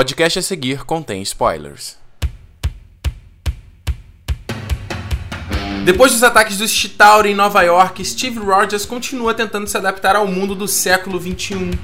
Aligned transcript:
podcast 0.00 0.38
a 0.38 0.42
seguir 0.42 0.82
contém 0.84 1.20
spoilers. 1.20 1.98
Depois 5.84 6.12
dos 6.12 6.22
ataques 6.22 6.56
dos 6.56 6.70
Chitauri 6.70 7.32
em 7.32 7.34
Nova 7.34 7.60
York, 7.60 8.02
Steve 8.02 8.38
Rogers 8.38 8.86
continua 8.86 9.34
tentando 9.34 9.66
se 9.66 9.76
adaptar 9.76 10.16
ao 10.16 10.26
mundo 10.26 10.54
do 10.54 10.66
século 10.66 11.20
XXI. 11.20 11.78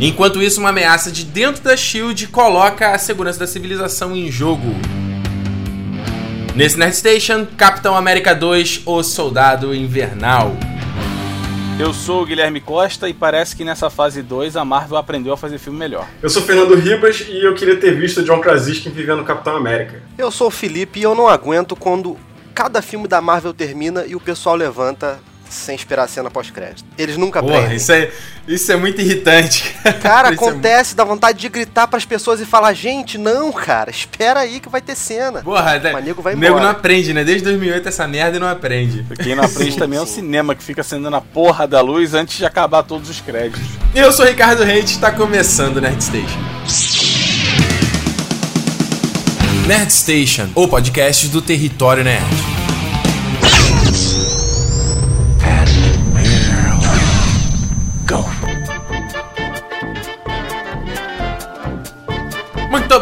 Enquanto 0.00 0.42
isso, 0.42 0.58
uma 0.58 0.70
ameaça 0.70 1.12
de 1.12 1.22
dentro 1.26 1.62
da 1.62 1.76
SHIELD 1.76 2.28
coloca 2.28 2.94
a 2.94 2.98
segurança 2.98 3.40
da 3.40 3.46
civilização 3.46 4.16
em 4.16 4.30
jogo. 4.30 4.74
Nesse 6.56 6.78
Nerd 6.78 6.96
Station, 6.96 7.46
Capitão 7.58 7.94
América 7.94 8.34
2, 8.34 8.84
O 8.86 9.02
Soldado 9.02 9.74
Invernal. 9.74 10.56
Eu 11.80 11.94
sou 11.94 12.22
o 12.22 12.26
Guilherme 12.26 12.60
Costa 12.60 13.08
e 13.08 13.14
parece 13.14 13.54
que 13.54 13.64
nessa 13.64 13.88
fase 13.88 14.20
2 14.20 14.56
a 14.56 14.64
Marvel 14.64 14.96
aprendeu 14.96 15.32
a 15.32 15.36
fazer 15.36 15.58
filme 15.58 15.78
melhor. 15.78 16.08
Eu 16.20 16.28
sou 16.28 16.42
Fernando 16.42 16.74
Ribas 16.74 17.24
e 17.28 17.44
eu 17.44 17.54
queria 17.54 17.76
ter 17.76 17.92
visto 17.92 18.24
John 18.24 18.40
Krasinski 18.40 18.88
vivendo 18.88 19.22
Capitão 19.22 19.56
América. 19.56 20.02
Eu 20.18 20.28
sou 20.32 20.48
o 20.48 20.50
Felipe 20.50 20.98
e 20.98 21.04
eu 21.04 21.14
não 21.14 21.28
aguento 21.28 21.76
quando 21.76 22.16
cada 22.52 22.82
filme 22.82 23.06
da 23.06 23.20
Marvel 23.20 23.54
termina 23.54 24.04
e 24.04 24.16
o 24.16 24.20
pessoal 24.20 24.56
levanta 24.56 25.20
sem 25.52 25.74
esperar 25.74 26.04
a 26.04 26.08
cena 26.08 26.30
pós-crédito. 26.30 26.84
Eles 26.96 27.16
nunca 27.16 27.40
Porra, 27.42 27.56
aprendem. 27.56 27.76
isso 27.76 27.92
é, 27.92 28.10
isso 28.46 28.72
é 28.72 28.76
muito 28.76 29.00
irritante. 29.00 29.74
Cara, 30.02 30.28
é 30.30 30.34
acontece, 30.34 30.94
dá 30.94 31.04
vontade 31.04 31.38
de 31.38 31.48
gritar 31.48 31.86
pras 31.86 32.04
pessoas 32.04 32.40
e 32.40 32.44
falar: 32.46 32.72
gente, 32.72 33.18
não, 33.18 33.52
cara, 33.52 33.90
espera 33.90 34.40
aí 34.40 34.60
que 34.60 34.68
vai 34.68 34.80
ter 34.80 34.94
cena. 34.94 35.42
Porra, 35.42 35.80
Mas 35.92 36.04
nego 36.04 36.22
vai 36.22 36.34
o 36.34 36.36
nego 36.36 36.54
embora. 36.54 36.64
não 36.64 36.70
aprende, 36.70 37.12
né? 37.12 37.24
Desde 37.24 37.44
2008 37.44 37.88
essa 37.88 38.06
merda 38.06 38.36
e 38.36 38.40
não 38.40 38.48
aprende. 38.48 39.04
Quem 39.22 39.34
não 39.34 39.44
aprende 39.44 39.72
Sim, 39.72 39.78
também 39.78 39.98
é 39.98 40.02
o 40.02 40.06
sim. 40.06 40.14
cinema 40.16 40.54
que 40.54 40.62
fica 40.62 40.80
acendendo 40.80 41.16
a 41.16 41.20
porra 41.20 41.66
da 41.66 41.80
luz 41.80 42.14
antes 42.14 42.36
de 42.36 42.44
acabar 42.44 42.82
todos 42.82 43.08
os 43.08 43.20
créditos. 43.20 43.60
Eu 43.94 44.12
sou 44.12 44.24
o 44.24 44.28
Ricardo 44.28 44.62
Reis, 44.64 44.90
está 44.90 45.10
começando 45.10 45.76
o 45.76 45.80
Nerd 45.80 46.02
Station. 46.02 46.38
Nerd 49.66 49.92
Station, 49.92 50.48
o 50.54 50.66
podcast 50.66 51.28
do 51.28 51.42
Território 51.42 52.02
Nerd. 52.02 52.57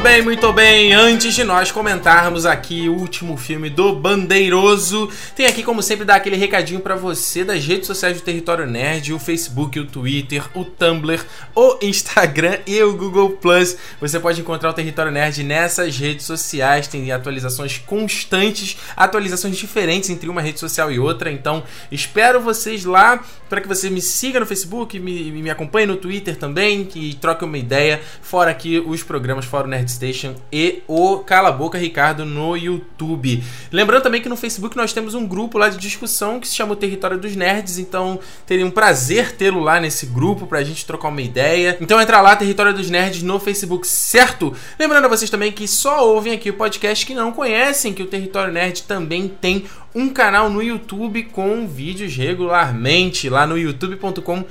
Bem, 0.06 0.22
muito 0.22 0.52
bem. 0.52 0.94
Antes 0.94 1.34
de 1.34 1.42
nós 1.42 1.72
comentarmos 1.72 2.46
aqui 2.46 2.88
o 2.88 2.94
último 2.94 3.36
filme 3.36 3.68
do 3.68 3.92
Bandeiroso, 3.92 5.10
tem 5.34 5.46
aqui, 5.46 5.64
como 5.64 5.82
sempre, 5.82 6.04
dar 6.04 6.14
aquele 6.14 6.36
recadinho 6.36 6.78
pra 6.78 6.94
você 6.94 7.44
das 7.44 7.66
redes 7.66 7.88
sociais 7.88 8.16
do 8.16 8.22
Território 8.22 8.68
Nerd: 8.68 9.12
o 9.12 9.18
Facebook, 9.18 9.80
o 9.80 9.84
Twitter, 9.84 10.44
o 10.54 10.64
Tumblr, 10.64 11.20
o 11.56 11.78
Instagram 11.82 12.58
e 12.68 12.80
o 12.84 12.96
Google 12.96 13.30
Plus. 13.30 13.76
Você 14.00 14.20
pode 14.20 14.40
encontrar 14.40 14.70
o 14.70 14.72
Território 14.72 15.10
Nerd 15.10 15.42
nessas 15.42 15.96
redes 15.96 16.24
sociais. 16.24 16.86
Tem 16.86 17.10
atualizações 17.10 17.78
constantes, 17.78 18.76
atualizações 18.96 19.56
diferentes 19.56 20.08
entre 20.08 20.28
uma 20.28 20.40
rede 20.40 20.60
social 20.60 20.92
e 20.92 21.00
outra. 21.00 21.32
Então, 21.32 21.64
espero 21.90 22.40
vocês 22.40 22.84
lá 22.84 23.24
para 23.48 23.60
que 23.60 23.66
você 23.66 23.90
me 23.90 24.00
siga 24.00 24.38
no 24.38 24.46
Facebook, 24.46 25.00
me, 25.00 25.32
me 25.32 25.50
acompanhe 25.50 25.86
no 25.86 25.96
Twitter 25.96 26.36
também, 26.36 26.84
que 26.84 27.16
troque 27.20 27.44
uma 27.44 27.58
ideia. 27.58 28.00
Fora 28.22 28.52
aqui 28.52 28.78
os 28.78 29.02
programas 29.02 29.46
o 29.52 29.66
Nerd 29.66 29.95
Station 29.96 30.34
e 30.52 30.82
o 30.86 31.18
Cala 31.18 31.50
Boca 31.50 31.76
Ricardo 31.76 32.24
no 32.24 32.56
YouTube. 32.56 33.42
Lembrando 33.72 34.02
também 34.02 34.22
que 34.22 34.28
no 34.28 34.36
Facebook 34.36 34.76
nós 34.76 34.92
temos 34.92 35.14
um 35.14 35.26
grupo 35.26 35.58
lá 35.58 35.68
de 35.68 35.78
discussão 35.78 36.38
que 36.38 36.46
se 36.46 36.54
chama 36.54 36.74
o 36.74 36.76
Território 36.76 37.18
dos 37.18 37.34
Nerds, 37.34 37.78
então 37.78 38.20
teria 38.46 38.64
um 38.64 38.70
prazer 38.70 39.32
tê-lo 39.32 39.60
lá 39.60 39.80
nesse 39.80 40.06
grupo 40.06 40.46
pra 40.46 40.62
gente 40.62 40.86
trocar 40.86 41.08
uma 41.08 41.22
ideia. 41.22 41.76
Então 41.80 42.00
entra 42.00 42.20
lá, 42.20 42.36
Território 42.36 42.72
dos 42.72 42.90
Nerds 42.90 43.22
no 43.22 43.40
Facebook, 43.40 43.86
certo? 43.86 44.54
Lembrando 44.78 45.06
a 45.06 45.08
vocês 45.08 45.30
também 45.30 45.50
que 45.50 45.66
só 45.66 46.06
ouvem 46.06 46.32
aqui 46.32 46.50
o 46.50 46.54
podcast 46.54 47.04
que 47.04 47.14
não 47.14 47.32
conhecem 47.32 47.92
que 47.92 48.02
o 48.02 48.06
Território 48.06 48.52
Nerd 48.52 48.82
também 48.84 49.28
tem 49.28 49.64
um 49.96 50.10
canal 50.10 50.50
no 50.50 50.62
YouTube 50.62 51.22
com 51.32 51.66
vídeos 51.66 52.14
regularmente 52.14 53.30
lá 53.30 53.46
no 53.46 53.56
youtube.com 53.56 54.44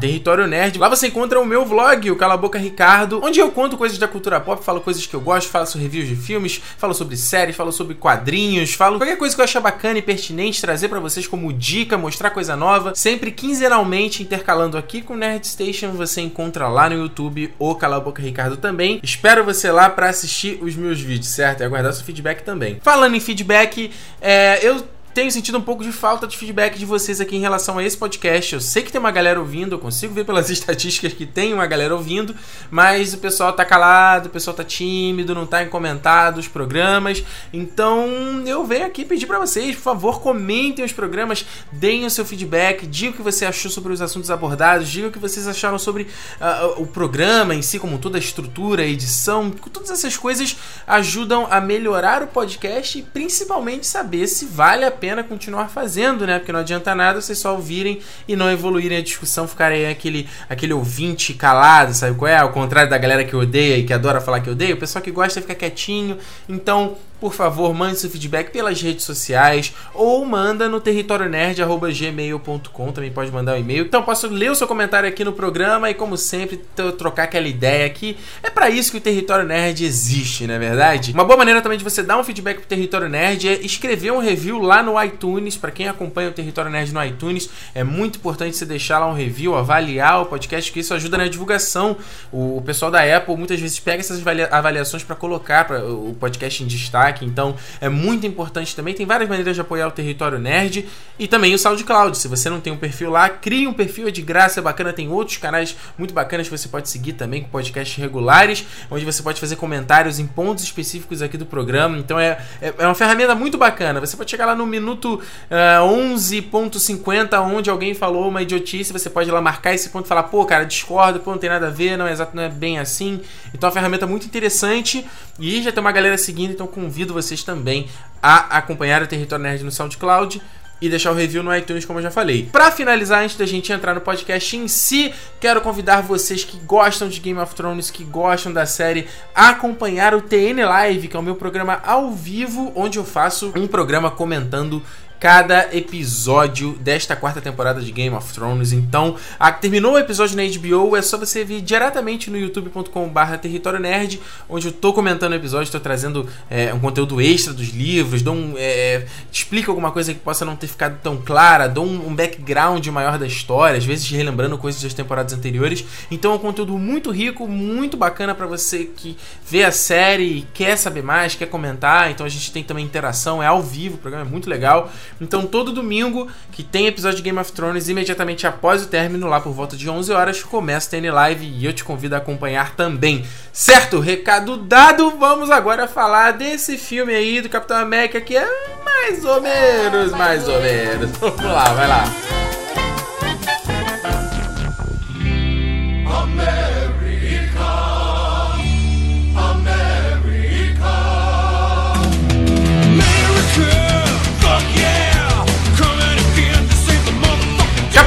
Território 0.00 0.46
Nerd. 0.46 0.78
Lá 0.78 0.88
você 0.88 1.08
encontra 1.08 1.40
o 1.40 1.44
meu 1.44 1.64
vlog, 1.64 2.08
o 2.08 2.14
Cala 2.14 2.36
Boca 2.36 2.56
Ricardo, 2.56 3.20
onde 3.20 3.40
eu 3.40 3.50
conto 3.50 3.76
coisas 3.76 3.98
da 3.98 4.06
cultura 4.06 4.38
pop, 4.38 4.64
falo 4.64 4.80
coisas 4.80 5.04
que 5.04 5.14
eu 5.14 5.20
gosto, 5.20 5.50
faço 5.50 5.76
reviews 5.76 6.06
de 6.06 6.14
filmes, 6.14 6.62
falo 6.78 6.94
sobre 6.94 7.16
séries, 7.16 7.56
falo 7.56 7.72
sobre 7.72 7.96
quadrinhos, 7.96 8.74
falo 8.74 8.98
qualquer 8.98 9.18
coisa 9.18 9.34
que 9.34 9.40
eu 9.40 9.44
achar 9.44 9.58
bacana 9.58 9.98
e 9.98 10.02
pertinente 10.02 10.60
trazer 10.60 10.88
pra 10.88 11.00
vocês 11.00 11.26
como 11.26 11.52
dica, 11.52 11.98
mostrar 11.98 12.30
coisa 12.30 12.54
nova, 12.54 12.94
sempre 12.94 13.32
quinzenalmente 13.32 14.22
intercalando 14.22 14.78
aqui 14.78 15.02
com 15.02 15.14
o 15.14 15.16
Nerd 15.16 15.44
Station, 15.48 15.90
você 15.90 16.20
encontra 16.20 16.68
lá 16.68 16.88
no 16.88 16.94
YouTube 16.94 17.52
o 17.58 17.74
Cala 17.74 17.98
Boca 17.98 18.22
Ricardo 18.22 18.56
também. 18.56 19.00
Espero 19.02 19.44
você 19.44 19.72
lá 19.72 19.90
pra 19.90 20.10
assistir 20.10 20.62
os 20.62 20.76
meus 20.76 21.00
vídeos, 21.00 21.34
certo? 21.34 21.62
E 21.62 21.64
aguardar 21.64 21.92
seu 21.92 22.04
feedback 22.04 22.44
também. 22.44 22.78
Falando 22.80 23.16
em 23.16 23.20
feedback, 23.20 23.90
é, 24.20 24.60
eu 24.62 24.75
tenho 25.16 25.32
sentido 25.32 25.56
um 25.56 25.62
pouco 25.62 25.82
de 25.82 25.92
falta 25.92 26.26
de 26.26 26.36
feedback 26.36 26.78
de 26.78 26.84
vocês 26.84 27.22
aqui 27.22 27.36
em 27.36 27.40
relação 27.40 27.78
a 27.78 27.82
esse 27.82 27.96
podcast. 27.96 28.52
Eu 28.52 28.60
sei 28.60 28.82
que 28.82 28.92
tem 28.92 28.98
uma 28.98 29.10
galera 29.10 29.40
ouvindo, 29.40 29.74
eu 29.74 29.78
consigo 29.78 30.12
ver 30.12 30.26
pelas 30.26 30.50
estatísticas 30.52 31.14
que 31.14 31.24
tem 31.24 31.54
uma 31.54 31.66
galera 31.66 31.94
ouvindo, 31.94 32.36
mas 32.70 33.14
o 33.14 33.16
pessoal 33.16 33.50
tá 33.54 33.64
calado, 33.64 34.28
o 34.28 34.30
pessoal 34.30 34.54
tá 34.54 34.62
tímido, 34.62 35.34
não 35.34 35.46
tá 35.46 35.62
em 35.62 35.70
comentado 35.70 36.36
os 36.36 36.48
programas. 36.48 37.24
Então 37.50 38.06
eu 38.44 38.62
venho 38.66 38.84
aqui 38.84 39.06
pedir 39.06 39.24
pra 39.24 39.38
vocês, 39.38 39.74
por 39.74 39.80
favor, 39.80 40.20
comentem 40.20 40.84
os 40.84 40.92
programas, 40.92 41.46
deem 41.72 42.04
o 42.04 42.10
seu 42.10 42.26
feedback, 42.26 42.86
diga 42.86 43.12
o 43.12 43.14
que 43.14 43.22
você 43.22 43.46
achou 43.46 43.70
sobre 43.70 43.94
os 43.94 44.02
assuntos 44.02 44.30
abordados, 44.30 44.86
diga 44.86 45.08
o 45.08 45.10
que 45.10 45.18
vocês 45.18 45.48
acharam 45.48 45.78
sobre 45.78 46.08
ah, 46.38 46.74
o 46.76 46.86
programa 46.86 47.54
em 47.54 47.62
si, 47.62 47.78
como 47.78 47.98
toda 47.98 48.18
a 48.18 48.20
estrutura, 48.20 48.82
a 48.82 48.86
edição, 48.86 49.50
todas 49.50 49.90
essas 49.90 50.14
coisas 50.14 50.58
ajudam 50.86 51.48
a 51.50 51.58
melhorar 51.58 52.22
o 52.22 52.26
podcast 52.26 52.98
e 52.98 53.02
principalmente 53.02 53.86
saber 53.86 54.26
se 54.26 54.44
vale 54.44 54.84
a 54.84 54.90
pena 54.90 55.05
continuar 55.24 55.68
fazendo, 55.68 56.26
né? 56.26 56.38
Porque 56.38 56.52
não 56.52 56.60
adianta 56.60 56.94
nada 56.94 57.20
vocês 57.20 57.38
só 57.38 57.54
ouvirem 57.54 58.00
e 58.26 58.36
não 58.36 58.50
evoluírem 58.50 58.98
a 58.98 59.02
discussão, 59.02 59.46
ficarem 59.46 59.86
aquele, 59.86 60.28
aquele 60.48 60.72
ouvinte 60.72 61.34
calado, 61.34 61.94
sabe 61.94 62.16
qual 62.16 62.30
é? 62.30 62.38
Ao 62.38 62.50
contrário 62.50 62.90
da 62.90 62.98
galera 62.98 63.24
que 63.24 63.34
odeia 63.34 63.78
e 63.78 63.84
que 63.84 63.92
adora 63.92 64.20
falar 64.20 64.40
que 64.40 64.50
odeia, 64.50 64.74
o 64.74 64.78
pessoal 64.78 65.02
que 65.02 65.10
gosta 65.10 65.40
fica 65.40 65.54
quietinho. 65.54 66.18
Então, 66.48 66.96
por 67.20 67.32
favor, 67.32 67.72
mande 67.74 67.98
seu 67.98 68.10
feedback 68.10 68.50
pelas 68.50 68.80
redes 68.82 69.04
sociais 69.04 69.72
ou 69.94 70.24
manda 70.24 70.68
no 70.68 70.80
territorionerd.gmail.com. 70.80 72.92
Também 72.92 73.10
pode 73.10 73.30
mandar 73.30 73.54
um 73.54 73.58
e-mail. 73.58 73.84
Então, 73.84 74.02
posso 74.02 74.28
ler 74.28 74.50
o 74.50 74.54
seu 74.54 74.66
comentário 74.66 75.08
aqui 75.08 75.24
no 75.24 75.32
programa 75.32 75.90
e, 75.90 75.94
como 75.94 76.16
sempre, 76.16 76.60
trocar 76.98 77.24
aquela 77.24 77.46
ideia 77.48 77.86
aqui. 77.86 78.16
É 78.42 78.50
pra 78.50 78.68
isso 78.70 78.90
que 78.90 78.98
o 78.98 79.00
Território 79.00 79.46
Nerd 79.46 79.84
existe, 79.84 80.46
não 80.46 80.54
é 80.54 80.58
verdade? 80.58 81.12
Uma 81.12 81.24
boa 81.24 81.36
maneira 81.36 81.60
também 81.62 81.78
de 81.78 81.84
você 81.84 82.02
dar 82.02 82.18
um 82.18 82.24
feedback 82.24 82.58
pro 82.58 82.66
Território 82.66 83.08
Nerd 83.08 83.48
é 83.48 83.60
escrever 83.64 84.12
um 84.12 84.18
review 84.18 84.58
lá 84.60 84.82
no 84.82 85.00
iTunes. 85.02 85.56
Pra 85.56 85.70
quem 85.70 85.88
acompanha 85.88 86.28
o 86.28 86.32
Território 86.32 86.70
Nerd 86.70 86.92
no 86.92 87.04
iTunes, 87.04 87.48
é 87.74 87.84
muito 87.84 88.18
importante 88.18 88.56
você 88.56 88.64
deixar 88.66 88.98
lá 88.98 89.06
um 89.08 89.14
review, 89.14 89.54
avaliar 89.56 90.22
o 90.22 90.26
podcast, 90.26 90.70
que 90.72 90.80
isso 90.80 90.94
ajuda 90.94 91.18
na 91.18 91.28
divulgação. 91.28 91.96
O, 92.32 92.62
pessoal 92.64 92.90
da 92.90 93.16
Apple 93.16 93.36
muitas 93.36 93.60
vezes 93.60 93.78
pega 93.78 94.00
essas 94.00 94.20
avalia- 94.20 94.48
avaliações 94.50 95.02
pra 95.02 95.14
colocar 95.16 95.70
o 95.72 96.14
podcast 96.18 96.62
em 96.62 96.66
destaque. 96.66 97.05
Então, 97.24 97.56
é 97.80 97.88
muito 97.88 98.26
importante 98.26 98.74
também. 98.74 98.94
Tem 98.94 99.06
várias 99.06 99.28
maneiras 99.28 99.54
de 99.54 99.60
apoiar 99.60 99.88
o 99.88 99.90
Território 99.90 100.38
Nerd 100.38 100.86
e 101.18 101.26
também 101.26 101.54
o 101.54 101.58
SoundCloud. 101.58 102.16
Se 102.16 102.28
você 102.28 102.48
não 102.50 102.60
tem 102.60 102.72
um 102.72 102.76
perfil 102.76 103.10
lá, 103.10 103.28
crie 103.28 103.66
um 103.66 103.72
perfil, 103.72 104.08
é 104.08 104.10
de 104.10 104.22
graça, 104.22 104.60
é 104.60 104.62
bacana. 104.62 104.92
Tem 104.92 105.08
outros 105.08 105.36
canais 105.36 105.76
muito 105.98 106.12
bacanas 106.12 106.48
que 106.48 106.56
você 106.56 106.68
pode 106.68 106.88
seguir 106.88 107.14
também 107.14 107.42
com 107.42 107.48
podcasts 107.48 107.96
regulares, 107.96 108.64
onde 108.90 109.04
você 109.04 109.22
pode 109.22 109.40
fazer 109.40 109.56
comentários 109.56 110.18
em 110.18 110.26
pontos 110.26 110.64
específicos 110.64 111.22
aqui 111.22 111.36
do 111.36 111.46
programa. 111.46 111.98
Então, 111.98 112.18
é, 112.18 112.38
é, 112.60 112.74
é 112.78 112.86
uma 112.86 112.94
ferramenta 112.94 113.34
muito 113.34 113.58
bacana. 113.58 114.00
Você 114.00 114.16
pode 114.16 114.30
chegar 114.30 114.46
lá 114.46 114.54
no 114.54 114.66
minuto 114.66 115.20
ah, 115.50 115.80
11.50, 115.82 117.40
onde 117.40 117.70
alguém 117.70 117.94
falou 117.94 118.28
uma 118.28 118.42
idiotice, 118.42 118.92
você 118.92 119.08
pode 119.08 119.28
ir 119.28 119.32
lá 119.32 119.40
marcar 119.40 119.74
esse 119.74 119.88
ponto 119.90 120.06
e 120.06 120.08
falar, 120.08 120.24
pô, 120.24 120.44
cara, 120.44 120.64
discordo, 120.64 121.20
pô, 121.20 121.30
não 121.30 121.38
tem 121.38 121.50
nada 121.50 121.68
a 121.68 121.70
ver, 121.70 121.96
não 121.96 122.06
é 122.06 122.12
exato, 122.12 122.34
não 122.34 122.42
é 122.42 122.48
bem 122.48 122.78
assim. 122.78 123.20
Então 123.54 123.68
é 123.68 123.70
uma 123.70 123.72
ferramenta 123.72 124.06
muito 124.06 124.26
interessante 124.26 125.06
e 125.38 125.62
já 125.62 125.70
tem 125.70 125.80
uma 125.80 125.92
galera 125.92 126.16
seguindo, 126.18 126.52
então 126.52 126.66
convido 126.96 127.12
vocês 127.12 127.42
também 127.42 127.88
a 128.22 128.56
acompanhar 128.56 129.02
o 129.02 129.06
Território 129.06 129.42
Nerd 129.42 129.62
no 129.62 129.70
SoundCloud 129.70 130.40
e 130.80 130.88
deixar 130.88 131.10
o 131.10 131.14
review 131.14 131.42
no 131.42 131.54
iTunes, 131.54 131.84
como 131.84 131.98
eu 131.98 132.02
já 132.02 132.10
falei. 132.10 132.48
Pra 132.50 132.70
finalizar, 132.70 133.22
antes 133.22 133.36
da 133.36 133.44
gente 133.44 133.70
entrar 133.70 133.94
no 133.94 134.00
podcast 134.00 134.56
em 134.56 134.66
si, 134.66 135.12
quero 135.38 135.60
convidar 135.60 136.00
vocês 136.00 136.42
que 136.42 136.56
gostam 136.58 137.06
de 137.06 137.20
Game 137.20 137.38
of 137.38 137.54
Thrones, 137.54 137.90
que 137.90 138.02
gostam 138.02 138.50
da 138.50 138.64
série, 138.64 139.06
a 139.34 139.50
acompanhar 139.50 140.14
o 140.14 140.22
TN 140.22 140.64
Live, 140.66 141.08
que 141.08 141.16
é 141.16 141.20
o 141.20 141.22
meu 141.22 141.36
programa 141.36 141.82
ao 141.84 142.10
vivo, 142.12 142.72
onde 142.74 142.98
eu 142.98 143.04
faço 143.04 143.52
um 143.54 143.66
programa 143.66 144.10
comentando 144.10 144.82
cada 145.18 145.74
episódio 145.76 146.72
desta 146.74 147.16
quarta 147.16 147.40
temporada 147.40 147.80
de 147.80 147.90
Game 147.90 148.14
of 148.14 148.32
Thrones. 148.32 148.72
Então, 148.72 149.16
a, 149.38 149.50
terminou 149.50 149.94
o 149.94 149.98
episódio 149.98 150.36
na 150.36 150.42
HBO, 150.42 150.96
é 150.96 151.02
só 151.02 151.16
você 151.16 151.44
vir 151.44 151.60
diretamente 151.60 152.30
no 152.30 152.36
youtube.com/barra 152.36 153.38
Território 153.38 153.80
Nerd, 153.80 154.20
onde 154.48 154.66
eu 154.66 154.72
tô 154.72 154.92
comentando 154.92 155.32
o 155.32 155.36
episódio, 155.36 155.72
tô 155.72 155.80
trazendo 155.80 156.28
é, 156.50 156.72
um 156.74 156.80
conteúdo 156.80 157.20
extra 157.20 157.52
dos 157.52 157.68
livros, 157.68 158.22
dou 158.22 158.34
um, 158.34 158.54
é, 158.56 159.06
explico 159.32 159.70
alguma 159.70 159.90
coisa 159.90 160.12
que 160.12 160.20
possa 160.20 160.44
não 160.44 160.56
ter 160.56 160.66
ficado 160.66 160.98
tão 161.02 161.16
clara, 161.16 161.68
dou 161.68 161.84
um, 161.84 162.08
um 162.08 162.14
background 162.14 162.86
maior 162.88 163.18
da 163.18 163.26
história, 163.26 163.78
às 163.78 163.84
vezes 163.84 164.08
relembrando 164.10 164.58
coisas 164.58 164.82
das 164.82 164.94
temporadas 164.94 165.32
anteriores. 165.32 165.84
Então, 166.10 166.32
é 166.32 166.34
um 166.34 166.38
conteúdo 166.38 166.76
muito 166.78 167.10
rico, 167.10 167.48
muito 167.48 167.96
bacana 167.96 168.34
para 168.34 168.46
você 168.46 168.84
que 168.84 169.16
vê 169.48 169.64
a 169.64 169.72
série 169.72 170.46
quer 170.52 170.76
saber 170.76 171.02
mais, 171.02 171.34
quer 171.34 171.46
comentar. 171.46 172.10
Então, 172.10 172.26
a 172.26 172.28
gente 172.28 172.52
tem 172.52 172.62
também 172.62 172.84
interação, 172.84 173.42
é 173.42 173.46
ao 173.46 173.62
vivo, 173.62 173.96
o 173.96 173.98
programa 173.98 174.26
é 174.26 174.30
muito 174.30 174.48
legal. 174.48 174.90
Então, 175.20 175.46
todo 175.46 175.72
domingo 175.72 176.28
que 176.52 176.62
tem 176.62 176.86
episódio 176.86 177.18
de 177.18 177.22
Game 177.22 177.38
of 177.38 177.52
Thrones, 177.52 177.88
imediatamente 177.88 178.46
após 178.46 178.82
o 178.82 178.86
término, 178.88 179.26
lá 179.26 179.40
por 179.40 179.52
volta 179.52 179.76
de 179.76 179.88
11 179.88 180.12
horas, 180.12 180.42
começa 180.42 180.88
a 180.88 181.00
TN 181.00 181.12
Live 181.12 181.46
e 181.46 181.64
eu 181.64 181.72
te 181.72 181.84
convido 181.84 182.14
a 182.14 182.18
acompanhar 182.18 182.74
também. 182.74 183.24
Certo? 183.52 184.00
Recado 184.00 184.56
dado, 184.56 185.12
vamos 185.18 185.50
agora 185.50 185.88
falar 185.88 186.32
desse 186.32 186.76
filme 186.76 187.14
aí 187.14 187.40
do 187.40 187.48
Capitão 187.48 187.78
América 187.78 188.20
que 188.20 188.36
é 188.36 188.46
mais 188.84 189.24
ou 189.24 189.40
menos, 189.40 190.12
mais 190.12 190.48
ou 190.48 190.60
menos. 190.60 191.10
Vamos 191.18 191.44
lá, 191.44 191.72
vai 191.72 191.88
lá. 191.88 192.04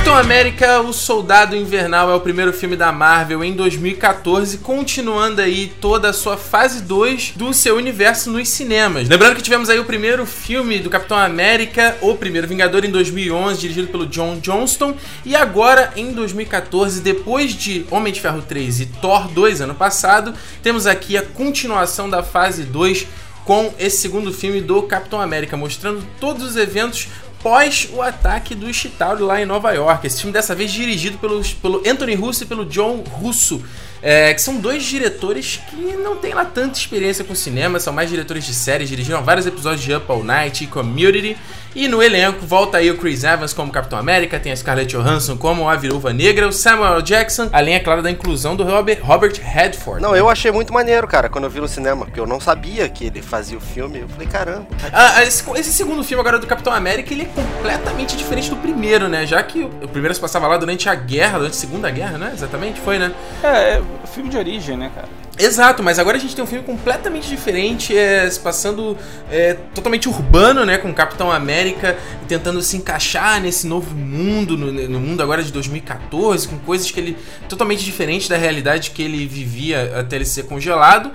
Capitão 0.10 0.26
América, 0.26 0.82
o 0.82 0.92
Soldado 0.92 1.56
Invernal 1.56 2.10
é 2.10 2.16
o 2.16 2.20
primeiro 2.20 2.52
filme 2.52 2.76
da 2.76 2.92
Marvel 2.92 3.44
em 3.44 3.54
2014, 3.54 4.58
continuando 4.58 5.40
aí 5.40 5.72
toda 5.80 6.10
a 6.10 6.14
sua 6.14 6.36
fase 6.36 6.82
2 6.82 7.34
do 7.36 7.54
seu 7.54 7.76
universo 7.76 8.32
nos 8.32 8.50
cinemas. 8.50 9.08
Lembrando 9.08 9.36
que 9.36 9.44
tivemos 9.44 9.70
aí 9.70 9.80
o 9.80 9.86
primeiro 9.86 10.26
filme 10.26 10.80
do 10.80 10.90
Capitão 10.90 11.16
América, 11.16 11.96
O 12.02 12.16
Primeiro 12.16 12.48
Vingador, 12.48 12.84
em 12.84 12.90
2011, 12.90 13.60
dirigido 13.60 13.90
pelo 13.90 14.08
John 14.08 14.40
Johnston, 14.40 14.96
e 15.24 15.36
agora 15.36 15.94
em 15.96 16.12
2014, 16.12 17.02
depois 17.02 17.54
de 17.54 17.86
Homem 17.92 18.12
de 18.12 18.20
Ferro 18.20 18.42
3 18.42 18.80
e 18.80 18.86
Thor 18.88 19.28
2 19.28 19.62
ano 19.62 19.76
passado, 19.76 20.34
temos 20.64 20.88
aqui 20.88 21.18
a 21.18 21.22
continuação 21.22 22.10
da 22.10 22.24
fase 22.24 22.64
2 22.64 23.06
com 23.46 23.72
esse 23.78 23.98
segundo 23.98 24.34
filme 24.34 24.60
do 24.60 24.82
Capitão 24.84 25.22
América, 25.22 25.56
mostrando 25.56 26.04
todos 26.20 26.44
os 26.44 26.56
eventos 26.56 27.08
pós 27.42 27.90
o 27.92 28.02
ataque 28.02 28.54
do 28.54 28.72
Chitauri 28.74 29.22
lá 29.22 29.42
em 29.42 29.46
Nova 29.46 29.72
York. 29.72 30.06
Esse 30.06 30.22
filme 30.22 30.34
dessa 30.34 30.54
vez 30.54 30.72
dirigido 30.72 31.18
pelos, 31.18 31.54
pelo 31.54 31.82
Anthony 31.88 32.16
Russo 32.16 32.44
e 32.44 32.46
pelo 32.46 32.66
John 32.66 33.04
Russo, 33.10 33.64
é, 34.02 34.34
que 34.34 34.42
são 34.42 34.58
dois 34.58 34.84
diretores 34.84 35.60
que 35.70 35.76
não 35.76 36.16
têm 36.16 36.34
lá 36.34 36.46
tanta 36.46 36.78
experiência 36.78 37.24
com 37.24 37.36
cinema, 37.36 37.80
são 37.80 37.92
mais 37.92 38.10
diretores 38.10 38.46
de 38.46 38.54
séries, 38.54 38.90
dirigiram 38.90 39.24
vários 39.24 39.46
episódios 39.46 39.82
de 39.82 39.94
Up 39.94 40.06
All 40.10 40.24
Night 40.24 40.64
e 40.64 40.68
Community. 40.68 41.38
E 41.76 41.88
no 41.88 42.02
elenco 42.02 42.46
volta 42.46 42.80
aí 42.80 42.90
o 42.90 42.98
Chris 42.98 43.24
Evans 43.24 43.54
como 43.54 43.72
Capitão 43.72 44.00
América, 44.00 44.40
tem 44.40 44.52
a 44.52 44.56
Scarlett 44.56 44.96
Johansson 44.96 45.38
como 45.38 45.70
a 45.70 45.76
Viúva 45.76 46.12
Negra, 46.12 46.48
o 46.48 46.52
Samuel 46.52 47.02
Jackson, 47.02 47.48
além, 47.52 47.76
é 47.76 47.80
claro, 47.80 48.02
da 48.02 48.10
inclusão 48.10 48.56
do 48.56 48.64
Robert, 48.64 49.00
Robert 49.02 49.40
Redford. 49.40 50.02
Não, 50.02 50.16
eu 50.16 50.30
achei 50.30 50.52
muito 50.52 50.74
maneiro, 50.74 51.08
cara, 51.08 51.30
quando 51.30 51.44
eu 51.44 51.50
vi 51.50 51.62
no 51.62 51.68
cinema, 51.68 52.06
porque 52.06 52.20
eu 52.20 52.26
não 52.26 52.40
sabia 52.40 52.90
que 52.90 53.06
ele 53.06 53.22
fazia 53.22 53.58
o 53.58 53.62
filme. 53.62 54.00
Eu 54.00 54.10
falei, 54.10 54.28
caramba. 54.28 54.68
Ah, 54.92 55.24
esse, 55.24 55.44
esse 55.56 55.72
segundo 55.72 56.04
filme 56.04 56.22
agora 56.22 56.40
do 56.40 56.48
Capitão 56.48 56.74
América, 56.74 57.14
ele 57.14 57.24
é 57.24 57.26
completamente 57.26 58.18
diferente 58.18 58.50
do 58.50 58.56
primeiro, 58.56 59.08
né? 59.08 59.26
Já 59.26 59.42
que 59.44 59.60
o, 59.60 59.68
o 59.84 59.88
primeiro 59.88 60.14
se 60.14 60.20
passava 60.20 60.48
lá 60.48 60.58
durante 60.58 60.90
a 60.90 60.96
guerra, 60.96 61.38
durante 61.38 61.54
a 61.54 61.60
Segunda 61.60 61.90
Guerra, 61.92 62.18
né? 62.18 62.32
Exatamente, 62.34 62.80
foi, 62.82 62.98
né? 62.98 63.12
É, 63.44 63.48
é 63.48 63.82
filme 64.08 64.30
de 64.30 64.38
origem, 64.38 64.76
né, 64.76 64.92
cara? 64.94 65.08
Exato, 65.42 65.82
mas 65.82 65.98
agora 65.98 66.18
a 66.18 66.20
gente 66.20 66.36
tem 66.36 66.44
um 66.44 66.48
filme 66.48 66.66
completamente 66.66 67.30
diferente, 67.30 67.98
é, 67.98 68.30
se 68.30 68.38
passando 68.38 68.98
é, 69.32 69.54
totalmente 69.74 70.10
urbano, 70.10 70.66
né? 70.66 70.78
Com 70.78 70.90
o 70.90 70.94
Capitão 70.94 71.32
América 71.32 71.98
tentando 72.28 72.62
se 72.62 72.76
encaixar 72.76 73.42
nesse 73.42 73.66
novo 73.66 73.96
mundo, 73.96 74.58
no, 74.58 74.70
no, 74.70 75.00
mundo 75.00 75.24
agora 75.24 75.42
de 75.42 75.50
2014, 75.54 76.46
com 76.46 76.60
coisas 76.60 76.92
que 76.92 77.00
ele. 77.00 77.18
totalmente 77.48 77.86
diferentes 77.86 78.28
da 78.28 78.36
realidade 78.36 78.92
que 78.92 79.02
ele 79.02 79.26
vivia 79.26 79.98
até 79.98 80.18
ele 80.18 80.26
ser 80.26 80.44
congelado. 80.44 81.10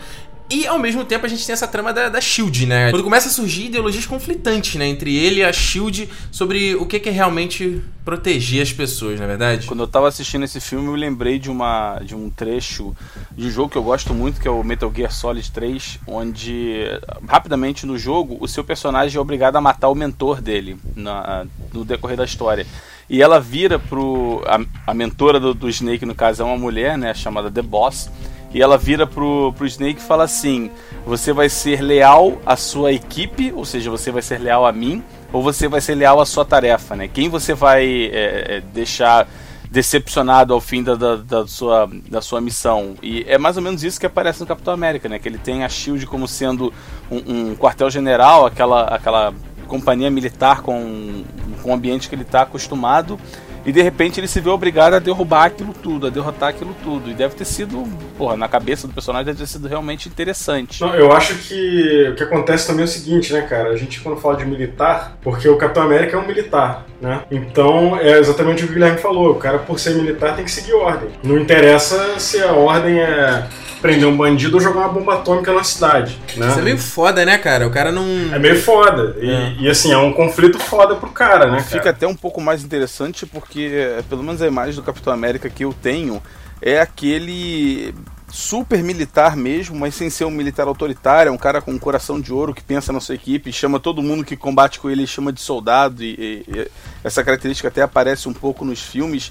E 0.50 0.66
ao 0.66 0.78
mesmo 0.78 1.04
tempo 1.04 1.24
a 1.24 1.28
gente 1.28 1.44
tem 1.44 1.54
essa 1.54 1.66
trama 1.66 1.92
da, 1.92 2.08
da 2.10 2.20
Shield, 2.20 2.66
né? 2.66 2.90
Quando 2.90 3.02
começa 3.02 3.28
a 3.28 3.30
surgir 3.30 3.66
ideologias 3.66 4.04
conflitantes, 4.04 4.74
né? 4.74 4.86
Entre 4.86 5.16
ele 5.16 5.40
e 5.40 5.44
a 5.44 5.52
Shield 5.52 6.08
sobre 6.30 6.74
o 6.74 6.84
que, 6.84 7.00
que 7.00 7.08
é 7.08 7.12
realmente 7.12 7.82
proteger 8.04 8.62
as 8.62 8.70
pessoas, 8.70 9.18
na 9.18 9.24
é 9.24 9.28
verdade. 9.28 9.66
Quando 9.66 9.80
eu 9.80 9.88
tava 9.88 10.06
assistindo 10.06 10.44
esse 10.44 10.60
filme, 10.60 10.88
eu 10.88 10.94
lembrei 10.94 11.38
de, 11.38 11.50
uma, 11.50 11.98
de 12.00 12.14
um 12.14 12.28
trecho 12.28 12.94
de 13.32 13.46
um 13.46 13.50
jogo 13.50 13.70
que 13.70 13.78
eu 13.78 13.82
gosto 13.82 14.12
muito, 14.12 14.38
que 14.38 14.46
é 14.46 14.50
o 14.50 14.62
Metal 14.62 14.92
Gear 14.94 15.10
Solid 15.10 15.50
3, 15.50 16.00
onde 16.06 16.84
rapidamente 17.26 17.86
no 17.86 17.96
jogo 17.96 18.36
o 18.38 18.46
seu 18.46 18.62
personagem 18.62 19.16
é 19.16 19.20
obrigado 19.20 19.56
a 19.56 19.62
matar 19.62 19.88
o 19.88 19.94
mentor 19.94 20.42
dele 20.42 20.76
na, 20.94 21.46
no 21.72 21.86
decorrer 21.86 22.18
da 22.18 22.24
história. 22.24 22.66
E 23.08 23.22
ela 23.22 23.40
vira 23.40 23.78
pro. 23.78 24.42
A, 24.46 24.90
a 24.90 24.94
mentora 24.94 25.40
do, 25.40 25.54
do 25.54 25.68
Snake, 25.68 26.04
no 26.04 26.14
caso, 26.14 26.42
é 26.42 26.44
uma 26.44 26.56
mulher, 26.56 26.96
né? 26.96 27.12
Chamada 27.14 27.50
The 27.50 27.62
Boss 27.62 28.10
e 28.54 28.62
ela 28.62 28.78
vira 28.78 29.04
pro, 29.04 29.52
pro 29.52 29.66
Snake 29.66 30.00
e 30.00 30.02
fala 30.02 30.24
assim: 30.24 30.70
Você 31.04 31.32
vai 31.32 31.48
ser 31.48 31.80
leal 31.82 32.38
à 32.46 32.56
sua 32.56 32.92
equipe, 32.92 33.52
ou 33.54 33.64
seja, 33.64 33.90
você 33.90 34.12
vai 34.12 34.22
ser 34.22 34.38
leal 34.38 34.64
a 34.64 34.72
mim, 34.72 35.02
ou 35.32 35.42
você 35.42 35.66
vai 35.66 35.80
ser 35.80 35.96
leal 35.96 36.20
à 36.20 36.24
sua 36.24 36.44
tarefa, 36.44 36.94
né? 36.94 37.08
Quem 37.08 37.28
você 37.28 37.52
vai 37.52 37.84
é, 37.84 38.56
é, 38.56 38.60
deixar 38.72 39.28
decepcionado 39.68 40.54
ao 40.54 40.60
fim 40.60 40.84
da, 40.84 40.94
da, 40.94 41.16
da, 41.16 41.46
sua, 41.48 41.90
da 42.08 42.22
sua 42.22 42.40
missão. 42.40 42.94
E 43.02 43.24
é 43.26 43.36
mais 43.36 43.56
ou 43.56 43.62
menos 43.62 43.82
isso 43.82 43.98
que 43.98 44.06
aparece 44.06 44.38
no 44.38 44.46
Capitão 44.46 44.72
América, 44.72 45.08
né? 45.08 45.18
Que 45.18 45.28
ele 45.28 45.38
tem 45.38 45.64
a 45.64 45.68
SHIELD 45.68 46.06
como 46.06 46.28
sendo 46.28 46.72
um, 47.10 47.16
um 47.50 47.56
quartel-general, 47.56 48.46
aquela, 48.46 48.84
aquela 48.84 49.34
companhia 49.66 50.08
militar 50.12 50.62
com, 50.62 51.24
com 51.60 51.70
o 51.70 51.74
ambiente 51.74 52.08
que 52.08 52.14
ele 52.14 52.22
está 52.22 52.42
acostumado 52.42 53.18
e 53.66 53.72
de 53.72 53.82
repente 53.82 54.20
ele 54.20 54.28
se 54.28 54.40
vê 54.40 54.50
obrigado 54.50 54.94
a 54.94 54.98
derrubar 54.98 55.44
aquilo 55.44 55.72
tudo, 55.72 56.06
a 56.06 56.10
derrotar 56.10 56.50
aquilo 56.50 56.74
tudo. 56.82 57.10
E 57.10 57.14
deve 57.14 57.34
ter 57.34 57.44
sido, 57.44 57.84
porra, 58.16 58.36
na 58.36 58.48
cabeça 58.48 58.86
do 58.86 58.92
personagem 58.92 59.26
deve 59.26 59.38
ter 59.38 59.46
sido 59.46 59.66
realmente 59.68 60.08
interessante. 60.08 60.80
Não, 60.80 60.94
eu 60.94 61.12
acho 61.12 61.34
que 61.36 62.08
o 62.10 62.14
que 62.14 62.22
acontece 62.22 62.66
também 62.66 62.82
é 62.82 62.84
o 62.84 62.88
seguinte, 62.88 63.32
né, 63.32 63.42
cara? 63.42 63.70
A 63.70 63.76
gente 63.76 64.00
quando 64.00 64.20
fala 64.20 64.36
de 64.36 64.44
militar, 64.44 65.16
porque 65.22 65.48
o 65.48 65.56
Capitão 65.56 65.84
América 65.84 66.16
é 66.16 66.20
um 66.20 66.26
militar, 66.26 66.86
né? 67.00 67.22
Então 67.30 67.98
é 67.98 68.18
exatamente 68.18 68.64
o 68.64 68.66
que 68.66 68.72
o 68.72 68.74
Guilherme 68.74 68.98
falou. 68.98 69.32
O 69.32 69.36
cara, 69.36 69.58
por 69.58 69.78
ser 69.78 69.94
militar, 69.94 70.36
tem 70.36 70.44
que 70.44 70.50
seguir 70.50 70.74
ordem. 70.74 71.08
Não 71.22 71.38
interessa 71.38 72.18
se 72.18 72.42
a 72.42 72.52
ordem 72.52 73.00
é 73.00 73.46
prender 73.84 74.08
um 74.08 74.16
bandido 74.16 74.56
ou 74.56 74.62
jogar 74.62 74.80
uma 74.80 74.88
bomba 74.88 75.16
atômica 75.16 75.52
na 75.52 75.62
cidade. 75.62 76.18
Né? 76.38 76.48
Isso 76.48 76.58
é 76.58 76.62
meio 76.62 76.78
foda, 76.78 77.22
né, 77.22 77.36
cara? 77.36 77.66
O 77.66 77.70
cara 77.70 77.92
não. 77.92 78.06
É 78.32 78.38
meio 78.38 78.58
foda. 78.58 79.14
E, 79.20 79.30
é. 79.30 79.56
e 79.60 79.68
assim, 79.68 79.92
é 79.92 79.98
um 79.98 80.10
conflito 80.10 80.58
foda 80.58 80.94
pro 80.94 81.10
cara, 81.10 81.50
né? 81.50 81.60
Fica 81.60 81.80
cara? 81.80 81.90
até 81.90 82.06
um 82.06 82.16
pouco 82.16 82.40
mais 82.40 82.64
interessante 82.64 83.26
porque, 83.26 84.02
pelo 84.08 84.22
menos 84.22 84.40
a 84.40 84.46
imagem 84.46 84.76
do 84.76 84.82
Capitão 84.82 85.12
América 85.12 85.50
que 85.50 85.66
eu 85.66 85.74
tenho 85.74 86.22
é 86.62 86.80
aquele 86.80 87.94
super 88.32 88.82
militar 88.82 89.36
mesmo, 89.36 89.76
mas 89.76 89.94
sem 89.94 90.08
ser 90.08 90.24
um 90.24 90.30
militar 90.30 90.66
autoritário, 90.66 91.28
é 91.28 91.32
um 91.32 91.36
cara 91.36 91.60
com 91.60 91.70
um 91.70 91.78
coração 91.78 92.18
de 92.18 92.32
ouro 92.32 92.54
que 92.54 92.62
pensa 92.62 92.90
na 92.90 93.00
sua 93.00 93.14
equipe, 93.14 93.52
chama 93.52 93.78
todo 93.78 94.02
mundo 94.02 94.24
que 94.24 94.34
combate 94.34 94.80
com 94.80 94.88
ele, 94.88 95.06
chama 95.06 95.30
de 95.30 95.42
soldado, 95.42 96.02
e, 96.02 96.44
e, 96.48 96.58
e 96.58 96.70
essa 97.04 97.22
característica 97.22 97.68
até 97.68 97.82
aparece 97.82 98.30
um 98.30 98.32
pouco 98.32 98.64
nos 98.64 98.80
filmes. 98.80 99.30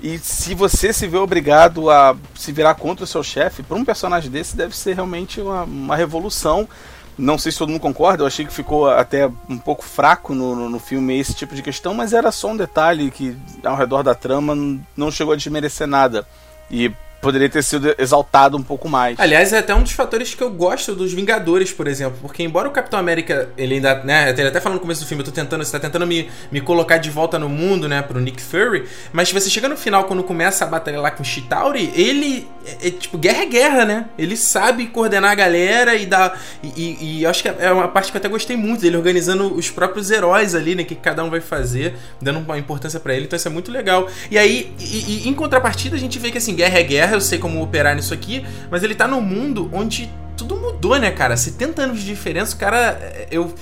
E 0.00 0.18
se 0.18 0.54
você 0.54 0.92
se 0.92 1.08
vê 1.08 1.16
obrigado 1.16 1.90
a 1.90 2.16
se 2.34 2.52
virar 2.52 2.74
contra 2.74 3.04
o 3.04 3.06
seu 3.06 3.22
chefe, 3.22 3.62
para 3.62 3.76
um 3.76 3.84
personagem 3.84 4.30
desse 4.30 4.56
deve 4.56 4.76
ser 4.76 4.94
realmente 4.94 5.40
uma, 5.40 5.64
uma, 5.64 5.96
revolução. 5.96 6.68
Não 7.16 7.36
sei 7.36 7.50
se 7.50 7.58
todo 7.58 7.70
mundo 7.70 7.80
concorda, 7.80 8.22
eu 8.22 8.26
achei 8.28 8.44
que 8.46 8.52
ficou 8.52 8.88
até 8.88 9.28
um 9.48 9.58
pouco 9.58 9.84
fraco 9.84 10.36
no, 10.36 10.54
no, 10.54 10.70
no 10.70 10.78
filme 10.78 11.18
esse 11.18 11.34
tipo 11.34 11.52
de 11.52 11.62
questão, 11.62 11.94
mas 11.94 12.12
era 12.12 12.30
só 12.30 12.48
um 12.52 12.56
detalhe 12.56 13.10
que 13.10 13.36
ao 13.64 13.76
redor 13.76 14.04
da 14.04 14.14
trama 14.14 14.54
não 14.96 15.10
chegou 15.10 15.34
a 15.34 15.36
desmerecer 15.36 15.88
nada. 15.88 16.24
E 16.70 16.92
poderia 17.20 17.48
ter 17.48 17.62
sido 17.62 17.94
exaltado 17.98 18.56
um 18.56 18.62
pouco 18.62 18.88
mais. 18.88 19.18
Aliás, 19.18 19.52
é 19.52 19.58
até 19.58 19.74
um 19.74 19.82
dos 19.82 19.92
fatores 19.92 20.34
que 20.34 20.42
eu 20.42 20.50
gosto 20.50 20.94
dos 20.94 21.12
Vingadores, 21.12 21.72
por 21.72 21.86
exemplo, 21.86 22.18
porque 22.20 22.42
embora 22.42 22.68
o 22.68 22.70
Capitão 22.70 22.98
América, 22.98 23.48
ele 23.56 23.74
ainda, 23.74 24.02
né, 24.04 24.30
ele 24.30 24.48
até 24.48 24.60
falando 24.60 24.76
no 24.76 24.80
começo 24.80 25.02
do 25.02 25.06
filme, 25.06 25.22
eu 25.22 25.26
tô 25.26 25.32
tentando, 25.32 25.64
você 25.64 25.72
tá 25.72 25.80
tentando 25.80 26.06
me, 26.06 26.30
me 26.50 26.60
colocar 26.60 26.98
de 26.98 27.10
volta 27.10 27.38
no 27.38 27.48
mundo, 27.48 27.88
né, 27.88 28.02
pro 28.02 28.20
Nick 28.20 28.40
Fury, 28.40 28.86
mas 29.12 29.32
você 29.32 29.50
chega 29.50 29.68
no 29.68 29.76
final, 29.76 30.04
quando 30.04 30.22
começa 30.22 30.64
a 30.64 30.68
batalha 30.68 31.00
lá 31.00 31.10
com 31.10 31.22
o 31.22 31.26
Chitauri, 31.26 31.92
ele, 31.94 32.46
é, 32.64 32.88
é, 32.88 32.90
tipo, 32.90 33.18
guerra 33.18 33.42
é 33.42 33.46
guerra, 33.46 33.84
né, 33.84 34.06
ele 34.16 34.36
sabe 34.36 34.86
coordenar 34.86 35.32
a 35.32 35.34
galera 35.34 35.94
e 35.96 36.06
dar, 36.06 36.38
e, 36.62 36.68
e, 36.68 37.20
e, 37.20 37.26
acho 37.26 37.42
que 37.42 37.48
é 37.48 37.72
uma 37.72 37.88
parte 37.88 38.12
que 38.12 38.16
eu 38.16 38.20
até 38.20 38.28
gostei 38.28 38.56
muito, 38.56 38.82
dele 38.82 38.96
organizando 38.96 39.54
os 39.54 39.70
próprios 39.70 40.10
heróis 40.10 40.54
ali, 40.54 40.74
né, 40.74 40.84
que 40.84 40.94
cada 40.94 41.24
um 41.24 41.30
vai 41.30 41.40
fazer, 41.40 41.96
dando 42.20 42.38
uma 42.40 42.58
importância 42.58 43.00
para 43.00 43.14
ele, 43.14 43.24
então 43.24 43.36
isso 43.36 43.48
é 43.48 43.50
muito 43.50 43.72
legal. 43.72 44.08
E 44.30 44.38
aí, 44.38 44.72
e, 44.78 45.24
e, 45.24 45.28
em 45.28 45.34
contrapartida, 45.34 45.96
a 45.96 45.98
gente 45.98 46.18
vê 46.18 46.30
que, 46.30 46.38
assim, 46.38 46.54
guerra 46.54 46.78
é 46.78 46.82
guerra, 46.82 47.07
eu 47.12 47.20
sei 47.20 47.38
como 47.38 47.62
operar 47.62 47.94
nisso 47.94 48.12
aqui, 48.14 48.44
mas 48.70 48.82
ele 48.82 48.94
tá 48.94 49.06
num 49.06 49.20
mundo 49.20 49.70
onde 49.72 50.10
tudo 50.36 50.56
mudou, 50.56 50.98
né, 50.98 51.10
cara? 51.10 51.36
70 51.36 51.82
anos 51.82 52.00
de 52.00 52.06
diferença, 52.06 52.54
o 52.54 52.58
cara. 52.58 53.26
Eu. 53.30 53.52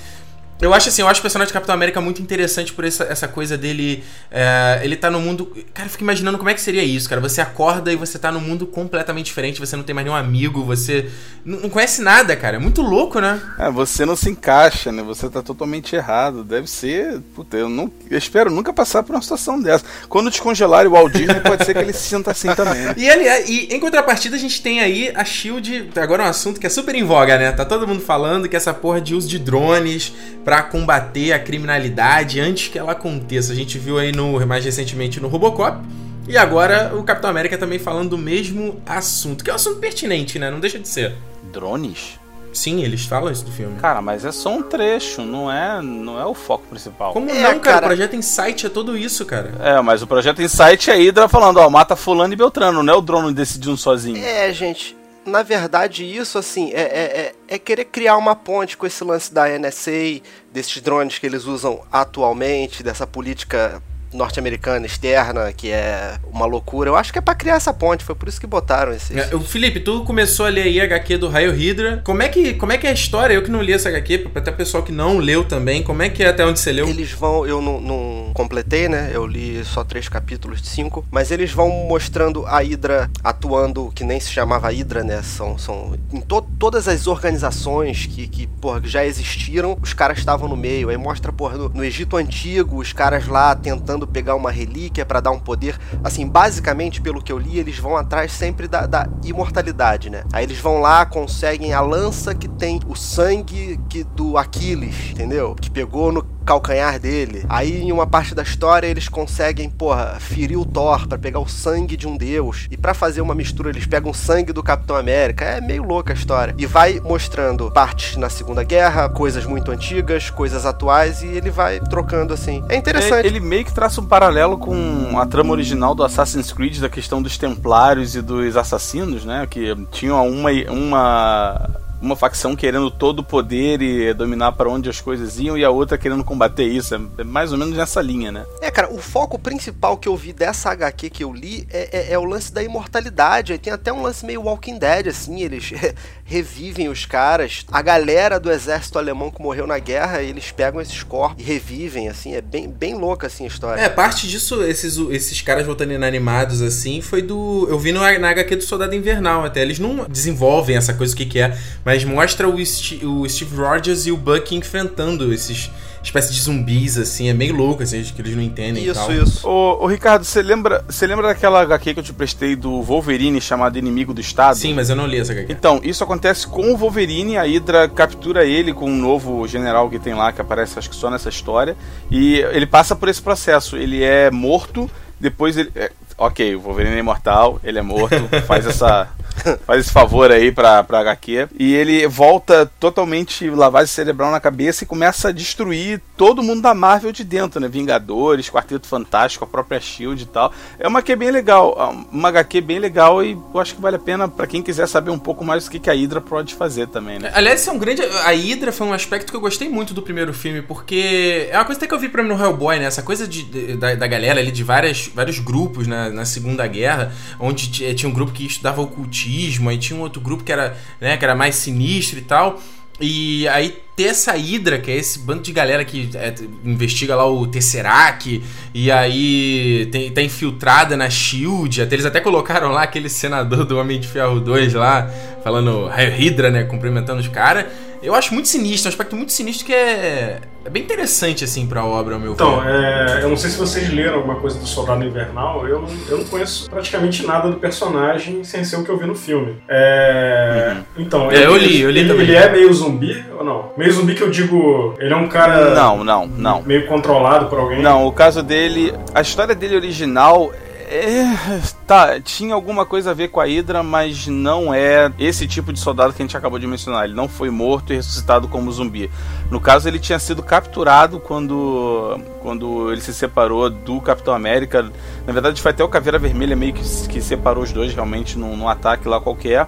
Eu 0.60 0.72
acho 0.72 0.88
assim, 0.88 1.02
eu 1.02 1.08
acho 1.08 1.20
o 1.20 1.22
personagem 1.22 1.48
de 1.48 1.52
Capitão 1.52 1.74
América 1.74 2.00
muito 2.00 2.22
interessante 2.22 2.72
por 2.72 2.84
essa, 2.84 3.04
essa 3.04 3.28
coisa 3.28 3.58
dele. 3.58 4.02
É, 4.30 4.80
ele 4.82 4.96
tá 4.96 5.10
no 5.10 5.20
mundo. 5.20 5.54
Cara, 5.74 5.86
eu 5.86 5.90
fico 5.90 6.02
imaginando 6.02 6.38
como 6.38 6.48
é 6.48 6.54
que 6.54 6.60
seria 6.60 6.82
isso, 6.82 7.08
cara. 7.08 7.20
Você 7.20 7.42
acorda 7.42 7.92
e 7.92 7.96
você 7.96 8.18
tá 8.18 8.32
num 8.32 8.40
mundo 8.40 8.66
completamente 8.66 9.26
diferente, 9.26 9.60
você 9.60 9.76
não 9.76 9.84
tem 9.84 9.94
mais 9.94 10.06
nenhum 10.06 10.16
amigo, 10.16 10.64
você 10.64 11.10
não, 11.44 11.60
não 11.60 11.68
conhece 11.68 12.00
nada, 12.00 12.34
cara. 12.34 12.56
É 12.56 12.58
muito 12.58 12.80
louco, 12.80 13.20
né? 13.20 13.40
É, 13.58 13.70
você 13.70 14.06
não 14.06 14.16
se 14.16 14.30
encaixa, 14.30 14.90
né? 14.90 15.02
Você 15.02 15.28
tá 15.28 15.42
totalmente 15.42 15.94
errado. 15.94 16.42
Deve 16.42 16.68
ser. 16.68 17.20
Puta, 17.34 17.58
eu, 17.58 17.68
não, 17.68 17.92
eu 18.10 18.16
espero 18.16 18.50
nunca 18.50 18.72
passar 18.72 19.02
por 19.02 19.14
uma 19.14 19.22
situação 19.22 19.60
dessa. 19.60 19.84
Quando 20.08 20.30
descongelarem 20.30 20.90
o 20.90 20.96
Aldir, 20.96 21.42
pode 21.42 21.66
ser 21.66 21.74
que 21.74 21.80
ele 21.80 21.92
se 21.92 22.08
sinta 22.08 22.30
assim 22.30 22.48
também. 22.54 22.82
Né? 22.82 22.94
E, 23.06 23.10
aliás, 23.10 23.48
e 23.48 23.74
em 23.74 23.78
contrapartida, 23.78 24.36
a 24.36 24.38
gente 24.38 24.60
tem 24.62 24.80
aí 24.80 25.12
a 25.14 25.24
Shield. 25.24 25.90
Agora 25.96 26.22
é 26.22 26.26
um 26.26 26.30
assunto 26.30 26.58
que 26.58 26.66
é 26.66 26.70
super 26.70 26.94
em 26.94 27.04
voga, 27.04 27.36
né? 27.38 27.52
Tá 27.52 27.64
todo 27.64 27.86
mundo 27.86 28.00
falando 28.00 28.48
que 28.48 28.56
essa 28.56 28.72
porra 28.72 29.00
de 29.00 29.14
uso 29.14 29.28
de 29.28 29.38
drones 29.38 30.12
para 30.46 30.62
combater 30.62 31.32
a 31.32 31.40
criminalidade 31.40 32.38
antes 32.38 32.68
que 32.68 32.78
ela 32.78 32.92
aconteça. 32.92 33.52
A 33.52 33.56
gente 33.56 33.78
viu 33.78 33.98
aí 33.98 34.12
no 34.12 34.46
mais 34.46 34.64
recentemente 34.64 35.18
no 35.18 35.26
Robocop. 35.26 35.84
E 36.28 36.38
agora 36.38 36.92
o 36.94 37.02
Capitão 37.02 37.28
América 37.28 37.58
também 37.58 37.80
falando 37.80 38.10
do 38.10 38.18
mesmo 38.18 38.80
assunto, 38.86 39.42
que 39.42 39.50
é 39.50 39.52
um 39.52 39.56
assunto 39.56 39.80
pertinente, 39.80 40.38
né? 40.38 40.48
Não 40.48 40.60
deixa 40.60 40.78
de 40.78 40.86
ser. 40.86 41.16
Drones? 41.52 42.20
Sim, 42.52 42.82
eles 42.82 43.04
falam 43.04 43.30
isso 43.30 43.44
do 43.44 43.50
filme. 43.50 43.76
Cara, 43.80 44.00
mas 44.00 44.24
é 44.24 44.30
só 44.30 44.50
um 44.50 44.62
trecho, 44.62 45.22
não 45.22 45.50
é, 45.52 45.82
não 45.82 46.18
é 46.18 46.24
o 46.24 46.32
foco 46.32 46.64
principal. 46.68 47.12
Como 47.12 47.28
É, 47.28 47.34
não, 47.34 47.58
cara? 47.58 47.60
cara. 47.60 47.86
O 47.86 47.88
projeto 47.88 48.16
Insight 48.16 48.66
é 48.66 48.68
tudo 48.68 48.96
isso, 48.96 49.26
cara. 49.26 49.52
É, 49.60 49.80
mas 49.82 50.00
o 50.00 50.06
projeto 50.06 50.40
Insight 50.40 50.90
é 50.90 50.94
a 50.94 50.96
Hydra 50.96 51.28
falando, 51.28 51.58
ó, 51.58 51.68
mata 51.68 51.94
fulano 51.94 52.32
e 52.32 52.36
Beltrano, 52.36 52.82
não 52.82 52.94
é 52.94 52.96
o 52.96 53.02
drone 53.02 53.34
decidindo 53.34 53.76
sozinho. 53.76 54.24
É, 54.24 54.52
gente, 54.54 54.95
na 55.26 55.42
verdade, 55.42 56.04
isso, 56.04 56.38
assim, 56.38 56.72
é, 56.72 56.80
é, 56.80 57.34
é, 57.48 57.54
é 57.56 57.58
querer 57.58 57.86
criar 57.86 58.16
uma 58.16 58.36
ponte 58.36 58.76
com 58.76 58.86
esse 58.86 59.02
lance 59.02 59.32
da 59.32 59.48
NSA, 59.58 60.22
desses 60.52 60.80
drones 60.80 61.18
que 61.18 61.26
eles 61.26 61.44
usam 61.44 61.84
atualmente, 61.90 62.82
dessa 62.82 63.06
política 63.06 63.82
norte-americana 64.16 64.86
externa, 64.86 65.52
que 65.52 65.70
é 65.70 66.14
uma 66.32 66.46
loucura. 66.46 66.90
Eu 66.90 66.96
acho 66.96 67.12
que 67.12 67.18
é 67.18 67.22
pra 67.22 67.34
criar 67.34 67.54
essa 67.56 67.72
ponte, 67.72 68.04
foi 68.04 68.14
por 68.14 68.28
isso 68.28 68.40
que 68.40 68.46
botaram 68.46 68.92
esse. 68.92 69.18
É, 69.18 69.34
O 69.34 69.40
Felipe, 69.40 69.80
tu 69.80 70.04
começou 70.04 70.46
a 70.46 70.48
ler 70.48 70.62
aí 70.62 70.80
a 70.80 70.84
HQ 70.84 71.18
do 71.18 71.28
Raio 71.28 71.52
Hydra. 71.52 72.00
Como 72.04 72.22
é 72.22 72.28
que, 72.28 72.54
como 72.54 72.72
é 72.72 72.78
que 72.78 72.86
é 72.86 72.90
a 72.90 72.94
história? 72.94 73.34
Eu 73.34 73.42
que 73.42 73.50
não 73.50 73.62
li 73.62 73.72
essa 73.72 73.88
HQ, 73.88 74.28
até 74.34 74.50
pessoal 74.50 74.82
que 74.82 74.92
não 74.92 75.18
leu 75.18 75.44
também. 75.44 75.82
Como 75.82 76.02
é 76.02 76.08
que 76.08 76.22
é 76.22 76.28
até 76.28 76.44
onde 76.44 76.58
você 76.58 76.72
leu? 76.72 76.88
Eles 76.88 77.12
vão, 77.12 77.46
eu 77.46 77.60
não, 77.60 77.80
não 77.80 78.30
completei, 78.34 78.88
né? 78.88 79.10
Eu 79.12 79.26
li 79.26 79.64
só 79.64 79.84
três 79.84 80.08
capítulos 80.08 80.60
de 80.62 80.68
cinco, 80.68 81.04
mas 81.10 81.30
eles 81.30 81.52
vão 81.52 81.68
mostrando 81.88 82.44
a 82.46 82.58
Hydra 82.60 83.10
atuando, 83.22 83.90
que 83.94 84.04
nem 84.04 84.18
se 84.20 84.30
chamava 84.30 84.68
Hydra, 84.68 85.02
né? 85.04 85.22
São, 85.22 85.58
são 85.58 85.94
em 86.12 86.20
to- 86.20 86.46
todas 86.58 86.88
as 86.88 87.06
organizações 87.06 88.06
que, 88.06 88.26
que, 88.26 88.46
porra, 88.46 88.80
que 88.80 88.88
já 88.88 89.04
existiram, 89.04 89.76
os 89.82 89.92
caras 89.92 90.18
estavam 90.18 90.48
no 90.48 90.56
meio. 90.56 90.88
Aí 90.88 90.96
mostra, 90.96 91.32
porra, 91.32 91.56
no, 91.56 91.68
no 91.68 91.84
Egito 91.84 92.16
Antigo, 92.16 92.78
os 92.78 92.92
caras 92.92 93.26
lá 93.26 93.54
tentando 93.54 94.05
pegar 94.06 94.34
uma 94.34 94.50
relíquia 94.50 95.04
pra 95.04 95.20
dar 95.20 95.30
um 95.30 95.38
poder. 95.38 95.78
Assim, 96.02 96.26
basicamente, 96.26 97.00
pelo 97.00 97.22
que 97.22 97.32
eu 97.32 97.38
li, 97.38 97.58
eles 97.58 97.78
vão 97.78 97.96
atrás 97.96 98.32
sempre 98.32 98.68
da, 98.68 98.86
da 98.86 99.08
imortalidade, 99.24 100.10
né? 100.10 100.24
Aí 100.32 100.44
eles 100.44 100.58
vão 100.58 100.80
lá, 100.80 101.04
conseguem 101.04 101.72
a 101.72 101.80
lança 101.80 102.34
que 102.34 102.48
tem 102.48 102.80
o 102.86 102.94
sangue 102.94 103.80
que, 103.88 104.04
do 104.04 104.36
Aquiles, 104.36 105.10
entendeu? 105.10 105.54
Que 105.54 105.70
pegou 105.70 106.12
no 106.12 106.35
calcanhar 106.46 106.98
dele. 106.98 107.44
Aí 107.48 107.82
em 107.82 107.92
uma 107.92 108.06
parte 108.06 108.34
da 108.34 108.42
história 108.42 108.86
eles 108.86 109.08
conseguem, 109.08 109.68
porra, 109.68 110.16
ferir 110.20 110.58
o 110.58 110.64
Thor 110.64 111.08
pra 111.08 111.18
pegar 111.18 111.40
o 111.40 111.48
sangue 111.48 111.96
de 111.96 112.06
um 112.06 112.16
deus. 112.16 112.68
E 112.70 112.76
pra 112.76 112.94
fazer 112.94 113.20
uma 113.20 113.34
mistura 113.34 113.68
eles 113.68 113.84
pegam 113.84 114.12
o 114.12 114.14
sangue 114.14 114.52
do 114.52 114.62
Capitão 114.62 114.96
América. 114.96 115.44
É 115.44 115.60
meio 115.60 115.82
louca 115.82 116.12
a 116.12 116.16
história. 116.16 116.54
E 116.56 116.64
vai 116.64 117.00
mostrando 117.00 117.70
partes 117.72 118.16
na 118.16 118.30
Segunda 118.30 118.62
Guerra, 118.62 119.08
coisas 119.08 119.44
muito 119.44 119.70
antigas, 119.70 120.30
coisas 120.30 120.64
atuais 120.64 121.22
e 121.22 121.26
ele 121.26 121.50
vai 121.50 121.80
trocando 121.80 122.32
assim. 122.32 122.62
É 122.68 122.76
interessante. 122.76 123.24
É, 123.24 123.26
ele 123.26 123.40
meio 123.40 123.64
que 123.64 123.74
traça 123.74 124.00
um 124.00 124.06
paralelo 124.06 124.56
com 124.56 125.18
a 125.18 125.26
trama 125.26 125.50
original 125.50 125.94
do 125.94 126.04
Assassin's 126.04 126.52
Creed, 126.52 126.78
da 126.78 126.88
questão 126.88 127.20
dos 127.20 127.36
templários 127.36 128.14
e 128.14 128.22
dos 128.22 128.56
assassinos, 128.56 129.24
né? 129.24 129.46
Que 129.50 129.74
tinham 129.90 130.28
uma, 130.28 130.50
uma, 130.70 131.70
uma 132.00 132.16
facção 132.16 132.54
querendo 132.54 132.90
todo 132.90 133.20
o 133.20 133.24
poder 133.24 133.80
e 133.82 134.12
dominar 134.14 134.52
para 134.52 134.68
onde 134.68 134.88
as 134.88 135.00
coisas 135.00 135.38
iam, 135.38 135.56
e 135.56 135.64
a 135.64 135.70
outra 135.70 135.96
querendo 135.98 136.24
combater 136.24 136.64
isso. 136.64 136.94
É 136.94 137.00
é 137.18 137.24
mais 137.24 137.52
ou 137.52 137.58
menos 137.58 137.76
nessa 137.76 138.00
linha, 138.00 138.30
né? 138.30 138.44
É, 138.60 138.70
cara, 138.70 138.92
o 138.92 138.98
foco 138.98 139.38
principal 139.38 139.96
que 139.96 140.08
eu 140.08 140.16
vi 140.16 140.32
dessa 140.32 140.70
HQ 140.70 141.10
que 141.10 141.24
eu 141.24 141.32
li 141.32 141.66
é, 141.70 141.88
é- 141.92 142.12
é 142.12 142.18
o 142.18 142.24
lance 142.24 142.52
da 142.52 142.62
imortalidade. 142.62 143.52
Aí 143.52 143.58
tem 143.58 143.72
até 143.72 143.92
um 143.92 144.02
lance 144.02 144.24
meio 144.24 144.42
Walking 144.42 144.78
Dead, 144.78 145.08
assim, 145.08 145.40
eles 145.42 145.72
revivem 146.24 146.88
os 146.88 147.06
caras. 147.06 147.64
A 147.70 147.80
galera 147.82 148.38
do 148.38 148.50
exército 148.50 148.98
alemão 148.98 149.30
que 149.30 149.40
morreu 149.40 149.66
na 149.66 149.78
guerra, 149.78 150.22
eles 150.22 150.50
pegam 150.50 150.80
esses 150.80 151.02
corpos 151.02 151.42
e 151.42 151.46
revivem, 151.46 152.08
assim, 152.08 152.34
é 152.34 152.40
bem, 152.40 152.68
bem 152.68 152.94
louca 152.94 153.26
assim 153.26 153.44
a 153.44 153.48
história. 153.48 153.80
É, 153.80 153.88
parte 153.88 154.28
disso, 154.28 154.62
esses, 154.62 154.96
esses 155.10 155.40
caras 155.40 155.64
voltando 155.64 155.92
inanimados 155.92 156.60
assim, 156.62 157.00
foi 157.00 157.22
do. 157.22 157.66
Eu 157.68 157.78
vi 157.78 157.92
no, 157.92 158.00
na 158.00 158.30
HQ 158.30 158.56
do 158.56 158.62
Soldado 158.64 158.94
Invernal 158.94 159.44
até. 159.44 159.62
Eles 159.62 159.78
não 159.78 160.06
desenvolvem 160.08 160.76
essa 160.76 160.92
coisa 160.94 161.14
o 161.14 161.16
que, 161.16 161.26
que 161.26 161.38
é, 161.38 161.56
mas 161.86 162.04
mostra 162.04 162.46
o, 162.48 162.58
Sti- 162.66 163.06
o 163.06 163.26
Steve 163.28 163.56
Rogers 163.56 164.06
e 164.06 164.12
o 164.12 164.16
Bucky 164.16 164.56
enfrentando 164.56 165.32
esses 165.32 165.70
espécie 166.02 166.32
de 166.32 166.40
zumbis, 166.40 166.96
assim. 166.98 167.28
É 167.28 167.32
meio 167.34 167.52
louco, 167.56 167.82
assim, 167.82 168.00
que 168.02 168.20
eles 168.22 168.36
não 168.36 168.42
entendem 168.42 168.84
e 168.84 168.88
isso, 168.88 168.94
tal. 169.00 169.12
isso. 169.12 169.48
Ô, 169.48 169.82
ô, 169.84 169.86
Ricardo, 169.88 170.24
você 170.24 170.40
lembra, 170.40 170.84
você 170.88 171.04
lembra 171.04 171.26
daquela 171.26 171.60
HQ 171.62 171.94
que 171.94 171.98
eu 172.00 172.04
te 172.04 172.12
prestei 172.12 172.54
do 172.54 172.80
Wolverine 172.82 173.40
chamado 173.40 173.76
Inimigo 173.76 174.14
do 174.14 174.20
Estado? 174.20 174.56
Sim, 174.56 174.72
mas 174.74 174.88
eu 174.88 174.94
não 174.94 175.04
li 175.06 175.18
essa 175.18 175.32
HQ. 175.32 175.52
Então, 175.52 175.80
isso 175.82 176.04
acontece 176.04 176.46
com 176.46 176.72
o 176.72 176.76
Wolverine, 176.76 177.36
a 177.36 177.42
Hydra 177.42 177.88
captura 177.88 178.44
ele 178.44 178.72
com 178.72 178.88
um 178.88 178.96
novo 178.96 179.48
general 179.48 179.90
que 179.90 179.98
tem 179.98 180.14
lá, 180.14 180.32
que 180.32 180.40
aparece 180.40 180.78
acho 180.78 180.88
que 180.90 180.94
só 180.94 181.10
nessa 181.10 181.28
história, 181.28 181.76
e 182.08 182.36
ele 182.52 182.66
passa 182.66 182.94
por 182.94 183.08
esse 183.08 183.20
processo. 183.20 183.76
Ele 183.76 184.04
é 184.04 184.30
morto, 184.30 184.88
depois 185.18 185.56
ele. 185.56 185.72
é, 185.74 185.90
ok, 186.16 186.54
o 186.54 186.60
Wolverine 186.60 186.94
é 186.94 186.98
imortal, 187.00 187.60
ele 187.64 187.80
é 187.80 187.82
morto, 187.82 188.14
faz 188.46 188.64
essa. 188.64 189.08
Faz 189.66 189.80
esse 189.80 189.92
favor 189.92 190.30
aí 190.30 190.52
pra, 190.52 190.82
pra 190.82 191.00
HQ. 191.00 191.48
E 191.58 191.74
ele 191.74 192.06
volta 192.06 192.70
totalmente 192.78 193.48
lavagem 193.50 193.88
cerebral 193.88 194.30
na 194.30 194.40
cabeça 194.40 194.84
e 194.84 194.86
começa 194.86 195.28
a 195.28 195.32
destruir 195.32 196.00
todo 196.16 196.42
mundo 196.42 196.62
da 196.62 196.74
Marvel 196.74 197.12
de 197.12 197.22
dentro, 197.24 197.60
né? 197.60 197.68
Vingadores, 197.68 198.48
Quarteto 198.50 198.86
Fantástico, 198.86 199.44
a 199.44 199.46
própria 199.46 199.80
Shield 199.80 200.22
e 200.22 200.26
tal. 200.26 200.52
É 200.78 200.88
uma 200.88 201.00
HQ 201.00 201.16
bem 201.16 201.30
legal, 201.30 202.06
uma 202.10 202.28
HQ 202.28 202.60
bem 202.60 202.78
legal 202.78 203.22
e 203.24 203.32
eu 203.32 203.60
acho 203.60 203.74
que 203.74 203.80
vale 203.82 203.96
a 203.96 203.98
pena 203.98 204.26
pra 204.28 204.46
quem 204.46 204.62
quiser 204.62 204.88
saber 204.88 205.10
um 205.10 205.18
pouco 205.18 205.44
mais 205.44 205.64
do 205.64 205.70
que 205.70 205.78
que 205.78 205.90
a 205.90 205.92
Hydra 205.92 206.20
pode 206.20 206.54
fazer 206.54 206.88
também, 206.88 207.18
né? 207.18 207.30
Aliás, 207.34 207.66
é 207.66 207.70
um 207.70 207.78
grande. 207.78 208.02
A 208.02 208.30
Hydra 208.32 208.72
foi 208.72 208.86
um 208.86 208.92
aspecto 208.92 209.30
que 209.30 209.36
eu 209.36 209.40
gostei 209.40 209.68
muito 209.68 209.92
do 209.92 210.02
primeiro 210.02 210.32
filme, 210.32 210.62
porque 210.62 211.48
é 211.50 211.56
uma 211.58 211.64
coisa 211.64 211.78
até 211.78 211.86
que 211.86 211.94
eu 211.94 211.98
vi 211.98 212.08
pra 212.08 212.22
mim 212.22 212.28
no 212.30 212.40
Hellboy, 212.42 212.78
né? 212.78 212.86
Essa 212.86 213.02
coisa 213.02 213.26
de, 213.28 213.42
de- 213.42 213.76
da, 213.76 213.94
da 213.94 214.06
galera 214.06 214.40
ali, 214.40 214.50
de 214.50 214.62
várias, 214.64 215.08
vários 215.14 215.38
grupos 215.38 215.86
na, 215.86 216.08
na 216.10 216.24
Segunda 216.24 216.66
Guerra, 216.66 217.12
onde 217.38 217.68
t- 217.68 217.94
tinha 217.94 218.08
um 218.08 218.12
grupo 218.12 218.32
que 218.32 218.46
estudava 218.46 218.80
ocultismo, 218.80 219.68
aí 219.68 219.78
tinha 219.78 219.98
um 219.98 220.02
outro 220.02 220.20
grupo 220.20 220.42
que 220.44 220.52
era, 220.52 220.76
né, 221.00 221.16
que 221.16 221.24
era 221.24 221.34
mais 221.34 221.56
sinistro 221.56 222.18
e 222.18 222.22
tal. 222.22 222.60
E 223.00 223.46
aí 223.48 223.78
ter 223.94 224.04
essa 224.04 224.32
Hydra, 224.32 224.78
que 224.78 224.90
é 224.90 224.96
esse 224.96 225.18
bando 225.18 225.42
de 225.42 225.52
galera 225.52 225.84
que 225.84 226.10
é, 226.14 226.34
investiga 226.64 227.14
lá 227.16 227.26
o 227.26 227.46
Tesseract, 227.46 228.42
e 228.74 228.90
aí 228.90 229.88
tem, 229.90 230.10
tá 230.10 230.22
infiltrada 230.22 230.96
na 230.96 231.08
SHIELD, 231.08 231.82
até, 231.82 231.94
eles 231.94 232.06
até 232.06 232.20
colocaram 232.20 232.70
lá 232.70 232.82
aquele 232.82 233.08
senador 233.08 233.64
do 233.64 233.78
Homem 233.78 233.98
de 233.98 234.06
Ferro 234.06 234.40
2 234.40 234.74
lá, 234.74 235.10
falando 235.42 235.86
Hydra, 235.86 236.50
né, 236.50 236.64
cumprimentando 236.64 237.20
os 237.20 237.28
caras. 237.28 237.66
Eu 238.02 238.14
acho 238.14 238.32
muito 238.34 238.48
sinistro, 238.48 238.88
um 238.88 238.92
aspecto 238.92 239.16
muito 239.16 239.32
sinistro 239.32 239.66
que 239.66 239.74
é, 239.74 240.38
é 240.64 240.70
bem 240.70 240.82
interessante, 240.82 241.42
assim, 241.44 241.66
pra 241.66 241.84
obra, 241.84 242.14
ao 242.14 242.20
meu 242.20 242.32
Então, 242.32 242.60
ver. 242.60 242.70
é, 242.70 243.22
eu 243.22 243.28
não 243.28 243.36
sei 243.36 243.50
se 243.50 243.58
vocês 243.58 243.92
leram 243.92 244.16
alguma 244.16 244.36
coisa 244.36 244.58
do 244.58 244.66
Soldado 244.66 245.04
Invernal, 245.04 245.66
eu 245.66 245.82
não, 245.82 245.88
eu 246.08 246.18
não 246.18 246.24
conheço 246.24 246.70
praticamente 246.70 247.26
nada 247.26 247.48
do 247.50 247.56
personagem 247.56 248.44
sem 248.44 248.64
ser 248.64 248.76
o 248.76 248.84
que 248.84 248.90
eu 248.90 248.98
vi 248.98 249.06
no 249.06 249.14
filme. 249.14 249.56
É, 249.68 250.76
Então, 250.96 251.30
É, 251.30 251.44
eu 251.46 251.56
li, 251.56 251.80
eu 251.80 251.90
li 251.90 252.00
ele, 252.00 252.08
também. 252.08 252.22
ele 252.26 252.36
é 252.36 252.50
meio 252.50 252.72
zumbi 252.72 253.24
ou 253.38 253.44
não? 253.44 253.72
Meio 253.76 253.92
zumbi 253.92 254.14
que 254.14 254.22
eu 254.22 254.30
digo, 254.30 254.94
ele 254.98 255.12
é 255.12 255.16
um 255.16 255.28
cara 255.28 255.74
Não, 255.74 256.04
não, 256.04 256.26
não. 256.26 256.62
meio 256.62 256.86
controlado 256.86 257.46
por 257.46 257.58
alguém. 257.58 257.82
Não, 257.82 258.06
o 258.06 258.12
caso 258.12 258.42
dele. 258.42 258.92
A 259.14 259.20
história 259.20 259.54
dele 259.54 259.76
original. 259.76 260.52
É, 260.88 261.60
tá, 261.84 262.20
tinha 262.20 262.54
alguma 262.54 262.86
coisa 262.86 263.10
a 263.10 263.14
ver 263.14 263.28
com 263.28 263.40
a 263.40 263.44
Hydra, 263.44 263.82
mas 263.82 264.28
não 264.28 264.72
é 264.72 265.10
esse 265.18 265.46
tipo 265.46 265.72
de 265.72 265.80
soldado 265.80 266.12
que 266.12 266.22
a 266.22 266.24
gente 266.24 266.36
acabou 266.36 266.58
de 266.58 266.66
mencionar. 266.66 267.04
Ele 267.04 267.14
não 267.14 267.28
foi 267.28 267.50
morto 267.50 267.92
e 267.92 267.96
ressuscitado 267.96 268.46
como 268.46 268.70
zumbi. 268.70 269.10
No 269.50 269.60
caso, 269.60 269.88
ele 269.88 269.98
tinha 269.98 270.18
sido 270.18 270.42
capturado 270.44 271.18
quando, 271.18 272.20
quando 272.40 272.92
ele 272.92 273.00
se 273.00 273.12
separou 273.12 273.68
do 273.68 274.00
Capitão 274.00 274.32
América. 274.32 274.90
Na 275.26 275.32
verdade, 275.32 275.60
foi 275.60 275.72
até 275.72 275.82
o 275.82 275.88
Caveira 275.88 276.18
Vermelha 276.20 276.54
meio 276.54 276.72
que, 276.72 277.08
que 277.08 277.20
separou 277.20 277.64
os 277.64 277.72
dois 277.72 277.92
realmente 277.92 278.38
num, 278.38 278.56
num 278.56 278.68
ataque 278.68 279.08
lá 279.08 279.20
qualquer. 279.20 279.66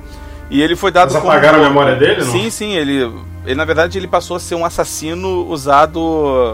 E 0.51 0.63
ele 0.63 0.77
foi 0.77 0.91
dado 0.91 1.13
Mas 1.13 1.21
como 1.21 1.33
apagaram 1.33 1.59
a 1.59 1.63
morto. 1.63 1.75
memória 1.75 1.97
dele, 1.97 2.25
não? 2.25 2.33
Sim, 2.33 2.49
sim, 2.49 2.73
ele, 2.73 3.13
ele 3.45 3.55
na 3.55 3.65
verdade 3.65 3.99
ele 3.99 4.07
passou 4.09 4.37
a 4.37 4.41
ser 4.41 4.55
um 4.55 4.65
assassino 4.65 5.47
usado 5.47 6.01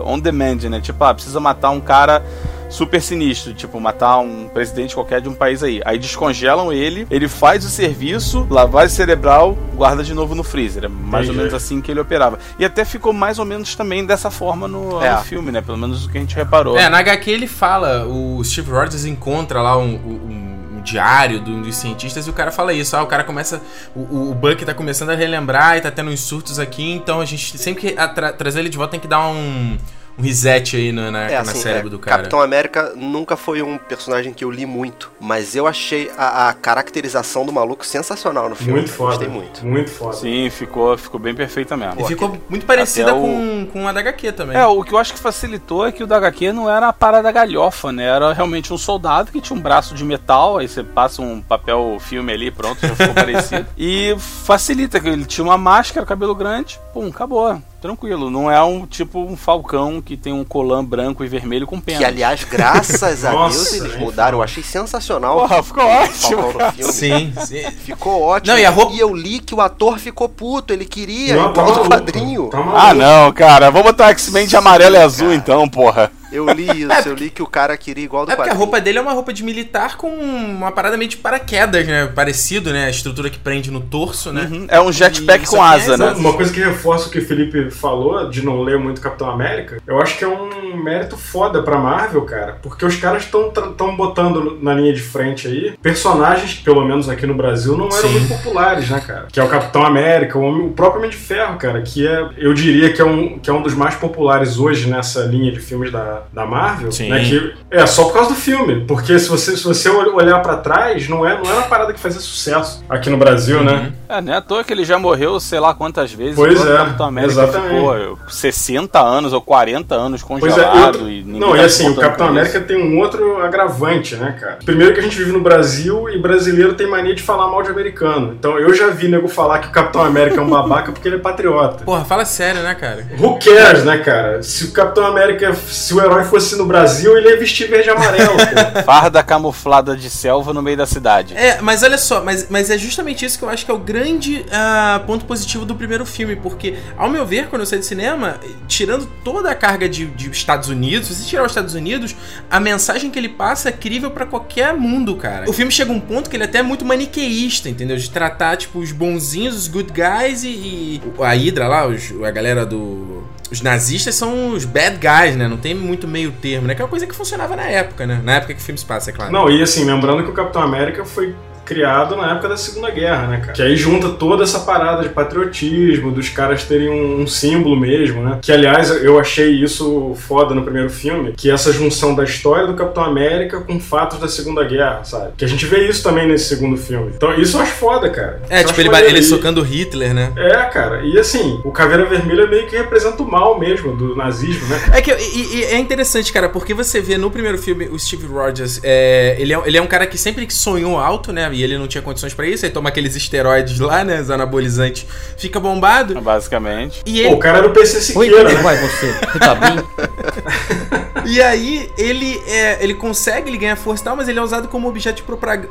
on 0.04 0.18
demand, 0.18 0.68
né? 0.68 0.80
Tipo, 0.80 1.04
ah, 1.04 1.14
precisa 1.14 1.38
matar 1.38 1.71
um 1.71 1.80
cara 1.80 2.25
super 2.74 3.00
sinistro, 3.00 3.54
tipo, 3.54 3.78
matar 3.80 4.18
um 4.18 4.48
presidente 4.48 4.94
qualquer 4.94 5.20
de 5.20 5.28
um 5.28 5.34
país 5.34 5.62
aí. 5.62 5.80
Aí 5.84 5.96
descongelam 5.98 6.72
ele, 6.72 7.06
ele 7.10 7.28
faz 7.28 7.64
o 7.64 7.68
serviço, 7.68 8.46
lavagem 8.50 8.94
cerebral, 8.96 9.56
guarda 9.74 10.02
de 10.02 10.12
novo 10.12 10.34
no 10.34 10.42
freezer. 10.42 10.84
É 10.84 10.88
mais 10.88 11.28
ou 11.28 11.34
menos 11.34 11.54
assim 11.54 11.80
que 11.80 11.90
ele 11.90 12.00
operava. 12.00 12.38
E 12.58 12.64
até 12.64 12.84
ficou 12.84 13.12
mais 13.12 13.38
ou 13.38 13.44
menos 13.44 13.74
também 13.76 14.04
dessa 14.04 14.30
forma 14.30 14.66
no, 14.66 15.00
É. 15.02 15.14
no 15.14 15.22
filme, 15.22 15.52
né? 15.52 15.60
Pelo 15.60 15.78
menos 15.78 16.04
o 16.04 16.10
que 16.10 16.18
a 16.18 16.20
gente 16.20 16.34
reparou. 16.34 16.76
É, 16.76 16.88
na 16.88 16.98
HQ 16.98 17.30
ele 17.30 17.46
fala, 17.46 18.06
o 18.06 18.42
Steve 18.42 18.70
Rogers 18.72 19.04
encontra 19.04 19.62
lá 19.62 19.76
um, 19.78 19.94
um- 19.94 20.78
um 20.78 20.82
diário 20.82 21.40
do- 21.40 21.62
dos 21.62 21.76
cientistas 21.76 22.26
e 22.26 22.30
o 22.30 22.32
cara 22.32 22.50
fala 22.50 22.72
isso. 22.72 22.96
Ah, 22.96 23.02
o 23.02 23.06
cara 23.06 23.22
começa. 23.24 23.62
O, 23.94 24.30
o- 24.30 24.34
Buck 24.34 24.64
tá 24.64 24.74
começando 24.74 25.10
a 25.10 25.14
relembrar 25.14 25.76
e 25.76 25.80
tá 25.80 25.90
tendo 25.90 26.10
uns 26.10 26.20
surtos 26.20 26.58
aqui, 26.58 26.90
então 26.92 27.20
a 27.20 27.24
gente 27.24 27.56
sempre 27.56 27.80
que 27.92 27.98
atra- 27.98 28.32
trazer 28.32 28.58
ele 28.60 28.68
de 28.68 28.76
volta 28.76 28.90
tem 28.90 29.00
que 29.00 29.08
dar 29.08 29.26
um, 29.28 29.78
um 30.18 30.23
reset 30.23 30.76
aí 30.76 30.92
no, 30.92 31.11
na, 31.11 31.30
É, 31.30 31.35
na 31.35 31.40
assim, 31.40 31.61
cérebro 31.61 31.88
é, 31.88 31.90
do 31.90 31.99
cara. 31.99 32.16
Capitão 32.18 32.40
América 32.40 32.92
nunca 32.97 33.37
foi 33.37 33.62
um 33.62 33.76
personagem 33.78 34.33
que 34.33 34.44
eu 34.44 34.50
li 34.50 34.64
muito, 34.66 35.11
mas 35.21 35.54
eu 35.56 35.66
achei 35.66 36.11
a, 36.16 36.49
a 36.49 36.52
caracterização 36.52 37.44
do 37.47 37.52
maluco 37.52 37.85
sensacional 37.85 38.49
no 38.49 38.54
filme. 38.56 38.75
Muito 38.75 38.90
foda. 38.92 39.11
Gostei 39.16 39.28
muito. 39.28 39.66
Muito 39.66 39.90
foda. 39.90 40.16
Sim, 40.16 40.49
ficou, 40.50 40.97
ficou 40.97 41.18
bem 41.18 41.35
perfeita 41.35 41.76
mesmo. 41.76 42.00
E 42.00 42.04
ficou 42.04 42.38
muito 42.49 42.64
parecida 42.66 43.14
o- 43.14 43.21
com, 43.21 43.68
com 43.73 43.88
a 43.88 43.92
da 43.92 44.00
HQ 44.00 44.33
também. 44.33 44.56
É, 44.56 44.66
o 44.66 44.83
que 44.83 44.92
eu 44.92 44.99
acho 44.99 45.12
que 45.12 45.18
facilitou 45.18 45.87
é 45.87 45.92
que 45.92 46.02
o 46.02 46.06
da 46.06 46.16
HQ 46.16 46.52
não 46.52 46.71
era 46.71 46.88
a 46.88 46.92
parada 46.92 47.30
galhofa, 47.33 47.92
né? 47.92 48.04
Era 48.04 48.33
realmente 48.33 48.73
um 48.73 48.78
soldado 48.78 49.30
que 49.33 49.40
tinha 49.40 49.56
um 49.56 49.61
braço 49.61 49.94
de 49.94 50.04
metal, 50.04 50.59
aí 50.59 50.68
você 50.68 50.83
passa 50.83 51.23
um 51.23 51.40
papel 51.40 51.97
filme 52.00 52.33
ali, 52.33 52.50
pronto, 52.50 52.80
já 52.87 52.94
ficou 52.94 53.14
parecido. 53.14 53.66
E 53.76 54.14
facilita, 54.18 55.00
que 55.00 55.09
ele 55.09 55.25
tinha 55.25 55.44
uma 55.44 55.59
máscara, 55.59 56.06
cabelo 56.06 56.35
grande, 56.35 56.78
pum, 56.92 57.09
acabou. 57.09 57.61
Tranquilo, 57.84 58.30
não 58.30 58.50
é 58.50 58.64
um 58.64 58.86
tipo 58.86 59.20
um 59.22 59.36
falcão 59.36 60.00
que 60.00 60.16
tem 60.16 60.32
um 60.32 60.42
colã 60.42 60.82
branco 60.82 61.22
e 61.22 61.28
vermelho 61.28 61.66
com 61.66 61.78
pena. 61.78 61.98
Que, 61.98 62.04
aliás, 62.06 62.42
graças 62.42 63.26
a 63.26 63.32
Nossa, 63.36 63.72
Deus, 63.72 63.84
eles 63.84 64.00
mudaram. 64.00 64.38
Eu 64.38 64.42
achei 64.42 64.62
sensacional. 64.62 65.40
Porra, 65.40 65.62
ficou 65.62 65.84
ótimo, 65.84 66.14
Falcão 66.14 66.52
no 66.52 66.58
cara. 66.60 66.72
filme. 66.72 66.92
Sim, 66.94 67.32
sim. 67.44 67.70
Ficou 67.84 68.22
ótimo. 68.22 68.54
Não, 68.54 68.58
e 68.58 68.64
a 68.64 68.70
roupa- 68.70 68.94
eu 68.96 69.14
li 69.14 69.38
que 69.38 69.54
o 69.54 69.60
ator 69.60 69.98
ficou 69.98 70.30
puto, 70.30 70.72
ele 70.72 70.86
queria, 70.86 71.36
Não, 71.36 71.52
tá 71.52 71.60
igual 71.60 71.84
quadrinho. 71.84 72.48
tá. 72.48 72.58
Ah, 72.74 72.94
não, 72.94 73.30
cara. 73.34 73.70
Vamos 73.70 73.88
botar 73.88 74.08
X-Men 74.12 74.46
de 74.46 74.56
amarelo 74.56 74.96
e 74.96 75.00
azul 75.00 75.34
então, 75.34 75.68
porra. 75.68 76.10
Eu 76.34 76.46
li 76.50 76.66
isso, 76.84 77.08
eu 77.08 77.14
li 77.14 77.30
que 77.30 77.42
o 77.42 77.46
cara 77.46 77.76
queria 77.76 78.04
igual 78.04 78.26
do 78.26 78.32
É 78.32 78.36
porque 78.36 78.50
a 78.50 78.54
roupa 78.54 78.80
dele 78.80 78.98
é 78.98 79.00
uma 79.00 79.12
roupa 79.12 79.32
de 79.32 79.42
militar 79.44 79.96
com 79.96 80.08
uma 80.08 80.72
parada 80.72 80.96
meio 80.96 81.08
de 81.08 81.16
paraquedas, 81.16 81.86
né? 81.86 82.06
Parecido, 82.06 82.72
né? 82.72 82.86
A 82.86 82.90
estrutura 82.90 83.30
que 83.30 83.38
prende 83.38 83.70
no 83.70 83.80
torso, 83.80 84.32
né? 84.32 84.48
Uhum, 84.50 84.66
É 84.68 84.80
um 84.80 84.90
jetpack 84.92 85.44
E 85.44 85.46
com 85.48 85.56
é 85.56 85.60
asa, 85.60 85.96
né? 85.96 86.06
essa- 86.08 86.18
Uma 86.18 86.32
coisa 86.34 86.52
que 86.52 86.60
reforça 86.60 87.08
o 87.08 87.10
que 87.10 87.18
o 87.18 87.26
Felipe 87.26 87.70
falou 87.70 88.28
de 88.28 88.44
não 88.44 88.62
ler 88.62 88.78
muito 88.78 89.00
Capitão 89.00 89.30
América, 89.30 89.78
eu 89.86 90.00
acho 90.00 90.18
que 90.18 90.24
é 90.24 90.28
um 90.28 90.76
mérito 90.82 91.16
foda 91.16 91.62
pra 91.62 91.78
Marvel, 91.78 92.22
cara, 92.22 92.58
porque 92.62 92.84
os 92.84 92.96
caras 92.96 93.22
estão 93.24 93.50
tão 93.50 93.96
botando 93.96 94.58
na 94.60 94.74
linha 94.74 94.92
de 94.92 95.00
frente 95.02 95.46
aí 95.46 95.76
personagens 95.82 96.54
que, 96.54 96.64
pelo 96.64 96.84
menos 96.84 97.08
aqui 97.08 97.26
no 97.26 97.34
Brasil, 97.34 97.76
não 97.76 97.86
eram 97.88 98.08
Sim. 98.08 98.18
muito 98.18 98.28
populares, 98.34 98.90
né, 98.90 99.00
cara? 99.06 99.26
Que 99.32 99.38
é 99.38 99.44
o 99.44 99.48
Capitão 99.48 99.84
América, 99.84 100.38
o, 100.38 100.42
Homem- 100.42 100.66
o 100.66 100.70
próprio 100.72 100.98
Homem 100.98 101.10
de 101.10 101.16
Ferro, 101.16 101.56
cara, 101.56 101.80
que 101.82 102.06
é, 102.06 102.28
eu 102.38 102.52
diria 102.52 102.92
que 102.92 103.00
é 103.00 103.04
um, 103.04 103.38
que 103.38 103.48
é 103.48 103.52
um 103.52 103.62
dos 103.62 103.74
mais 103.74 103.94
populares 103.94 104.58
hoje 104.58 104.88
nessa 104.90 105.20
linha 105.24 105.52
de 105.52 105.60
filmes 105.60 105.92
da, 105.92 106.23
da 106.32 106.46
Marvel, 106.46 106.90
Sim. 106.90 107.10
né, 107.10 107.24
que 107.24 107.54
é 107.70 107.86
só 107.86 108.04
por 108.04 108.14
causa 108.14 108.30
do 108.30 108.36
filme, 108.36 108.84
porque 108.86 109.18
se 109.18 109.28
você, 109.28 109.56
se 109.56 109.64
você 109.64 109.88
olhar 109.88 110.40
pra 110.40 110.56
trás, 110.56 111.08
não 111.08 111.26
é, 111.26 111.36
não 111.36 111.44
era 111.44 111.60
uma 111.60 111.68
parada 111.68 111.92
que 111.92 112.00
fazia 112.00 112.20
sucesso 112.20 112.84
aqui 112.88 113.10
no 113.10 113.16
Brasil, 113.16 113.62
né? 113.62 113.92
É, 114.08 114.20
não 114.20 114.32
é 114.32 114.36
à 114.36 114.40
toa 114.40 114.64
que 114.64 114.72
ele 114.72 114.84
já 114.84 114.98
morreu 114.98 115.38
sei 115.40 115.60
lá 115.60 115.74
quantas 115.74 116.12
vezes. 116.12 116.36
Pois 116.36 116.64
é, 116.64 116.74
o 116.74 116.76
Capitão 116.76 117.06
América 117.06 117.32
exatamente. 117.32 117.74
ficou 117.74 118.18
60 118.28 119.00
anos 119.00 119.32
ou 119.32 119.40
40 119.40 119.94
anos 119.94 120.22
Pois 120.22 120.42
congelado 120.42 121.08
é, 121.08 121.12
e 121.12 121.22
ninguém 121.22 121.40
não, 121.40 121.54
e 121.54 121.60
tá 121.60 121.66
assim, 121.66 121.88
o 121.88 121.96
Capitão 121.96 122.28
América 122.28 122.58
isso. 122.58 122.66
tem 122.66 122.76
um 122.76 122.98
outro 122.98 123.42
agravante, 123.42 124.16
né, 124.16 124.36
cara? 124.40 124.58
Primeiro 124.64 124.94
que 124.94 125.00
a 125.00 125.02
gente 125.02 125.16
vive 125.16 125.32
no 125.32 125.40
Brasil 125.40 126.08
e 126.08 126.18
brasileiro 126.18 126.74
tem 126.74 126.86
mania 126.86 127.14
de 127.14 127.22
falar 127.22 127.48
mal 127.48 127.62
de 127.62 127.70
americano. 127.70 128.34
Então 128.38 128.58
eu 128.58 128.72
já 128.74 128.88
vi 128.88 129.08
nego 129.08 129.28
falar 129.28 129.58
que 129.60 129.68
o 129.68 129.72
Capitão 129.72 130.02
América 130.02 130.40
é 130.40 130.42
um 130.42 130.48
babaca 130.48 130.92
porque 130.92 131.08
ele 131.08 131.16
é 131.16 131.20
patriota. 131.20 131.84
Porra, 131.84 132.04
fala 132.04 132.24
sério, 132.24 132.62
né, 132.62 132.74
cara? 132.74 133.06
Who 133.18 133.38
cares, 133.38 133.84
né, 133.84 133.98
cara? 133.98 134.42
Se 134.42 134.64
o 134.64 134.72
Capitão 134.72 135.06
América, 135.06 135.54
se 135.54 135.94
o 135.94 136.00
herói 136.04 136.25
fosse 136.25 136.56
no 136.56 136.66
Brasil, 136.66 137.16
ele 137.16 137.28
ia 137.30 137.38
vestir 137.38 137.68
verde 137.68 137.88
e 137.88 137.90
amarelo, 137.90 138.32
pô. 138.37 138.82
Farda 138.84 139.23
camuflada 139.23 139.96
de 139.96 140.08
selva 140.11 140.52
no 140.52 140.62
meio 140.62 140.76
da 140.76 140.87
cidade. 140.87 141.34
É, 141.37 141.61
mas 141.61 141.82
olha 141.82 141.99
só, 141.99 142.23
mas, 142.23 142.46
mas 142.50 142.70
é 142.70 142.78
justamente 142.78 143.25
isso 143.25 143.38
que 143.38 143.44
eu 143.44 143.49
acho 143.49 143.64
que 143.64 143.70
é 143.70 143.75
o 143.75 143.78
grande 143.78 144.44
ah, 144.52 145.02
ponto 145.06 145.25
positivo 145.25 145.64
do 145.64 145.75
primeiro 145.75 146.04
filme, 146.06 146.37
porque, 146.37 146.75
ao 146.96 147.08
meu 147.08 147.25
ver, 147.26 147.49
quando 147.49 147.61
eu 147.62 147.66
saí 147.66 147.78
do 147.78 147.84
cinema, 147.84 148.38
tirando 148.68 149.06
toda 149.25 149.50
a 149.50 149.54
carga 149.54 149.88
de, 149.88 150.06
de 150.06 150.30
Estados 150.30 150.68
Unidos, 150.68 151.08
se 151.08 151.14
você 151.14 151.25
tirar 151.28 151.42
os 151.44 151.50
Estados 151.52 151.75
Unidos, 151.75 152.14
a 152.50 152.61
mensagem 152.61 153.11
que 153.11 153.18
ele 153.18 153.28
passa 153.28 153.68
é 153.68 153.73
crível 153.73 154.11
pra 154.11 154.26
qualquer 154.26 154.75
mundo, 154.75 155.16
cara. 155.16 155.49
O 155.49 155.52
filme 155.52 155.70
chega 155.73 155.92
a 155.92 155.94
um 155.94 156.00
ponto 156.00 156.28
que 156.30 156.37
ele 156.37 156.44
até 156.44 156.58
é 156.58 156.62
muito 156.62 156.84
maniqueísta, 156.84 157.68
entendeu? 157.68 157.96
De 157.96 158.11
tratar, 158.11 158.56
tipo, 158.56 158.78
os 158.78 158.92
bonzinhos, 158.92 159.56
os 159.56 159.68
good 159.68 159.92
guys 159.92 160.44
e, 160.44 160.49
e 160.49 161.02
a 161.20 161.32
Hydra 161.34 161.68
lá, 161.68 161.87
os- 161.87 162.12
a 162.25 162.30
galera 162.30 162.64
do... 162.66 163.24
Os 163.54 163.62
nazistas 163.62 164.16
são 164.16 164.48
os 164.48 164.64
bad 164.64 164.96
guys, 164.96 165.36
né? 165.36 165.46
Não 165.46 165.56
tem 165.56 165.76
muito 165.76 166.08
meio 166.08 166.32
termo, 166.32 166.66
né? 166.66 166.74
Que 166.74 166.82
é 166.82 166.84
uma 166.84 166.90
coisa 166.90 167.06
que 167.06 167.14
funcionava 167.14 167.54
na 167.54 167.62
época, 167.62 168.04
né? 168.04 168.20
Na 168.24 168.34
época 168.34 168.52
que 168.52 168.60
o 168.60 168.62
filme 168.64 168.76
se 168.76 168.84
passa, 168.84 169.10
é 169.10 169.12
claro. 169.12 169.32
Não, 169.32 169.48
e 169.48 169.62
assim, 169.62 169.84
lembrando 169.84 170.24
que 170.24 170.30
o 170.30 170.32
Capitão 170.32 170.60
América 170.60 171.04
foi 171.04 171.32
criado 171.64 172.16
na 172.16 172.33
época 172.33 172.48
da 172.48 172.57
Segunda 172.57 172.90
Guerra, 172.90 173.27
né, 173.27 173.37
cara? 173.38 173.53
Que 173.53 173.62
aí 173.62 173.77
junta 173.77 174.11
toda 174.11 174.44
essa 174.44 174.61
parada 174.61 175.03
de 175.03 175.09
patriotismo, 175.09 176.11
dos 176.11 176.29
caras 176.29 176.64
terem 176.64 176.88
um, 176.88 177.22
um 177.22 177.27
símbolo 177.27 177.77
mesmo, 177.77 178.22
né? 178.22 178.38
Que, 178.42 178.53
aliás, 178.53 178.90
eu 179.03 179.18
achei 179.18 179.50
isso 179.50 180.14
foda 180.27 180.55
no 180.55 180.62
primeiro 180.62 180.90
filme, 180.90 181.33
que 181.37 181.50
essa 181.50 181.72
junção 181.72 182.14
da 182.14 182.24
história 182.24 182.66
do 182.66 182.74
Capitão 182.74 183.05
América 183.05 183.61
com 183.61 183.81
fatos 183.81 184.18
da 184.18 184.29
Segunda 184.29 184.64
Guerra, 184.64 185.05
sabe? 185.05 185.33
Que 185.37 185.44
a 185.44 185.48
gente 185.48 185.66
vê 185.66 185.88
isso 185.88 186.03
também 186.03 186.27
nesse 186.27 186.48
segundo 186.48 186.77
filme. 186.77 187.12
Então, 187.14 187.35
isso 187.35 187.57
eu 187.57 187.62
acho 187.62 187.72
foda, 187.72 188.11
cara. 188.11 188.42
É, 188.48 188.62
eu 188.62 188.66
tipo, 188.66 188.81
ele, 188.81 188.88
ele 188.96 189.22
socando 189.22 189.62
Hitler, 189.62 190.14
né? 190.14 190.33
É, 190.37 190.57
cara. 190.64 191.05
E 191.05 191.18
assim, 191.18 191.61
o 191.64 191.70
Caveira 191.70 192.05
Vermelha 192.05 192.46
meio 192.46 192.66
que 192.66 192.77
representa 192.77 193.22
o 193.22 193.31
mal 193.31 193.59
mesmo 193.59 193.96
do 193.96 194.14
nazismo, 194.16 194.66
né? 194.68 194.81
É 194.92 195.00
que 195.00 195.11
e, 195.12 195.57
e 195.57 195.64
é 195.64 195.79
interessante, 195.79 196.33
cara, 196.33 196.48
porque 196.48 196.74
você 196.74 197.00
vê 197.00 197.16
no 197.16 197.31
primeiro 197.31 197.59
filme 197.59 197.87
o 197.87 197.98
Steve 197.98 198.27
Rogers, 198.27 198.81
é, 198.83 199.37
ele, 199.38 199.53
é, 199.53 199.62
ele 199.66 199.77
é 199.77 199.83
um 199.83 199.87
cara 199.87 200.07
que 200.07 200.18
sempre 200.18 200.46
sonhou 200.50 200.98
alto, 200.98 201.33
né? 201.33 201.44
E 201.54 201.62
ele 201.62 201.78
não 201.78 201.86
tinha 201.86 202.02
condições 202.02 202.34
pra 202.34 202.46
isso, 202.46 202.64
aí 202.64 202.70
toma 202.70 202.88
aqueles 202.88 203.14
esteroides 203.16 203.78
lá, 203.78 204.04
né? 204.04 204.20
Os 204.20 204.30
anabolizantes, 204.30 205.06
fica 205.36 205.60
bombado. 205.60 206.20
Basicamente. 206.20 207.02
E, 207.06 207.22
Pô, 207.22 207.26
ele, 207.28 207.34
o 207.34 207.38
cara 207.38 207.58
era 207.58 207.66
o 207.66 207.70
PC 207.70 207.96
Oi, 208.18 208.26
Siqueira, 208.26 208.44
como 208.44 208.56
né? 208.56 208.62
vai 208.62 208.76
você? 208.76 209.12
Você 209.12 209.38
tá 209.38 209.54
bem? 209.54 209.76
e 211.26 211.42
aí 211.42 211.90
ele, 211.96 212.40
é, 212.46 212.78
ele 212.82 212.94
consegue, 212.94 213.48
ele 213.48 213.58
ganha 213.58 213.76
força 213.76 214.02
e 214.02 214.04
tal, 214.04 214.16
mas 214.16 214.28
ele 214.28 214.38
é 214.38 214.42
usado 214.42 214.68
como 214.68 214.88
objeto 214.88 215.16
de 215.16 215.22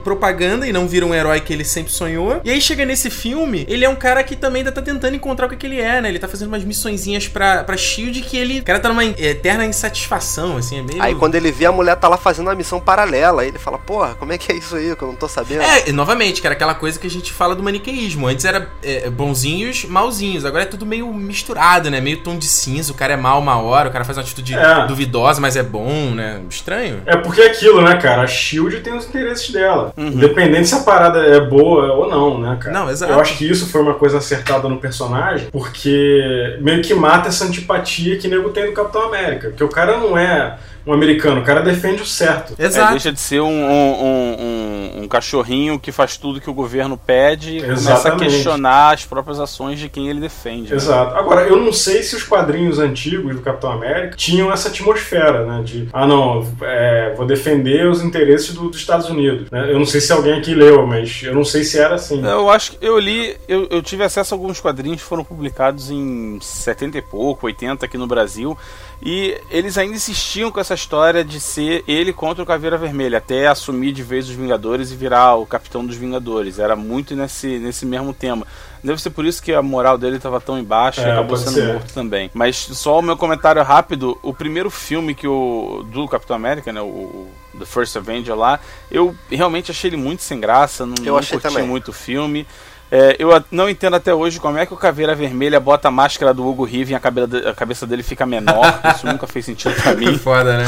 propaganda 0.04 0.68
e 0.68 0.74
não 0.74 0.88
vira 0.88 1.06
um 1.06 1.14
herói 1.14 1.40
que 1.42 1.54
ele 1.54 1.64
sempre 1.64 1.92
sonhou. 1.92 2.42
E 2.44 2.52
aí 2.52 2.62
chega 2.62 2.86
nesse 2.86 3.10
filme, 3.10 3.66
ele 3.68 3.86
é 3.86 3.90
um 3.90 3.96
cara 3.96 4.24
que 4.24 4.36
também 4.36 4.62
ainda 4.62 4.72
tá 4.72 4.82
tentando 4.82 5.16
encontrar 5.16 5.48
o 5.48 5.50
que, 5.50 5.56
que 5.56 5.66
ele 5.66 5.80
é, 5.80 6.02
né? 6.02 6.10
Ele 6.10 6.20
tá 6.20 6.28
fazendo 6.28 6.48
umas 6.48 6.64
missõezinhas 6.64 7.28
pra, 7.28 7.64
pra 7.64 7.78
Shield 7.78 8.22
que 8.22 8.38
ele. 8.38 8.60
O 8.60 8.64
cara 8.64 8.80
tá 8.80 8.90
numa 8.90 9.04
eterna 9.06 9.66
insatisfação, 9.66 10.58
assim, 10.58 10.80
é 10.80 10.82
meio. 10.82 11.02
Aí 11.02 11.16
quando 11.16 11.36
ele 11.36 11.52
vê 11.52 11.66
a 11.66 11.72
mulher 11.72 11.96
tá 11.96 12.08
lá 12.08 12.18
fazendo 12.18 12.48
uma 12.48 12.56
missão 12.56 12.80
paralela, 12.80 13.42
aí 13.42 13.48
ele 13.50 13.60
fala, 13.60 13.78
porra, 13.78 14.16
como 14.16 14.32
é 14.34 14.38
que 14.38 14.52
é 14.52 14.56
isso 14.56 14.76
aí 14.76 14.96
que 14.96 15.02
eu 15.02 15.08
não 15.10 15.16
tô 15.16 15.28
sabendo? 15.28 15.62
É, 15.62 15.90
e 15.90 15.92
novamente, 15.92 16.42
cara, 16.42 16.54
aquela 16.54 16.74
coisa 16.76 17.00
que 17.00 17.08
a 17.08 17.10
gente 17.10 17.32
fala 17.32 17.56
do 17.56 17.64
maniqueísmo. 17.64 18.28
Antes 18.28 18.46
era 18.46 18.70
é, 18.82 19.10
bonzinhos, 19.10 19.86
malzinhos. 19.86 20.46
Agora 20.46 20.64
é 20.64 20.66
tudo 20.66 20.86
meio 20.86 21.12
misturado, 21.14 21.90
né? 21.90 22.00
Meio 22.02 22.18
tom 22.18 22.38
de 22.38 22.46
cinza. 22.48 22.92
O 22.92 22.96
cara 22.96 23.14
é 23.14 23.18
mal 23.18 23.40
uma 23.40 23.60
hora, 23.60 23.90
o 23.90 23.92
cara 23.92 24.04
faz 24.06 24.18
uma 24.18 24.24
atitude 24.24 24.54
É. 24.56 24.88
duvidosa, 24.88 25.40
mas 25.44 25.58
é 25.58 25.62
bom, 25.62 26.12
né? 26.12 26.40
Estranho. 26.50 27.02
É 27.06 27.18
porque 27.18 27.42
é 27.42 27.48
aquilo, 27.48 27.82
né, 27.82 27.98
cara? 27.98 28.22
A 28.22 28.28
Shield 28.28 28.80
tem 28.80 28.96
os 28.96 29.06
interesses 29.06 29.52
dela. 29.52 29.94
Uhum. 29.98 30.08
Independente 30.08 30.70
se 30.70 30.74
a 30.76 30.80
parada 30.80 31.20
é 31.20 31.42
boa 31.42 31.92
ou 31.92 32.10
não, 32.10 32.40
né, 32.40 32.58
cara? 32.62 32.74
Não, 32.80 32.90
exato. 32.90 33.12
Eu 33.12 33.20
acho 33.20 33.38
que 33.38 33.50
isso 33.50 33.68
foi 33.68 33.82
uma 33.82 33.94
coisa 33.96 34.20
acertada 34.20 34.70
no 34.70 34.78
personagem, 34.78 35.50
porque 35.52 36.58
meio 36.62 36.82
que 36.82 36.94
mata 36.94 37.28
essa 37.28 37.44
antipatia 37.44 38.18
que 38.18 38.30
nego 38.30 38.52
tem 38.52 38.68
do 38.68 38.72
Capitão 38.72 39.04
América. 39.04 39.50
Porque 39.50 39.64
o 39.66 39.68
cara 39.70 39.98
não 39.98 40.18
é 40.18 40.56
um 40.88 40.94
americano, 40.94 41.42
o 41.42 41.44
cara 41.44 41.62
defende 41.62 42.02
o 42.02 42.06
certo. 42.06 42.56
É, 42.58 42.66
Exato. 42.66 42.92
deixa 42.92 43.12
de 43.12 43.20
ser 43.20 43.42
um, 43.42 43.48
um, 43.48 44.36
um- 44.40 44.93
um- 45.04 45.08
cachorrinho 45.08 45.80
que 45.80 45.92
faz 45.92 46.18
tudo 46.18 46.40
que 46.42 46.50
o 46.50 46.54
governo 46.54 46.98
pede 46.98 47.58
e 47.58 47.62
começa 47.62 47.90
a 47.92 47.94
Exatamente. 47.96 48.24
questionar 48.32 48.94
as 48.94 49.06
próprias 49.06 49.40
ações 49.40 49.80
de 49.80 49.90
quem 49.90 50.10
ele 50.10 50.20
defende. 50.20 50.70
né? 50.72 50.76
Exato. 50.76 51.16
Agora, 51.16 51.42
eu 51.48 51.58
não 51.58 51.72
sei 51.74 52.04
se 52.04 52.16
os 52.16 52.24
quadrinhos 52.24 52.80
antigos 52.80 53.36
do 53.36 53.42
Capitão 53.42 53.72
América 53.72 54.16
tinham 54.18 54.52
essa 54.52 54.70
atmosfera, 54.70 55.46
né? 55.46 55.64
De, 55.64 55.88
ah, 55.94 56.06
não, 56.08 56.46
é, 56.62 57.14
vou 57.16 57.26
defender 57.26 57.88
os 57.88 58.02
interesses 58.02 58.54
do- 58.54 58.70
dos 58.70 58.80
Estados 58.80 59.10
Unidos. 59.10 59.50
né? 59.52 59.72
Eu 59.72 59.78
não 59.80 59.86
sei 59.86 60.02
se 60.02 60.12
alguém 60.12 60.34
aqui 60.34 60.54
leu, 60.54 60.86
mas 60.86 61.22
eu 61.24 61.34
não 61.34 61.44
sei 61.46 61.64
se 61.64 61.78
era 61.80 61.96
assim. 61.96 62.24
Eu 62.26 62.50
acho 62.50 62.72
que 62.72 62.78
eu 62.86 62.98
li, 63.00 63.36
eu, 63.48 63.68
eu 63.70 63.82
tive 63.82 64.04
acesso 64.04 64.34
a 64.34 64.38
alguns 64.38 64.60
quadrinhos 64.60 65.02
que 65.02 65.08
foram 65.08 65.24
publicados 65.24 65.90
em 65.92 66.40
70 66.42 66.98
e 66.98 67.02
pouco, 67.02 67.46
80 67.46 67.86
aqui 67.86 67.98
no 67.98 68.08
Brasil. 68.08 68.58
E 69.06 69.38
eles 69.52 69.78
ainda 69.78 69.98
insistiam 69.98 70.50
com 70.50 70.62
essa 70.62 70.74
história 70.74 71.26
de 71.26 71.38
ser 71.38 71.84
ele 71.86 72.14
contra 72.14 72.42
o 72.42 72.46
Caveira 72.46 72.78
Vermelha, 72.78 73.18
até 73.18 73.48
assumir 73.48 73.92
de 73.92 74.02
vez 74.02 74.30
os 74.30 74.36
Vingadores 74.36 74.92
e 74.92 74.96
virar 74.96 75.36
o 75.36 75.46
capitão 75.46 75.86
dos 75.86 75.98
Vingadores. 75.98 76.58
Era 76.58 76.74
muito 76.74 77.14
nesse, 77.14 77.60
nesse 77.60 77.86
mesmo 77.86 78.14
tema. 78.14 78.48
Deve 78.82 79.02
ser 79.02 79.10
por 79.10 79.26
isso 79.26 79.44
que 79.44 79.54
a 79.54 79.62
moral 79.62 79.98
dele 79.98 80.18
estava 80.18 80.40
tão 80.40 80.58
embaixo 80.58 81.02
é, 81.02 81.08
e 81.08 81.12
acabou 81.12 81.36
sendo 81.36 81.54
ser. 81.54 81.74
morto 81.74 81.94
também. 81.94 82.32
Mas 82.34 82.56
só 82.56 83.00
o 83.00 83.02
meu 83.02 83.18
comentário 83.18 83.62
rápido: 83.62 84.18
o 84.24 84.34
primeiro 84.34 84.70
filme 84.70 85.14
que 85.14 85.28
o. 85.28 85.86
do 85.92 86.08
Capitão 86.08 86.36
América, 86.38 86.72
né? 86.72 86.82
O, 86.82 87.28
The 87.58 87.66
First 87.66 87.96
Avenger 87.96 88.36
lá, 88.36 88.60
eu 88.90 89.16
realmente 89.30 89.70
achei 89.70 89.90
ele 89.90 89.98
muito 89.98 90.24
sem 90.24 90.40
graça, 90.40 90.86
não, 90.86 90.96
eu 91.06 91.14
não 91.14 91.24
curti 91.24 91.40
também. 91.40 91.64
muito 91.64 91.90
o 91.90 91.94
filme. 91.94 92.48
É, 92.96 93.16
eu 93.18 93.30
não 93.50 93.68
entendo 93.68 93.96
até 93.96 94.14
hoje 94.14 94.40
como 94.40 94.56
é 94.56 94.68
que 94.68 94.74
o 94.76 94.78
Caveira 94.78 95.16
Vermelha 95.16 95.60
bota 95.60 95.88
a 95.88 95.92
máscara 95.92 96.32
do 96.32 96.48
Hugo 96.48 96.64
Riven 96.64 96.94
e 96.94 96.96
a, 96.96 97.50
a 97.50 97.54
cabeça 97.56 97.88
dele 97.88 98.04
fica 98.04 98.24
menor. 98.24 98.82
Isso 98.96 99.08
nunca 99.08 99.26
fez 99.26 99.46
sentido 99.46 99.74
pra 99.82 99.96
mim. 99.96 100.16
Foda, 100.24 100.60
né? 100.60 100.66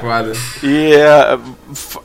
Foda. 0.00 0.32
E 0.60 0.94
é, 0.94 1.38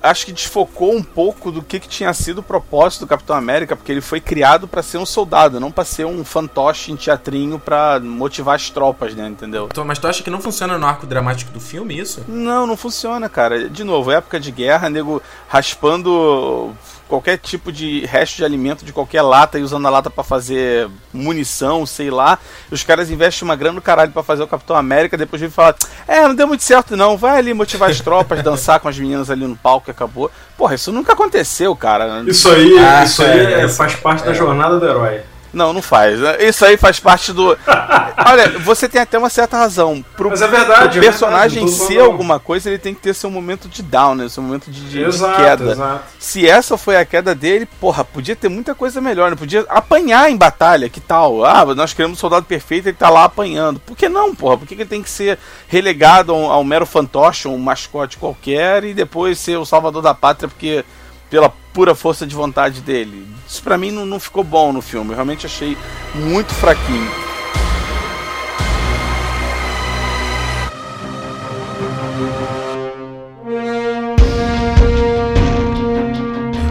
acho 0.04 0.28
que 0.28 0.32
desfocou 0.32 0.96
um 0.96 1.02
pouco 1.02 1.52
do 1.52 1.64
que, 1.64 1.80
que 1.80 1.88
tinha 1.88 2.14
sido 2.14 2.38
o 2.38 2.44
propósito 2.44 3.00
do 3.00 3.08
Capitão 3.08 3.36
América, 3.36 3.76
porque 3.76 3.92
ele 3.92 4.00
foi 4.00 4.22
criado 4.22 4.68
para 4.68 4.84
ser 4.84 5.00
um 5.00 5.08
soldado, 5.08 5.60
não 5.60 5.72
para 5.72 5.86
ser 5.86 6.06
um 6.06 6.24
fantoche 6.24 6.92
em 6.92 6.96
teatrinho 6.96 7.58
para 7.58 8.00
motivar 8.00 8.54
as 8.54 8.70
tropas, 8.70 9.16
né? 9.16 9.28
Entendeu? 9.28 9.70
Então, 9.72 9.84
mas 9.84 9.98
tu 9.98 10.08
acha 10.08 10.22
que 10.22 10.30
não 10.30 10.40
funciona 10.40 10.78
no 10.78 10.86
arco 10.86 11.08
dramático 11.08 11.52
do 11.52 11.60
filme 11.60 11.98
isso? 11.98 12.24
Não, 12.28 12.68
não 12.68 12.78
funciona, 12.78 13.28
cara. 13.28 13.68
De 13.68 13.84
novo, 13.84 14.12
época 14.12 14.40
de 14.40 14.52
guerra, 14.52 14.88
nego 14.88 15.20
raspando 15.48 16.76
qualquer 17.08 17.38
tipo 17.38 17.72
de 17.72 18.06
resto 18.06 18.38
de 18.38 18.46
alimento 18.46 18.86
de 18.86 18.94
qualquer 18.94 19.22
lata 19.22 19.60
e 19.60 19.62
usando 19.62 19.86
a 19.88 19.90
lata 19.90 20.10
para 20.10 20.24
fazer 20.24 20.90
munição, 21.14 21.86
sei 21.86 22.10
lá. 22.10 22.40
Os 22.72 22.84
caras 22.84 23.10
investem 23.12 23.48
uma 23.48 23.56
grana 23.56 23.76
do 23.76 23.82
caralho 23.82 24.12
para 24.12 24.24
fazer 24.24 24.44
o 24.44 24.48
Capitão 24.48 24.76
América, 24.76 25.18
depois 25.18 25.42
vem 25.42 25.50
falar: 25.50 25.76
"É, 26.08 26.22
não 26.22 26.36
deu 26.36 26.48
muito 26.48 26.64
certo 26.64 26.96
não, 26.96 27.18
vai 27.18 27.38
ali 27.38 27.54
motivar 27.54 27.90
as 27.90 28.00
tropas, 28.00 28.42
dançar 28.44 28.80
com 28.80 28.88
as 28.88 28.98
meninas 28.98 29.30
ali 29.30 29.46
no 29.46 29.56
palco 29.56 29.90
e 29.90 29.92
acabou". 29.92 30.32
Porra, 30.58 30.76
isso 30.76 30.92
nunca 30.92 31.14
aconteceu, 31.14 31.76
cara. 31.76 32.24
Isso 32.28 32.50
aí, 32.50 32.78
ah, 32.78 33.04
isso 33.04 33.24
aí 33.24 33.54
é, 33.54 33.68
faz 33.68 33.96
parte 33.96 34.24
é. 34.24 34.26
da 34.28 34.34
jornada 34.34 34.80
do 34.80 34.86
herói. 34.86 35.22
Não, 35.54 35.72
não 35.72 35.82
faz. 35.82 36.20
Isso 36.40 36.66
aí 36.66 36.76
faz 36.78 37.00
parte 37.00 37.32
do. 37.32 37.56
Olha, 38.28 38.58
você 38.60 38.90
tem 38.90 39.00
até 39.00 39.18
uma 39.18 39.30
certa 39.30 39.56
razão. 39.56 40.04
Pro, 40.18 40.32
Mas 40.32 40.42
é 40.42 40.48
verdade. 40.48 41.00
O 41.00 41.02
é 41.02 41.06
personagem 41.06 41.66
é 41.66 41.68
ser 41.68 42.00
alguma 42.00 42.40
coisa, 42.40 42.70
ele 42.70 42.80
tem 42.80 42.94
que 42.94 43.02
ter 43.02 43.14
seu 43.14 43.30
momento 43.30 43.70
de 43.70 43.84
down, 43.84 44.16
né? 44.16 44.28
Seu 44.30 44.42
momento 44.42 44.72
de, 44.72 44.90
de, 44.90 45.04
exato, 45.04 45.36
queda. 45.36 45.72
Exato. 45.72 46.04
Se 46.20 46.48
essa 46.48 46.78
foi 46.78 46.96
a 46.98 47.06
queda 47.06 47.36
dele, 47.36 47.68
porra, 47.80 48.04
podia 48.04 48.36
ter 48.36 48.50
muita 48.50 48.74
coisa 48.74 49.00
melhor, 49.00 49.30
né? 49.30 49.36
Podia 49.36 49.66
apanhar 49.70 50.30
em 50.32 50.38
batalha, 50.38 50.90
que 50.90 51.00
tal? 51.00 51.46
Ah, 51.46 51.66
nós 51.76 51.94
queremos 51.94 52.18
um 52.18 52.20
soldado 52.20 52.46
perfeito, 52.46 52.88
ele 52.88 52.98
tá 52.98 53.10
lá 53.10 53.26
apanhando. 53.26 53.80
Por 53.80 53.96
que 53.96 54.10
não, 54.10 54.34
porra? 54.34 54.58
Por 54.58 54.68
que, 54.68 54.76
que 54.76 54.82
ele 54.82 54.90
tem 54.90 55.04
que 55.04 55.10
ser 55.10 55.38
relegado 55.68 56.32
a 56.32 56.36
um, 56.36 56.52
a 56.52 56.58
um 56.58 56.64
mero 56.64 56.86
fantoche, 56.86 57.48
um 57.48 57.58
mascote 57.60 58.18
qualquer, 58.18 58.84
e 58.84 58.94
depois 58.94 59.38
ser 59.38 59.58
o 59.58 59.66
salvador 59.66 60.02
da 60.02 60.16
pátria, 60.16 60.50
porque 60.50 60.84
pela 61.30 61.54
pura 61.74 61.96
força 61.96 62.26
de 62.26 62.36
vontade 62.36 62.82
dele. 62.82 63.28
Isso 63.48 63.62
pra 63.62 63.78
mim 63.78 63.92
não, 63.92 64.06
não 64.06 64.20
ficou 64.20 64.44
bom 64.44 64.72
no 64.72 64.82
filme. 64.82 65.10
Eu 65.10 65.16
realmente 65.16 65.46
achei 65.46 65.76
muito 66.14 66.54
fraquinho. 66.54 67.12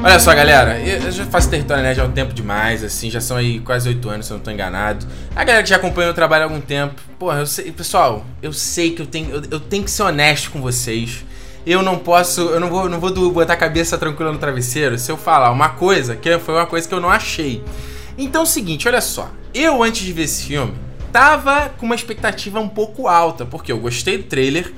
Olha 0.05 0.19
só, 0.19 0.35
galera, 0.35 0.81
eu 0.81 1.13
já 1.13 1.25
faço 1.27 1.49
Território 1.49 1.83
Nerd 1.83 2.01
há 2.01 2.05
um 2.05 2.11
tempo 2.11 2.35
demais, 2.35 2.83
assim, 2.83 3.09
já 3.09 3.21
são 3.21 3.37
aí 3.37 3.61
quase 3.61 3.89
oito 3.89 4.11
anos, 4.11 4.27
se 4.27 4.33
eu 4.33 4.37
não 4.37 4.45
tô 4.45 4.51
enganado. 4.51 5.07
A 5.35 5.45
galera 5.45 5.63
que 5.63 5.69
já 5.69 5.77
acompanha 5.77 6.11
o 6.11 6.15
trabalho 6.15 6.43
há 6.43 6.47
algum 6.47 6.61
tempo, 6.61 7.01
porra, 7.19 7.39
eu 7.39 7.47
sei, 7.47 7.71
pessoal, 7.71 8.27
eu 8.43 8.53
sei 8.53 8.91
que 8.91 9.01
eu 9.01 9.07
tenho, 9.07 9.31
eu, 9.31 9.43
eu 9.49 9.61
tenho 9.61 9.85
que 9.85 9.91
ser 9.91 10.03
honesto 10.03 10.51
com 10.51 10.61
vocês 10.61 11.25
eu 11.67 11.83
não 11.83 11.99
posso, 11.99 12.41
eu 12.41 12.61
não 12.61 12.69
vou, 12.69 12.89
não 12.89 12.99
vou 12.99 13.31
botar 13.31 13.53
a 13.53 13.57
cabeça 13.57 13.97
tranquila 13.97 14.33
no 14.33 14.39
travesseiro 14.39 14.99
se 14.99 15.11
eu 15.11 15.17
falar 15.17 15.51
uma 15.51 15.71
coisa 15.71 16.17
que 16.17 16.39
foi 16.39 16.55
uma 16.55 16.67
coisa 16.67 16.89
que 16.89 16.95
eu 16.95 17.01
não 17.01 17.11
achei. 17.11 17.63
Então 18.19 18.43
é 18.43 18.45
o 18.45 18.47
seguinte, 18.47 18.89
olha 18.89 19.01
só. 19.01 19.31
Eu 19.55 19.83
antes 19.83 20.03
de 20.03 20.13
ver 20.13 20.23
esse 20.23 20.45
filme 20.45 20.75
tava 21.13 21.69
com 21.79 21.85
uma 21.85 21.95
expectativa 21.95 22.59
um 22.59 22.69
pouco 22.69 23.07
alta, 23.07 23.45
porque 23.45 23.71
eu 23.71 23.79
gostei 23.79 24.17
do 24.17 24.25
trailer 24.25 24.73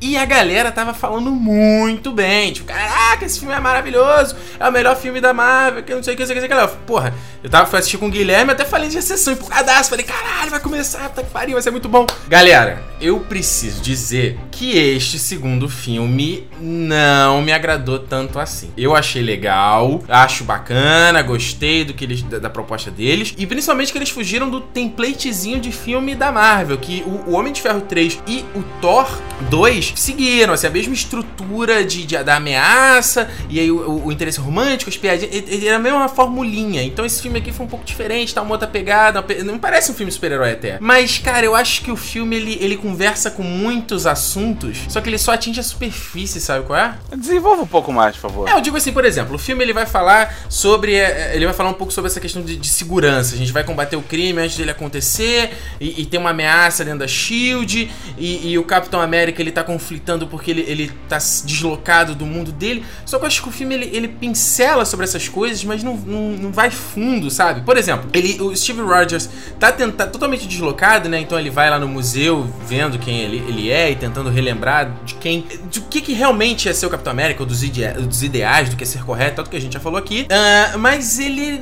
e 0.00 0.16
a 0.16 0.24
galera 0.24 0.70
tava 0.70 0.92
falando 0.92 1.30
muito 1.30 2.12
bem. 2.12 2.52
Tipo, 2.52 2.66
caraca, 2.66 3.24
esse 3.24 3.38
filme 3.38 3.54
é 3.54 3.60
maravilhoso. 3.60 4.36
É 4.60 4.68
o 4.68 4.72
melhor 4.72 4.96
filme 4.96 5.20
da 5.20 5.32
Marvel. 5.32 5.82
Que 5.82 5.94
não 5.94 6.02
sei 6.02 6.14
o 6.14 6.16
que, 6.16 6.22
não 6.22 6.26
sei 6.26 6.36
o 6.36 6.42
que, 6.42 6.48
não 6.48 6.58
sei 6.58 6.66
o 6.66 6.68
que. 6.68 6.76
Porra, 6.86 7.14
eu 7.42 7.48
tava 7.48 7.76
assistir 7.76 7.96
com 7.98 8.06
o 8.06 8.10
Guilherme, 8.10 8.52
até 8.52 8.64
falei 8.64 8.88
de 8.88 9.00
sessão 9.00 9.32
empolgadaço. 9.32 9.90
Falei, 9.90 10.04
caralho, 10.04 10.50
vai 10.50 10.60
começar, 10.60 11.08
tá 11.08 11.22
que 11.22 11.30
pariu, 11.30 11.54
vai 11.54 11.62
ser 11.62 11.70
muito 11.70 11.88
bom. 11.88 12.06
Galera, 12.28 12.82
eu 13.00 13.20
preciso 13.20 13.80
dizer 13.80 14.38
que 14.50 14.76
este 14.76 15.18
segundo 15.18 15.68
filme 15.68 16.46
não 16.60 17.40
me 17.40 17.52
agradou 17.52 17.98
tanto 17.98 18.38
assim. 18.38 18.70
Eu 18.76 18.94
achei 18.94 19.22
legal, 19.22 20.02
acho 20.08 20.44
bacana, 20.44 21.22
gostei 21.22 21.84
do 21.84 21.94
que 21.94 22.04
eles, 22.04 22.22
da, 22.22 22.38
da 22.38 22.50
proposta 22.50 22.90
deles. 22.90 23.34
E 23.38 23.46
principalmente 23.46 23.92
que 23.92 23.98
eles 23.98 24.10
fugiram 24.10 24.50
do 24.50 24.60
templatezinho 24.60 25.60
de 25.60 25.72
filme 25.72 26.14
da 26.14 26.30
Marvel. 26.30 26.78
Que 26.78 27.02
o, 27.06 27.30
o 27.30 27.32
Homem 27.34 27.52
de 27.52 27.62
Ferro 27.62 27.82
3 27.82 28.20
e 28.26 28.44
o 28.54 28.62
Thor 28.80 29.08
2 29.50 29.85
seguiram, 29.96 30.54
assim, 30.54 30.66
a 30.66 30.70
mesma 30.70 30.94
estrutura 30.94 31.84
de, 31.84 32.04
de 32.04 32.16
da 32.16 32.36
ameaça, 32.36 33.28
e 33.48 33.60
aí 33.60 33.70
o, 33.70 34.06
o, 34.06 34.12
interesse 34.12 34.40
romântico, 34.40 34.90
as 34.90 34.96
piadinhas, 34.96 35.62
era 35.62 35.76
a 35.76 35.78
mesma 35.78 36.08
formulinha. 36.08 36.82
Então 36.82 37.04
esse 37.04 37.20
filme 37.22 37.38
aqui 37.38 37.52
foi 37.52 37.66
um 37.66 37.68
pouco 37.68 37.84
diferente, 37.84 38.34
tá 38.34 38.42
uma 38.42 38.52
outra 38.52 38.66
pegada, 38.66 39.24
não 39.44 39.58
parece 39.58 39.90
um 39.90 39.94
filme 39.94 40.10
super-herói 40.10 40.52
até. 40.52 40.78
Mas, 40.80 41.18
cara, 41.18 41.44
eu 41.44 41.54
acho 41.54 41.82
que 41.82 41.90
o 41.90 41.96
filme, 41.96 42.36
ele, 42.36 42.58
ele 42.60 42.76
conversa 42.76 43.30
com 43.30 43.42
muitos 43.42 44.06
assuntos, 44.06 44.78
só 44.88 45.00
que 45.00 45.08
ele 45.08 45.18
só 45.18 45.32
atinge 45.32 45.60
a 45.60 45.62
superfície, 45.62 46.40
sabe 46.40 46.64
qual 46.66 46.78
é? 46.78 46.94
Desenvolva 47.16 47.62
um 47.62 47.66
pouco 47.66 47.92
mais, 47.92 48.16
por 48.16 48.22
favor. 48.22 48.48
É, 48.48 48.52
eu 48.52 48.60
digo 48.60 48.76
assim, 48.76 48.92
por 48.92 49.04
exemplo, 49.04 49.36
o 49.36 49.38
filme 49.38 49.62
ele 49.62 49.72
vai 49.72 49.86
falar 49.86 50.34
sobre, 50.48 50.94
é, 50.94 51.32
ele 51.34 51.44
vai 51.44 51.54
falar 51.54 51.70
um 51.70 51.74
pouco 51.74 51.92
sobre 51.92 52.10
essa 52.10 52.20
questão 52.20 52.42
de, 52.42 52.56
de 52.56 52.68
segurança. 52.68 53.34
A 53.34 53.38
gente 53.38 53.52
vai 53.52 53.64
combater 53.64 53.96
o 53.96 54.02
crime 54.02 54.40
antes 54.40 54.56
dele 54.56 54.70
acontecer, 54.70 55.50
e, 55.80 56.02
e 56.02 56.06
tem 56.06 56.18
uma 56.18 56.30
ameaça 56.30 56.84
dentro 56.84 57.00
da 57.00 57.08
SHIELD, 57.08 57.90
e, 58.18 58.50
e 58.50 58.58
o 58.58 58.64
Capitão 58.64 59.00
América, 59.00 59.40
ele 59.42 59.52
tá 59.52 59.62
com 59.62 59.75
conflitando 59.76 60.26
porque 60.26 60.50
ele, 60.50 60.62
ele 60.62 60.92
tá 61.06 61.18
deslocado 61.18 62.14
do 62.14 62.24
mundo 62.24 62.50
dele. 62.50 62.82
Só 63.04 63.18
que 63.18 63.24
eu 63.24 63.26
acho 63.26 63.42
que 63.42 63.48
o 63.48 63.52
filme 63.52 63.74
ele, 63.74 63.90
ele 63.92 64.08
pincela 64.08 64.86
sobre 64.86 65.04
essas 65.04 65.28
coisas, 65.28 65.62
mas 65.64 65.82
não, 65.82 65.94
não, 65.94 66.30
não 66.30 66.52
vai 66.52 66.70
fundo, 66.70 67.30
sabe? 67.30 67.60
Por 67.60 67.76
exemplo, 67.76 68.08
ele, 68.14 68.40
o 68.40 68.56
Steve 68.56 68.80
Rogers 68.80 69.28
tá, 69.60 69.70
tenta, 69.70 70.06
totalmente 70.06 70.48
deslocado, 70.48 71.08
né? 71.10 71.20
Então 71.20 71.38
ele 71.38 71.50
vai 71.50 71.68
lá 71.68 71.78
no 71.78 71.86
museu 71.86 72.50
vendo 72.66 72.98
quem 72.98 73.20
ele, 73.20 73.36
ele 73.46 73.70
é 73.70 73.90
e 73.90 73.96
tentando 73.96 74.30
relembrar 74.30 74.90
de 75.04 75.14
quem. 75.14 75.44
de 75.70 75.80
que, 75.82 76.00
que 76.00 76.14
realmente 76.14 76.68
é 76.68 76.72
ser 76.72 76.86
o 76.86 76.90
Capitão 76.90 77.10
América, 77.10 77.42
ou 77.42 77.46
dos, 77.46 77.62
idea, 77.62 77.92
dos 77.92 78.22
ideais, 78.22 78.70
do 78.70 78.76
que 78.76 78.82
é 78.82 78.86
ser 78.86 79.04
correto, 79.04 79.36
tanto 79.36 79.50
que 79.50 79.56
a 79.56 79.60
gente 79.60 79.74
já 79.74 79.80
falou 79.80 79.98
aqui. 79.98 80.26
Uh, 80.30 80.78
mas 80.78 81.18
ele 81.18 81.60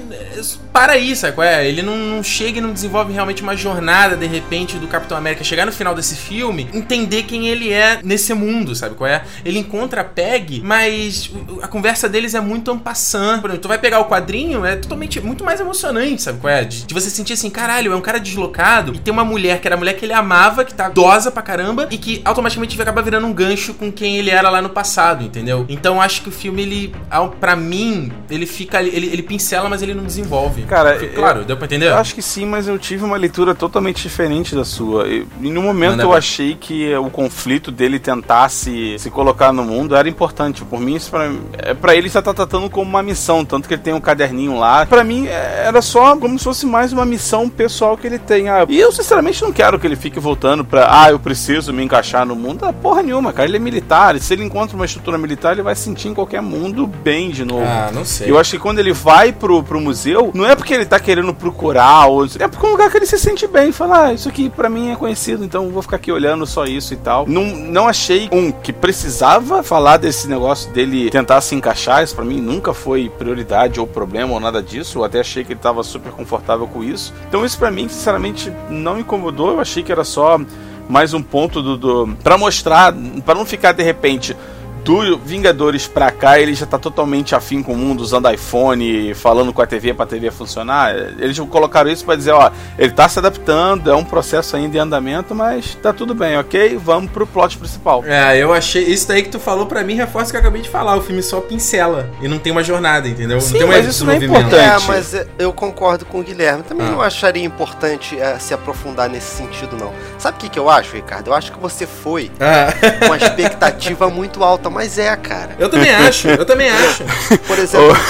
para 0.73 0.95
aí, 0.95 1.15
sabe 1.15 1.35
qual 1.35 1.47
é? 1.47 1.67
Ele 1.67 1.83
não, 1.83 1.97
não 1.97 2.23
chega 2.23 2.59
e 2.59 2.61
não 2.61 2.73
desenvolve 2.73 3.13
realmente 3.13 3.43
uma 3.43 3.57
jornada, 3.57 4.17
de 4.17 4.27
repente, 4.27 4.77
do 4.77 4.87
Capitão 4.89 5.17
América 5.17 5.45
chegar 5.45 5.65
no 5.67 5.73
final 5.73 5.95
desse 5.95 6.17
filme, 6.17 6.69
entender 6.73 7.23
quem 7.23 7.49
ele 7.49 7.73
é 7.73 8.01
nesse 8.05 8.33
mundo, 8.35 8.75
sabe 8.75 8.95
qual 8.95 9.09
é? 9.09 9.25
Ele 9.45 9.59
encontra 9.59 10.03
a 10.03 10.05
Peg, 10.05 10.61
mas 10.63 11.31
a 11.63 11.69
conversa 11.69 12.09
deles 12.09 12.35
é 12.35 12.41
muito 12.41 12.71
ampassant. 12.71 13.41
Por 13.41 13.51
exemplo, 13.51 13.63
tu 13.63 13.69
vai 13.69 13.79
pegar 13.79 14.01
o 14.01 14.07
quadrinho, 14.07 14.65
é 14.65 14.77
totalmente 14.77 15.21
muito 15.21 15.45
mais 15.45 15.61
emocionante, 15.61 16.23
sabe 16.23 16.39
qual 16.41 16.53
é? 16.53 16.65
De, 16.65 16.87
de, 16.87 16.95
você 16.95 17.11
sentir 17.11 17.33
assim, 17.33 17.51
caralho, 17.51 17.93
é 17.93 17.97
um 17.97 18.01
cara 18.01 18.19
deslocado 18.19 18.95
e 18.95 18.99
tem 18.99 19.13
uma 19.13 19.25
mulher 19.25 19.61
que 19.61 19.69
era 19.69 19.75
a 19.75 19.79
mulher 19.79 19.95
que 19.95 20.05
ele 20.05 20.13
amava, 20.13 20.65
que 20.65 20.75
tá 20.75 20.89
dosa 20.89 21.31
pra 21.31 21.43
caramba 21.43 21.89
e 21.91 21.99
que 21.99 22.21
automaticamente 22.25 22.81
acaba 22.81 23.03
virando 23.03 23.27
um 23.27 23.33
gancho 23.33 23.75
com 23.75 23.91
quem 23.91 24.17
ele 24.17 24.31
era 24.31 24.51
lá 24.51 24.61
no 24.61 24.69
passado, 24.69 25.25
entendeu? 25.25 25.65
Então 25.69 26.01
acho 26.01 26.23
que 26.23 26.29
o 26.29 26.33
filme, 26.33 26.63
ele, 26.63 26.95
para 27.41 27.57
mim, 27.57 28.13
ele 28.31 28.47
fica, 28.47 28.83
ele, 28.83 29.07
ele 29.07 29.23
pincela, 29.23 29.69
mas 29.69 29.83
ele 29.83 29.95
não 29.95 30.05
desenvolve. 30.05 30.63
Cara, 30.63 30.99
claro, 31.15 31.41
eu, 31.41 31.45
deu 31.45 31.57
pra 31.57 31.67
entender? 31.67 31.89
Eu 31.89 31.97
acho 31.97 32.15
que 32.15 32.23
sim, 32.23 32.47
mas 32.47 32.69
eu 32.69 32.79
tive 32.79 33.05
uma 33.05 33.17
leitura 33.17 33.55
totalmente 33.55 34.03
diferente 34.03 34.55
da 34.55 34.65
sua. 34.65 35.07
E, 35.09 35.27
um 35.41 35.63
momento 35.63 35.93
Manda 35.93 36.03
eu 36.03 36.11
ver. 36.11 36.19
achei 36.19 36.55
que 36.55 36.95
o 36.95 37.11
conflito 37.11 37.71
dele 37.71 37.94
tentasse 37.99 38.99
se 38.99 39.11
colocar 39.11 39.53
no 39.53 39.65
mundo 39.65 39.97
era 39.97 40.09
importante. 40.09 40.65
Por 40.65 40.81
mim, 40.81 40.95
isso 40.95 41.11
pra, 41.11 41.31
é, 41.59 41.75
pra 41.75 41.95
ele 41.95 42.09
já 42.09 42.23
tá 42.23 42.33
tratando 42.33 42.69
como 42.71 42.89
uma 42.89 43.03
missão, 43.03 43.45
tanto 43.45 43.69
que 43.69 43.75
ele 43.75 43.83
tem 43.83 43.95
um 43.95 44.01
caderninho 44.01 44.59
lá. 44.59 44.87
Pra 44.87 45.05
mim, 45.05 45.27
é, 45.27 45.65
era 45.67 45.81
só 45.83 46.17
como 46.17 46.39
se 46.39 46.45
fosse 46.45 46.67
mais 46.67 46.93
uma 46.93 47.05
missão 47.05 47.49
pessoal 47.49 47.97
que 47.97 48.07
ele 48.07 48.19
tem. 48.19 48.49
Ah, 48.49 48.65
e 48.69 48.79
eu, 48.79 48.93
sinceramente, 48.93 49.43
não 49.43 49.53
quero 49.53 49.79
que 49.79 49.87
ele 49.87 49.97
fique 49.97 50.19
voltando 50.21 50.65
pra, 50.65 50.87
ah, 50.91 51.11
eu 51.11 51.19
preciso 51.19 51.73
me 51.73 51.83
encaixar 51.83 52.27
no 52.27 52.37
mundo. 52.37 52.65
Ah, 52.65 52.73
porra 52.73 53.03
nenhuma, 53.03 53.33
cara. 53.33 53.49
Ele 53.49 53.57
é 53.57 53.61
militar. 53.61 54.19
Se 54.19 54.33
ele 54.33 54.45
encontra 54.45 54.77
uma 54.77 54.85
estrutura 54.85 55.19
militar, 55.19 55.53
ele 55.53 55.63
vai 55.63 55.75
sentir 55.75 56.09
em 56.09 56.15
qualquer 56.15 56.43
mundo 56.43 56.87
bem 56.87 57.31
de 57.31 57.45
novo. 57.45 57.65
Ah, 57.65 57.91
não 57.93 58.05
sei. 58.05 58.31
Eu 58.31 58.39
acho 58.39 58.53
que 58.53 58.59
quando 58.59 58.79
ele 58.79 58.93
vai 58.93 59.33
pro, 59.33 59.63
pro 59.63 59.81
museu, 59.81 60.31
não 60.35 60.47
é 60.47 60.55
porque 60.55 60.75
ele 60.75 60.87
tá 60.87 60.99
querendo 60.99 61.35
procurar, 61.35 62.07
ou 62.07 62.25
é 62.25 62.49
porque 62.49 62.65
é 62.65 62.69
um 62.69 62.73
lugar 62.73 62.91
que 62.91 62.97
ele 62.97 63.07
se 63.07 63.19
sente 63.19 63.47
bem. 63.47 63.73
Fala, 63.73 64.07
ah, 64.07 64.13
isso 64.13 64.29
aqui 64.29 64.49
pra 64.49 64.69
mim 64.69 64.91
é 64.91 64.97
conhecido, 64.97 65.45
então 65.45 65.71
vou 65.71 65.83
ficar 65.83 65.97
aqui 65.97 66.11
olhando 66.11 66.47
só 66.47 66.65
isso 66.65 66.95
e 66.95 66.97
tal. 66.97 67.27
Não, 67.29 67.45
não 67.45 67.84
achei 67.87 68.29
um 68.33 68.51
que 68.51 68.73
precisava 68.73 69.63
falar 69.63 69.97
desse 69.97 70.29
negócio 70.29 70.71
dele 70.73 71.11
tentar 71.11 71.41
se 71.41 71.55
encaixar. 71.55 72.03
Isso 72.03 72.15
pra 72.15 72.25
mim 72.25 72.41
nunca 72.41 72.75
foi 72.75 73.09
prioridade 73.09 73.81
ou 73.81 73.87
problema 73.87 74.33
ou 74.33 74.41
nada 74.41 74.63
disso. 74.63 74.99
Eu 74.99 75.05
até 75.05 75.21
achei 75.21 75.45
que 75.45 75.53
ele 75.53 75.61
tava 75.61 75.83
super 75.83 76.13
confortável 76.13 76.67
com 76.67 76.83
isso. 76.83 77.13
Então 77.29 77.45
isso 77.45 77.59
pra 77.59 77.71
mim, 77.71 77.89
sinceramente, 77.89 78.53
não 78.69 78.99
incomodou. 78.99 79.53
Eu 79.53 79.61
achei 79.61 79.83
que 79.83 79.93
era 79.93 80.05
só 80.05 80.41
mais 80.89 81.15
um 81.15 81.23
ponto 81.23 81.63
do, 81.63 81.77
do 81.77 82.17
para 82.23 82.37
mostrar, 82.37 82.95
para 83.25 83.35
não 83.35 83.47
ficar 83.47 83.73
de 83.73 83.83
repente 83.83 84.37
do 84.85 85.19
Vingadores 85.19 85.89
pra 85.89 86.11
cá, 86.11 86.39
ele 86.39 86.55
já 86.55 86.67
tá 86.67 86.79
totalmente 86.79 87.35
afim 87.35 87.63
com 87.63 87.73
o 87.73 87.77
mundo, 87.77 88.01
usando 88.01 88.31
iPhone, 88.31 89.15
falando 89.15 89.53
com 89.53 89.63
a 89.63 89.67
TV 89.67 89.95
pra 89.95 90.05
TV 90.05 90.31
funcionar. 90.31 90.95
Eles 91.19 91.39
colocaram 91.39 91.91
isso 91.91 92.05
para 92.05 92.17
dizer, 92.17 92.33
ó, 92.33 92.51
ele 92.79 92.93
tá 92.93 93.09
se 93.09 93.19
adaptando, 93.19 93.91
é 93.91 93.95
um 93.95 94.05
processo 94.05 94.57
ainda 94.57 94.77
em 94.77 94.81
andamento, 94.81 95.35
mas 95.35 95.75
tá 95.77 95.93
tudo 95.93 96.15
bem, 96.15 96.37
ok? 96.37 96.77
Vamos 96.77 97.11
pro 97.11 97.27
plot 97.27 97.57
principal. 97.57 98.05
É, 98.05 98.37
eu 98.37 98.53
achei. 98.53 98.85
Isso 98.85 99.09
daí 99.09 99.23
que 99.23 99.31
tu 99.31 99.41
falou 99.41 99.65
pra 99.65 99.83
mim 99.83 99.95
reforça 99.95 100.29
o 100.29 100.33
que 100.33 100.37
eu 100.37 100.41
acabei 100.41 100.61
de 100.61 100.69
falar. 100.69 100.97
O 100.97 101.01
filme 101.01 101.23
só 101.23 101.41
pincela 101.41 102.11
e 102.21 102.29
não 102.29 102.39
tem 102.39 102.53
uma 102.53 102.63
jornada, 102.63 103.09
entendeu? 103.09 103.41
Sim, 103.41 103.55
não 103.55 103.61
tem 103.61 103.69
mas 103.69 103.87
isso 103.87 104.05
não 104.05 104.13
é 104.13 104.17
importante. 104.17 104.55
É, 104.55 104.79
mas 104.87 105.27
eu 105.39 105.53
concordo 105.53 106.05
com 106.05 106.21
o 106.21 106.23
Guilherme. 106.23 106.63
Também 106.63 106.87
ah. 106.87 106.91
não 106.91 107.01
acharia 107.01 107.45
importante 107.45 108.19
é, 108.21 108.39
se 108.39 108.53
aprofundar 108.53 109.09
nesse 109.09 109.35
sentido, 109.35 109.77
não. 109.77 109.93
Sabe 110.19 110.37
o 110.37 110.41
que, 110.41 110.49
que 110.51 110.59
eu 110.59 110.69
acho, 110.69 110.95
Ricardo? 110.95 111.29
Eu 111.29 111.35
acho 111.35 111.53
que 111.53 111.59
você 111.59 111.87
foi 111.87 112.31
ah. 112.39 112.73
com 112.99 113.07
uma 113.07 113.17
expectativa 113.17 114.11
muito 114.11 114.45
alta 114.45 114.74
mas 114.75 114.99
é, 114.99 115.15
cara. 115.17 115.57
Eu 115.59 115.69
também 115.69 115.91
acho, 115.95 116.29
eu 116.29 116.45
também 116.45 116.69
acho. 116.69 117.05
Por 117.47 117.59
exemplo. 117.59 117.97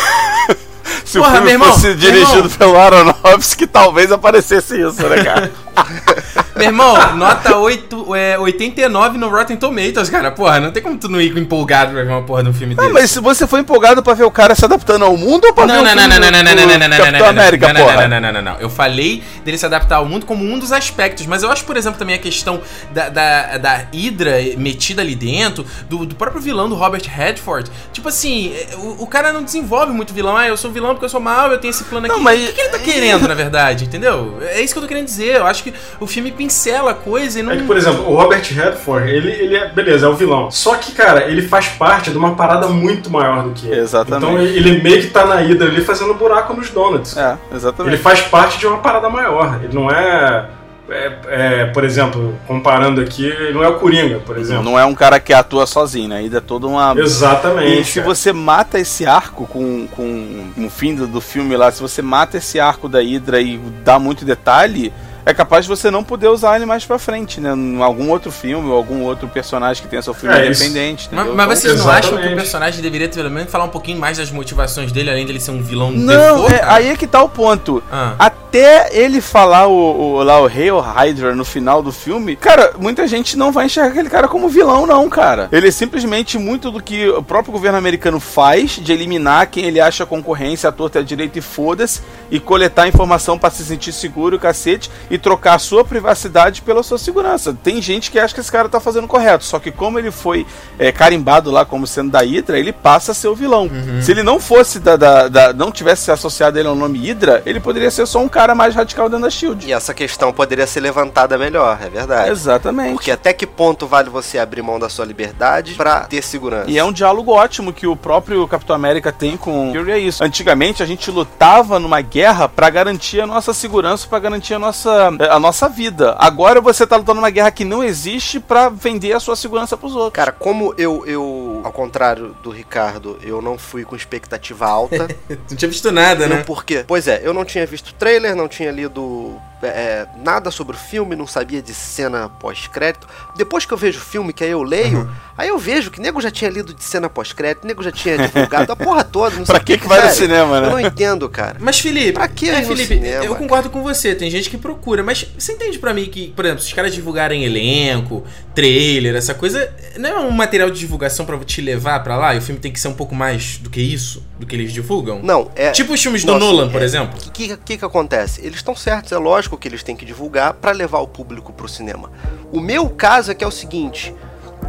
Se 1.05 1.19
Porra, 1.19 1.31
o 1.31 1.35
filme 1.37 1.51
irmão, 1.53 1.73
fosse 1.73 1.95
dirigido 1.95 2.49
pelo 2.51 2.79
Aronofsky, 2.79 3.67
talvez 3.67 4.11
aparecesse 4.11 4.81
isso, 4.81 5.07
né, 5.07 5.23
cara? 5.23 5.53
Meu 6.57 6.67
irmão, 6.67 7.17
nota 7.17 7.57
8, 7.57 8.15
é, 8.15 8.39
89 8.39 9.19
no 9.19 9.29
Rotten 9.29 9.57
Tomatoes, 9.57 10.09
cara. 10.09 10.31
Porra, 10.31 10.61
não 10.61 10.71
tem 10.71 10.83
como 10.83 10.97
tu 10.97 11.09
não 11.09 11.21
ir 11.21 11.37
empolgado 11.37 11.93
pra 11.93 12.03
ver 12.03 12.11
uma 12.11 12.23
porra 12.23 12.43
de 12.45 12.51
um 12.51 12.53
filme 12.53 12.75
dele. 12.75 12.89
Ah, 12.89 12.93
mas 12.93 13.15
você 13.17 13.47
foi 13.47 13.61
empolgado 13.61 14.03
pra 14.03 14.15
ver 14.15 14.25
o 14.25 14.31
cara 14.31 14.55
se 14.55 14.65
adaptando 14.65 15.05
ao 15.05 15.17
mundo 15.17 15.47
ou 15.47 15.53
pra 15.53 15.67
não, 15.67 15.75
ver 15.75 15.83
não, 15.83 15.93
o 15.93 15.95
não, 15.97 16.03
filme 16.03 16.21
não, 16.21 16.31
não, 16.31 16.43
não, 16.43 16.55
não, 16.55 16.67
não, 16.67 16.79
não, 16.79 16.89
não, 16.89 16.97
Capitão 16.97 17.29
América, 17.29 17.73
não, 17.73 17.81
porra? 17.81 18.09
Não, 18.09 18.21
não, 18.21 18.33
não, 18.33 18.43
não, 18.43 18.57
Eu 18.61 18.71
falei 18.71 19.23
dele 19.45 19.59
se 19.59 19.67
adaptar 19.67 19.97
ao 19.97 20.07
mundo 20.07 20.27
como 20.27 20.45
um 20.45 20.59
dos 20.59 20.73
aspectos, 20.73 21.27
mas 21.27 21.43
eu 21.43 21.51
acho, 21.51 21.65
por 21.65 21.77
exemplo, 21.77 21.99
também 21.99 22.15
a 22.15 22.19
questão 22.19 22.61
da, 22.93 23.09
da, 23.09 23.59
da 23.59 23.75
Hydra 23.93 24.37
metida 24.57 25.03
ali 25.03 25.15
dentro, 25.15 25.67
do, 25.89 26.07
do 26.07 26.15
próprio 26.15 26.41
vilão 26.41 26.69
do 26.69 26.75
Robert 26.75 27.03
Redford. 27.07 27.71
Tipo 27.93 28.09
assim, 28.09 28.53
o, 28.77 29.03
o 29.03 29.07
cara 29.07 29.33
não 29.33 29.43
desenvolve 29.43 29.93
muito 29.93 30.15
vilão. 30.15 30.37
Ah, 30.37 30.49
eu 30.49 30.57
sou 30.57 30.71
vilão 30.71 30.91
porque 30.91 31.05
eu 31.05 31.11
sou 31.11 31.21
mal, 31.21 31.51
eu 31.51 31.59
tenho 31.59 31.71
esse 31.71 31.85
plano 31.85 32.07
aqui. 32.07 32.15
Não, 32.15 32.23
mas... 32.23 32.43
O 32.43 32.47
que, 32.47 32.53
que 32.53 32.61
ele 32.61 32.69
tá 32.71 32.79
querendo, 32.79 33.27
na 33.27 33.35
verdade, 33.35 33.85
entendeu? 33.85 34.39
É 34.43 34.61
isso 34.61 34.73
que 34.73 34.79
eu 34.79 34.83
tô 34.83 34.89
querendo 34.89 35.07
dizer. 35.07 35.37
Eu 35.37 35.47
acho 35.47 35.63
que 35.63 35.75
o 35.99 36.07
filme 36.07 36.31
pincela 36.45 36.91
a 36.93 36.95
coisa 36.95 37.41
e 37.41 37.43
não. 37.43 37.53
É 37.53 37.57
que, 37.57 37.65
por 37.65 37.77
exemplo, 37.77 38.09
o 38.09 38.15
Robert 38.15 38.43
Redford, 38.43 39.11
ele, 39.11 39.31
ele 39.31 39.57
é. 39.57 39.69
Beleza, 39.69 40.07
é 40.07 40.09
o 40.09 40.15
vilão. 40.15 40.51
Só 40.51 40.77
que, 40.77 40.93
cara, 40.93 41.25
ele 41.25 41.43
faz 41.43 41.69
parte 41.69 42.11
de 42.11 42.19
uma 42.19 42.35
parada 42.35 42.69
muito 42.69 43.11
maior 43.11 43.43
do 43.43 43.51
que 43.51 43.67
ele. 43.67 43.81
Exatamente. 43.81 44.33
Então 44.33 44.41
ele 44.41 44.83
meio 44.83 45.01
que 45.01 45.09
tá 45.09 45.25
na 45.27 45.43
ida 45.43 45.65
ali 45.65 45.83
fazendo 45.83 46.15
buraco 46.15 46.55
nos 46.55 46.71
donuts. 46.71 47.17
É, 47.17 47.37
exatamente. 47.55 47.95
Ele 47.95 48.03
faz 48.03 48.21
parte 48.21 48.59
de 48.59 48.67
uma 48.67 48.79
parada 48.79 49.09
maior. 49.09 49.61
Ele 49.63 49.75
não 49.75 49.91
é. 49.91 50.47
É, 50.87 51.13
é, 51.29 51.65
por 51.67 51.83
exemplo, 51.83 52.39
comparando 52.47 53.01
aqui, 53.01 53.25
ele 53.25 53.55
não 53.55 53.65
é 53.65 53.69
o 53.69 53.79
Coringa, 53.79 54.19
por 54.19 54.37
exemplo. 54.37 54.63
Não 54.63 54.79
é 54.79 54.85
um 54.85 54.95
cara 54.95 55.19
que 55.19 55.33
atua 55.33 55.65
sozinho, 55.65 56.11
né? 56.11 56.19
Ainda 56.19 56.37
é 56.37 56.41
toda 56.43 56.67
uma. 56.67 56.95
Exatamente. 56.99 57.81
E 57.81 57.85
se 57.87 58.01
cara. 58.01 58.07
você 58.07 58.35
mata 58.35 58.79
esse 58.79 59.07
arco 59.07 59.47
com, 59.47 59.87
com 59.87 60.53
no 60.55 60.69
fim 60.69 60.95
do, 60.95 61.07
do 61.07 61.23
filme 61.23 61.57
lá, 61.57 61.73
se 61.73 61.81
você 61.81 62.03
mata 62.03 62.37
esse 62.37 62.61
arco 62.61 62.87
da 62.87 63.01
Hydra 63.01 63.41
e 63.41 63.57
dá 63.83 63.99
muito 63.99 64.27
detalhe, 64.27 64.93
é 65.27 65.33
capaz 65.33 65.65
de 65.65 65.69
você 65.69 65.91
não 65.91 66.05
poder 66.05 66.29
usar 66.29 66.57
ele 66.57 66.67
mais 66.67 66.85
pra 66.85 66.99
frente, 66.99 67.41
né? 67.41 67.55
Em 67.55 67.83
algum 67.83 68.11
outro 68.11 68.31
filme 68.31 68.69
ou 68.69 68.77
algum 68.77 69.03
outro 69.03 69.27
personagem 69.29 69.83
que 69.83 69.89
tenha 69.89 70.03
seu 70.03 70.13
filme 70.13 70.37
é, 70.37 70.47
independente. 70.47 71.09
Mas, 71.11 71.27
mas, 71.35 71.59
vocês 71.59 71.75
então, 71.75 71.87
não 71.87 71.93
acham 71.93 72.19
que 72.19 72.29
o 72.29 72.35
personagem 72.35 72.83
deveria 72.83 73.09
pelo 73.09 73.31
menos 73.31 73.51
falar 73.51 73.65
um 73.65 73.71
pouquinho 73.71 73.99
mais 73.99 74.19
das 74.19 74.31
motivações 74.31 74.93
dele, 74.93 75.11
além 75.11 75.25
dele 75.25 75.41
ser 75.41 75.53
um 75.53 75.63
vilão 75.63 75.91
Não, 75.91 76.49
é, 76.49 76.63
aí 76.65 76.89
é 76.89 76.97
que 76.97 77.07
tá 77.07 77.23
o 77.23 77.29
ponto. 77.29 77.83
Ah. 77.91 78.15
Até 78.19 78.44
ele 78.59 79.21
falar 79.21 79.67
o, 79.67 79.73
o, 80.17 80.23
lá 80.23 80.41
o 80.41 80.47
Hail 80.47 80.79
Hydra 80.79 81.35
no 81.35 81.45
final 81.45 81.83
do 81.83 81.93
filme, 81.93 82.37
cara, 82.37 82.75
muita 82.79 83.07
gente 83.07 83.37
não 83.37 83.51
vai 83.51 83.67
enxergar 83.67 83.91
aquele 83.91 84.11
cara 84.11 84.29
como 84.29 84.49
vilão, 84.49 84.87
não, 84.87 85.09
cara. 85.09 85.49
Ele 85.51 85.69
é 85.69 85.71
simplesmente 85.71 86.39
muito 86.39 86.71
do 86.71 86.83
que 86.83 87.09
o 87.09 87.23
próprio 87.23 87.53
governo 87.53 87.79
americano 87.79 88.21
faz 88.21 88.73
de 88.73 88.93
eliminar 88.93 89.47
quem 89.49 89.65
ele 89.65 89.81
acha 89.81 90.07
concorrência, 90.07 90.69
a 90.69 90.73
torta 90.73 90.99
e 90.99 91.03
a 91.03 91.05
direita 91.05 91.39
e 91.39 91.43
foda-se, 91.43 92.01
e 92.31 92.39
coletar 92.39 92.89
informação 92.89 93.39
para 93.39 93.51
se 93.51 93.65
sentir 93.65 93.93
seguro, 93.93 94.39
cacete 94.39 94.91
e 95.11 95.19
trocar 95.19 95.55
a 95.55 95.59
sua 95.59 95.85
privacidade 95.85 96.63
pela 96.63 96.83
sua 96.83 96.99
segurança. 96.99 97.57
Tem 97.63 97.81
gente 97.81 98.11
que 98.11 98.19
acha 98.19 98.35
que 98.35 98.41
esse 98.41 98.53
cara 98.53 98.69
tá 98.69 98.81
fazendo 98.81 99.09
correto, 99.09 99.45
só 99.45 99.59
que 99.59 99.71
como 99.71 99.99
ele 99.99 100.11
foi 100.11 100.47
é, 100.79 100.93
carimbado 100.93 101.51
lá 101.51 101.65
como 101.65 101.87
sendo 101.87 102.11
da 102.11 102.21
Hydra, 102.21 102.59
ele 102.59 102.73
passa 102.73 103.13
a 103.13 103.15
ser 103.15 103.29
o 103.29 103.35
vilão. 103.35 103.65
Uhum. 103.65 104.03
Se 104.03 104.11
ele 104.11 104.23
não 104.23 104.39
fosse 104.39 104.79
da, 104.79 104.97
da, 104.97 105.29
da, 105.29 105.53
não 105.53 105.73
tivesse 105.73 106.11
associado 106.11 106.59
ele 106.59 106.69
ao 106.69 106.75
nome 106.75 106.99
Hydra, 106.99 107.43
ele 107.47 107.61
poderia 107.61 107.91
ser 107.91 108.07
só 108.07 108.21
um 108.21 108.29
cara 108.29 108.44
mais 108.53 108.75
radical 108.75 109.09
dentro 109.09 109.25
da 109.27 109.31
Shield. 109.31 109.65
E 109.65 109.73
essa 109.73 109.95
questão 109.95 110.33
poderia 110.33 110.67
ser 110.67 110.81
levantada 110.81 111.39
melhor, 111.39 111.79
é 111.81 111.89
verdade. 111.89 112.31
Exatamente. 112.31 112.95
Porque 112.95 113.13
até 113.13 113.33
que 113.33 113.47
ponto 113.47 113.87
vale 113.87 114.11
você 114.11 114.39
abrir 114.39 114.61
mão 114.61 114.81
da 114.81 114.89
sua 114.89 115.05
liberdade 115.05 115.75
para 115.75 116.01
ter 116.01 116.23
segurança? 116.23 116.69
E 116.69 116.77
é 116.77 116.85
um 116.85 116.93
diálogo 116.93 117.31
ótimo 117.31 117.73
que 117.73 117.87
o 117.87 117.95
próprio 117.95 118.47
Capitão 118.49 118.75
América 118.75 119.13
tem 119.13 119.37
com 119.37 119.73
Fury 119.73 119.93
é 119.93 119.99
isso. 119.99 120.25
Antigamente 120.25 120.83
a 120.83 120.87
gente 120.87 121.11
lutava 121.11 121.79
numa 121.79 122.01
guerra 122.01 122.49
para 122.49 122.69
garantir 122.71 123.21
a 123.21 123.27
nossa 123.27 123.53
segurança, 123.53 124.07
para 124.09 124.19
garantir 124.19 124.55
a 124.55 124.59
nossa 124.59 125.11
a 125.31 125.39
nossa 125.39 125.69
vida. 125.69 126.17
Agora 126.19 126.61
você 126.61 126.87
tá 126.87 126.97
lutando 126.97 127.21
uma 127.21 127.31
guerra 127.31 127.51
que 127.51 127.65
não 127.65 127.85
existe 127.85 128.41
para 128.41 128.69
vender 128.69 129.13
a 129.13 129.21
sua 129.21 129.37
segurança 129.37 129.77
pros 129.77 129.95
outros. 129.95 130.15
Cara, 130.15 130.33
como 130.33 130.75
eu, 130.79 131.05
eu, 131.07 131.61
ao 131.63 131.73
contrário 131.73 132.35
do 132.43 132.51
Ricardo, 132.51 133.19
eu 133.23 133.43
não 133.43 133.59
fui 133.59 133.85
com 133.85 133.95
expectativa 133.95 134.67
alta. 134.67 135.09
não 135.29 135.57
tinha 135.57 135.69
visto 135.69 135.93
nada, 135.93 136.27
né? 136.27 136.43
Por 136.43 136.65
quê? 136.65 136.85
Pois 136.87 137.07
é, 137.07 137.21
eu 137.23 137.35
não 137.35 137.45
tinha 137.45 137.67
visto 137.67 137.95
trailer, 137.95 138.34
não 138.35 138.49
tinha 138.49 138.71
lido 138.71 139.41
é, 139.69 140.07
nada 140.23 140.51
sobre 140.51 140.77
o 140.77 140.79
filme, 140.79 141.17
não 141.17 141.27
sabia 141.27 141.63
de 141.63 141.73
cena 141.73 142.29
pós-crédito. 142.29 143.07
Depois 143.37 143.65
que 143.65 143.73
eu 143.73 143.79
vejo 143.79 143.99
o 143.99 144.03
filme, 144.03 144.33
que 144.33 144.45
aí 144.45 144.51
eu 144.51 144.63
leio, 144.63 145.01
uhum. 145.01 145.09
aí 145.37 145.49
eu 145.49 145.59
vejo 145.59 145.91
que 145.91 146.01
nego 146.01 146.21
já 146.21 146.31
tinha 146.31 146.51
lido 146.51 146.75
de 146.75 146.83
cena 146.83 147.09
pós-crédito, 147.09 147.67
nego 147.67 147.83
já 147.83 147.93
tinha 147.93 148.19
divulgado 148.19 148.73
a 148.73 148.77
porra 148.77 149.05
toda. 149.05 149.37
Não 149.37 149.45
pra 149.47 149.61
que, 149.61 149.79
que 149.79 149.89
vai 149.89 150.05
no 150.05 150.11
cinema, 150.13 150.61
né? 150.61 150.67
Eu 150.67 150.71
não 150.73 150.81
entendo, 150.81 151.29
cara. 151.29 151.57
Mas, 151.61 151.81
Felipe, 151.81 152.13
pra 152.13 152.29
que 152.29 152.51
é, 152.51 152.63
Felipe, 152.63 152.95
cinema, 152.95 153.25
eu 153.25 153.35
concordo 153.35 153.71
com 153.71 153.83
você, 153.83 154.15
tem 154.15 154.31
gente 154.31 154.51
que 154.51 154.57
procura, 154.57 155.03
mas 155.03 155.27
você 155.39 155.53
entende 155.53 155.79
pra 155.79 155.93
mim 155.93 156.07
que, 156.07 156.29
por 156.29 156.45
exemplo, 156.45 156.63
se 156.63 156.69
os 156.69 156.75
caras 156.75 156.95
divulgarem 156.95 157.45
elenco, 157.45 158.25
trailer, 158.55 159.15
essa 159.15 159.35
coisa, 159.35 159.73
não 159.99 160.09
é 160.09 160.19
um 160.21 160.31
material 160.31 160.71
de 160.71 160.79
divulgação 160.79 161.27
para 161.27 161.39
te 161.39 161.61
levar 161.61 162.03
para 162.03 162.17
lá 162.17 162.35
e 162.35 162.39
o 162.39 162.43
filme 162.43 162.61
tem 162.61 162.73
que 162.73 162.81
ser 162.81 162.89
um 162.89 162.95
pouco 162.95 163.15
mais 163.15 163.59
do 163.59 163.71
que 163.71 163.81
isso, 163.81 164.23
do 164.39 164.47
que 164.47 164.55
eles 164.55 164.73
divulgam? 164.73 165.21
Não, 165.23 165.51
é. 165.55 165.71
Tipo 165.71 165.93
os 165.93 166.03
filmes 166.03 166.25
do 166.25 166.39
Nolan, 166.39 166.69
por 166.69 166.83
é, 166.83 166.85
exemplo. 166.85 167.19
O 167.27 167.31
que, 167.31 167.57
que, 167.57 167.79
que 167.79 167.85
acontece? 167.85 168.41
Eles 168.41 168.57
estão 168.57 168.75
certos, 168.75 169.13
é 169.13 169.19
lógico 169.19 169.54
que 169.57 169.69
eles 169.69 169.83
têm 169.83 169.97
que 169.97 170.05
divulgar 170.05 170.55
para 170.55 170.73
levar 170.73 170.99
o 170.99 171.09
público 171.09 171.53
pro 171.53 171.69
cinema. 171.69 172.11
O 172.53 172.61
meu 172.61 172.89
caso 172.89 173.31
é 173.31 173.35
que 173.35 173.45
é 173.45 173.47
o 173.47 173.51
seguinte 173.51 174.15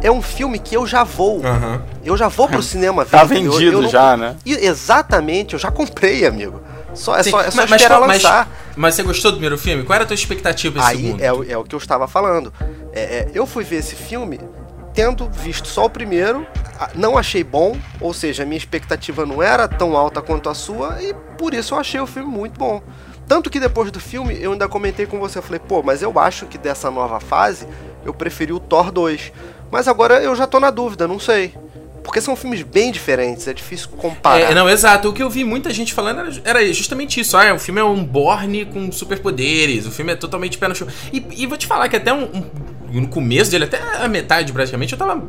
é 0.02 0.10
um 0.10 0.22
filme 0.22 0.58
que 0.58 0.76
eu 0.76 0.86
já 0.86 1.04
vou. 1.04 1.38
Uhum. 1.38 1.80
Eu 2.04 2.16
já 2.16 2.28
vou 2.28 2.48
pro 2.48 2.62
cinema 2.62 3.04
ver. 3.04 3.10
Tá 3.10 3.24
vendido 3.24 3.62
eu, 3.62 3.72
eu 3.72 3.82
não... 3.82 3.88
já, 3.88 4.16
né? 4.16 4.36
exatamente, 4.44 5.54
eu 5.54 5.58
já 5.58 5.70
comprei, 5.70 6.26
amigo. 6.26 6.60
Só, 6.94 7.16
é, 7.16 7.22
só, 7.22 7.40
é 7.40 7.50
só 7.50 7.66
mas, 7.66 7.70
esperar 7.72 8.00
mas, 8.00 8.22
lançar. 8.22 8.48
Mas, 8.48 8.76
mas, 8.76 8.94
você 8.94 9.02
gostou 9.02 9.30
do 9.30 9.36
primeiro 9.36 9.58
filme? 9.58 9.84
Qual 9.84 9.94
era 9.94 10.04
a 10.04 10.06
tua 10.06 10.14
expectativa 10.14 10.78
esse 10.78 10.88
Aí 10.88 10.96
segundo? 10.96 11.20
É, 11.20 11.52
é 11.52 11.58
o 11.58 11.64
que 11.64 11.74
eu 11.74 11.78
estava 11.78 12.08
falando. 12.08 12.52
É, 12.92 13.00
é, 13.00 13.30
eu 13.34 13.46
fui 13.46 13.64
ver 13.64 13.76
esse 13.76 13.94
filme 13.94 14.40
tendo 14.94 15.28
visto 15.28 15.68
só 15.68 15.84
o 15.84 15.90
primeiro, 15.90 16.46
não 16.94 17.18
achei 17.18 17.44
bom, 17.44 17.76
ou 18.00 18.14
seja, 18.14 18.44
a 18.44 18.46
minha 18.46 18.56
expectativa 18.56 19.26
não 19.26 19.42
era 19.42 19.68
tão 19.68 19.94
alta 19.94 20.22
quanto 20.22 20.48
a 20.48 20.54
sua, 20.54 21.02
e 21.02 21.12
por 21.36 21.52
isso 21.52 21.74
eu 21.74 21.78
achei 21.78 22.00
o 22.00 22.06
filme 22.06 22.30
muito 22.30 22.58
bom. 22.58 22.82
Tanto 23.28 23.50
que 23.50 23.58
depois 23.58 23.90
do 23.90 24.00
filme 24.00 24.36
eu 24.40 24.52
ainda 24.52 24.68
comentei 24.68 25.06
com 25.06 25.18
você, 25.18 25.38
eu 25.38 25.42
falei, 25.42 25.60
pô, 25.60 25.82
mas 25.82 26.02
eu 26.02 26.18
acho 26.18 26.46
que 26.46 26.56
dessa 26.56 26.90
nova 26.90 27.18
fase 27.18 27.66
eu 28.04 28.14
preferi 28.14 28.52
o 28.52 28.60
Thor 28.60 28.92
2. 28.92 29.32
Mas 29.70 29.88
agora 29.88 30.22
eu 30.22 30.34
já 30.36 30.46
tô 30.46 30.60
na 30.60 30.70
dúvida, 30.70 31.08
não 31.08 31.18
sei. 31.18 31.54
Porque 32.04 32.20
são 32.20 32.36
filmes 32.36 32.62
bem 32.62 32.92
diferentes, 32.92 33.48
é 33.48 33.52
difícil 33.52 33.88
comparar. 33.88 34.52
É, 34.52 34.54
não, 34.54 34.70
exato. 34.70 35.08
O 35.08 35.12
que 35.12 35.20
eu 35.20 35.28
vi 35.28 35.42
muita 35.42 35.72
gente 35.72 35.92
falando 35.92 36.20
era, 36.20 36.30
era 36.44 36.72
justamente 36.72 37.18
isso. 37.18 37.36
Ah, 37.36 37.52
o 37.52 37.58
filme 37.58 37.80
é 37.80 37.84
um 37.84 38.04
Borne 38.04 38.64
com 38.64 38.92
superpoderes, 38.92 39.86
o 39.86 39.90
filme 39.90 40.12
é 40.12 40.14
totalmente 40.14 40.56
pé 40.56 40.68
no 40.68 40.74
chão. 40.76 40.86
E, 41.12 41.24
e 41.36 41.46
vou 41.46 41.58
te 41.58 41.66
falar 41.66 41.88
que 41.88 41.96
até 41.96 42.12
um, 42.12 42.22
um 42.22 42.44
no 42.92 43.08
começo 43.08 43.50
dele, 43.50 43.64
até 43.64 43.78
a 44.02 44.08
metade 44.08 44.52
praticamente, 44.52 44.92
eu 44.92 44.98
tava 44.98 45.22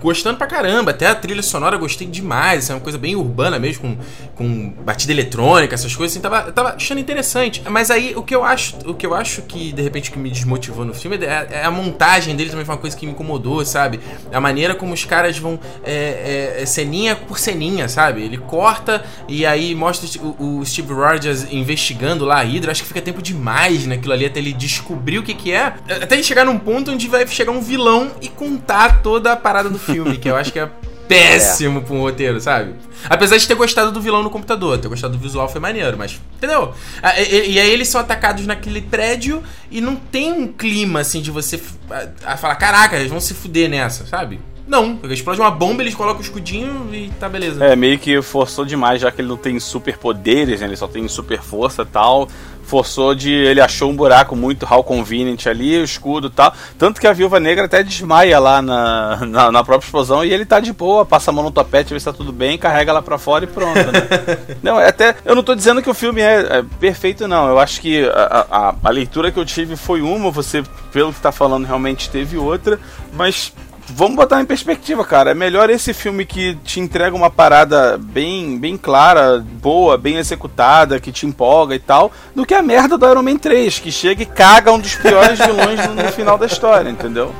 gostando 0.00 0.38
pra 0.38 0.46
caramba. 0.46 0.90
Até 0.90 1.06
a 1.06 1.14
trilha 1.14 1.42
sonora 1.42 1.76
gostei 1.76 2.06
demais. 2.06 2.70
É 2.70 2.74
uma 2.74 2.80
coisa 2.80 2.98
bem 2.98 3.16
urbana 3.16 3.58
mesmo, 3.58 3.82
com, 3.82 3.96
com 4.36 4.70
batida 4.84 5.12
eletrônica, 5.12 5.74
essas 5.74 5.94
coisas, 5.94 6.16
assim, 6.16 6.22
tava, 6.22 6.52
tava 6.52 6.74
achando 6.74 6.98
interessante. 6.98 7.62
Mas 7.68 7.90
aí 7.90 8.14
o 8.16 8.22
que 8.22 8.34
eu 8.34 8.44
acho, 8.44 8.76
o 8.86 8.94
que 8.94 9.06
eu 9.06 9.14
acho 9.14 9.42
que 9.42 9.72
de 9.72 9.82
repente 9.82 10.10
que 10.10 10.18
me 10.18 10.30
desmotivou 10.30 10.84
no 10.84 10.94
filme 10.94 11.16
é, 11.16 11.48
é 11.50 11.64
a 11.64 11.70
montagem 11.70 12.36
dele 12.36 12.50
também 12.50 12.64
foi 12.64 12.74
uma 12.74 12.80
coisa 12.80 12.96
que 12.96 13.06
me 13.06 13.12
incomodou, 13.12 13.64
sabe? 13.64 14.00
A 14.32 14.40
maneira 14.40 14.74
como 14.74 14.92
os 14.92 15.04
caras 15.04 15.38
vão 15.38 15.58
é, 15.84 16.54
é, 16.58 16.62
é 16.62 16.66
ceninha 16.66 17.16
por 17.16 17.38
ceninha, 17.38 17.88
sabe? 17.88 18.22
Ele 18.22 18.38
corta 18.38 19.04
e 19.28 19.46
aí 19.46 19.74
mostra 19.74 20.08
o, 20.22 20.60
o 20.60 20.66
Steve 20.66 20.92
Rogers 20.92 21.52
investigando 21.52 22.24
lá 22.24 22.40
a 22.40 22.42
Hydra. 22.42 22.72
Acho 22.72 22.82
que 22.82 22.88
fica 22.88 23.00
tempo 23.00 23.22
demais 23.22 23.86
naquilo 23.86 24.12
ali 24.12 24.26
até 24.26 24.40
ele 24.40 24.52
descobrir 24.52 25.18
o 25.18 25.22
que 25.22 25.34
que 25.34 25.52
é. 25.52 25.74
Até 25.88 26.14
ele 26.14 26.22
chegar 26.22 26.44
num 26.44 26.58
ponto 26.58 26.90
onde 26.90 27.03
vai 27.08 27.26
chegar 27.26 27.52
um 27.52 27.60
vilão 27.60 28.12
e 28.20 28.28
contar 28.28 29.02
toda 29.02 29.32
a 29.32 29.36
parada 29.36 29.68
do 29.68 29.78
filme, 29.78 30.16
que 30.16 30.28
eu 30.28 30.36
acho 30.36 30.52
que 30.52 30.58
é 30.58 30.68
péssimo 31.08 31.78
é. 31.78 31.82
pra 31.82 31.94
um 31.94 32.00
roteiro, 32.00 32.40
sabe? 32.40 32.74
Apesar 33.08 33.36
de 33.36 33.46
ter 33.46 33.54
gostado 33.54 33.92
do 33.92 34.00
vilão 34.00 34.22
no 34.22 34.30
computador, 34.30 34.78
ter 34.78 34.88
gostado 34.88 35.16
do 35.16 35.22
visual 35.22 35.48
foi 35.48 35.60
maneiro, 35.60 35.96
mas. 35.98 36.20
Entendeu? 36.36 36.74
E, 37.18 37.52
e 37.52 37.60
aí 37.60 37.70
eles 37.70 37.88
são 37.88 38.00
atacados 38.00 38.46
naquele 38.46 38.80
prédio 38.80 39.42
e 39.70 39.80
não 39.80 39.96
tem 39.96 40.32
um 40.32 40.46
clima 40.46 41.00
assim 41.00 41.20
de 41.20 41.30
você 41.30 41.60
a, 41.90 42.32
a 42.32 42.36
falar, 42.36 42.56
caraca, 42.56 42.96
eles 42.96 43.10
vão 43.10 43.20
se 43.20 43.34
fuder 43.34 43.68
nessa, 43.68 44.06
sabe? 44.06 44.40
Não, 44.66 44.98
explode 45.10 45.40
uma 45.40 45.50
bomba, 45.50 45.82
eles 45.82 45.94
colocam 45.94 46.20
o 46.20 46.24
escudinho 46.24 46.88
e 46.92 47.10
tá 47.20 47.28
beleza. 47.28 47.64
É, 47.64 47.76
meio 47.76 47.98
que 47.98 48.20
forçou 48.22 48.64
demais, 48.64 49.00
já 49.00 49.10
que 49.10 49.20
ele 49.20 49.28
não 49.28 49.36
tem 49.36 49.60
super 49.60 49.98
poderes, 49.98 50.60
né? 50.60 50.66
ele 50.66 50.76
só 50.76 50.88
tem 50.88 51.06
super 51.06 51.42
força 51.42 51.82
e 51.82 51.86
tal 51.86 52.28
forçou 52.64 53.14
de. 53.14 53.30
Ele 53.30 53.60
achou 53.60 53.90
um 53.90 53.96
buraco 53.96 54.34
muito 54.34 54.66
how 54.68 54.82
convenient 54.82 55.46
ali, 55.46 55.78
o 55.78 55.84
escudo 55.84 56.28
e 56.28 56.30
tal. 56.30 56.52
Tanto 56.78 57.00
que 57.00 57.06
a 57.06 57.12
viúva 57.12 57.38
negra 57.38 57.66
até 57.66 57.82
desmaia 57.82 58.38
lá 58.38 58.60
na, 58.60 59.24
na, 59.26 59.52
na, 59.52 59.64
própria 59.64 59.86
explosão 59.86 60.24
e 60.24 60.32
ele 60.32 60.44
tá 60.44 60.58
de 60.60 60.72
boa, 60.72 61.04
passa 61.04 61.30
a 61.30 61.34
mão 61.34 61.44
no 61.44 61.50
topete, 61.50 61.92
vê 61.92 62.00
se 62.00 62.06
tá 62.06 62.12
tudo 62.12 62.32
bem, 62.32 62.58
carrega 62.58 62.92
lá 62.92 63.02
pra 63.02 63.18
fora 63.18 63.44
e 63.44 63.46
pronto, 63.46 63.78
né? 63.78 64.56
não, 64.62 64.80
é 64.80 64.88
até. 64.88 65.14
Eu 65.24 65.34
não 65.34 65.42
tô 65.42 65.54
dizendo 65.54 65.82
que 65.82 65.90
o 65.90 65.94
filme 65.94 66.20
é, 66.20 66.58
é 66.58 66.64
perfeito, 66.80 67.28
não. 67.28 67.48
Eu 67.48 67.58
acho 67.58 67.80
que 67.80 68.04
a, 68.08 68.46
a, 68.50 68.74
a 68.82 68.90
leitura 68.90 69.30
que 69.30 69.38
eu 69.38 69.44
tive 69.44 69.76
foi 69.76 70.00
uma, 70.00 70.30
você, 70.30 70.62
pelo 70.92 71.12
que 71.12 71.20
tá 71.20 71.30
falando, 71.30 71.66
realmente 71.66 72.10
teve 72.10 72.36
outra, 72.36 72.80
mas 73.12 73.52
vamos 73.88 74.16
botar 74.16 74.40
em 74.40 74.44
perspectiva, 74.44 75.04
cara. 75.04 75.30
É 75.30 75.34
melhor 75.34 75.70
esse 75.70 75.92
filme 75.92 76.24
que 76.24 76.54
te 76.64 76.80
entrega 76.80 77.14
uma 77.14 77.30
parada 77.30 77.98
bem, 77.98 78.58
bem 78.58 78.76
clara, 78.76 79.44
boa, 79.60 79.96
bem 79.98 80.16
executada, 80.16 81.00
que 81.00 81.12
te 81.12 81.26
empolga 81.26 81.74
e 81.74 81.78
tal, 81.78 82.12
do 82.34 82.46
que 82.46 82.54
a 82.54 82.62
merda 82.62 82.96
do 82.96 83.08
Iron 83.08 83.22
Man 83.22 83.36
3, 83.36 83.78
que 83.78 83.92
chega 83.92 84.22
e 84.22 84.26
caga 84.26 84.72
um 84.72 84.78
dos 84.78 84.94
piores 84.94 85.38
vilões 85.38 85.86
no, 85.86 85.94
no 85.94 86.12
final 86.12 86.38
da 86.38 86.46
história, 86.46 86.88
entendeu? 86.88 87.34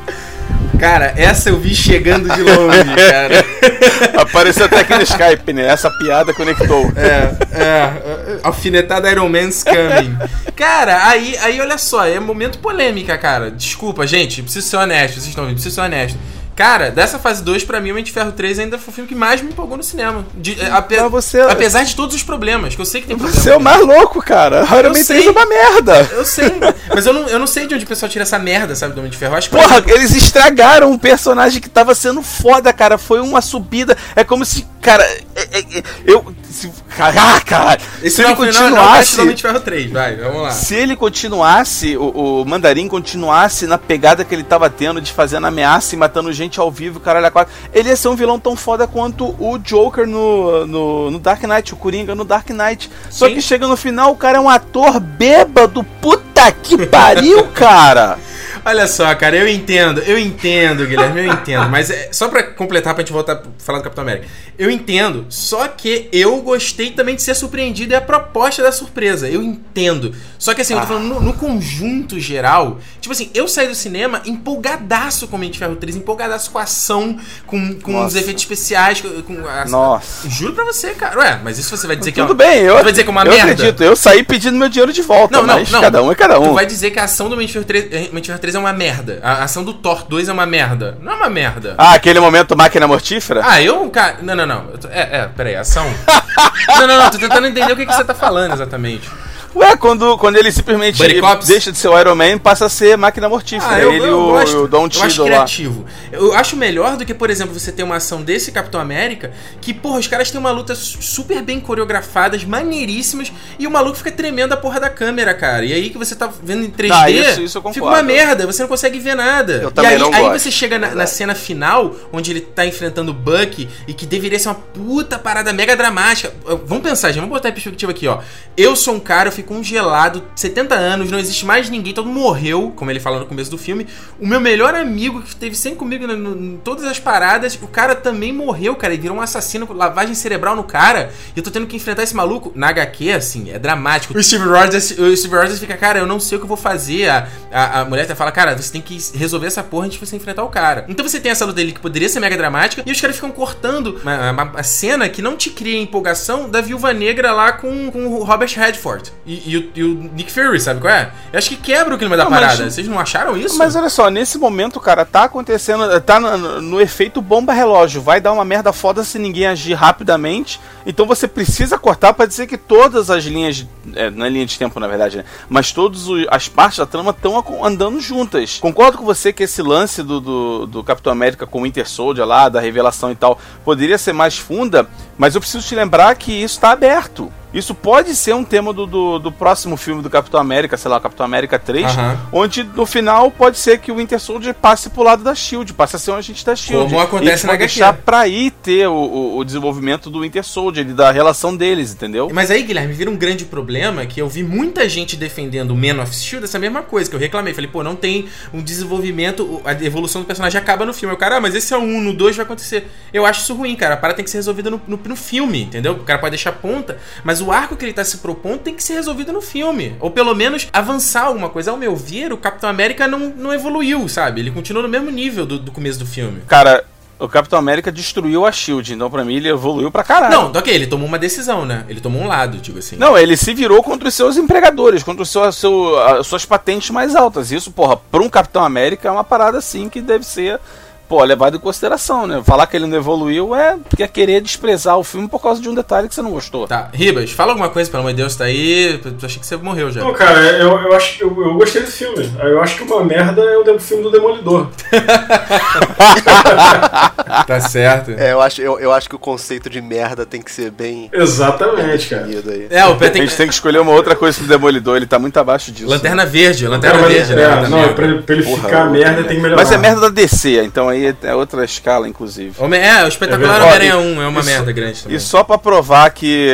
Cara, 0.79 1.15
essa 1.17 1.51
eu 1.51 1.59
vi 1.59 1.75
chegando 1.75 2.29
de 2.29 2.43
longe, 2.43 2.95
cara. 3.11 4.23
Apareceu 4.23 4.67
até 4.67 4.81
aqui 4.81 4.95
no 4.95 5.03
Skype, 5.03 5.53
né? 5.53 5.67
Essa 5.67 5.91
piada 5.91 6.35
conectou. 6.35 6.93
É, 6.97 7.59
é. 7.59 8.41
Alfinetada 8.43 9.11
Iron 9.11 9.29
Man's 9.29 9.63
coming. 9.63 10.17
Cara, 10.57 11.09
aí, 11.09 11.37
aí 11.39 11.61
olha 11.61 11.79
só, 11.79 12.07
é 12.07 12.19
momento 12.19 12.59
polêmica, 12.59 13.17
cara. 13.17 13.51
Desculpa, 13.51 14.07
gente, 14.07 14.43
preciso 14.43 14.67
ser 14.69 14.77
honesto, 14.77 15.15
vocês 15.15 15.29
estão 15.29 15.45
vendo, 15.45 15.55
preciso 15.55 15.75
ser 15.75 15.81
honesto. 15.81 16.19
Cara, 16.57 16.91
dessa 16.91 17.19
fase 17.19 17.43
2, 17.43 17.65
pra 17.65 17.81
mim, 17.81 17.91
o 17.91 17.95
Mente 17.95 18.13
Ferro 18.13 18.31
3 18.31 18.61
ainda 18.61 18.79
foi 18.79 18.93
o 18.93 18.95
filme 18.95 19.09
que 19.09 19.15
mais 19.15 19.43
me 19.43 19.49
empolgou 19.49 19.77
no 19.77 19.83
cinema. 19.83 20.25
De, 20.35 20.61
é, 20.61 20.71
ape 20.71 20.97
você... 21.09 21.41
Apesar 21.41 21.83
de 21.83 21.97
todos 21.97 22.15
os 22.15 22.23
problemas, 22.23 22.75
que 22.75 22.81
eu 22.81 22.85
sei 22.85 23.01
que 23.01 23.09
tem 23.09 23.17
problemas. 23.17 23.43
Você 23.43 23.51
é 23.51 23.57
o 23.57 23.61
mais 23.61 23.81
louco, 23.81 24.23
cara. 24.23 24.65
Iron 24.79 24.91
Man 24.91 25.05
3 25.05 25.27
é 25.27 25.31
uma 25.31 25.47
merda. 25.47 26.11
Eu 26.15 26.25
sei, 26.25 26.53
mas 26.89 27.07
eu 27.07 27.13
não, 27.13 27.27
eu 27.27 27.39
não 27.39 27.47
sei 27.47 27.67
de 27.67 27.75
onde 27.75 27.85
o 27.85 27.89
pessoal 27.89 28.09
tira 28.09 28.23
essa 28.23 28.39
merda, 28.39 28.75
sabe, 28.75 28.95
do 28.95 28.99
Homem 28.99 29.11
de 29.11 29.17
Ferro. 29.17 29.35
acho 29.35 29.51
que 29.51 29.57
Porra, 29.57 29.83
eles 29.87 30.15
estragaram 30.15 30.91
um 30.91 30.99
personagem 30.99 31.61
que 31.61 31.69
tava 31.69 31.95
sendo 31.95 32.23
foda, 32.23 32.73
cara. 32.73 32.97
Foi 32.99 33.21
uma 33.21 33.41
subida. 33.41 33.97
É 34.15 34.23
como 34.23 34.45
se, 34.45 34.67
cara, 34.81 35.03
é, 35.35 35.59
é, 35.59 35.83
eu 36.07 36.35
se, 36.55 36.71
caraca! 36.97 37.79
Esse 38.03 38.17
se 38.17 38.23
ele 38.23 38.37
continuasse. 38.37 39.19
Não, 39.19 39.27
não, 39.27 39.37
Ferro 39.37 39.61
3, 39.61 39.91
vai, 39.91 40.17
vamos 40.17 40.43
lá. 40.43 40.51
Se 40.53 40.75
ele 40.75 40.95
continuasse, 40.95 41.97
o, 41.97 42.43
o, 42.43 42.45
Mandarim 42.45 42.87
continuasse 42.87 43.67
na 43.67 43.77
pegada 43.77 44.25
que 44.25 44.35
ele 44.35 44.45
tava 44.45 44.71
tendo 44.71 45.01
de 45.01 45.13
fazendo 45.13 45.47
ameaça 45.47 45.95
e 45.95 45.99
matando 45.99 46.33
gente 46.33 46.44
ao 46.61 46.71
vivo, 46.71 47.01
caralho, 47.01 47.27
a 47.27 47.31
quatro, 47.31 47.53
ele 47.73 47.89
ia 47.89 47.97
ser 47.97 48.09
um 48.09 48.17
vilão 48.17 48.39
tão 48.39 48.57
foda 48.57 48.87
quanto 48.87 49.35
o 49.39 49.59
Joker 49.59 50.07
no, 50.07 50.67
no, 50.67 51.11
no 51.11 51.19
Dark 51.19 51.43
Knight, 51.43 51.73
o 51.73 51.77
Coringa 51.77 52.15
no 52.15 52.25
Dark 52.25 52.51
Knight. 52.51 52.91
Só 53.11 53.27
Sim. 53.27 53.35
que 53.35 53.41
chega 53.41 53.67
no 53.67 53.77
final, 53.77 54.13
o 54.13 54.17
cara 54.17 54.39
é 54.39 54.41
um 54.41 54.49
ator 54.49 55.01
bêbado, 55.01 55.85
puta 56.01 56.51
que 56.53 56.87
pariu, 56.87 57.47
cara! 57.55 58.19
Olha 58.67 58.87
só, 58.87 59.15
cara, 59.15 59.37
eu 59.37 59.47
entendo, 59.47 60.01
eu 60.01 60.19
entendo, 60.19 60.87
Guilherme, 60.87 61.27
eu 61.27 61.33
entendo. 61.33 61.69
Mas 61.69 61.91
é, 61.91 62.09
só 62.11 62.29
pra 62.29 62.43
completar, 62.43 62.95
pra 62.95 63.03
gente 63.03 63.13
voltar 63.13 63.35
a 63.35 63.43
falar 63.59 63.79
do 63.79 63.85
Capitão 63.85 64.03
América. 64.03 64.27
Eu 64.59 64.71
entendo, 64.71 65.27
só 65.29 65.69
que 65.69 66.09
eu 66.11 66.41
gostei 66.41 66.93
também 66.93 67.15
de 67.15 67.23
ser 67.23 67.35
surpreendido 67.35 67.93
e 67.93 67.97
a 67.97 68.01
proposta 68.01 68.63
da 68.63 68.73
surpresa. 68.73 69.29
Eu 69.29 69.43
entendo. 69.43 70.15
Só 70.39 70.55
que 70.55 70.63
assim, 70.63 70.73
eu 70.73 70.79
tô 70.79 70.85
ah. 70.85 70.89
falando 70.89 71.07
no, 71.07 71.21
no, 71.21 71.33
conjunto 71.35 72.19
geral. 72.19 72.79
Tipo 73.01 73.13
assim, 73.13 73.31
eu 73.35 73.47
saí 73.47 73.69
do 73.69 73.75
cinema 73.75 74.23
empolgadaço 74.25 75.29
com 75.29 75.37
Mente 75.37 75.59
Ferro 75.59 75.77
3, 75.77 75.97
empolgadaço 75.97 76.51
com 76.51 76.59
a 76.59 76.63
ação, 76.63 77.19
com, 77.47 77.75
com 77.81 78.05
os 78.05 78.15
efeitos 78.15 78.45
especiais, 78.45 79.01
com 79.01 79.47
a, 79.47 79.67
Nossa. 79.67 80.29
Juro 80.31 80.55
pra 80.55 80.65
você, 80.65 80.95
cara. 80.95 81.19
Ué, 81.19 81.41
mas 81.45 81.59
isso 81.59 81.77
você 81.77 81.87
vai 81.87 81.97
dizer 81.97 82.13
que 82.13 82.21
é 82.21 82.25
Tudo 82.25 82.35
bem, 82.35 82.61
eu. 82.61 82.75
vai 82.75 82.85
dizer 82.85 83.03
que 83.03 83.09
é 83.09 83.13
uma 83.13 83.25
eu 83.25 83.31
merda? 83.31 83.53
acredito, 83.53 83.83
eu 83.83 83.95
saí 83.95 84.23
pedindo 84.23 84.57
meu 84.57 84.71
dinheiro 84.71 84.93
de 84.93 85.03
volta. 85.03 85.37
Não, 85.37 85.47
não, 85.47 85.63
não. 85.63 85.81
Cada 85.81 86.03
um 86.03 86.11
é 86.11 86.15
cada 86.15 86.41
um. 86.41 86.49
Tu 86.49 86.55
vai 86.55 86.67
dizer 86.67 86.91
que 86.91 86.99
a 86.99 87.05
ação 87.05 87.29
do 87.29 87.37
Mente 87.37 87.53
Ferro 87.53 87.65
3, 87.65 88.13
Mente 88.13 88.27
Ferro 88.29 88.39
3 88.39 88.54
é 88.55 88.59
uma 88.59 88.73
merda. 88.73 89.21
A 89.23 89.45
ação 89.45 89.65
do 89.65 89.73
Thor 89.73 90.05
2 90.09 90.29
é 90.29 90.33
uma 90.33 90.47
merda. 90.47 90.97
Não 91.01 91.13
é 91.13 91.17
uma 91.17 91.31
merda. 91.31 91.75
Ah, 91.79 91.95
aquele 91.95 92.21
momento 92.21 92.57
máquina 92.57 92.87
mortífera? 92.87 93.43
Ah, 93.45 93.63
eu, 93.63 93.89
cara. 93.91 94.19
Não, 94.23 94.35
não, 94.35 94.47
não. 94.47 94.71
É, 94.91 95.21
é, 95.21 95.29
peraí, 95.29 95.57
ação. 95.57 95.87
não, 96.69 96.87
não, 96.87 96.99
não, 96.99 97.11
tô 97.11 97.19
tentando 97.19 97.47
entender 97.47 97.73
o 97.73 97.77
que, 97.77 97.87
que 97.87 97.93
você 97.93 98.05
tá 98.05 98.15
falando 98.15 98.55
exatamente. 98.55 99.09
Ué, 99.55 99.77
quando, 99.77 100.19
quando 100.19 100.37
ele 100.37 100.51
simplesmente 100.51 101.01
deixa 101.47 101.71
de 101.71 101.79
ser 101.79 101.89
o 101.89 101.99
Iron 101.99 102.15
Man 102.15 102.31
e 102.31 102.39
passa 102.39 102.67
a 102.67 102.69
ser 102.69 102.97
máquina 102.99 103.29
mortífera. 103.29 103.77
Ah, 103.77 103.81
eu, 103.81 103.93
ele 103.93 104.07
eu 104.07 104.19
o, 104.19 104.27
gosto, 104.33 104.59
o 104.65 104.69
Don 104.69 104.89
eu 104.93 105.03
acho 105.03 105.25
criativo. 105.25 105.83
Lá. 105.83 106.19
Eu 106.19 106.35
acho 106.35 106.57
melhor 106.57 106.97
do 106.97 107.05
que, 107.05 107.15
por 107.15 107.31
exemplo, 107.31 107.59
você 107.59 107.71
ter 107.71 107.83
uma 107.83 107.97
ação 107.97 108.23
desse 108.23 108.51
Capitão 108.51 108.81
América 108.81 109.33
que, 109.61 109.73
porra, 109.73 109.99
os 109.99 110.09
caras 110.09 110.31
têm 110.31 110.41
uma 110.41 110.51
luta 110.51 110.75
super 110.75 111.41
bem 111.43 111.61
coreografadas, 111.61 112.45
maneiríssimas, 112.45 113.33
e 113.59 113.67
o 113.67 113.71
maluco 113.71 113.97
fica 113.97 114.11
tremendo 114.11 114.53
a 114.53 114.57
porra 114.57 114.81
da 114.81 114.91
câmera, 114.91 115.33
cara. 115.35 115.65
E 115.65 115.73
aí 115.73 115.91
que 115.91 115.99
você 115.99 116.17
tá 116.17 116.31
vendo 116.43 116.65
em 116.65 116.71
3D, 116.71 116.91
ah, 116.93 117.11
isso, 117.11 117.43
isso 117.43 117.63
fica 117.73 117.87
uma 117.87 118.03
merda, 118.03 118.47
você 118.47 118.63
não 118.63 118.69
consegue 118.69 118.99
ver 118.99 119.15
nada. 119.15 119.55
Eu 119.55 119.71
também 119.71 119.93
e 119.93 119.95
aí, 119.95 120.01
não 120.01 120.13
aí 120.13 120.39
você 120.39 120.51
chega 120.51 120.79
na, 120.79 120.95
na, 120.95 121.07
cena 121.07 121.35
final, 121.35 121.95
onde 122.13 122.31
ele 122.31 122.41
tá 122.41 122.67
enfrentando 122.67 123.13
o 123.13 123.15
Buck, 123.15 123.69
e 123.87 123.95
que 123.95 124.07
deveria 124.07 124.39
ser 124.39 124.49
uma 124.49 124.55
puta 124.55 125.19
parada 125.19 125.53
mega 125.53 125.77
dramática. 125.77 126.33
Vamos 126.65 126.83
pensar, 126.83 127.09
gente, 127.09 127.21
vamos 127.21 127.35
botar 127.35 127.51
em 127.51 127.53
perspectiva 127.53 127.93
aqui, 127.93 128.09
ó. 128.09 128.21
Eu 128.57 128.75
sou 128.75 128.95
um 128.95 129.01
cara, 129.01 129.29
eu 129.29 129.33
fico 129.33 129.44
congelado, 129.45 130.23
70 130.35 130.75
anos, 130.75 131.11
não 131.11 131.19
existe 131.19 131.47
mais 131.47 131.71
ninguém, 131.71 131.95
todo 131.95 132.07
mundo 132.07 132.21
morreu, 132.21 132.73
como 132.75 132.91
ele 132.91 133.01
fala 133.01 133.21
no 133.21 133.27
começo 133.27 133.51
do 133.51 133.59
filme. 133.59 133.87
O 134.19 134.27
meu 134.27 134.41
melhor 134.41 134.75
amigo, 134.75 135.23
que 135.23 135.29
esteve 135.29 135.55
sempre 135.55 135.79
comigo 135.79 136.05
em 136.05 136.59
todas 136.65 136.85
as 136.85 136.99
paradas, 136.99 137.59
o 137.61 137.67
cara 137.67 137.95
também 137.95 138.33
morreu, 138.33 138.75
cara, 138.77 138.95
e 138.95 138.97
virou 138.97 139.17
um 139.17 139.21
assassino 139.21 139.67
com 139.67 139.75
lavagem 139.75 140.15
cerebral 140.15 140.57
no 140.57 140.65
cara. 140.65 141.13
E 141.35 141.39
eu 141.39 141.43
tô 141.43 141.51
tendo 141.51 141.67
que 141.67 141.77
enfrentar 141.77 142.03
esse 142.03 142.15
maluco. 142.15 142.53
Na 142.55 142.69
HQ, 142.69 143.13
assim, 143.13 143.51
é 143.51 143.59
dramático. 143.59 144.17
O 144.17 144.23
Steve 144.23 144.45
Rogers, 144.45 144.93
o 144.93 145.17
Steve 145.17 145.37
Rogers 145.37 145.59
fica, 145.59 145.77
cara, 145.77 145.99
eu 145.99 146.07
não 146.07 146.19
sei 146.19 146.37
o 146.37 146.41
que 146.41 146.45
eu 146.45 146.49
vou 146.49 146.57
fazer. 146.57 147.09
A, 147.09 147.29
a, 147.53 147.81
a 147.81 147.85
mulher 147.85 148.05
até 148.05 148.15
fala, 148.15 148.33
cara, 148.33 148.57
você 148.57 148.73
tem 148.73 148.81
que 148.81 148.99
resolver 149.15 149.47
essa 149.47 149.63
porra 149.63 149.87
antes 149.87 149.99
de 149.99 150.07
você 150.07 150.17
enfrentar 150.17 150.45
o 150.45 150.49
cara. 150.49 150.85
Então 150.89 151.07
você 151.07 151.21
tem 151.21 151.31
essa 151.31 151.45
luta 151.45 151.57
dele 151.57 151.73
que 151.73 151.81
poderia 151.81 152.09
ser 152.09 152.21
mega 152.21 152.37
dramática, 152.37 152.83
e 152.87 152.93
os 152.93 153.01
caras 153.01 153.17
ficam 153.17 153.31
cortando 153.31 154.01
uma, 154.03 154.31
uma, 154.31 154.43
uma 154.45 154.63
cena 154.63 155.09
que 155.09 155.23
não 155.23 155.37
te 155.37 155.51
cria 155.51 155.81
empolgação 155.81 156.49
da 156.49 156.61
viúva 156.61 156.93
negra 156.93 157.33
lá 157.33 157.53
com, 157.53 157.91
com 157.91 158.07
o 158.07 158.25
Robert 158.25 158.51
Redford. 158.55 159.13
E, 159.27 159.34
e, 159.45 159.57
o, 159.57 159.73
e, 159.75 159.83
o, 159.83 159.95
Nick 160.15 160.31
Fury, 160.31 160.61
sabe 160.61 160.81
qual 160.81 160.93
é? 160.93 161.11
Eu 161.33 161.39
acho 161.39 161.49
que 161.49 161.57
quebra 161.57 161.95
o 161.95 161.99
clima 161.99 162.17
da 162.17 162.25
não, 162.25 162.31
parada. 162.31 162.65
Mas, 162.65 162.75
Vocês 162.75 162.89
não 162.89 162.99
acharam 162.99 163.37
isso? 163.37 163.57
Mas 163.59 163.75
olha 163.75 163.89
só, 163.89 164.11
nesse 164.11 164.39
momento, 164.39 164.81
cara, 164.81 165.05
tá 165.05 165.25
acontecendo. 165.25 166.01
Tá 166.01 166.21
no, 166.21 166.61
no, 166.61 166.81
efeito 166.81 167.21
bomba 167.21 167.53
relógio. 167.53 168.03
Vai 168.03 168.21
dar 168.21 168.33
uma 168.33 168.45
merda 168.45 168.73
foda 168.73 169.05
se 169.05 169.19
ninguém 169.19 169.47
agir 169.47 169.75
rapidamente. 169.75 170.61
Então 170.87 171.07
você 171.07 171.27
precisa 171.27 171.79
cortar 171.79 172.13
para 172.13 172.27
dizer 172.27 172.47
que 172.47 172.57
todas 172.57 173.11
as 173.11 173.25
linhas. 173.25 173.67
É, 173.95 174.11
na 174.11 174.27
é 174.27 174.31
linha 174.31 174.47
de 174.47 174.59
tempo, 174.59 174.79
na 174.81 174.87
verdade, 174.87 175.19
né? 175.19 175.25
Mas 175.49 175.73
todas 175.73 176.05
as 176.31 176.49
partes 176.49 176.79
da 176.79 176.87
trama 176.87 177.11
estão 177.11 177.65
andando 177.65 178.01
juntas. 178.01 178.59
Concordo 178.61 178.99
com 178.99 179.05
você 179.05 179.33
que 179.33 179.43
esse 179.43 179.63
lance 179.63 180.03
do, 180.03 180.21
do, 180.21 180.67
do 180.67 180.85
Capitão 180.85 181.13
América 181.13 181.47
com 181.47 181.61
o 181.61 181.63
Winter 181.63 181.89
Soldier 181.89 182.27
lá, 182.27 182.49
da 182.49 182.61
revelação 182.61 183.11
e 183.11 183.15
tal, 183.15 183.39
poderia 183.65 183.99
ser 183.99 184.13
mais 184.13 184.37
funda, 184.37 184.89
mas 185.17 185.35
eu 185.35 185.41
preciso 185.41 185.67
te 185.67 185.75
lembrar 185.75 186.15
que 186.17 186.33
isso 186.33 186.55
está 186.55 186.71
aberto. 186.71 187.33
Isso 187.55 187.73
pode 187.73 188.17
ser 188.17 188.35
um 188.35 188.43
tema 188.43 188.73
do, 188.73 188.85
do, 188.85 189.19
do, 189.21 189.33
próximo 189.33 189.77
filme 189.77 190.03
do 190.03 190.11
Capitão 190.11 190.41
América, 190.41 190.77
sei 190.77 190.91
lá, 190.91 191.01
Capitão 191.01 191.25
América 191.25 191.57
3, 191.57 191.87
uhum. 191.87 192.17
onde 192.33 192.65
no 192.65 192.85
final 192.85 193.31
pode 193.31 193.59
ser 193.59 193.79
que 193.79 193.93
o 193.93 193.97
Winter 193.97 194.19
Soldier 194.19 194.53
passe 194.53 194.91
pro 194.91 195.05
lado 195.05 195.23
da 195.23 195.35
Shield, 195.37 195.73
passe 195.73 195.95
a 195.95 195.99
ser 196.01 196.11
um 196.11 196.17
agente 196.17 196.45
da 196.45 196.57
Shield. 196.57 196.91
Como 196.91 197.01
acontece 197.01 197.45
e 197.45 197.47
na 197.47 197.55
deixar 197.55 197.93
pra 197.93 198.21
aí 198.21 198.51
ter 198.51 198.89
o, 198.89 198.93
o, 198.93 199.39
o, 199.39 199.45
desenvolvimento 199.45 200.11
do 200.11 200.23
Winter 200.23 200.43
Soldier, 200.43 200.85
da 200.87 201.13
relação 201.13 201.57
deles, 201.57 201.93
entendeu? 201.93 202.29
Mas 202.33 202.51
aí, 202.51 202.63
Guilherme, 202.65 202.93
vira 202.93 203.09
um 203.09 203.17
grande 203.17 203.45
problema 203.45 204.05
que 204.05 204.21
eu 204.21 204.29
vi 204.29 204.43
muita 204.43 204.89
gente 204.89 205.17
defendendo 205.17 205.71
o 205.71 205.77
Man 205.77 206.03
of 206.03 206.13
Shield, 206.13 206.45
essa 206.45 206.59
mesma 206.59 206.83
coisa, 206.83 207.09
que 207.09 207.15
eu 207.15 207.21
reclamei. 207.21 207.55
Falei, 207.55 207.71
pô, 207.71 207.85
não 207.85 207.95
tem 207.95 208.27
um 208.53 208.61
desenvolvimento, 208.61 209.63
a 209.65 209.73
evolução 209.85 210.23
do 210.23 210.27
personagem 210.27 210.61
acaba 210.61 210.85
no 210.85 210.93
filme. 210.93 211.15
O 211.15 211.19
cara, 211.19 211.37
ah, 211.37 211.41
mas 211.41 211.55
esse 211.55 211.73
é 211.73 211.79
um, 211.79 212.01
no 212.01 212.13
2 212.13 212.35
vai 212.37 212.45
acontecer. 212.45 212.91
Eu 213.13 213.25
acho 213.25 213.43
isso 213.43 213.55
ruim, 213.55 213.77
cara. 213.77 213.95
A 213.95 213.97
parada 213.97 214.17
tem 214.17 214.25
que 214.25 214.31
ser 214.31 214.39
resolvida 214.39 214.71
no, 214.71 214.81
no, 214.89 214.97
no 214.97 215.17
filme, 215.17 215.63
entendeu? 215.63 215.93
O 215.93 216.01
cara 216.01 216.19
pode 216.19 216.33
deixar 216.33 216.53
ponta, 216.53 216.99
mas 217.23 217.41
o 217.41 217.44
arco 217.53 217.77
que 217.77 217.85
ele 217.85 217.93
tá 217.93 218.05
se 218.05 218.19
propondo 218.19 218.59
tem 218.59 218.75
que 218.75 218.83
ser 218.83 218.95
resolvido 218.95 219.33
no 219.33 219.41
filme. 219.41 219.97
Ou 220.01 220.11
pelo 220.11 220.35
menos 220.35 220.69
avançar 220.73 221.25
alguma 221.25 221.49
coisa. 221.49 221.71
Ao 221.71 221.77
meu 221.77 221.95
ver, 221.97 222.33
o 222.33 222.37
Capitão 222.37 222.69
América 222.69 223.09
não, 223.09 223.19
não 223.19 223.53
evoluiu, 223.53 224.09
sabe? 224.09 224.41
Ele 224.41 224.51
continua 224.51 224.83
no 224.83 224.89
mesmo 224.89 225.11
nível 225.11 225.47
do, 225.47 225.59
do 225.59 225.73
começo 225.73 225.99
do 225.99 226.07
filme. 226.07 226.43
Cara, 226.47 226.85
o 227.19 227.29
Capitão 227.29 227.59
América 227.59 227.93
destruiu 227.93 228.45
a 228.45 228.53
Shield, 228.53 228.93
então 228.93 229.11
pra 229.11 229.25
mim 229.25 229.37
ele 229.37 229.49
evoluiu 229.49 229.91
pra 229.91 230.03
caralho. 230.03 230.35
Não, 230.35 230.53
ok, 230.53 230.75
ele 230.75 230.87
tomou 230.87 231.07
uma 231.07 231.19
decisão, 231.19 231.65
né? 231.65 231.85
Ele 231.89 232.01
tomou 232.01 232.23
um 232.23 232.27
lado, 232.27 232.59
digo 232.59 232.79
assim. 232.79 232.97
Não, 232.97 233.17
ele 233.17 233.37
se 233.37 233.55
virou 233.55 233.83
contra 233.83 234.09
os 234.09 234.15
seus 234.15 234.37
empregadores, 234.37 235.03
contra 235.03 235.23
os 235.23 235.31
seu, 235.31 235.51
seu, 235.53 235.99
as 235.99 236.27
suas 236.27 236.45
patentes 236.45 236.91
mais 236.91 237.15
altas. 237.15 237.53
Isso, 237.53 237.71
porra, 237.71 237.97
pra 237.97 238.21
um 238.21 238.29
Capitão 238.29 238.65
América 238.65 239.09
é 239.09 239.11
uma 239.11 239.25
parada 239.25 239.59
assim 239.59 239.89
que 239.89 240.01
deve 240.01 240.25
ser 240.25 240.61
pô, 241.09 241.23
levado 241.25 241.57
em 241.57 241.61
consideração, 241.61 242.27
né? 242.27 242.43
Falar 242.45 242.67
que 242.67 242.77
ele 242.77 242.87
não 242.87 242.97
evoluiu 242.97 243.55
é 243.55 243.77
porque 243.89 244.03
é 244.03 244.09
querer 244.09 244.41
desprezar 244.41 244.99
o 244.99 245.05
filme 245.05 245.29
por 245.29 245.41
causa 245.41 245.61
de 245.61 245.69
um 245.69 245.75
detalhe 245.75 246.09
que 246.09 246.15
você 246.15 246.23
não 246.23 246.31
gostou. 246.31 246.67
Tá, 246.67 246.89
Ribas, 246.93 247.31
fala 247.31 247.53
alguma 247.53 247.69
coisa, 247.71 247.91
pelo 247.91 248.03
amor 248.03 248.13
de 248.13 248.19
Deus, 248.19 248.37
tá 248.37 248.45
aí. 248.45 249.01
Eu 249.05 249.15
achei 249.23 249.41
que 249.41 249.47
você 249.47 249.57
morreu 249.57 249.91
já. 249.91 250.01
Não, 250.01 250.13
cara, 250.13 250.41
eu, 250.41 250.71
eu 250.79 250.95
acho 250.95 251.23
eu, 251.23 251.43
eu 251.43 251.55
gostei 251.55 251.83
do 251.83 251.91
filme. 251.91 252.31
Eu 252.43 252.63
acho 252.63 252.77
que 252.77 252.83
uma 252.83 253.05
merda 253.05 253.43
é 253.43 253.59
o 253.59 253.79
filme 253.79 254.03
do 254.03 254.11
Demolidor. 254.11 254.69
tá 257.47 257.61
certo. 257.61 258.11
É, 258.13 258.33
eu 258.33 258.41
acho, 258.41 258.61
eu, 258.61 258.79
eu 258.79 258.93
acho 258.93 259.09
que 259.09 259.17
o 259.17 259.19
conceito 259.19 259.69
de 259.69 259.81
merda 259.81 260.25
tem 260.27 260.43
que 260.43 260.51
ser 260.51 260.71
bem. 260.71 261.09
Exatamente, 261.13 262.09
cara. 262.09 262.25
Aí. 262.25 262.67
É, 262.71 262.85
o 262.87 262.97
Pé 262.97 263.07
A 263.07 263.11
tem 263.11 263.23
gente 263.23 263.37
tem 263.37 263.47
que 263.47 263.55
escolher 263.55 263.79
uma 263.81 263.93
outra 263.93 264.15
coisa 264.17 264.39
pro 264.39 264.47
Demolidor, 264.47 264.97
ele 264.97 265.07
tá 265.07 265.19
muito 265.19 265.37
abaixo 265.39 265.71
disso. 265.73 265.89
Lanterna 265.89 266.27
Verde, 266.27 266.67
Lanterna 266.67 266.99
Cara, 266.99 267.09
mas- 267.09 267.17
Verde, 267.29 267.33
é, 267.33 267.37
né? 267.37 267.69
Não, 267.69 267.95
pra, 267.95 268.05
ele- 268.05 268.23
pra 268.23 268.35
ele 268.35 268.45
Porra, 268.45 268.63
ficar 268.63 268.85
merda 268.91 269.25
tem 269.25 269.37
que 269.37 269.43
melhorar. 269.43 269.63
Mas 269.63 269.73
é 269.73 269.79
merda 269.79 270.01
da 270.03 270.09
DC, 270.09 270.63
então 270.65 270.89
aí 270.95 271.15
é 271.23 271.35
outra 271.35 271.65
escala, 271.65 272.09
inclusive. 272.09 272.55
Homem- 272.59 272.81
É, 272.81 273.05
o 273.05 273.09
espetacular 273.09 273.57
É 273.61 273.63
Homem-Aranha 273.63 273.93
verdade. 273.97 274.19
1 274.19 274.23
é 274.23 274.27
uma 274.29 274.41
Isso- 274.41 274.49
merda 274.51 274.73
grande 274.73 275.03
também. 275.03 275.17
E 275.17 275.21
só 275.21 275.45
pra 275.45 275.59
provar 275.59 276.11
que, 276.11 276.51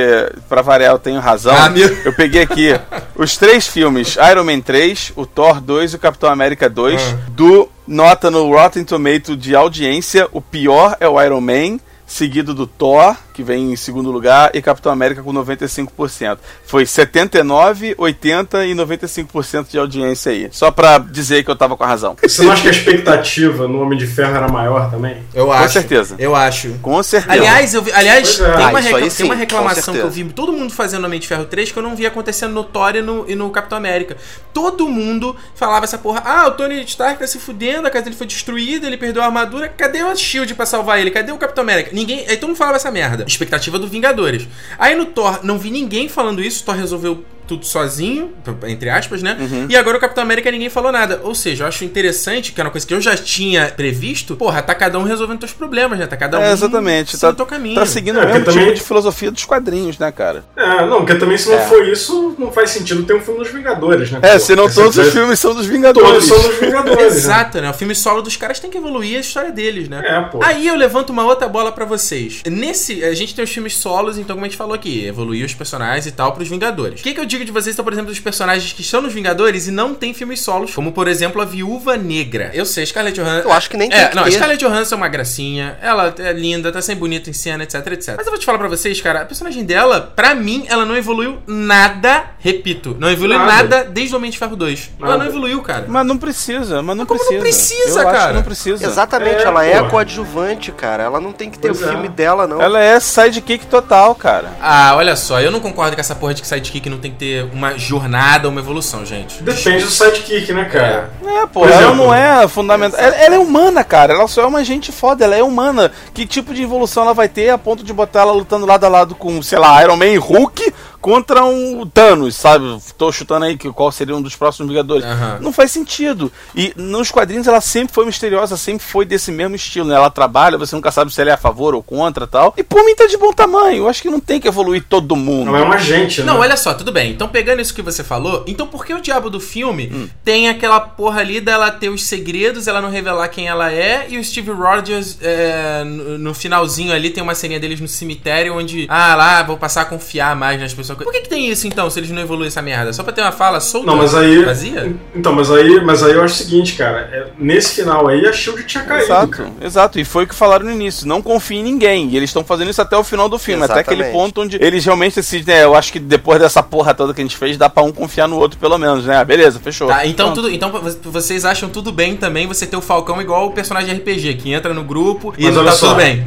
pra 0.48 0.62
variar, 0.62 0.92
eu 0.92 0.98
tenho 0.98 1.20
razão, 1.20 1.54
Ah, 1.56 1.68
meu- 1.70 1.88
eu 2.04 2.12
peguei 2.12 2.42
aqui 2.42 2.68
os 3.16 3.36
três 3.36 3.66
filmes: 3.66 4.16
Iron 4.30 4.44
Man 4.44 4.60
3, 4.60 5.12
o 5.16 5.24
Thor 5.26 5.60
2 5.60 5.92
e 5.92 5.96
o 5.96 5.98
Capitão 5.98 6.30
América 6.30 6.68
2, 6.68 7.00
Ah. 7.00 7.16
do 7.30 7.68
nota 7.86 8.30
no 8.30 8.48
Rotten 8.52 8.84
Tomato 8.84 9.36
de 9.36 9.54
audiência. 9.54 10.28
O 10.32 10.40
pior 10.40 10.96
é 11.00 11.08
o 11.08 11.20
Iron 11.22 11.40
Man, 11.40 11.78
seguido 12.12 12.52
do 12.52 12.66
Thor, 12.66 13.14
que 13.32 13.40
vem 13.40 13.72
em 13.72 13.76
segundo 13.76 14.10
lugar, 14.10 14.50
e 14.52 14.60
Capitão 14.60 14.90
América 14.90 15.22
com 15.22 15.32
95%. 15.32 16.38
Foi 16.66 16.84
79, 16.84 17.94
80 17.96 18.66
e 18.66 18.74
95% 18.74 19.68
de 19.70 19.78
audiência 19.78 20.32
aí. 20.32 20.48
Só 20.50 20.72
pra 20.72 20.98
dizer 20.98 21.44
que 21.44 21.50
eu 21.50 21.54
tava 21.54 21.76
com 21.76 21.84
a 21.84 21.86
razão. 21.86 22.16
Você 22.20 22.42
não 22.42 22.50
acha 22.50 22.62
que 22.62 22.68
a 22.68 22.72
expectativa 22.72 23.68
no 23.68 23.80
Homem 23.80 23.96
de 23.96 24.08
Ferro 24.08 24.34
era 24.34 24.48
maior 24.48 24.90
também? 24.90 25.22
Eu 25.32 25.52
acho. 25.52 25.72
certeza. 25.74 26.16
Eu 26.18 26.34
acho. 26.34 26.70
Com 26.82 27.00
certeza. 27.02 27.32
Aliás, 27.32 27.74
eu 27.74 27.82
vi- 27.82 27.92
aliás 27.92 28.40
é. 28.40 28.44
tem, 28.54 28.64
Ah, 28.64 28.68
uma 28.70 28.80
recla- 28.80 28.98
aí 28.98 29.10
tem 29.10 29.26
uma 29.26 29.34
sim, 29.34 29.40
reclamação 29.40 29.94
com 29.94 30.00
que 30.00 30.06
eu 30.06 30.10
vi 30.10 30.24
todo 30.24 30.52
mundo 30.52 30.72
fazendo 30.72 31.02
no 31.02 31.06
Homem 31.06 31.20
de 31.20 31.28
Ferro 31.28 31.44
3 31.44 31.70
que 31.70 31.78
eu 31.78 31.82
não 31.82 31.94
vi 31.94 32.06
acontecendo 32.06 32.52
no 32.52 32.64
Thor 32.64 32.96
e 32.96 33.02
no, 33.02 33.24
e 33.30 33.36
no 33.36 33.48
Capitão 33.50 33.78
América. 33.78 34.16
Todo 34.52 34.88
mundo 34.88 35.36
falava 35.54 35.84
essa 35.84 35.96
porra: 35.96 36.22
ah, 36.24 36.48
o 36.48 36.50
Tony 36.52 36.82
Stark 36.82 37.20
tá 37.20 37.26
se 37.26 37.38
fudendo, 37.38 37.86
a 37.86 37.90
casa 37.90 38.04
dele 38.06 38.16
foi 38.16 38.26
destruída, 38.26 38.86
ele 38.86 38.96
perdeu 38.96 39.22
a 39.22 39.26
armadura, 39.26 39.68
cadê 39.68 40.02
o 40.02 40.16
Shield 40.16 40.54
pra 40.54 40.66
salvar 40.66 40.98
ele? 41.00 41.10
Cadê 41.10 41.30
o 41.30 41.38
Capitão 41.38 41.62
América? 41.62 41.90
Ninguém. 42.00 42.24
Aí 42.26 42.38
todo 42.38 42.48
mundo 42.48 42.56
falava 42.56 42.76
essa 42.76 42.90
merda. 42.90 43.24
Expectativa 43.26 43.78
do 43.78 43.86
Vingadores. 43.86 44.48
Aí 44.78 44.94
no 44.94 45.04
Thor, 45.04 45.40
não 45.44 45.58
vi 45.58 45.70
ninguém 45.70 46.08
falando 46.08 46.42
isso, 46.42 46.64
Thor 46.64 46.74
resolveu 46.74 47.22
tudo 47.50 47.66
sozinho, 47.66 48.32
entre 48.68 48.88
aspas, 48.90 49.22
né? 49.22 49.36
Uhum. 49.40 49.66
E 49.68 49.76
agora 49.76 49.96
o 49.96 50.00
Capitão 50.00 50.22
América 50.22 50.48
ninguém 50.52 50.70
falou 50.70 50.92
nada. 50.92 51.20
Ou 51.24 51.34
seja, 51.34 51.64
eu 51.64 51.68
acho 51.68 51.84
interessante, 51.84 52.52
que 52.52 52.60
é 52.60 52.64
uma 52.64 52.70
coisa 52.70 52.86
que 52.86 52.94
eu 52.94 53.00
já 53.00 53.16
tinha 53.16 53.66
previsto, 53.66 54.36
porra, 54.36 54.62
tá 54.62 54.72
cada 54.72 54.98
um 55.00 55.02
resolvendo 55.02 55.40
seus 55.40 55.52
problemas, 55.52 55.98
né? 55.98 56.06
Tá 56.06 56.16
cada 56.16 56.38
um 56.38 56.42
É, 56.42 56.52
exatamente. 56.52 57.10
seguindo 57.16 57.30
Tá, 57.30 57.32
teu 57.34 57.46
caminho. 57.46 57.74
tá 57.74 57.86
seguindo 57.86 58.20
É, 58.20 58.24
o 58.24 58.26
mesmo 58.28 58.44
também- 58.44 58.64
tipo 58.66 58.74
de 58.76 58.82
filosofia 58.82 59.30
dos 59.32 59.44
quadrinhos, 59.44 59.98
né, 59.98 60.12
cara? 60.12 60.44
É, 60.56 60.86
não, 60.86 60.98
porque 60.98 61.16
também 61.16 61.36
se 61.36 61.48
não 61.48 61.56
É. 61.58 61.66
for 61.66 61.84
isso, 61.88 62.36
não 62.38 62.52
faz 62.52 62.70
sentido 62.70 63.02
ter 63.02 63.14
um 63.14 63.20
filme 63.20 63.40
dos 63.40 63.50
Vingadores, 63.50 64.12
né? 64.12 64.20
É, 64.22 64.34
pô? 64.34 64.38
senão 64.38 64.66
Esse- 64.66 64.74
todos 64.76 64.96
os 64.96 65.12
filmes 65.12 65.38
são 65.40 65.50
dos 65.52 65.66
Todos 65.66 65.70
Vingadores. 65.76 66.24
são 66.24 66.38
dos 66.40 66.56
Vingadores. 66.58 66.98
né? 67.00 67.06
Exato, 67.06 67.60
né? 67.60 67.68
O 67.70 67.74
filme 67.74 67.94
solo 67.96 68.22
dos 68.22 68.36
caras 68.36 68.60
tem 68.60 68.70
que 68.70 68.78
evoluir 68.78 69.16
a 69.16 69.20
história 69.20 69.50
deles, 69.50 69.88
né? 69.88 70.00
É, 70.04 70.20
pô. 70.22 70.38
Aí 70.42 70.68
eu 70.68 70.76
levanto 70.76 71.10
uma 71.10 71.24
outra 71.24 71.48
bola 71.48 71.72
pra 71.72 71.84
vocês. 71.84 72.42
Nesse, 72.46 73.02
a 73.04 73.12
gente 73.14 73.34
tem 73.34 73.44
os 73.44 73.50
filmes 73.50 73.76
solos, 73.76 74.16
então 74.18 74.36
como 74.36 74.46
a 74.46 74.48
gente 74.48 74.56
falou 74.56 74.74
aqui, 74.74 75.04
evoluir 75.04 75.44
os 75.44 75.54
personagens 75.54 76.06
e 76.06 76.12
tal 76.12 76.32
pros 76.32 76.48
Vingadores. 76.48 77.00
O 77.00 77.02
que, 77.02 77.12
que 77.14 77.20
eu 77.20 77.24
digo 77.26 77.39
de 77.44 77.52
vocês, 77.52 77.74
então, 77.74 77.84
por 77.84 77.92
exemplo, 77.92 78.10
dos 78.10 78.20
personagens 78.20 78.72
que 78.72 78.82
estão 78.82 79.00
nos 79.02 79.12
Vingadores 79.12 79.66
e 79.68 79.70
não 79.70 79.94
tem 79.94 80.12
filmes 80.14 80.40
solos, 80.40 80.74
como 80.74 80.92
por 80.92 81.08
exemplo 81.08 81.40
a 81.42 81.44
Viúva 81.44 81.96
Negra. 81.96 82.50
Eu 82.54 82.64
sei, 82.64 82.84
Scarlett 82.86 83.20
Johansson. 83.20 83.48
Eu 83.48 83.52
acho 83.52 83.68
que 83.70 83.76
nem 83.76 83.88
tem 83.88 83.98
É, 83.98 84.06
que 84.08 84.14
não, 84.16 84.22
a 84.22 84.26
ter. 84.26 84.32
Scarlett 84.32 84.64
Johansson 84.64 84.94
é 84.94 84.98
uma 84.98 85.08
gracinha, 85.08 85.78
ela 85.82 86.14
é 86.18 86.32
linda, 86.32 86.70
tá 86.72 86.80
sempre 86.82 87.00
bonita 87.00 87.28
em 87.30 87.32
cena, 87.32 87.64
etc, 87.64 87.86
etc. 87.88 88.14
Mas 88.16 88.26
eu 88.26 88.32
vou 88.32 88.38
te 88.38 88.46
falar 88.46 88.58
pra 88.58 88.68
vocês, 88.68 89.00
cara, 89.00 89.22
a 89.22 89.24
personagem 89.24 89.64
dela, 89.64 90.12
pra 90.14 90.34
mim, 90.34 90.64
ela 90.68 90.84
não 90.84 90.96
evoluiu 90.96 91.38
nada, 91.46 92.24
repito, 92.38 92.96
não 92.98 93.10
evoluiu 93.10 93.38
nada, 93.38 93.50
Nada. 93.78 93.84
desde 93.84 94.14
o 94.14 94.18
Homem 94.18 94.30
de 94.30 94.38
Ferro 94.38 94.56
2. 94.56 94.90
Ela 94.98 95.08
Nada. 95.10 95.24
não 95.24 95.30
evoluiu, 95.30 95.62
cara. 95.62 95.84
Mas 95.88 96.06
não 96.06 96.16
precisa, 96.18 96.82
mas 96.82 96.96
não 96.96 97.06
como 97.06 97.20
não 97.20 97.26
precisa. 97.40 97.40
precisa, 97.74 98.00
Eu 98.00 98.08
acho 98.08 98.18
cara? 98.18 98.28
que 98.28 98.34
não 98.36 98.42
precisa. 98.42 98.84
Exatamente, 98.86 99.36
É, 99.42 99.42
ela 99.44 99.64
é 99.64 99.82
coadjuvante, 99.88 100.72
cara. 100.72 101.02
Ela 101.02 101.20
não 101.20 101.32
tem 101.32 101.50
que 101.50 101.58
ter 101.58 101.68
Pois 101.68 101.80
o 101.82 101.84
é. 101.84 101.88
filme 101.88 102.08
dela, 102.08 102.46
não. 102.46 102.60
Ela 102.60 102.80
é 102.82 102.98
sidekick 102.98 103.66
total, 103.66 104.14
cara. 104.14 104.52
Ah, 104.60 104.94
olha 104.96 105.14
só, 105.16 105.40
eu 105.40 105.50
não 105.50 105.60
concordo 105.60 105.94
com 105.96 106.00
essa 106.00 106.14
porra 106.14 106.34
de 106.34 106.42
que 106.42 106.48
sidekick 106.48 106.88
não 106.88 106.98
tem 106.98 107.10
que 107.12 107.18
ter 107.18 107.29
uma 107.52 107.78
jornada, 107.78 108.48
uma 108.48 108.60
evolução, 108.60 109.04
gente. 109.04 109.42
Depende 109.42 109.84
do 109.84 109.90
sidekick, 109.90 110.52
né, 110.52 110.64
cara? 110.64 111.10
É, 111.24 111.46
pô, 111.46 111.60
Por 111.60 111.70
ela 111.70 111.82
exemplo, 111.82 111.96
não 111.96 112.14
é 112.14 112.48
fundamental. 112.48 112.98
Ela, 113.00 113.16
ela 113.16 113.34
é 113.34 113.38
humana, 113.38 113.84
cara. 113.84 114.14
Ela 114.14 114.28
só 114.28 114.42
é 114.42 114.46
uma 114.46 114.64
gente 114.64 114.92
foda, 114.92 115.24
ela 115.24 115.36
é 115.36 115.42
humana. 115.42 115.90
Que 116.12 116.26
tipo 116.26 116.52
de 116.52 116.62
evolução 116.62 117.04
ela 117.04 117.14
vai 117.14 117.28
ter 117.28 117.50
a 117.50 117.58
ponto 117.58 117.82
de 117.84 117.92
botar 117.92 118.20
ela 118.20 118.32
lutando 118.32 118.66
lado 118.66 118.84
a 118.84 118.88
lado 118.88 119.14
com, 119.14 119.42
sei 119.42 119.58
lá, 119.58 119.82
Iron 119.82 119.96
Man 119.96 120.06
e 120.06 120.16
Hulk 120.16 120.72
contra 121.00 121.44
um 121.44 121.86
Thanos, 121.86 122.36
sabe? 122.36 122.78
Tô 122.96 123.10
chutando 123.10 123.44
aí 123.44 123.56
que 123.56 123.70
qual 123.72 123.90
seria 123.90 124.14
um 124.14 124.22
dos 124.22 124.36
próximos 124.36 124.68
Vingadores. 124.68 125.04
Aham. 125.04 125.38
Não 125.40 125.52
faz 125.52 125.70
sentido. 125.70 126.30
E 126.54 126.72
nos 126.76 127.10
quadrinhos 127.10 127.46
ela 127.46 127.60
sempre 127.60 127.94
foi 127.94 128.04
misteriosa, 128.06 128.56
sempre 128.56 128.86
foi 128.86 129.04
desse 129.04 129.32
mesmo 129.32 129.56
estilo. 129.56 129.88
Né? 129.88 129.94
Ela 129.94 130.10
trabalha, 130.10 130.58
você 130.58 130.76
nunca 130.76 130.90
sabe 130.90 131.12
se 131.12 131.20
ela 131.20 131.30
é 131.30 131.34
a 131.34 131.38
favor 131.38 131.74
ou 131.74 131.82
contra 131.82 132.26
tal. 132.26 132.54
E 132.56 132.62
por 132.62 132.84
mim 132.84 132.94
tá 132.94 133.06
de 133.06 133.16
bom 133.16 133.32
tamanho. 133.32 133.78
Eu 133.78 133.88
acho 133.88 134.02
que 134.02 134.10
não 134.10 134.20
tem 134.20 134.40
que 134.40 134.46
evoluir 134.48 134.84
todo 134.88 135.16
mundo. 135.16 135.46
Não 135.46 135.56
é 135.56 135.62
um 135.62 135.72
agente, 135.72 136.20
né? 136.20 136.26
Não, 136.26 136.40
olha 136.40 136.56
só, 136.56 136.74
tudo 136.74 136.92
bem. 136.92 137.10
Então, 137.10 137.28
pegando 137.28 137.60
isso 137.60 137.74
que 137.74 137.82
você 137.82 138.04
falou, 138.04 138.44
então 138.46 138.66
por 138.66 138.84
que 138.84 138.92
o 138.94 139.00
diabo 139.00 139.30
do 139.30 139.40
filme 139.40 139.90
Hum. 139.92 140.08
tem 140.24 140.48
aquela 140.48 140.80
porra 140.80 141.20
ali 141.20 141.40
dela 141.40 141.70
ter 141.70 141.88
os 141.88 142.04
segredos, 142.04 142.66
ela 142.68 142.80
não 142.80 142.90
revelar 142.90 143.28
quem 143.28 143.48
ela 143.48 143.72
é, 143.72 144.06
e 144.08 144.18
o 144.18 144.24
Steve 144.24 144.50
Rogers, 144.50 145.18
é, 145.22 145.82
no, 145.84 146.18
no 146.18 146.34
finalzinho 146.34 146.92
ali, 146.92 147.10
tem 147.10 147.22
uma 147.22 147.34
ceninha 147.34 147.58
deles 147.58 147.80
no 147.80 147.88
cemitério 147.88 148.56
onde, 148.56 148.86
ah, 148.88 149.14
lá, 149.14 149.42
vou 149.42 149.56
passar 149.56 149.82
a 149.82 149.84
confiar 149.84 150.36
mais 150.36 150.60
nas 150.60 150.72
pessoas. 150.72 150.89
Por 150.96 151.12
que, 151.12 151.20
que 151.20 151.28
tem 151.28 151.48
isso 151.50 151.66
então, 151.66 151.88
se 151.90 151.98
eles 152.00 152.10
não 152.10 152.20
evoluem 152.22 152.48
essa 152.48 152.62
merda? 152.62 152.92
Só 152.92 153.02
pra 153.02 153.12
ter 153.12 153.20
uma 153.22 153.32
fala 153.32 153.60
solta? 153.60 153.86
Não, 153.86 153.96
mas 153.96 154.14
aí. 154.14 154.44
Vazia? 154.44 154.92
Então, 155.14 155.32
mas 155.32 155.50
aí, 155.50 155.80
mas 155.84 156.02
aí 156.02 156.12
eu 156.12 156.22
acho 156.22 156.34
o 156.34 156.36
seguinte, 156.38 156.74
cara. 156.74 157.08
é, 157.12 157.26
nesse 157.38 157.74
final 157.76 158.08
aí 158.08 158.26
a 158.26 158.32
Shield 158.32 158.64
tinha 158.64 158.84
caído. 158.84 159.04
Exato, 159.04 159.28
cara. 159.28 159.50
exato. 159.62 159.98
E 160.00 160.04
foi 160.04 160.24
o 160.24 160.26
que 160.26 160.34
falaram 160.34 160.64
no 160.66 160.72
início. 160.72 161.06
Não 161.06 161.20
confie 161.22 161.56
em 161.58 161.62
ninguém. 161.62 162.08
E 162.10 162.16
eles 162.16 162.30
estão 162.30 162.44
fazendo 162.44 162.70
isso 162.70 162.80
até 162.82 162.96
o 162.96 163.04
final 163.04 163.28
do 163.28 163.38
filme. 163.38 163.62
Até 163.64 163.80
aquele 163.80 164.02
Exatamente. 164.02 164.24
ponto 164.26 164.40
onde 164.42 164.56
eles 164.60 164.84
realmente 164.84 165.14
decidem. 165.16 165.54
É, 165.54 165.64
eu 165.64 165.74
acho 165.74 165.92
que 165.92 165.98
depois 165.98 166.38
dessa 166.40 166.62
porra 166.62 166.94
toda 166.94 167.12
que 167.14 167.20
a 167.20 167.24
gente 167.24 167.36
fez, 167.36 167.56
dá 167.56 167.68
pra 167.68 167.82
um 167.82 167.92
confiar 167.92 168.28
no 168.28 168.36
outro, 168.38 168.58
pelo 168.58 168.78
menos, 168.78 169.04
né? 169.04 169.16
Ah, 169.16 169.24
beleza, 169.24 169.58
fechou. 169.60 169.88
Tá, 169.88 170.06
então, 170.06 170.26
Pronto. 170.32 170.42
tudo, 170.42 170.54
então 170.54 170.70
vo- 170.70 171.10
vocês 171.10 171.44
acham 171.44 171.68
tudo 171.68 171.92
bem 171.92 172.16
também 172.16 172.46
você 172.46 172.66
ter 172.66 172.76
o 172.76 172.80
Falcão 172.80 173.20
igual 173.20 173.46
o 173.46 173.50
personagem 173.52 173.94
de 173.94 174.00
RPG, 174.00 174.34
que 174.34 174.52
entra 174.52 174.72
no 174.74 174.84
grupo 174.84 175.34
e 175.36 175.44
Mas 175.44 175.54
não 175.54 175.62
olha 175.62 175.70
tá 175.70 175.76
só. 175.76 175.86
tudo 175.88 175.96
bem. 175.98 176.24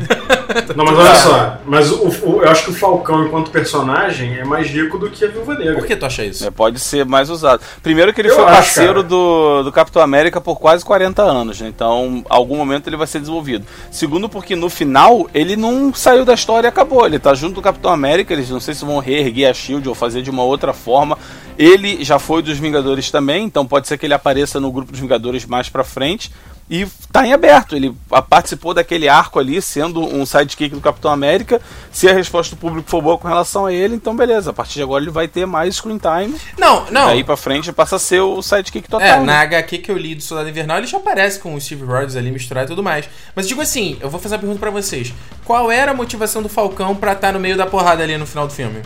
Não, 0.76 0.86
mas 0.86 0.98
olha 0.98 1.16
só. 1.16 1.58
Mas 1.66 1.92
o, 1.92 2.08
o- 2.26 2.42
eu 2.44 2.50
acho 2.50 2.66
que 2.66 2.72
o 2.72 2.74
Falcão, 2.74 3.26
enquanto 3.26 3.50
personagem, 3.52 4.38
é 4.38 4.44
mais 4.54 4.70
rico 4.70 4.98
do 4.98 5.10
que 5.10 5.26
a 5.26 5.28
Viúva 5.28 5.56
Negra. 5.56 5.76
Por 5.76 5.86
que 5.86 5.96
tu 5.96 6.06
acha 6.06 6.24
isso? 6.24 6.46
É, 6.46 6.52
pode 6.52 6.80
ser 6.80 7.06
mais 7.06 7.30
usado. 7.30 7.62
Primeiro 7.82 8.14
que 8.14 8.22
ele 8.22 8.30
Eu 8.30 8.36
foi 8.36 8.44
acho, 8.46 8.54
parceiro 8.54 8.94
cara. 8.96 9.04
do, 9.04 9.64
do 9.64 9.72
Capitão 9.72 10.02
América 10.02 10.40
por 10.40 10.60
quase 10.60 10.86
40 10.86 11.22
anos, 11.22 11.60
né? 11.60 11.68
Então, 11.68 12.24
algum 12.30 12.56
momento 12.56 12.88
ele 12.88 12.98
vai 12.98 13.08
ser 13.08 13.20
desenvolvido. 13.20 13.66
Segundo, 13.92 14.30
porque 14.30 14.56
no 14.56 14.70
final 14.70 15.28
ele 15.34 15.56
não 15.56 15.94
saiu 15.94 16.24
da 16.24 16.34
história 16.34 16.68
e 16.68 16.70
acabou. 16.70 17.06
Ele 17.06 17.20
tá 17.20 17.34
junto 17.34 17.56
do 17.56 17.62
Capitão 17.62 17.92
América, 17.92 18.34
eles 18.34 18.50
não 18.50 18.60
sei 18.60 18.74
se 18.74 18.86
vão 18.86 19.00
reerguer 19.00 19.50
a 19.50 19.54
Shield 19.54 19.88
ou 19.90 19.96
fazer 19.96 20.22
de 20.22 20.30
uma 20.30 20.44
outra 20.44 20.74
forma. 20.74 21.18
Ele 21.58 22.04
já 22.04 22.18
foi 22.18 22.42
dos 22.42 22.58
Vingadores 22.58 23.12
também, 23.12 23.46
então 23.46 23.66
pode 23.66 23.88
ser 23.88 23.98
que 23.98 24.06
ele 24.06 24.14
apareça 24.14 24.60
no 24.60 24.72
grupo 24.72 24.92
dos 24.92 25.00
Vingadores 25.00 25.46
mais 25.46 25.70
pra 25.70 25.84
frente. 25.84 26.32
E 26.70 26.88
tá 27.12 27.26
em 27.28 27.34
aberto. 27.34 27.76
Ele 27.76 27.96
ah, 28.12 28.22
participou 28.22 28.74
daquele 28.74 29.08
arco 29.08 29.40
ali, 29.40 29.62
sendo 29.62 30.02
um 30.02 30.26
sidekick 30.26 30.74
do 30.74 30.82
Capitão 30.82 31.12
América. 31.12 31.62
Se 31.92 32.08
a 32.08 32.14
resposta 32.14 32.56
do 32.56 32.60
público 32.60 32.90
for 32.90 33.02
boa 33.02 33.18
com 33.18 33.28
relação 33.28 33.66
a 33.66 33.74
ele, 33.74 33.96
então 33.96 34.16
beleza. 34.16 34.52
A 34.52 34.54
partir 34.54 34.76
de 34.76 34.84
agora 34.84 35.04
ele 35.04 35.12
vai 35.12 35.28
ter 35.28 35.46
mais 35.46 35.76
screen 35.76 36.00
time. 36.00 36.36
Não, 36.58 36.86
não. 36.90 37.08
Daí 37.08 37.24
pra 37.24 37.38
frente 37.38 37.72
passa 37.72 37.98
a 37.98 38.00
ser 38.00 38.22
o 38.22 38.42
sidekick 38.42 38.88
total. 38.88 39.08
É, 39.08 39.20
né? 39.20 39.26
na 39.26 39.42
HQ 39.42 39.80
que 39.80 39.92
eu 39.92 39.98
li 39.98 40.16
do 40.16 40.24
Soldado 40.24 40.50
Invernal, 40.50 40.78
ele 40.78 40.88
já 40.88 40.98
aparece 40.98 41.40
com 41.40 41.54
o 41.54 41.62
Steve 41.62 41.84
Rogers 41.84 42.16
ali 42.16 42.32
misturado 42.32 42.68
e 42.68 42.70
tudo 42.70 42.84
mais. 42.84 43.08
Mas 43.36 43.48
digo 43.48 43.62
assim, 43.62 43.98
eu 44.02 44.10
vou 44.10 44.20
fazer 44.20 44.36
uma 44.36 44.40
pergunta 44.40 44.60
pra 44.60 44.72
vocês. 44.72 45.14
Qual 45.46 45.72
era 45.72 45.92
a 45.92 45.94
motivação 45.94 46.42
do 46.42 46.50
Falcão 46.50 46.96
pra 46.96 47.14
estar 47.14 47.34
no 47.34 47.40
meio 47.40 47.58
da 47.58 47.66
porrada 47.66 48.02
ali 48.04 48.18
no 48.18 48.26
final 48.26 48.48
do 48.48 48.54
filme? 48.54 48.82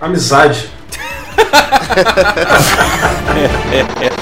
Amizade. 0.00 0.70
Com 0.88 0.98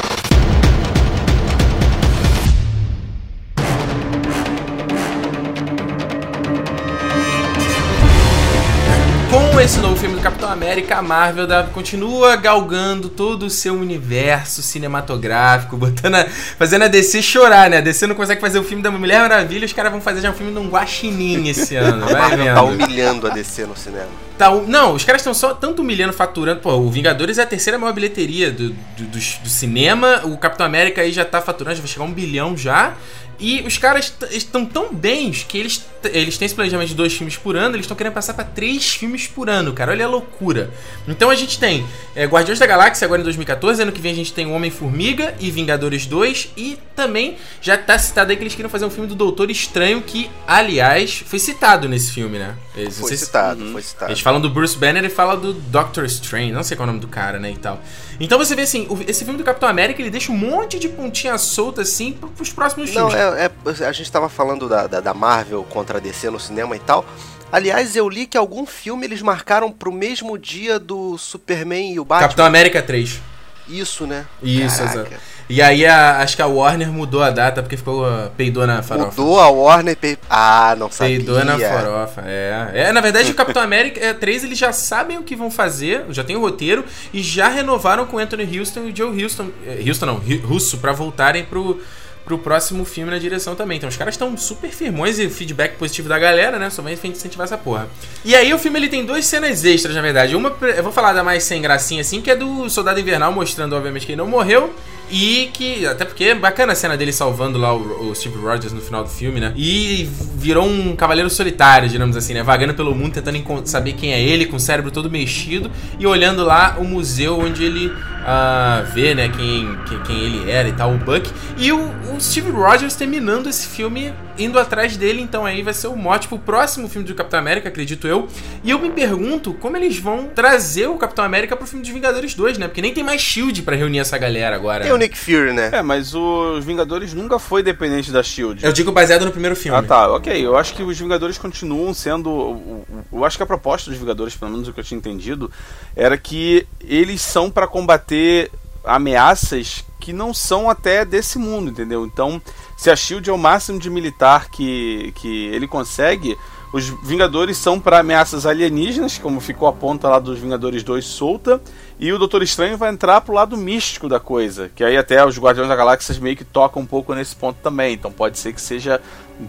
Capitão 10.27 10.51
América, 10.51 10.97
a 10.97 11.03
Marvel 11.03 11.47
da, 11.47 11.63
continua 11.63 12.35
galgando 12.35 13.09
todo 13.09 13.45
o 13.47 13.51
seu 13.51 13.75
universo 13.75 14.61
cinematográfico, 14.61 15.77
botando 15.79 16.17
a, 16.17 16.25
fazendo 16.59 16.83
a 16.83 16.89
DC 16.89 17.23
chorar, 17.23 17.71
né? 17.71 17.79
A 17.79 17.81
DC 17.81 18.09
não 18.09 18.17
consegue 18.17 18.41
fazer 18.41 18.59
o 18.59 18.65
filme 18.65 18.83
da 18.83 18.91
Mulher 18.91 19.21
Maravilha, 19.21 19.65
os 19.65 19.73
caras 19.73 19.93
vão 19.93 20.01
fazer 20.01 20.21
já 20.23 20.31
um 20.31 20.35
filme 20.35 20.51
de 20.53 20.59
um 20.59 20.69
guaxinim 20.69 21.49
esse 21.49 21.77
ano, 21.79 22.07
vai 22.07 22.37
vendo. 22.37 22.55
tá 22.55 22.63
humilhando 22.63 23.29
a 23.29 23.31
DC 23.31 23.67
no 23.67 23.77
cinema. 23.77 24.09
Tá, 24.37 24.51
não, 24.51 24.95
os 24.95 25.05
caras 25.05 25.21
estão 25.23 25.33
só 25.33 25.55
tanto 25.55 25.81
humilhando, 25.83 26.13
faturando. 26.13 26.61
Pô, 26.61 26.73
o 26.73 26.91
Vingadores 26.91 27.39
é 27.39 27.43
a 27.43 27.47
terceira 27.47 27.79
maior 27.79 27.93
bilheteria 27.93 28.51
do, 28.51 28.71
do, 28.71 29.05
do- 29.05 29.19
do 29.19 29.49
cinema. 29.49 30.23
O 30.25 30.37
Capitão 30.37 30.67
América 30.67 31.03
aí 31.03 31.13
já 31.13 31.25
tá 31.25 31.41
faturando, 31.41 31.77
já 31.77 31.83
vai 31.83 31.89
chegar 31.89 32.05
a 32.05 32.09
um 32.09 32.13
bilhão 32.13 32.57
já. 32.57 32.95
E 33.39 33.61
os 33.67 33.77
caras 33.79 34.13
estão 34.31 34.65
tão 34.65 34.95
bens 34.95 35.45
que 35.47 35.59
eles, 35.59 35.85
eles 36.05 36.39
têm 36.39 36.47
esse 36.47 36.55
planejamento 36.55 36.89
de 36.89 36.95
dois 36.95 37.13
filmes 37.13 37.37
por 37.37 37.55
ano, 37.57 37.75
eles 37.77 37.85
estão 37.85 37.97
querendo 37.97 38.15
passar 38.15 38.33
pra 38.35 38.45
três 38.45 38.95
filmes 38.95 39.27
por 39.27 39.51
ano, 39.51 39.73
cara. 39.75 39.93
Olha 39.93 40.07
a 40.07 40.09
loucura. 40.09 40.71
Então 41.07 41.29
a 41.29 41.35
gente 41.35 41.59
tem 41.59 41.87
é, 42.15 42.25
Guardiões 42.25 42.59
da 42.59 42.67
Galáxia 42.67 43.05
agora 43.05 43.21
em 43.21 43.25
2014, 43.25 43.83
ano 43.83 43.93
que 43.93 44.01
vem 44.01 44.13
a 44.13 44.15
gente 44.15 44.33
tem 44.33 44.47
o 44.47 44.53
Homem-Formiga 44.53 45.35
e 45.39 45.51
Vingadores 45.51 46.07
2. 46.07 46.51
E 46.57 46.79
também 46.95 47.37
já 47.61 47.77
tá 47.77 47.99
citado 47.99 48.31
aí 48.31 48.37
que 48.37 48.43
eles 48.43 48.55
queriam 48.55 48.71
fazer 48.71 48.85
um 48.87 48.91
filme 48.91 49.07
do 49.09 49.15
Doutor 49.15 49.51
Estranho, 49.51 50.01
que, 50.01 50.31
aliás, 50.47 51.23
foi 51.27 51.39
citado 51.39 51.89
nesse 51.89 52.13
filme, 52.13 52.39
né? 52.39 52.55
Eles- 52.75 52.95
não 52.95 53.01
Foi 53.01 53.09
sei 53.11 53.19
se- 53.19 53.27
citado, 53.27 53.63
Uhum. 53.63 53.73
foi 53.73 53.83
citado. 53.83 54.11
eles 54.11 54.21
falam 54.23 54.41
do 54.41 54.49
Bruce 54.49 54.77
Banner 54.79 55.05
e 55.05 55.09
falam 55.11 55.39
do 55.39 55.53
Doctor 55.53 56.05
Strange, 56.07 56.53
não 56.53 56.63
sei 56.63 56.77
qual 56.77 56.87
é 56.87 56.89
o 56.89 56.93
nome 56.93 57.01
do 57.01 57.09
cara, 57.09 57.39
né, 57.39 57.51
e 57.53 57.57
tal. 57.57 57.83
Então 58.19 58.39
você 58.39 58.55
vê 58.55 58.63
assim, 58.63 58.87
esse 59.07 59.25
filme 59.25 59.37
do 59.39 59.45
Capitão 59.45 59.69
América, 59.69 60.01
ele 60.01 60.11
deixa 60.11 60.33
um 60.33 60.37
monte 60.37 60.79
de 60.79 60.89
pontinha 60.89 61.37
solta 61.37 61.83
assim 61.83 62.13
pro- 62.13 62.31
pros 62.31 62.51
próximos 62.51 62.93
Não, 62.95 63.11
filmes. 63.11 63.15
é, 63.15 63.26
é- 63.35 63.87
a 63.87 63.93
gente 63.93 64.11
tava 64.13 64.29
falando 64.29 64.69
da, 64.69 64.87
da, 64.87 65.01
da 65.01 65.15
Marvel 65.15 65.65
contra 65.65 65.99
a 65.99 66.01
DC 66.01 66.31
no 66.31 66.39
cinema 66.41 66.77
e 66.77 66.81
tal. 66.81 67.05
Aliás, 67.51 67.95
eu 67.97 68.09
li 68.09 68.27
que 68.27 68.37
algum 68.37 68.67
filme 68.67 69.07
eles 69.07 69.23
marcaram 69.23 69.71
pro 69.71 69.93
mesmo 69.93 70.37
dia 70.37 70.79
do 70.79 71.17
Superman 71.17 71.93
e 71.95 72.01
o 72.01 72.05
Batman. 72.05 72.27
Capitão 72.29 72.45
América 72.45 72.83
3. 72.83 73.21
Isso, 73.69 74.07
né? 74.07 74.27
Isso, 74.43 74.79
Caraca. 74.79 75.01
exato. 75.01 75.17
E 75.49 75.63
aí 75.63 75.87
a- 75.87 76.19
acho 76.23 76.35
que 76.35 76.43
a 76.43 76.47
Warner 76.47 76.91
mudou 76.91 77.23
a 77.23 77.31
data 77.31 77.63
porque 77.63 77.77
ficou 77.77 78.05
uh, 78.05 78.31
peidou 78.37 78.67
na 78.67 78.83
farofa. 78.83 79.11
Mudou 79.23 79.41
a 79.41 79.49
Warner. 79.49 79.97
Pe... 79.97 80.19
Ah, 80.29 80.75
não 80.77 80.91
sabia. 80.91 81.17
Peidou 81.19 81.45
na 81.45 81.57
farofa, 81.57 82.23
é. 82.27 82.71
É, 82.75 82.93
na 82.93 83.01
verdade, 83.01 83.31
o 83.31 83.35
Capitão 83.35 83.63
América 83.63 84.01
é, 84.05 84.13
3 84.13 84.43
eles 84.43 84.59
já 84.59 84.73
sabem 84.73 85.19
o 85.19 85.23
que 85.23 85.37
vão 85.37 85.49
fazer, 85.51 86.05
já 86.11 86.25
tem 86.25 86.35
o 86.37 86.41
roteiro, 86.41 86.85
e 87.13 87.23
já 87.23 87.47
renovaram 87.49 88.07
com 88.07 88.19
Anthony 88.19 88.59
Houston 88.59 88.81
e 88.87 88.91
o 88.93 88.97
Joe 88.97 89.23
Houston. 89.23 89.51
é, 89.65 89.83
Houston 89.89 90.07
não, 90.07 90.15
Ru- 90.17 90.41
Russo, 90.47 90.79
pra 90.79 90.93
voltarem 90.93 91.45
pro, 91.45 91.81
pro 92.27 92.37
próximo 92.37 92.85
filme 92.85 93.11
na 93.11 93.19
direção 93.19 93.55
também. 93.55 93.79
Então 93.79 93.89
os 93.89 93.97
caras 93.97 94.15
estão 94.15 94.37
super 94.37 94.71
firmões 94.71 95.19
e 95.19 95.29
feedback 95.31 95.77
positivo 95.77 96.09
da 96.09 96.19
galera, 96.19 96.59
né? 96.59 96.69
Só 96.69 96.83
vai 96.83 96.93
incentivar 96.93 97.45
essa 97.45 97.57
porra. 97.57 97.89
E 98.25 98.35
aí 98.35 98.53
o 98.53 98.59
filme 98.59 98.79
ele 98.81 98.89
tem 98.89 99.07
duas 99.07 99.25
cenas 99.25 99.65
extras, 99.65 99.95
na 99.95 100.03
verdade. 100.03 100.35
Uma, 100.35 100.55
eu 100.77 100.83
vou 100.83 100.93
falar 100.93 101.13
da 101.13 101.23
mais 101.23 101.45
sem 101.45 101.63
gracinha 101.63 102.01
assim, 102.01 102.21
que 102.21 102.31
é 102.31 102.37
do 102.37 102.69
Soldado 102.69 102.99
Invernal, 102.99 103.33
mostrando, 103.33 103.77
obviamente, 103.77 104.05
que 104.05 104.13
ele 104.13 104.19
não 104.19 104.27
morreu. 104.27 104.75
E 105.11 105.51
que, 105.53 105.87
até 105.87 106.05
porque 106.05 106.25
é 106.25 106.35
bacana 106.35 106.73
a 106.73 106.77
cena 106.77 106.97
dele 106.97 107.13
salvando 107.13 107.59
lá 107.59 107.73
o, 107.73 108.11
o 108.11 108.15
Steve 108.15 108.39
Rogers 108.39 108.73
no 108.73 108.81
final 108.81 109.05
do 109.05 109.09
filme, 109.09 109.39
né? 109.39 109.53
E 109.57 110.09
virou 110.35 110.67
um 110.67 110.97
cavaleiro 110.97 111.31
solitário, 111.31 111.89
digamos 111.89 112.17
assim, 112.17 112.35
né? 112.35 112.43
Vagando 112.43 112.75
pelo 112.75 112.95
mundo, 112.95 113.15
tentando 113.15 113.67
saber 113.67 113.93
quem 113.93 114.13
é 114.13 114.21
ele, 114.21 114.47
com 114.47 114.57
o 114.57 114.61
cérebro 114.61 114.91
todo 114.91 115.11
mexido. 115.11 115.71
E 115.99 116.07
olhando 116.07 116.45
lá 116.45 116.77
o 116.79 116.85
museu 116.85 117.39
onde 117.39 117.65
ele 117.65 117.93
ah, 118.25 118.85
vê, 118.93 119.15
né, 119.15 119.29
quem, 119.29 119.79
quem, 119.89 120.03
quem 120.03 120.19
ele 120.19 120.51
era 120.51 120.69
e 120.69 120.73
tal, 120.73 120.93
o 120.93 120.99
Buck. 120.99 121.31
E 121.57 121.71
o, 121.71 121.79
o 122.13 122.21
Steve 122.21 122.51
Rogers 122.51 122.97
terminando 122.97 123.49
esse 123.49 123.69
filme, 123.69 124.13
indo 124.39 124.59
atrás 124.59 124.97
dele. 124.97 125.21
Então 125.21 125.45
aí 125.45 125.63
vai 125.63 125.75
ser 125.75 125.89
o 125.89 125.97
mote 125.97 126.29
pro 126.29 126.39
próximo 126.39 126.89
filme 126.89 127.07
do 127.07 127.15
Capitão 127.15 127.39
América, 127.39 127.69
acredito 127.69 128.07
eu. 128.07 128.29
E 128.63 128.71
eu 128.71 128.79
me 128.79 128.91
pergunto 128.91 129.55
como 129.55 129.77
eles 129.77 129.99
vão 129.99 130.29
trazer 130.29 130.89
o 130.89 130.97
Capitão 130.97 131.25
América 131.25 131.57
pro 131.57 131.67
filme 131.67 131.83
dos 131.83 131.93
Vingadores 131.93 132.35
2, 132.35 132.59
né? 132.59 132.69
Porque 132.69 132.83
nem 132.83 132.93
tem 132.93 133.05
mais 133.05 133.21
Shield 133.21 133.63
pra 133.63 133.77
reunir 133.77 133.99
essa 133.99 134.19
galera 134.19 134.57
agora. 134.57 134.85
Tem 134.85 134.93
o 134.93 134.97
Nick 134.97 135.17
Fury, 135.17 135.53
né? 135.53 135.71
É, 135.73 135.83
mas 135.83 136.15
os 136.15 136.65
Vingadores 136.65 137.13
nunca 137.15 137.39
foi 137.39 137.63
dependente 137.63 138.11
da 138.11 138.23
SHIELD. 138.23 138.65
Eu 138.65 138.73
digo 138.73 138.93
baseado 138.93 139.25
no 139.25 139.31
primeiro 139.31 139.57
filme. 139.57 139.77
Ah 139.77 139.83
tá, 139.83 140.13
ok. 140.13 140.45
Eu 140.45 140.57
acho 140.57 140.75
que 140.75 140.83
os 140.83 140.99
Vingadores 140.99 141.39
continuam 141.39 141.93
sendo. 141.95 142.85
Eu 143.13 143.25
acho 143.25 143.37
que 143.37 143.43
a 143.43 143.47
proposta 143.47 143.91
dos 143.91 143.99
Vingadores, 143.99 144.37
pelo 144.37 144.51
menos 144.51 144.69
o 144.69 144.73
que 144.73 144.81
eu 144.81 144.85
tinha 144.85 144.99
entendido, 144.99 145.51
era 145.95 146.17
que 146.17 146.67
eles 146.81 147.21
são 147.21 147.51
pra 147.51 147.67
combater 147.67 148.51
ameaças 148.87 149.85
que 150.01 150.13
não 150.13 150.33
são 150.33 150.71
até 150.71 151.05
desse 151.05 151.39
mundo, 151.39 151.71
entendeu? 151.71 152.07
Então, 152.07 152.41
se 152.77 152.91
a 152.91 152.97
Shield 152.97 153.29
é 153.29 153.33
o 153.33 153.39
máximo 153.39 153.79
de 153.79 153.91
militar 153.91 154.49
que, 154.49 155.13
que 155.17 155.47
ele 155.47 155.67
consegue, 155.67 156.37
os 156.73 156.89
Vingadores 157.03 157.57
são 157.57 157.81
para 157.81 158.01
ameaças 158.01 158.45
alienígenas, 158.45 159.19
como 159.19 159.41
ficou 159.41 159.67
a 159.67 159.73
ponta 159.73 160.09
lá 160.09 160.19
dos 160.19 160.39
Vingadores 160.39 160.83
2 160.83 161.05
solta, 161.05 161.61
e 161.99 162.13
o 162.13 162.19
Doutor 162.19 162.43
Estranho 162.43 162.77
vai 162.77 162.91
entrar 162.91 163.21
pro 163.23 163.35
lado 163.35 163.57
místico 163.57 164.09
da 164.09 164.21
coisa, 164.21 164.71
que 164.75 164.85
aí 164.85 164.97
até 164.97 165.25
os 165.25 165.39
Guardiões 165.39 165.69
da 165.69 165.77
Galáxia 165.77 166.15
meio 166.21 166.37
que 166.37 166.45
tocam 166.45 166.83
um 166.83 166.87
pouco 166.87 167.15
nesse 167.15 167.35
ponto 167.35 167.59
também. 167.63 167.95
Então 167.95 168.13
pode 168.13 168.39
ser 168.39 168.53
que 168.53 168.61
seja 168.61 169.01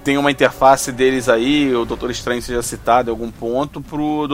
tenha 0.03 0.19
uma 0.19 0.31
interface 0.31 0.91
deles 0.91 1.27
aí, 1.27 1.73
o 1.75 1.85
Doutor 1.85 2.11
Estranho 2.11 2.41
seja 2.41 2.61
citado 2.61 3.09
em 3.09 3.11
algum 3.11 3.31
ponto 3.31 3.81
pro 3.81 4.27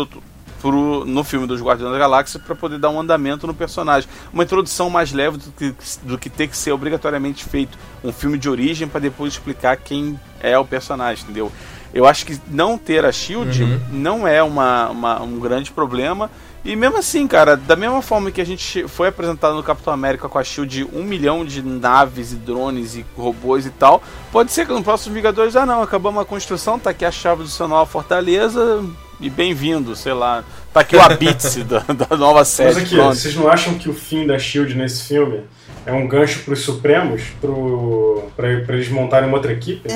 pro, 0.64 1.04
no 1.06 1.24
filme 1.26 1.46
dos 1.46 1.62
Guardiões 1.62 1.92
da 1.92 2.00
Galáxia 2.00 2.40
para 2.40 2.56
poder 2.56 2.80
dar 2.80 2.90
um 2.90 3.00
andamento 3.00 3.46
no 3.46 3.54
personagem. 3.54 4.10
Uma 4.34 4.44
introdução 4.44 4.90
mais 4.90 5.12
leve 5.12 5.38
do 5.38 5.52
que, 5.52 5.76
do 6.04 6.18
que 6.18 6.30
ter 6.30 6.48
que 6.48 6.56
ser 6.58 6.72
obrigatoriamente 6.72 7.44
feito 7.44 7.78
um 8.02 8.14
filme 8.14 8.38
de 8.38 8.50
origem 8.50 8.88
para 8.88 9.02
depois 9.02 9.34
explicar 9.34 9.76
quem 9.76 10.18
é 10.40 10.58
o 10.58 10.64
personagem, 10.64 11.24
entendeu? 11.26 11.52
Eu 11.94 12.08
acho 12.08 12.26
que 12.26 12.40
não 12.48 12.78
ter 12.78 13.06
a 13.06 13.12
Shield 13.12 13.62
Uhum. 13.62 13.80
não 13.92 14.28
é 14.28 14.42
uma, 14.42 14.90
uma- 14.90 15.22
um 15.22 15.38
grande 15.40 15.70
problema. 15.70 16.32
E 16.66 16.78
mesmo 16.78 16.98
assim, 16.98 17.28
cara, 17.28 17.58
da 17.58 17.76
mesma 17.76 18.02
forma 18.02 18.32
que 18.32 18.40
a 18.40 18.46
gente 18.46 18.88
foi 18.88 19.10
apresentado 19.10 19.54
no 19.54 19.62
Capitão 19.62 19.94
América 19.94 20.30
com 20.30 20.40
a 20.40 20.44
Shield 20.46 20.88
um 20.94 21.04
milhão 21.04 21.44
de 21.44 21.62
naves 21.62 22.32
e 22.32 22.36
drones 22.38 22.96
e 22.96 23.06
robôs 23.18 23.66
e 23.66 23.70
tal, 23.70 24.02
pode 24.32 24.52
ser 24.54 24.66
que 24.66 24.72
no 24.72 24.82
próximo 24.82 25.14
Vingadores, 25.14 25.58
ah 25.58 25.66
não, 25.66 25.84
acabamos 25.84 26.22
a 26.22 26.26
construção, 26.26 26.80
tá 26.80 26.90
aqui 26.92 27.04
a 27.04 27.12
chave 27.12 27.44
do 27.44 27.50
seu 27.50 27.68
nova 27.68 27.86
fortaleza 27.86 28.82
e 29.24 29.30
bem-vindo, 29.30 29.96
sei 29.96 30.14
lá. 30.14 30.44
Tá 30.74 30.82
aqui 30.82 30.98
o 30.98 31.02
Abitse 31.02 31.64
da, 31.64 31.80
da 31.80 32.18
nova 32.18 32.44
série. 32.44 32.74
Mas 32.74 32.84
aqui, 32.84 32.96
pronto. 32.96 33.16
vocês 33.16 33.36
não 33.36 33.48
acham 33.48 33.76
que 33.76 33.90
o 33.90 33.94
fim 33.94 34.28
da 34.28 34.38
SHIELD 34.38 34.76
nesse 34.76 35.04
filme 35.04 35.42
é 35.86 35.94
um 35.94 36.08
gancho 36.08 36.40
pros 36.44 36.60
Supremos? 36.62 37.24
Pro, 37.40 38.30
pra, 38.36 38.60
pra 38.62 38.76
eles 38.76 38.90
montarem 38.90 39.30
uma 39.30 39.38
outra 39.38 39.54
equipe? 39.54 39.88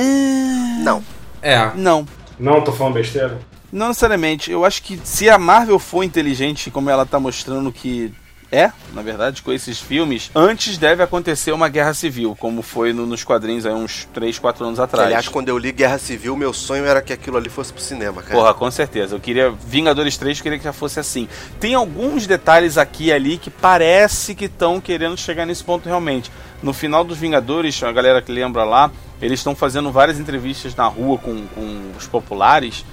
Não. 0.82 1.04
É. 1.42 1.72
Não. 1.76 2.08
Não, 2.40 2.62
tô 2.62 2.72
falando 2.72 2.94
besteira. 2.94 3.38
Não 3.72 3.90
necessariamente. 3.90 4.50
Eu 4.50 4.64
acho 4.64 4.82
que 4.82 4.98
se 5.04 5.30
a 5.30 5.38
Marvel 5.38 5.78
for 5.78 6.04
inteligente 6.04 6.72
como 6.72 6.90
ela 6.90 7.06
tá 7.06 7.20
mostrando 7.20 7.72
que 7.72 8.14
é, 8.52 8.72
na 8.94 9.02
verdade, 9.02 9.42
com 9.42 9.52
esses 9.52 9.80
filmes, 9.80 10.32
antes 10.34 10.78
deve 10.78 11.04
acontecer 11.04 11.52
uma 11.52 11.68
guerra 11.68 11.94
civil, 11.94 12.36
como 12.40 12.62
foi 12.62 12.94
no- 12.94 13.06
nos 13.06 13.24
quadrinhos 13.24 13.66
aí 13.66 13.74
uns 13.74 14.06
3, 14.14 14.40
4 14.40 14.66
anos 14.66 14.80
atrás. 14.80 15.06
Aliás, 15.08 15.28
quando 15.28 15.50
eu 15.50 15.58
li 15.58 15.72
Guerra 15.72 15.98
Civil, 15.98 16.36
meu 16.38 16.54
sonho 16.54 16.86
era 16.86 17.02
que 17.02 17.12
aquilo 17.12 17.38
ali 17.38 17.50
fosse 17.50 17.74
pro 17.74 17.82
cinema, 17.82 18.22
cara. 18.24 18.36
Porra, 18.36 18.54
com 18.54 18.70
certeza. 18.72 19.16
Eu 19.16 19.20
queria. 19.20 19.50
Vingadores 19.52 20.16
3 20.18 20.38
eu 20.38 20.44
queria 20.44 20.58
que 20.58 20.64
já 20.64 20.74
fosse 20.74 21.00
assim. 21.00 21.28
Tem 21.60 21.74
alguns 21.76 22.26
detalhes 22.26 22.78
aqui 22.78 23.06
e 23.06 23.12
ali 23.12 23.38
que 23.38 23.50
parece 23.50 24.34
que 24.34 24.46
estão 24.46 24.80
querendo 24.80 25.18
chegar 25.18 25.46
nesse 25.46 25.64
ponto 25.64 25.86
realmente. 25.88 26.32
No 26.64 26.74
final 26.74 27.04
dos 27.04 27.18
Vingadores, 27.18 27.82
a 27.84 27.92
galera 27.92 28.22
que 28.22 28.32
lembra 28.32 28.64
lá, 28.64 28.90
eles 29.22 29.40
estão 29.40 29.56
fazendo 29.56 29.92
várias 29.92 30.20
entrevistas 30.20 30.74
na 30.76 30.88
rua 30.88 31.18
com, 31.18 31.46
com 31.48 31.92
os 31.98 32.08
populares. 32.08 32.84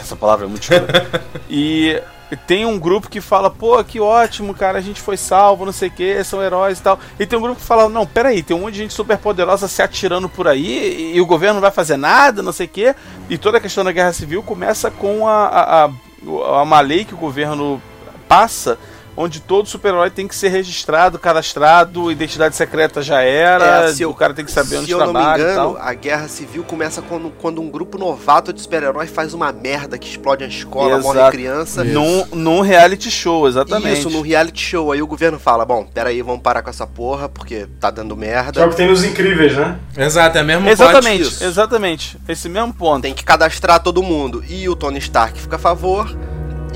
Essa 0.00 0.16
palavra 0.16 0.46
é 0.46 0.48
muito 0.48 0.62
escura. 0.62 1.06
e 1.48 2.02
tem 2.34 2.66
um 2.66 2.78
grupo 2.78 3.08
que 3.08 3.20
fala, 3.20 3.48
pô, 3.50 3.82
que 3.84 4.00
ótimo, 4.00 4.54
cara, 4.54 4.78
a 4.78 4.80
gente 4.80 5.00
foi 5.00 5.16
salvo, 5.16 5.64
não 5.64 5.72
sei 5.72 5.88
o 5.88 5.92
que, 5.92 6.24
são 6.24 6.42
heróis 6.42 6.78
e 6.78 6.82
tal. 6.82 6.98
E 7.20 7.26
tem 7.26 7.38
um 7.38 7.42
grupo 7.42 7.60
que 7.60 7.66
fala, 7.66 7.88
não, 7.88 8.06
peraí, 8.06 8.42
tem 8.42 8.56
um 8.56 8.60
monte 8.60 8.74
de 8.74 8.80
gente 8.80 8.94
super 8.94 9.18
poderosa 9.18 9.68
se 9.68 9.82
atirando 9.82 10.28
por 10.28 10.48
aí 10.48 11.12
e, 11.14 11.20
o 11.20 11.26
governo 11.26 11.54
não 11.54 11.60
vai 11.60 11.70
fazer 11.70 11.96
nada, 11.96 12.42
não 12.42 12.52
sei 12.52 12.66
o 12.66 12.70
que. 12.70 12.94
E 13.30 13.38
toda 13.38 13.58
a 13.58 13.60
questão 13.60 13.84
da 13.84 13.92
guerra 13.92 14.12
civil 14.12 14.42
começa 14.42 14.90
com 14.90 15.28
a, 15.28 15.46
a, 15.46 15.84
a, 15.84 15.90
a 16.24 16.62
uma 16.62 16.80
lei 16.80 17.04
que 17.04 17.14
o 17.14 17.18
governo 17.18 17.80
passa, 18.26 18.78
onde 19.16 19.40
todo 19.40 19.66
super-herói 19.68 20.10
tem 20.10 20.28
que 20.28 20.34
ser 20.34 20.48
registrado, 20.48 21.18
cadastrado, 21.18 22.10
identidade 22.12 22.54
secreta 22.54 23.00
já 23.00 23.22
era, 23.22 23.84
É, 23.86 23.92
se 23.92 24.02
eu- 24.02 24.10
o 24.10 24.14
cara 24.14 24.34
tem 24.34 24.44
que 24.44 24.52
saber 24.52 24.76
onde 24.76 24.86
Se 24.86 24.92
eu 24.92 24.98
não 24.98 25.06
me 25.08 25.12
trabalha 25.12 25.42
engano, 25.42 25.76
a 25.80 25.94
Guerra 25.94 26.28
Civil 26.28 26.62
começa 26.64 27.00
quando, 27.00 27.30
quando 27.30 27.60
um 27.62 27.70
grupo 27.70 27.96
novato 27.98 28.52
de 28.52 28.60
super-herói 28.60 29.06
faz 29.06 29.32
uma 29.32 29.50
merda 29.52 29.96
que 29.98 30.06
explode 30.08 30.44
a 30.44 30.46
escola, 30.46 30.98
morre 30.98 31.18
Exato. 31.18 31.32
criança. 31.32 31.84
Num, 31.84 32.26
num 32.32 32.60
reality 32.60 33.10
show, 33.10 33.48
exatamente. 33.48 34.00
Isso, 34.00 34.10
num 34.10 34.20
reality 34.20 34.60
show. 34.60 34.92
Aí 34.92 35.00
o 35.00 35.06
governo 35.06 35.38
fala, 35.38 35.64
bom, 35.64 35.84
peraí, 35.92 36.20
vamos 36.22 36.42
parar 36.42 36.62
com 36.62 36.70
essa 36.70 36.86
porra, 36.86 37.28
porque 37.28 37.66
tá 37.80 37.90
dando 37.90 38.14
Que 38.16 38.24
é 38.24 38.26
merda. 38.28 38.66
o 38.66 38.70
que 38.70 38.76
tem 38.76 38.88
nos 38.88 39.02
Incríveis, 39.04 39.56
né? 39.56 39.78
Exato, 39.96 40.36
é 40.38 40.42
mesmo. 40.42 40.68
Exatamente, 40.68 41.42
exatamente. 41.44 42.18
Esse 42.28 42.48
mesmo 42.48 42.74
ponto. 42.74 43.02
Tem 43.02 43.14
que 43.14 43.24
cadastrar 43.24 43.80
todo 43.82 44.02
mundo. 44.02 44.44
E 44.48 44.68
o 44.68 44.76
Tony 44.76 44.98
Stark 44.98 45.40
fica 45.40 45.56
a 45.56 45.58
favor 45.58 46.14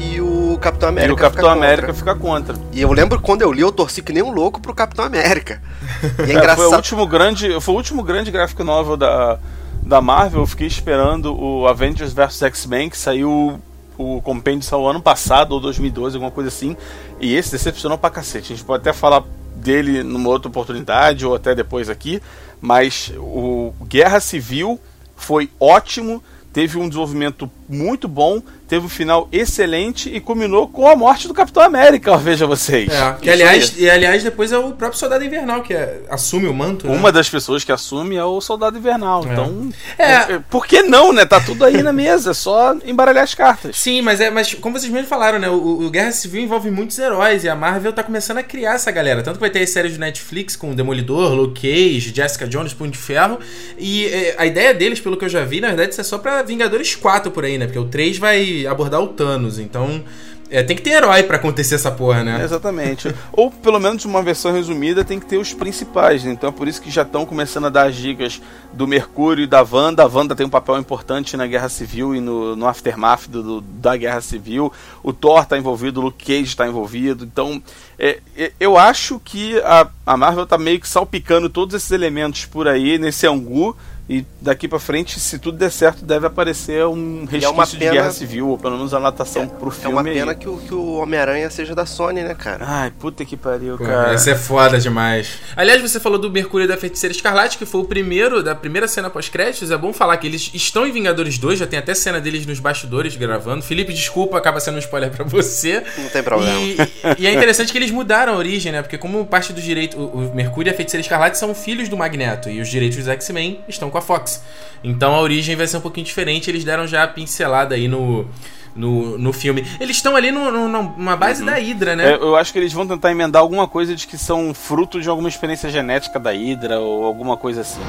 e 0.01 0.21
o 0.21 0.59
Capitão 0.59 0.89
América 0.89 1.13
e 1.13 1.15
o 1.15 1.17
Capitão 1.17 1.51
fica 1.51 1.53
América 1.53 1.87
contra. 1.89 1.99
fica 1.99 2.15
contra. 2.17 2.55
E 2.73 2.81
eu 2.81 2.93
lembro 2.93 3.21
quando 3.21 3.43
eu 3.43 3.53
li, 3.53 3.61
eu 3.61 3.71
torci 3.71 4.03
que 4.03 4.13
nem 4.13 4.23
um 4.23 4.33
louco 4.33 4.61
pro 4.61 4.75
Capitão 4.75 5.05
América. 5.05 5.61
E 6.03 6.07
é 6.07 6.25
É, 6.25 6.27
foi, 6.27 6.35
o 6.35 6.39
engraçado. 6.39 6.75
último 6.77 7.07
grande, 7.07 7.61
foi 7.61 7.75
o 7.75 7.77
último 7.77 8.03
grande 8.03 8.31
gráfico 8.31 8.65
novel 8.65 8.97
da, 8.97 9.39
da 9.83 10.01
Marvel. 10.01 10.41
Eu 10.41 10.47
fiquei 10.47 10.67
esperando 10.67 11.39
o 11.39 11.67
Avengers 11.69 12.13
vs 12.15 12.43
X-Men, 12.43 12.89
que 12.89 12.97
saiu 12.97 13.61
o 13.99 14.23
compêndio 14.23 14.67
saiu 14.67 14.89
ano 14.89 15.03
passado, 15.03 15.53
ou 15.53 15.61
2012, 15.61 16.17
alguma 16.17 16.31
coisa 16.31 16.49
assim. 16.49 16.75
E 17.21 17.35
esse 17.35 17.53
decepcionou 17.53 17.99
pra 17.99 18.09
cacete. 18.09 18.53
A 18.53 18.57
gente 18.57 18.65
pode 18.65 18.81
até 18.81 18.95
falar 18.95 19.23
dele 19.55 20.03
numa 20.03 20.31
outra 20.31 20.49
oportunidade, 20.49 21.27
ou 21.27 21.35
até 21.35 21.55
depois 21.55 21.91
aqui. 21.91 22.23
Mas 22.61 23.13
o 23.19 23.75
Guerra 23.85 24.21
Civil 24.21 24.81
foi 25.17 25.51
ótimo, 25.61 26.23
teve 26.53 26.79
um 26.79 26.89
desenvolvimento 26.89 27.51
muito 27.71 28.09
bom, 28.09 28.43
teve 28.69 28.87
um 28.87 28.89
final 28.89 29.29
excelente 29.33 30.09
e 30.15 30.21
culminou 30.21 30.69
com 30.69 30.89
a 30.89 30.97
morte 30.97 31.29
do 31.29 31.35
Capitão 31.35 31.63
América, 31.63 32.17
veja 32.17 32.47
vocês. 32.47 32.91
É, 32.93 33.17
que 33.21 33.31
aliás, 33.31 33.75
e 33.77 33.89
aliás 33.89 34.23
depois 34.23 34.53
é 34.53 34.59
o 34.59 34.73
próprio 34.73 34.99
Soldado 34.99 35.25
Invernal 35.25 35.63
que 35.63 35.73
é, 35.73 36.03
assume 36.09 36.47
o 36.47 36.55
manto. 36.55 36.87
Né? 36.87 36.95
Uma 36.95 37.13
das 37.13 37.29
pessoas 37.29 37.65
que 37.65 37.73
assume 37.73 38.17
é 38.17 38.25
o 38.25 38.41
Soldado 38.41 38.79
Invernal. 38.79 39.25
É. 39.25 39.33
Então, 39.33 39.69
é. 39.99 40.13
é. 40.13 40.41
por 40.51 40.67
que 40.67 40.83
não, 40.83 41.13
né? 41.13 41.25
Tá 41.25 41.41
tudo 41.41 41.65
aí 41.65 41.83
na 41.83 41.93
mesa, 41.93 42.31
é 42.31 42.35
só 42.35 42.77
embaralhar 42.85 43.25
as 43.25 43.35
cartas. 43.35 43.77
Sim, 43.77 44.03
mas 44.03 44.21
é, 44.21 44.31
mas 44.31 44.55
como 44.55 44.79
vocês 44.79 44.93
mesmo 44.93 45.09
falaram, 45.09 45.39
né? 45.39 45.49
O, 45.49 45.83
o, 45.83 45.91
Guerra 45.91 46.13
Civil 46.13 46.43
envolve 46.43 46.71
muitos 46.71 46.99
heróis 46.99 47.45
e 47.45 47.49
a 47.49 47.55
Marvel 47.55 47.93
tá 47.93 48.03
começando 48.03 48.39
a 48.39 48.43
criar 48.43 48.75
essa 48.75 48.91
galera. 48.91 49.23
Tanto 49.23 49.35
que 49.35 49.41
vai 49.41 49.51
ter 49.51 49.61
as 49.61 49.71
séries 49.71 49.93
de 49.93 50.01
Netflix 50.01 50.57
com 50.57 50.75
Demolidor, 50.75 51.35
Luke 51.35 51.61
Cage, 51.61 52.13
Jessica 52.15 52.47
Jones, 52.47 52.75
Punho 52.75 52.91
de 52.91 52.99
Ferro. 52.99 53.39
E 53.79 54.07
é, 54.07 54.35
a 54.39 54.47
ideia 54.47 54.75
deles, 54.75 55.01
pelo 55.01 55.17
que 55.17 55.25
eu 55.25 55.29
já 55.29 55.45
vi, 55.45 55.61
na 55.61 55.69
verdade, 55.69 55.93
isso 55.93 56.01
é 56.01 56.05
só 56.05 56.19
pra 56.19 56.43
Vingadores 56.43 56.95
4 56.95 57.31
por 57.31 57.45
aí, 57.45 57.59
né? 57.61 57.67
Porque 57.67 57.79
o 57.79 57.85
3 57.85 58.19
vai 58.19 58.67
abordar 58.67 59.01
o 59.01 59.09
Thanos. 59.09 59.59
Então, 59.59 60.03
é, 60.51 60.65
tem 60.65 60.75
que 60.75 60.83
ter 60.83 60.91
herói 60.91 61.23
para 61.23 61.37
acontecer 61.37 61.77
essa 61.77 61.93
porra, 61.93 62.25
né? 62.25 62.43
Exatamente. 62.43 63.15
Ou 63.33 63.53
pelo 63.53 63.79
menos 63.79 64.05
uma 64.05 64.21
versão 64.21 64.53
resumida 64.53 65.05
tem 65.05 65.21
que 65.21 65.27
ter 65.27 65.37
os 65.37 65.55
principais. 65.55 66.25
Né? 66.25 66.33
Então 66.33 66.49
é 66.49 66.53
por 66.53 66.67
isso 66.67 66.83
que 66.83 66.91
já 66.91 67.03
estão 67.03 67.25
começando 67.25 67.67
a 67.67 67.71
dar 67.71 67.87
as 67.87 67.95
dicas 67.95 68.43
do 68.73 68.85
Mercúrio 68.85 69.45
e 69.45 69.47
da 69.47 69.63
Wanda. 69.63 70.03
A 70.03 70.07
Wanda 70.07 70.35
tem 70.35 70.45
um 70.45 70.51
papel 70.51 70.77
importante 70.77 71.37
na 71.37 71.47
Guerra 71.47 71.69
Civil 71.69 72.17
e 72.17 72.21
no, 72.21 72.57
no 72.57 72.67
aftermath 72.67 73.29
do, 73.29 73.43
do, 73.43 73.61
da 73.61 73.97
Guerra 73.97 74.21
Civil. 74.21 74.73
O 75.05 75.13
Thor 75.13 75.43
está 75.43 75.57
envolvido, 75.57 76.01
o 76.01 76.05
Luke 76.05 76.25
Cage 76.25 76.49
está 76.49 76.67
envolvido. 76.67 77.25
Então 77.25 77.63
é, 77.97 78.19
é, 78.37 78.53
eu 78.59 78.77
acho 78.77 79.21
que 79.21 79.57
a, 79.61 79.87
a 80.05 80.17
Marvel 80.17 80.45
está 80.45 80.59
meio 80.59 80.81
que 80.81 80.89
salpicando 80.89 81.49
todos 81.49 81.77
esses 81.77 81.93
elementos 81.93 82.45
por 82.45 82.67
aí 82.67 82.99
nesse 82.99 83.25
angu 83.25 83.77
e 84.11 84.27
daqui 84.41 84.67
para 84.67 84.81
frente, 84.81 85.21
se 85.21 85.39
tudo 85.39 85.57
der 85.57 85.71
certo, 85.71 86.05
deve 86.05 86.27
aparecer 86.27 86.85
um 86.85 87.29
é 87.31 87.37
resquício 87.37 87.79
pena... 87.79 87.93
de 87.93 87.97
guerra 87.97 88.11
civil, 88.11 88.49
ou 88.49 88.59
pelo 88.59 88.77
menos 88.77 88.93
a 88.93 88.99
natação 88.99 89.45
é, 89.45 89.47
pro 89.47 89.71
filme. 89.71 89.87
É 89.87 90.01
uma 90.01 90.03
pena 90.03 90.35
que 90.35 90.49
o, 90.49 90.57
que 90.57 90.75
o 90.75 90.95
Homem-Aranha 90.95 91.49
seja 91.49 91.77
da 91.77 91.87
Sony, 91.87 92.21
né, 92.25 92.35
cara? 92.35 92.65
Ai, 92.67 92.91
puta 92.91 93.25
que 93.25 93.37
pariu, 93.37 93.79
Pô, 93.79 93.85
cara. 93.85 94.13
Essa 94.13 94.33
é 94.33 94.35
foda 94.35 94.81
demais. 94.81 95.39
Aliás, 95.55 95.81
você 95.81 96.01
falou 96.01 96.19
do 96.19 96.29
Mercúrio 96.29 96.67
da 96.67 96.77
Feiticeira 96.77 97.15
Escarlate, 97.15 97.57
que 97.57 97.65
foi 97.65 97.83
o 97.83 97.85
primeiro, 97.85 98.43
da 98.43 98.53
primeira 98.53 98.89
cena 98.89 99.09
pós-créditos. 99.09 99.71
É 99.71 99.79
bom 99.79 99.93
falar 99.93 100.17
que 100.17 100.27
eles 100.27 100.51
estão 100.55 100.85
em 100.85 100.91
Vingadores 100.91 101.39
2, 101.39 101.61
já 101.61 101.67
tem 101.69 101.79
até 101.79 101.95
cena 101.95 102.21
deles 102.21 102.45
nos 102.45 102.59
bastidores 102.59 103.15
gravando. 103.15 103.63
Felipe, 103.63 103.93
desculpa, 103.93 104.37
acaba 104.37 104.59
sendo 104.59 104.75
um 104.75 104.81
spoiler 104.81 105.13
pra 105.13 105.25
você. 105.25 105.85
Não 105.97 106.09
tem 106.09 106.21
problema. 106.25 106.59
E, 106.61 106.77
e 107.17 107.27
é 107.29 107.33
interessante 107.33 107.71
que 107.71 107.79
eles 107.79 107.93
mudaram 107.93 108.33
a 108.33 108.37
origem, 108.37 108.73
né? 108.73 108.83
Porque 108.83 108.99
como 108.99 109.25
parte 109.25 109.53
do 109.53 109.63
direito, 109.63 109.97
o, 109.97 110.31
o 110.31 110.35
Mercúrio 110.35 110.69
e 110.69 110.73
a 110.73 110.75
Feiticeira 110.75 111.01
Escarlate 111.01 111.39
são 111.39 111.55
filhos 111.55 111.89
do 111.89 111.97
Magneto, 111.97 112.51
e 112.51 112.61
os 112.61 112.69
direitos 112.69 112.99
dos 112.99 113.07
X-Men 113.07 113.61
estão 113.69 113.89
com 113.89 114.00
a 114.00 114.00
Fox. 114.01 114.43
Então 114.83 115.15
a 115.15 115.21
origem 115.21 115.57
vai 115.57 115.67
ser 115.67 115.77
um 115.77 115.81
pouquinho 115.81 116.07
diferente. 116.07 116.51
Eles 116.51 116.65
deram 116.65 116.87
já 116.87 117.05
a 117.05 117.09
pincelada 117.09 117.75
aí 117.75 117.89
no, 117.89 118.27
no, 118.75 119.19
no 119.19 119.33
filme. 119.33 119.67
Eles 119.79 119.97
estão 119.97 120.17
ali 120.17 120.31
no, 120.31 120.51
no, 120.51 120.69
numa 120.69 121.17
base 121.17 121.41
uhum. 121.41 121.47
da 121.47 121.55
Hydra, 121.55 121.97
né? 121.97 122.13
É, 122.13 122.15
eu 122.17 122.37
acho 122.37 122.53
que 122.53 122.59
eles 122.59 122.73
vão 122.73 122.87
tentar 122.87 123.11
emendar 123.11 123.43
alguma 123.43 123.67
coisa 123.69 123.95
de 123.95 124.07
que 124.07 124.17
são 124.17 124.55
fruto 124.55 125.01
de 125.01 125.09
alguma 125.09 125.29
experiência 125.29 125.69
genética 125.71 126.19
da 126.19 126.31
Hydra 126.31 126.81
ou 126.81 127.05
alguma 127.05 127.37
coisa 127.37 127.61
assim. 127.63 127.81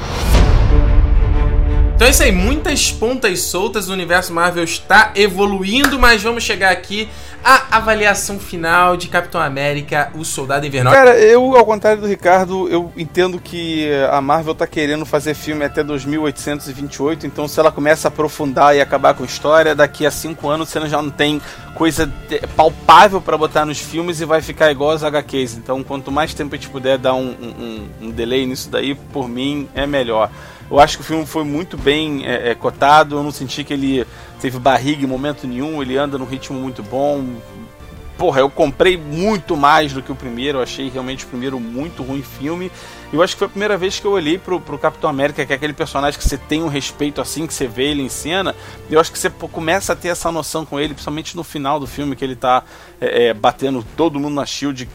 Então 2.02 2.08
é 2.08 2.10
isso 2.10 2.22
aí, 2.24 2.32
muitas 2.32 2.90
pontas 2.90 3.42
soltas, 3.42 3.88
o 3.88 3.92
universo 3.92 4.32
Marvel 4.32 4.64
está 4.64 5.12
evoluindo, 5.14 6.00
mas 6.00 6.20
vamos 6.20 6.42
chegar 6.42 6.72
aqui 6.72 7.08
à 7.44 7.76
avaliação 7.76 8.40
final 8.40 8.96
de 8.96 9.06
Capitão 9.06 9.40
América, 9.40 10.10
o 10.16 10.24
Soldado 10.24 10.66
Invernal. 10.66 10.92
Cara, 10.92 11.16
eu, 11.16 11.56
ao 11.56 11.64
contrário 11.64 12.02
do 12.02 12.08
Ricardo, 12.08 12.68
eu 12.68 12.92
entendo 12.96 13.38
que 13.38 13.88
a 14.10 14.20
Marvel 14.20 14.52
tá 14.52 14.66
querendo 14.66 15.06
fazer 15.06 15.34
filme 15.34 15.64
até 15.64 15.84
2828, 15.84 17.24
então 17.24 17.46
se 17.46 17.60
ela 17.60 17.70
começa 17.70 18.08
a 18.08 18.10
aprofundar 18.10 18.74
e 18.74 18.80
acabar 18.80 19.14
com 19.14 19.22
a 19.22 19.26
história, 19.26 19.72
daqui 19.72 20.04
a 20.04 20.10
cinco 20.10 20.48
anos 20.48 20.70
você 20.70 20.84
já 20.88 21.00
não 21.00 21.10
tem 21.10 21.40
coisa 21.76 22.12
palpável 22.56 23.20
para 23.20 23.38
botar 23.38 23.64
nos 23.64 23.78
filmes 23.78 24.20
e 24.20 24.24
vai 24.24 24.42
ficar 24.42 24.72
igual 24.72 24.90
as 24.90 25.04
HQs. 25.04 25.54
Então, 25.54 25.84
quanto 25.84 26.10
mais 26.10 26.34
tempo 26.34 26.52
a 26.52 26.58
gente 26.58 26.68
puder 26.68 26.98
dar 26.98 27.14
um, 27.14 27.28
um, 27.28 27.88
um 28.00 28.10
delay 28.10 28.44
nisso 28.44 28.68
daí, 28.68 28.96
por 28.96 29.28
mim 29.28 29.68
é 29.72 29.86
melhor. 29.86 30.28
Eu 30.72 30.80
acho 30.80 30.96
que 30.96 31.02
o 31.02 31.04
filme 31.04 31.26
foi 31.26 31.44
muito 31.44 31.76
bem 31.76 32.24
é, 32.24 32.52
é, 32.52 32.54
cotado. 32.54 33.16
Eu 33.16 33.22
não 33.22 33.30
senti 33.30 33.62
que 33.62 33.74
ele 33.74 34.06
teve 34.40 34.58
barriga 34.58 35.04
em 35.04 35.06
momento 35.06 35.46
nenhum. 35.46 35.82
Ele 35.82 35.98
anda 35.98 36.16
num 36.16 36.24
ritmo 36.24 36.58
muito 36.58 36.82
bom. 36.82 37.22
Porra, 38.16 38.40
eu 38.40 38.50
comprei 38.50 38.96
muito 38.96 39.56
mais 39.56 39.92
do 39.92 40.02
que 40.02 40.12
o 40.12 40.14
primeiro. 40.14 40.58
Eu 40.58 40.62
achei 40.62 40.88
realmente 40.88 41.24
o 41.24 41.28
primeiro 41.28 41.58
muito 41.58 42.02
ruim 42.02 42.22
filme. 42.22 42.70
E 43.12 43.16
eu 43.16 43.22
acho 43.22 43.34
que 43.34 43.40
foi 43.40 43.46
a 43.46 43.50
primeira 43.50 43.76
vez 43.76 44.00
que 44.00 44.06
eu 44.06 44.12
olhei 44.12 44.38
pro, 44.38 44.58
pro 44.58 44.78
Capitão 44.78 45.10
América, 45.10 45.44
que 45.44 45.52
é 45.52 45.56
aquele 45.56 45.74
personagem 45.74 46.18
que 46.18 46.26
você 46.26 46.38
tem 46.38 46.62
um 46.62 46.68
respeito 46.68 47.20
assim, 47.20 47.46
que 47.46 47.52
você 47.52 47.66
vê 47.66 47.90
ele 47.90 48.02
em 48.02 48.08
cena. 48.08 48.54
E 48.88 48.94
eu 48.94 49.00
acho 49.00 49.12
que 49.12 49.18
você 49.18 49.28
começa 49.28 49.92
a 49.92 49.96
ter 49.96 50.08
essa 50.08 50.32
noção 50.32 50.64
com 50.64 50.80
ele, 50.80 50.94
principalmente 50.94 51.36
no 51.36 51.44
final 51.44 51.78
do 51.78 51.86
filme, 51.86 52.16
que 52.16 52.24
ele 52.24 52.34
tá 52.34 52.62
é, 52.98 53.26
é, 53.26 53.34
batendo 53.34 53.84
todo 53.96 54.18
mundo 54.18 54.34
na 54.34 54.46
shield, 54.46 54.88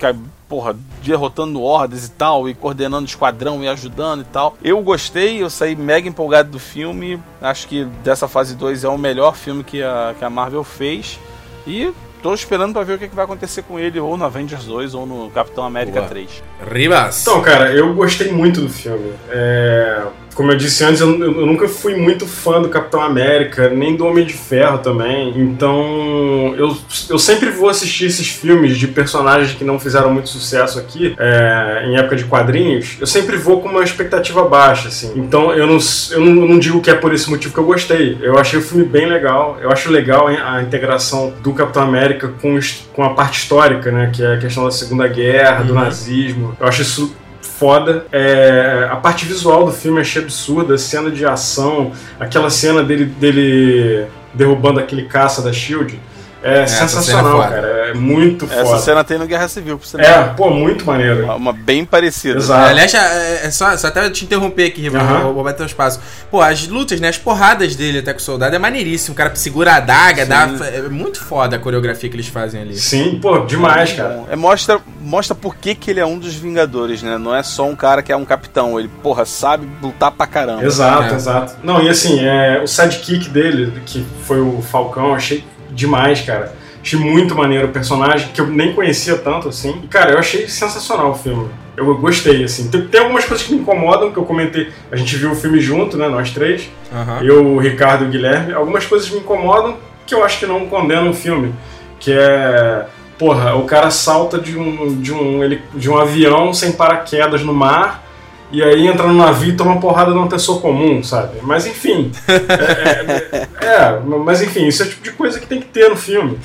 porra, 0.49 0.75
derrotando 1.03 1.61
hordas 1.61 2.07
e 2.07 2.11
tal, 2.11 2.49
e 2.49 2.55
coordenando 2.55 3.05
esquadrão 3.05 3.63
e 3.63 3.67
ajudando 3.67 4.21
e 4.21 4.25
tal. 4.25 4.57
Eu 4.63 4.81
gostei, 4.81 5.43
eu 5.43 5.49
saí 5.49 5.75
mega 5.75 6.09
empolgado 6.09 6.49
do 6.49 6.59
filme. 6.59 7.21
Acho 7.39 7.67
que 7.67 7.85
dessa 8.03 8.27
fase 8.27 8.55
2 8.55 8.83
é 8.83 8.89
o 8.89 8.97
melhor 8.97 9.35
filme 9.35 9.63
que 9.63 9.83
a, 9.83 10.15
que 10.17 10.25
a 10.25 10.29
Marvel 10.29 10.63
fez. 10.63 11.19
E 11.67 11.93
tô 12.21 12.33
esperando 12.33 12.73
pra 12.73 12.83
ver 12.83 12.93
o 12.93 12.97
que, 12.97 13.07
que 13.07 13.15
vai 13.15 13.25
acontecer 13.25 13.63
com 13.63 13.79
ele, 13.79 13.99
ou 13.99 14.17
no 14.17 14.25
Avengers 14.25 14.65
2, 14.65 14.93
ou 14.93 15.05
no 15.05 15.29
Capitão 15.31 15.63
América 15.63 15.99
Boa. 15.99 16.09
3. 16.09 16.43
Ribas! 16.71 17.21
Então, 17.21 17.41
cara, 17.41 17.71
eu 17.71 17.93
gostei 17.93 18.31
muito 18.31 18.61
do 18.61 18.69
filme. 18.69 19.13
É 19.29 20.03
como 20.37 20.51
eu 20.51 20.55
disse 20.55 20.83
antes, 20.83 21.01
eu, 21.01 21.19
eu, 21.19 21.47
nunca 21.47 21.67
fui 21.67 21.95
muito 21.95 22.27
fã 22.27 22.61
do 22.61 22.69
Capitão 22.69 23.01
América, 23.01 23.69
nem 23.69 23.95
do 23.95 24.05
Homem 24.05 24.23
de 24.23 24.33
Ferro 24.33 24.77
também. 24.77 25.33
Então, 25.35 26.53
eu, 26.55 26.77
eu 27.09 27.17
sempre 27.17 27.49
vou 27.49 27.67
assistir 27.67 28.05
esses 28.05 28.29
filmes 28.29 28.77
de 28.77 28.87
personagens 28.87 29.57
que 29.57 29.63
não 29.63 29.79
fizeram 29.79 30.13
muito 30.13 30.29
sucesso 30.29 30.77
aqui, 30.77 31.15
é, 31.17 31.85
em 31.87 31.97
época 31.97 32.15
de 32.15 32.25
quadrinhos. 32.25 32.97
Eu 33.01 33.07
sempre 33.07 33.35
vou 33.35 33.63
com 33.63 33.69
uma 33.69 33.83
expectativa 33.83 34.47
baixa, 34.47 34.89
assim. 34.89 35.11
Então, 35.15 35.51
eu 35.53 35.65
não, 35.65 35.79
eu 36.11 36.19
não, 36.19 36.59
digo 36.59 36.81
que 36.81 36.91
é 36.91 36.93
por 36.93 37.11
esse 37.15 37.27
motivo 37.31 37.51
que 37.51 37.59
eu 37.59 37.65
gostei. 37.65 38.19
Eu 38.21 38.37
achei 38.37 38.59
o 38.59 38.61
filme 38.61 38.85
bem 38.85 39.07
legal. 39.07 39.57
Eu 39.59 39.71
acho 39.71 39.89
legal 39.89 40.27
a 40.27 40.61
integração 40.61 41.33
do 41.41 41.51
Capitão 41.51 41.81
América 41.81 42.31
com, 42.39 42.59
com 42.93 43.03
a 43.03 43.15
parte 43.15 43.39
histórica, 43.39 43.91
né? 43.91 44.11
Que 44.13 44.23
é 44.23 44.35
a 44.35 44.37
questão 44.37 44.65
da 44.65 44.71
Segunda 44.71 45.07
Guerra, 45.07 45.61
uhum. 45.61 45.67
do 45.67 45.73
nazismo. 45.73 46.55
Eu 46.59 46.67
acho 46.67 46.83
isso 46.83 47.15
foda. 47.57 48.05
É, 48.11 48.87
a 48.89 48.95
parte 48.95 49.25
visual 49.25 49.65
do 49.65 49.71
filme 49.71 49.99
achei 49.99 50.21
absurda, 50.21 50.77
cena 50.77 51.09
de 51.09 51.25
ação, 51.25 51.91
aquela 52.19 52.49
cena 52.49 52.83
dele, 52.83 53.05
dele 53.05 54.07
derrubando 54.33 54.79
aquele 54.79 55.05
caça 55.05 55.41
da 55.41 55.51
Shield. 55.51 55.99
É 56.43 56.61
Essa 56.61 56.87
sensacional, 56.87 57.43
é 57.43 57.47
cara. 57.47 57.67
É 57.89 57.93
muito 57.93 58.45
Essa 58.45 58.55
foda. 58.63 58.75
Essa 58.75 58.85
cena 58.85 59.03
tem 59.03 59.17
no 59.17 59.25
Guerra 59.25 59.47
Civil, 59.47 59.79
por 59.79 59.99
É, 59.99 60.23
pô, 60.35 60.49
muito 60.49 60.85
maneiro. 60.85 61.23
Uma, 61.23 61.35
uma 61.35 61.53
bem 61.53 61.83
parecida. 61.83 62.37
Exato. 62.37 62.69
aliás, 62.69 62.93
é, 62.93 63.45
é 63.45 63.51
só, 63.51 63.75
só 63.75 63.87
até 63.87 64.09
te 64.09 64.25
interromper 64.25 64.65
aqui, 64.65 64.89
uhum. 64.89 65.21
vou, 65.23 65.33
vou 65.35 65.43
bater 65.43 65.63
o 65.63 65.65
espaço. 65.65 65.99
Pô, 66.29 66.41
as 66.41 66.67
lutas, 66.67 66.99
né? 66.99 67.09
As 67.09 67.17
porradas 67.17 67.75
dele 67.75 67.99
até 67.99 68.13
com 68.13 68.19
o 68.19 68.21
soldado 68.21 68.55
é 68.55 68.59
maneiríssimo. 68.59 69.13
O 69.13 69.17
cara 69.17 69.35
segura 69.35 69.73
a 69.73 69.75
adaga, 69.77 70.25
dá, 70.25 70.49
é 70.73 70.81
muito 70.83 71.23
foda 71.23 71.55
a 71.55 71.59
coreografia 71.59 72.09
que 72.09 72.15
eles 72.15 72.27
fazem 72.27 72.61
ali. 72.61 72.75
Sim, 72.75 73.19
pô, 73.21 73.39
demais, 73.39 73.93
cara. 73.93 74.23
É, 74.29 74.35
mostra, 74.35 74.79
mostra 75.01 75.35
por 75.35 75.55
que, 75.55 75.73
que 75.73 75.89
ele 75.91 75.99
é 75.99 76.05
um 76.05 76.19
dos 76.19 76.35
Vingadores, 76.35 77.01
né? 77.01 77.17
Não 77.17 77.35
é 77.35 77.41
só 77.41 77.67
um 77.67 77.75
cara 77.75 78.01
que 78.01 78.11
é 78.11 78.15
um 78.15 78.25
capitão. 78.25 78.79
Ele, 78.79 78.89
porra, 79.01 79.25
sabe 79.25 79.67
lutar 79.81 80.11
pra 80.11 80.27
caramba. 80.27 80.63
Exato, 80.63 81.13
é. 81.13 81.15
exato. 81.15 81.55
Não, 81.63 81.81
e 81.81 81.89
assim, 81.89 82.19
é, 82.23 82.61
o 82.63 82.67
sidekick 82.67 83.29
dele, 83.29 83.73
que 83.85 84.05
foi 84.23 84.39
o 84.39 84.61
Falcão, 84.61 85.13
achei 85.13 85.43
demais, 85.71 86.21
cara. 86.21 86.53
Achei 86.81 86.99
muito 86.99 87.35
maneiro 87.35 87.67
o 87.67 87.71
personagem, 87.71 88.29
que 88.33 88.39
eu 88.39 88.47
nem 88.47 88.73
conhecia 88.73 89.17
tanto 89.17 89.49
assim. 89.49 89.81
E, 89.83 89.87
cara, 89.87 90.11
eu 90.11 90.19
achei 90.19 90.47
sensacional 90.47 91.11
o 91.11 91.15
filme. 91.15 91.49
Eu 91.75 91.95
gostei, 91.97 92.43
assim. 92.43 92.69
Tem, 92.69 92.87
tem, 92.87 93.01
algumas 93.01 93.25
coisas 93.25 93.45
que 93.45 93.53
me 93.53 93.59
incomodam, 93.59 94.11
que 94.11 94.17
eu 94.17 94.23
comentei. 94.23 94.69
A 94.91 94.95
gente 94.95 95.15
viu 95.15 95.31
o 95.31 95.35
filme 95.35 95.59
junto, 95.59 95.97
né? 95.97 96.07
Nós 96.07 96.31
três. 96.31 96.69
Uhum. 96.91 97.23
Eu, 97.23 97.45
o 97.45 97.59
Ricardo 97.59 98.05
e 98.05 98.07
o 98.07 98.09
Guilherme. 98.09 98.53
Algumas 98.53 98.85
coisas 98.85 99.09
me 99.09 99.19
incomodam 99.19 99.77
que 100.05 100.15
eu 100.15 100.23
acho 100.23 100.39
que 100.39 100.45
não 100.45 100.65
condenam 100.67 101.09
o 101.09 101.13
filme. 101.13 101.53
Que 101.99 102.13
é. 102.13 102.85
Porra, 103.19 103.55
o 103.55 103.65
cara 103.65 103.89
salta 103.89 104.39
de 104.39 104.57
um, 104.57 105.01
de 105.01 105.11
um, 105.11 105.43
ele, 105.43 105.61
de 105.73 105.89
um 105.89 105.97
avião 105.97 106.53
sem 106.53 106.71
paraquedas 106.71 107.41
no 107.41 107.53
mar 107.53 108.06
e 108.51 108.63
aí 108.63 108.87
entra 108.87 109.07
no 109.07 109.13
navio 109.13 109.49
e 109.49 109.57
toma 109.57 109.79
porrada 109.79 110.11
de 110.11 110.17
uma 110.17 110.27
pessoa 110.27 110.61
comum, 110.61 111.03
sabe? 111.03 111.39
Mas 111.41 111.65
enfim. 111.65 112.11
é, 112.27 113.37
é, 113.37 113.65
é, 113.65 113.99
mas 114.23 114.41
enfim, 114.41 114.67
isso 114.67 114.83
é 114.83 114.85
o 114.85 114.89
tipo 114.89 115.03
de 115.03 115.11
coisa 115.11 115.39
que 115.39 115.47
tem 115.47 115.59
que 115.59 115.67
ter 115.67 115.89
no 115.89 115.95
filme. 115.95 116.39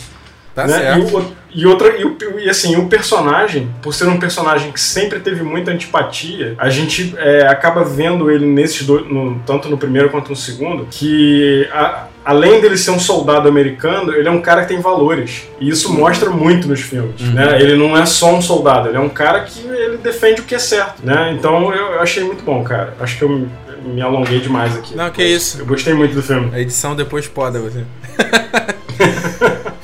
Tá 0.55 0.67
né? 0.67 0.79
certo. 0.79 0.99
E, 0.99 1.17
o, 1.17 1.33
e 1.55 1.67
outra, 1.67 1.97
e, 1.97 2.05
o, 2.05 2.17
e, 2.39 2.51
assim, 2.51 2.77
o 2.77 2.87
personagem, 2.87 3.71
por 3.81 3.95
ser 3.95 4.07
um 4.07 4.19
personagem 4.19 4.71
que 4.71 4.81
sempre 4.81 5.21
teve 5.21 5.43
muita 5.43 5.71
antipatia, 5.71 6.55
a 6.59 6.69
gente 6.69 7.15
é, 7.17 7.47
acaba 7.47 7.85
vendo 7.85 8.31
ele 8.31 8.45
nesses 8.47 8.87
dois, 8.87 9.07
no, 9.09 9.41
tanto 9.47 9.69
no 9.69 9.79
primeiro 9.79 10.11
quanto 10.11 10.31
no 10.31 10.37
segundo, 10.37 10.87
que 10.91 11.69
a, 11.73 12.07
além 12.25 12.61
dele 12.61 12.77
ser 12.77 12.91
um 12.93 12.99
soldado 13.01 13.49
americano, 13.49 14.13
ele 14.15 14.29
é 14.29 14.31
um 14.31 14.41
cara 14.41 14.63
que 14.63 14.69
tem 14.69 14.81
valores. 14.81 15.49
E 15.61 15.69
isso 15.69 15.93
mostra 15.93 16.31
muito 16.31 16.69
nos 16.69 16.81
filmes, 16.81 17.21
Uhum. 17.21 17.33
né? 17.33 17.61
Ele 17.61 17.77
não 17.77 17.97
é 17.97 18.07
só 18.07 18.35
um 18.35 18.41
soldado, 18.43 18.89
ele 18.89 18.97
é 18.97 19.01
um 19.01 19.09
cara 19.09 19.41
que 19.41 19.61
ele 19.67 19.97
defende 19.99 20.41
o 20.41 20.45
que 20.45 20.55
é 20.55 20.59
certo, 20.59 21.05
né? 21.05 21.35
Então 21.39 21.73
eu 21.75 22.01
achei 22.01 22.23
muito 22.25 22.43
bom, 22.45 22.63
cara. 22.63 22.95
Acho 23.01 23.19
que 23.19 23.25
eu 23.25 23.49
me, 23.85 24.01
alonguei 24.01 24.41
demais 24.41 24.77
aqui. 24.77 24.95
Não, 24.97 25.11
que 25.11 25.23
isso. 25.25 25.61
Eu 25.61 25.67
gostei 25.67 25.93
muito 25.95 26.15
do 26.15 26.23
filme. 26.23 26.51
A 26.55 26.61
edição 26.61 26.95
depois 26.95 27.27
poda 27.27 27.59
você. 27.61 27.85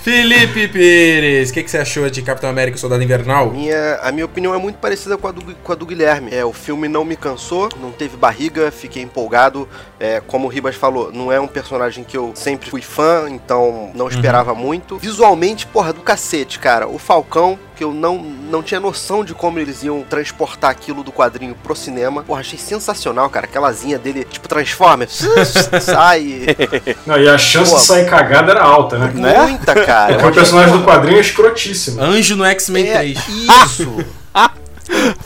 Felipe 0.00 0.68
Pires, 0.68 1.50
o 1.50 1.52
que, 1.52 1.62
que 1.62 1.70
você 1.70 1.78
achou 1.78 2.08
de 2.08 2.22
Capitão 2.22 2.48
América 2.48 2.76
e 2.76 2.78
o 2.78 2.80
Soldado 2.80 3.02
Invernal? 3.02 3.50
Minha, 3.50 3.96
a 3.96 4.12
minha 4.12 4.24
opinião 4.24 4.54
é 4.54 4.58
muito 4.58 4.76
parecida 4.76 5.18
com 5.18 5.26
a, 5.26 5.32
do, 5.32 5.54
com 5.56 5.72
a 5.72 5.74
do 5.74 5.84
Guilherme. 5.84 6.30
É, 6.32 6.44
o 6.44 6.52
filme 6.52 6.88
não 6.88 7.04
me 7.04 7.16
cansou, 7.16 7.68
não 7.80 7.90
teve 7.90 8.16
barriga, 8.16 8.70
fiquei 8.70 9.02
empolgado. 9.02 9.68
É, 9.98 10.22
como 10.26 10.46
o 10.46 10.50
Ribas 10.50 10.76
falou, 10.76 11.12
não 11.12 11.32
é 11.32 11.40
um 11.40 11.48
personagem 11.48 12.04
que 12.04 12.16
eu 12.16 12.32
sempre 12.34 12.70
fui 12.70 12.80
fã, 12.80 13.26
então 13.28 13.90
não 13.94 14.08
esperava 14.08 14.54
muito. 14.54 14.98
Visualmente, 14.98 15.66
porra, 15.66 15.92
do 15.92 16.00
cacete, 16.00 16.58
cara. 16.58 16.86
O 16.86 16.98
Falcão, 16.98 17.58
que 17.74 17.82
eu 17.82 17.92
não, 17.92 18.18
não 18.18 18.62
tinha 18.62 18.80
noção 18.80 19.24
de 19.24 19.34
como 19.34 19.58
eles 19.58 19.82
iam 19.82 20.02
transportar 20.02 20.70
aquilo 20.70 21.02
do 21.02 21.12
quadrinho 21.12 21.54
pro 21.54 21.74
cinema. 21.74 22.22
Porra, 22.22 22.40
achei 22.40 22.58
sensacional, 22.58 23.28
cara. 23.28 23.46
Aquela 23.46 23.70
zinha 23.72 23.98
dele, 23.98 24.24
tipo 24.24 24.48
Transformers, 24.48 25.20
sai. 25.82 26.46
Não, 27.04 27.18
e 27.18 27.28
a 27.28 27.36
chance 27.36 27.72
Pô. 27.72 27.78
de 27.78 27.84
sair 27.84 28.08
cagada 28.08 28.52
era 28.52 28.62
alta, 28.62 28.96
né? 28.96 29.12
Né? 29.14 29.38
Muita, 29.42 29.74
cara. 29.84 29.97
Porque 30.06 30.24
Eu 30.24 30.28
o 30.30 30.34
personagem 30.34 30.78
do 30.78 30.84
quadrinho 30.84 31.18
é 31.18 31.20
escrotíssimo. 31.20 32.00
Anjo 32.02 32.36
no 32.36 32.44
X-Men 32.44 32.88
É, 32.88 32.92
3. 32.98 33.18
isso. 33.28 34.04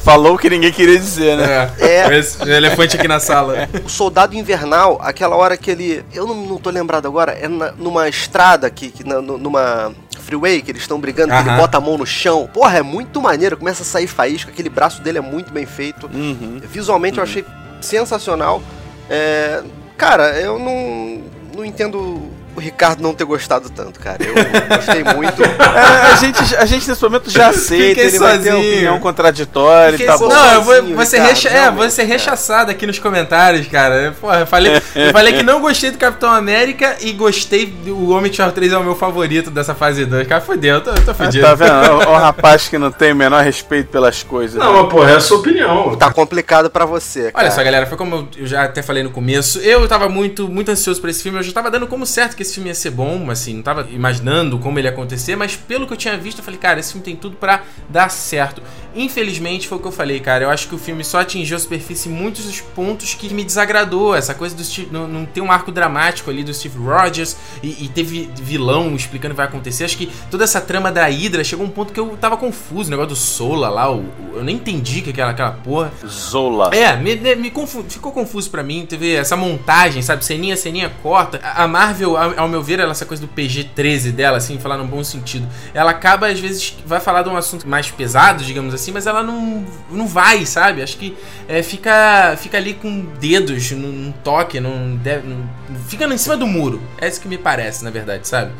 Falou 0.03 0.35
o 0.35 0.39
que 0.39 0.51
ninguém 0.51 0.73
queria 0.73 0.99
dizer, 0.99 1.37
né? 1.37 1.71
É, 1.79 1.87
É. 2.13 2.19
Esse 2.19 2.43
elefante 2.43 2.97
aqui 2.97 3.07
na 3.07 3.21
sala. 3.21 3.69
O 3.85 3.89
soldado 3.89 4.35
invernal, 4.35 4.99
aquela 5.01 5.37
hora 5.37 5.57
que 5.57 5.71
ele. 5.71 6.05
Eu 6.13 6.27
não, 6.27 6.35
não 6.35 6.57
tô 6.59 6.69
lembrado 6.71 7.07
agora, 7.07 7.33
é 7.33 7.47
na- 7.47 7.71
numa 7.73 8.09
estrada 8.09 8.69
que, 8.69 8.91
que 8.91 9.05
na- 9.05 9.23
nu- 9.23 9.39
numa 9.39 9.93
freeway 10.21 10.61
que 10.63 10.71
eles 10.73 10.83
estão 10.83 10.99
brigando, 11.01 11.33
que 11.33 11.39
ele 11.49 11.57
bota 11.57 11.79
a 11.79 11.81
mão 11.81 11.97
no 11.97 12.05
chão. 12.07 12.49
Porra, 12.53 12.79
é 12.79 12.83
muito 12.83 13.21
maneiro, 13.21 13.57
começa 13.57 13.83
a 13.83 13.87
sair 13.87 14.07
faísca, 14.09 14.51
aquele 14.51 14.69
braço 14.69 15.01
dele 15.01 15.19
é 15.19 15.21
muito 15.23 15.53
bem 15.53 15.65
feito. 15.67 16.11
Uhum. 16.13 16.61
Visualmente 16.65 17.19
eu 17.19 17.23
achei 17.25 17.45
sensacional. 17.81 18.61
É, 19.09 19.63
cara, 19.97 20.41
eu 20.41 20.59
não, 20.59 21.23
não 21.57 21.65
entendo 21.65 22.21
o 22.57 22.61
Ricardo 22.61 23.03
não 23.03 23.15
ter 23.15 23.25
gostado 23.25 23.71
tanto, 23.71 23.99
cara. 24.01 24.19
Eu 24.23 24.35
gostei 24.77 25.05
muito. 25.15 25.43
É, 25.43 26.13
a, 26.13 26.17
gente, 26.17 26.57
a 26.57 26.65
gente 26.67 26.89
nesse 26.89 27.03
momento 27.03 27.31
já 27.31 27.49
aceita, 27.49 27.89
Fiquei 27.89 28.07
ele 28.07 28.19
vai 28.19 28.39
ter 28.39 28.51
sozinho. 28.51 28.59
opinião 28.59 29.01
contraditória 29.01 29.93
Fiquei 29.99 30.07
e 30.07 30.11
tá 30.11 30.19
bom. 30.19 30.29
Não, 30.29 30.53
eu 30.53 30.63
vou, 30.63 30.75
sozinho, 30.77 30.97
vou 30.97 31.07
ser, 31.07 31.19
recha... 31.21 31.49
é, 31.49 31.71
vou 31.71 31.89
ser 31.91 32.05
rechaçado 32.05 32.71
aqui 32.71 32.87
nos 32.87 32.99
comentários, 32.99 33.67
cara. 33.69 34.15
Porra, 34.21 34.41
eu 34.41 34.47
falei, 34.47 34.81
eu 34.95 35.13
falei 35.13 35.33
que 35.33 35.43
não 35.43 35.61
gostei 35.61 35.91
do 35.91 35.99
Capitão 35.99 36.31
América 36.31 36.97
e 37.01 37.13
gostei 37.13 37.67
do 37.67 38.11
Homem 38.11 38.31
de 38.31 38.37
Ferro 38.37 38.53
3 38.53 38.73
é 38.73 38.79
o 38.79 38.85
meu 38.85 38.95
favorito 38.95 39.51
dessa 39.51 39.75
fase 39.75 40.05
2. 40.05 40.27
Cara, 40.27 40.41
fodeu, 40.41 40.77
eu 40.77 40.81
tô, 40.81 40.91
eu 40.91 41.05
tô 41.05 41.11
Ah, 41.11 41.15
fudido. 41.15 41.47
Tá 41.47 41.55
vendo? 41.55 41.73
O, 41.73 42.11
o 42.13 42.17
rapaz 42.17 42.69
que 42.69 42.79
não 42.79 42.91
tem 42.91 43.13
o 43.13 43.17
menor 43.17 43.43
respeito 43.43 43.89
pelas 43.89 44.23
coisas. 44.23 44.59
Não, 44.59 44.73
né? 44.73 44.81
mas 44.83 44.91
porra, 44.91 45.11
é 45.11 45.17
a 45.17 45.21
sua 45.21 45.39
opinião. 45.39 45.97
Tá 45.97 46.13
complicado 46.13 46.71
pra 46.71 46.85
você, 46.85 47.33
cara. 47.33 47.45
Olha 47.47 47.51
só, 47.51 47.63
galera, 47.63 47.87
foi 47.87 47.97
como 47.97 48.29
eu 48.37 48.47
já 48.47 48.65
até 48.65 48.83
falei 48.83 49.03
no 49.03 49.11
começo. 49.11 49.59
Eu 49.61 49.87
tava 49.89 50.09
muito, 50.09 50.49
muito 50.49 50.71
ansioso 50.71 51.01
pra 51.01 51.11
esse 51.11 51.23
filme. 51.23 51.39
Eu 51.39 51.43
já 51.43 51.53
tava 51.53 51.71
dando 51.71 51.87
como 51.87 52.05
certo 52.07 52.37
que 52.37 52.42
esse 52.43 52.55
filme 52.55 52.69
ia 52.69 52.75
ser 52.75 52.91
bom, 52.91 53.31
assim, 53.31 53.55
não 53.55 53.63
tava 53.63 53.87
imaginando 53.91 54.59
como 54.59 54.79
ele 54.79 54.87
ia 54.89 54.93
acontecer, 54.93 55.35
mas 55.37 55.57
pelo 55.57 55.87
que 55.87 55.93
eu 55.93 55.97
tinha 55.97 56.17
visto, 56.19 56.39
eu 56.39 56.45
falei, 56.45 56.59
cara, 56.61 56.79
esse 56.81 56.93
filme 56.93 57.05
tem 57.05 57.17
tudo 57.17 57.37
pra 57.37 57.63
dar 57.89 58.11
certo. 58.11 58.63
Infelizmente, 58.95 59.67
foi 59.67 59.79
o 59.79 59.81
que 59.81 59.89
eu 59.89 59.93
falei, 59.93 60.21
cara. 60.21 60.45
Eu 60.45 60.51
acho 60.51 60.69
que 60.69 60.75
o 60.75 60.79
filme 60.79 61.03
só 61.03 61.21
atingiu 61.21 61.57
a 61.57 61.61
superfície 61.61 62.09
em 62.09 62.13
muitos 62.13 62.45
dos 62.45 62.61
pontos 62.61 63.15
que 63.15 63.33
me 63.33 63.43
desagradou. 63.43 64.15
Essa 64.15 64.35
coisa 64.35 64.55
do 64.55 64.63
Steve. 64.63 64.89
Não, 64.93 65.09
não 65.09 65.25
tem 65.25 65.43
um 65.43 65.51
arco 65.51 65.73
dramático 65.73 66.31
ali 66.31 66.45
do 66.45 66.53
Steve 66.53 66.79
Rogers 66.79 67.35
e, 67.63 67.85
e 67.85 67.89
teve 67.89 68.29
vilão 68.35 68.95
explicando 68.95 69.33
o 69.33 69.35
que 69.35 69.39
vai 69.39 69.47
acontecer. 69.47 69.85
Acho 69.85 69.97
que 69.97 70.11
toda 70.31 70.45
essa 70.45 70.61
trama 70.61 70.93
da 70.93 71.07
Hydra 71.07 71.43
chegou 71.43 71.65
a 71.65 71.69
um 71.69 71.73
ponto 71.73 71.91
que 71.93 71.99
eu 71.99 72.17
tava 72.21 72.37
confuso. 72.37 72.89
O 72.89 72.91
negócio 72.91 73.09
do 73.11 73.17
Sola 73.17 73.71
lá, 73.71 73.91
o- 73.91 74.01
o- 74.01 74.33
eu 74.35 74.45
nem 74.45 74.57
entendi 74.57 75.01
que 75.01 75.19
era 75.19 75.31
aquela 75.31 75.53
porra. 75.53 75.91
Zola. 76.07 76.71
É, 76.75 76.95
me, 76.97 77.17
me- 77.37 77.51
confu- 77.51 77.85
ficou 77.89 78.13
confuso 78.13 78.51
pra 78.51 78.63
mim. 78.63 78.85
Teve 78.87 79.15
essa 79.15 79.37
montagem, 79.37 80.03
sabe? 80.03 80.23
Ceninha, 80.25 80.57
ceninha 80.57 80.93
corta. 81.03 81.41
A 81.43 81.63
a 81.63 81.69
Marvel, 81.69 82.17
ao, 82.37 82.49
meu 82.49 82.63
ver, 82.63 82.81
ela, 82.81 82.91
essa 82.93 83.05
coisa 83.07 83.21
do 83.25 83.29
PG-13 83.29 84.13
dela, 84.13 84.37
assim, 84.39 84.59
falar 84.59 84.77
num 84.79 84.87
bom 84.87 85.03
sentido. 85.05 85.47
Ela 85.75 85.91
acaba, 85.91 86.27
às 86.29 86.39
vezes, 86.41 86.77
vai 86.87 87.01
falar 87.01 87.23
de 87.23 87.29
um 87.29 87.37
assunto 87.37 87.69
mais 87.69 87.91
pesado, 87.91 88.43
digamos 88.45 88.75
assim, 88.75 88.93
mas 88.93 89.07
ela 89.07 89.23
não, 89.23 89.65
não 89.91 90.07
vai, 90.07 90.45
sabe? 90.47 90.83
Acho 90.83 90.97
que 90.97 91.17
é, 91.49 91.63
fica, 91.63 92.37
fica 92.39 92.57
ali 92.57 92.75
com 92.75 93.07
dedos, 93.21 93.71
num, 93.73 93.79
num 93.93 94.13
toque, 94.25 94.61
num, 94.61 94.97
deve- 94.97 95.27
num- 95.27 95.47
fica 95.89 96.05
em 96.05 96.19
cima 96.19 96.37
do 96.37 96.47
muro. 96.47 96.83
É 97.01 97.09
isso 97.09 97.21
que 97.21 97.29
me 97.29 97.39
parece, 97.39 97.85
na 97.85 97.91
verdade, 97.91 98.27
sabe? 98.29 98.53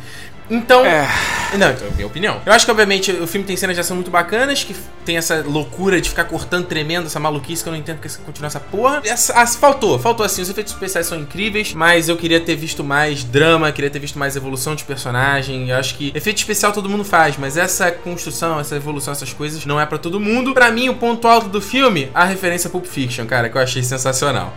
Então. 0.53 0.85
É. 0.85 1.09
Não, 1.57 1.71
então, 1.71 1.91
minha 1.93 2.07
opinião. 2.07 2.41
Eu 2.47 2.53
acho 2.53 2.65
que, 2.65 2.71
obviamente, 2.71 3.11
o 3.11 3.27
filme 3.27 3.47
tem 3.47 3.57
cenas 3.57 3.75
de 3.75 3.81
ação 3.81 3.95
muito 3.95 4.11
bacanas, 4.11 4.65
que 4.65 4.75
tem 5.05 5.17
essa 5.17 5.43
loucura 5.47 6.01
de 6.01 6.09
ficar 6.09 6.25
cortando 6.25 6.67
tremendo, 6.67 7.07
essa 7.07 7.21
maluquice 7.21 7.63
que 7.63 7.69
eu 7.69 7.73
não 7.73 7.79
entendo 7.79 7.99
porque 7.99 8.17
continua 8.25 8.47
essa 8.47 8.61
porra. 8.61 9.03
Essa, 9.05 9.35
ah, 9.35 9.47
faltou, 9.47 9.99
faltou 9.99 10.25
assim. 10.25 10.43
Os 10.43 10.51
efeitos 10.51 10.73
especiais 10.73 11.07
são 11.07 11.19
incríveis, 11.19 11.73
mas 11.75 12.09
eu 12.09 12.17
queria 12.17 12.41
ter 12.41 12.55
visto 12.55 12.85
mais 12.85 13.25
drama, 13.25 13.73
queria 13.73 13.91
ter 13.91 13.99
visto 13.99 14.19
mais 14.19 14.37
evolução 14.37 14.75
de 14.75 14.85
personagem. 14.85 15.71
Eu 15.71 15.77
acho 15.77 15.95
que 15.97 16.13
efeito 16.15 16.39
especial 16.39 16.73
todo 16.73 16.89
mundo 16.89 17.05
faz, 17.05 17.37
mas 17.37 17.57
essa 17.57 17.91
construção, 17.91 18.61
essa 18.61 18.77
evolução, 18.77 19.13
essas 19.13 19.33
coisas 19.33 19.65
não 19.67 19.81
é 19.81 19.87
pra 19.87 19.99
todo 19.99 20.21
mundo. 20.21 20.55
Pra 20.55 20.71
mim, 20.71 20.89
o 20.89 20.95
ponto 20.95 21.27
alto 21.29 21.49
do 21.49 21.61
filme, 21.61 22.11
a 22.15 22.25
referência 22.25 22.69
a 22.69 22.71
Pulp 22.71 22.87
Fiction, 22.87 23.27
cara, 23.27 23.49
que 23.49 23.57
eu 23.57 23.63
achei 23.63 23.83
sensacional. 23.83 24.55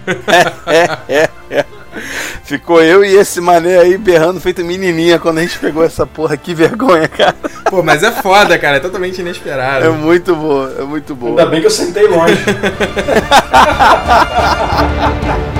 Ficou 2.43 2.81
eu 2.81 3.03
e 3.03 3.15
esse 3.15 3.41
mané 3.41 3.79
aí 3.79 3.97
berrando 3.97 4.39
feito 4.39 4.63
menininha 4.63 5.19
quando 5.19 5.39
a 5.39 5.41
gente 5.41 5.57
pegou 5.59 5.83
essa 5.83 6.05
porra. 6.05 6.37
Que 6.37 6.53
vergonha, 6.53 7.07
cara. 7.07 7.35
Pô, 7.69 7.81
mas 7.81 8.03
é 8.03 8.11
foda, 8.11 8.57
cara, 8.57 8.77
é 8.77 8.79
totalmente 8.79 9.19
inesperado. 9.19 9.85
É 9.85 9.89
muito 9.89 10.35
boa, 10.35 10.75
é 10.79 10.83
muito 10.83 11.15
boa. 11.15 11.31
Ainda 11.31 11.45
bem 11.47 11.61
que 11.61 11.67
eu 11.67 11.71
sentei 11.71 12.07
longe. 12.07 12.35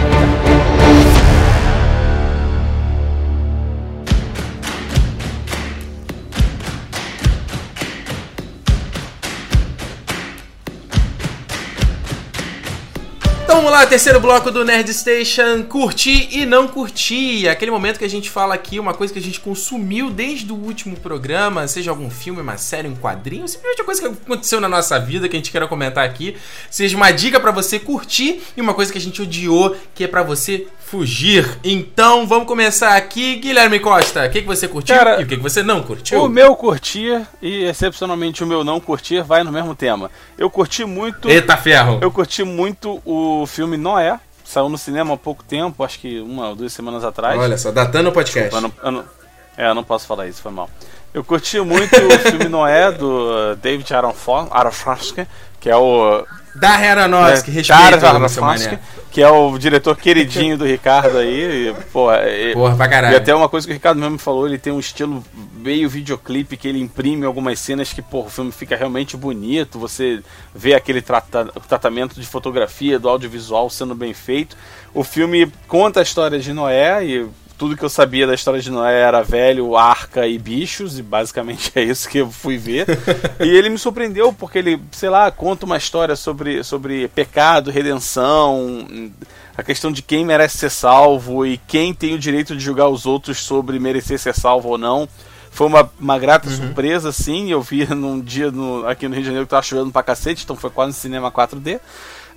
vamos 13.56 13.72
lá, 13.72 13.88
terceiro 13.88 14.20
bloco 14.20 14.52
do 14.52 14.66
Nerd 14.66 14.94
Station, 14.94 15.64
curtir 15.64 16.28
e 16.30 16.46
não 16.46 16.68
curtir. 16.68 17.48
Aquele 17.48 17.72
momento 17.72 17.98
que 17.98 18.04
a 18.04 18.10
gente 18.10 18.30
fala 18.30 18.54
aqui, 18.54 18.78
uma 18.78 18.94
coisa 18.94 19.14
que 19.14 19.20
a 19.20 19.22
gente 19.22 19.40
consumiu 19.40 20.10
desde 20.10 20.52
o 20.52 20.56
último 20.56 20.98
programa, 20.98 21.66
seja 21.66 21.90
algum 21.90 22.10
filme, 22.10 22.42
uma 22.42 22.58
série, 22.58 22.90
um 22.90 22.98
quadrinho, 22.98 23.48
simplesmente 23.48 23.82
uma 23.82 23.86
coisa 23.86 24.02
que 24.02 24.08
aconteceu 24.08 24.60
na 24.60 24.68
nossa 24.68 25.00
vida 25.00 25.30
que 25.30 25.38
a 25.38 25.40
gente 25.40 25.52
queira 25.52 25.70
comentar 25.70 26.04
aqui, 26.04 26.36
seja 26.70 26.98
uma 26.98 27.12
dica 27.12 27.40
pra 27.40 27.52
você 27.52 27.80
curtir 27.80 28.42
e 28.58 28.62
uma 28.62 28.74
coisa 28.74 28.92
que 28.92 28.98
a 28.98 29.02
gente 29.02 29.22
odiou, 29.22 29.74
que 29.94 30.04
é 30.04 30.08
pra 30.08 30.22
você 30.22 30.68
fugir. 30.86 31.60
Então 31.64 32.28
vamos 32.28 32.48
começar 32.48 32.96
aqui, 32.96 33.38
Guilherme 33.38 33.80
Costa. 33.80 34.26
O 34.26 34.30
que, 34.30 34.42
que 34.42 34.48
você 34.48 34.68
curtiu 34.68 34.96
Cara, 34.96 35.20
e 35.20 35.24
o 35.24 35.28
que, 35.28 35.38
que 35.38 35.42
você 35.42 35.64
não 35.64 35.82
curtiu? 35.82 36.22
O 36.22 36.30
meu 36.30 36.56
curtir 36.56 37.26
e 37.42 37.64
excepcionalmente 37.64 38.44
o 38.44 38.48
meu 38.48 38.64
não 38.64 38.80
curtir 38.80 39.24
vai 39.24 39.44
no 39.44 39.52
mesmo 39.52 39.74
tema. 39.74 40.12
Eu 40.38 40.50
curti 40.50 40.86
muito. 40.86 41.30
Eita 41.30 41.58
ferro! 41.58 42.00
Eu 42.02 42.12
curti 42.12 42.44
muito 42.44 43.02
o 43.46 43.48
filme 43.48 43.78
Noé. 43.78 44.20
Saiu 44.44 44.70
no 44.70 44.78
cinema 44.78 45.16
há 45.16 45.18
pouco 45.18 45.44
tempo, 45.44 45.84
acho 45.84 45.98
que 46.00 46.20
uma 46.20 46.50
ou 46.50 46.56
duas 46.56 46.72
semanas 46.72 47.04
atrás. 47.04 47.40
Olha 47.40 47.58
só, 47.58 47.72
datando 47.72 48.10
o 48.10 48.12
podcast. 48.12 48.54
Eu 48.54 48.62
não, 48.62 48.72
eu 48.84 48.92
não- 48.92 49.06
é, 49.58 49.70
eu 49.70 49.74
não 49.74 49.84
posso 49.84 50.06
falar 50.06 50.28
isso, 50.28 50.42
foi 50.42 50.52
mal. 50.52 50.70
Eu 51.14 51.24
curti 51.24 51.60
muito 51.62 51.96
o 51.96 52.20
filme 52.20 52.46
Noé 52.50 52.92
do 52.92 53.08
uh, 53.32 53.56
David 53.56 53.92
Aronofsky, 53.94 55.26
que 55.60 55.70
é 55.70 55.76
o 55.76 56.24
Da 56.56 56.70
Aronofsky, 56.72 57.52
é, 57.52 57.54
respeito 57.54 58.06
Aronofsky, 58.06 58.80
que 59.12 59.22
é 59.22 59.30
o 59.30 59.58
diretor 59.58 59.96
queridinho 59.98 60.58
do 60.58 60.66
Ricardo 60.66 61.18
aí. 61.18 61.70
E, 61.70 61.74
porra, 61.92 62.28
e- 62.30 62.54
Porra, 62.54 62.76
pra 62.76 62.86
e 62.86 62.90
caralho. 62.90 63.18
até 63.18 63.36
uma 63.36 63.50
coisa 63.50 63.68
que 63.68 63.74
o 63.74 63.76
Ricardo 63.76 64.00
mesmo 64.00 64.18
falou, 64.18 64.48
ele 64.48 64.58
tem 64.58 64.72
um 64.72 64.80
estilo 64.80 65.24
meio 65.56 65.90
videoclipe 65.90 66.56
que 66.58 66.68
ele 66.68 66.80
imprime 66.80 67.26
algumas 67.26 67.60
cenas 67.60 67.92
que, 67.92 68.02
porra, 68.02 68.28
o 68.28 68.30
filme 68.30 68.52
fica 68.52 68.76
realmente 68.76 69.18
bonito, 69.18 69.78
você 69.80 70.22
vê 70.54 70.74
aquele 70.74 71.02
trata- 71.02 71.52
tratamento 71.68 72.20
de 72.20 72.26
fotografia, 72.26 72.98
do 73.00 73.10
audiovisual 73.10 73.70
sendo 73.70 73.96
bem 73.96 74.14
feito. 74.14 74.56
O 74.94 75.04
filme 75.04 75.52
conta 75.68 76.00
a 76.00 76.04
história 76.04 76.40
de 76.40 76.54
Noé 76.54 77.04
e 77.06 77.28
tudo 77.58 77.78
que 77.78 77.84
eu 77.84 77.90
sabia 77.90 78.28
da 78.28 78.34
história 78.34 78.60
de 78.60 78.70
Noé 78.70 79.00
era 79.02 79.22
velho, 79.24 79.76
arca 79.78 80.28
e 80.28 80.38
bichos, 80.38 81.00
e 81.00 81.02
basicamente 81.02 81.72
é 81.76 81.84
isso 81.84 82.10
que 82.10 82.18
eu 82.18 82.30
fui 82.32 82.58
ver. 82.58 82.86
e 83.40 83.48
ele 83.48 83.70
me 83.70 83.78
surpreendeu 83.78 84.34
porque 84.34 84.58
ele, 84.58 84.82
sei 84.92 85.10
lá, 85.10 85.32
conta 85.32 85.66
uma 85.66 85.78
história 85.78 86.16
sobre, 86.16 86.64
sobre 86.64 87.08
pecado, 87.10 87.72
redenção, 87.72 88.88
a 89.58 89.64
questão 89.64 89.92
de 89.92 90.02
quem 90.02 90.26
merece 90.26 90.58
ser 90.58 90.70
salvo 90.72 91.46
e 91.46 91.58
quem 91.58 91.94
tem 91.94 92.14
o 92.14 92.20
direito 92.20 92.56
de 92.56 92.64
julgar 92.64 92.90
os 92.90 93.06
outros 93.06 93.38
sobre 93.40 93.80
merecer 93.80 94.20
ser 94.20 94.34
salvo 94.36 94.70
ou 94.70 94.78
não. 94.78 95.08
Foi 95.52 95.68
uma, 95.68 95.90
uma 95.98 96.20
grata 96.20 96.50
surpresa, 96.50 97.14
sim. 97.14 97.50
Eu 97.50 97.62
vi 97.62 97.86
num 97.96 98.20
dia 98.20 98.52
no- 98.52 98.86
aqui 98.86 99.08
no 99.08 99.14
Rio 99.14 99.22
de 99.24 99.28
Janeiro 99.28 99.46
que 99.46 99.52
tava 99.52 99.62
chovendo 99.64 99.90
pra 99.90 100.04
cacete, 100.04 100.44
então 100.44 100.58
foi 100.58 100.70
quase 100.70 100.90
no 100.90 100.94
cinema 100.94 101.32
4D. 101.32 101.80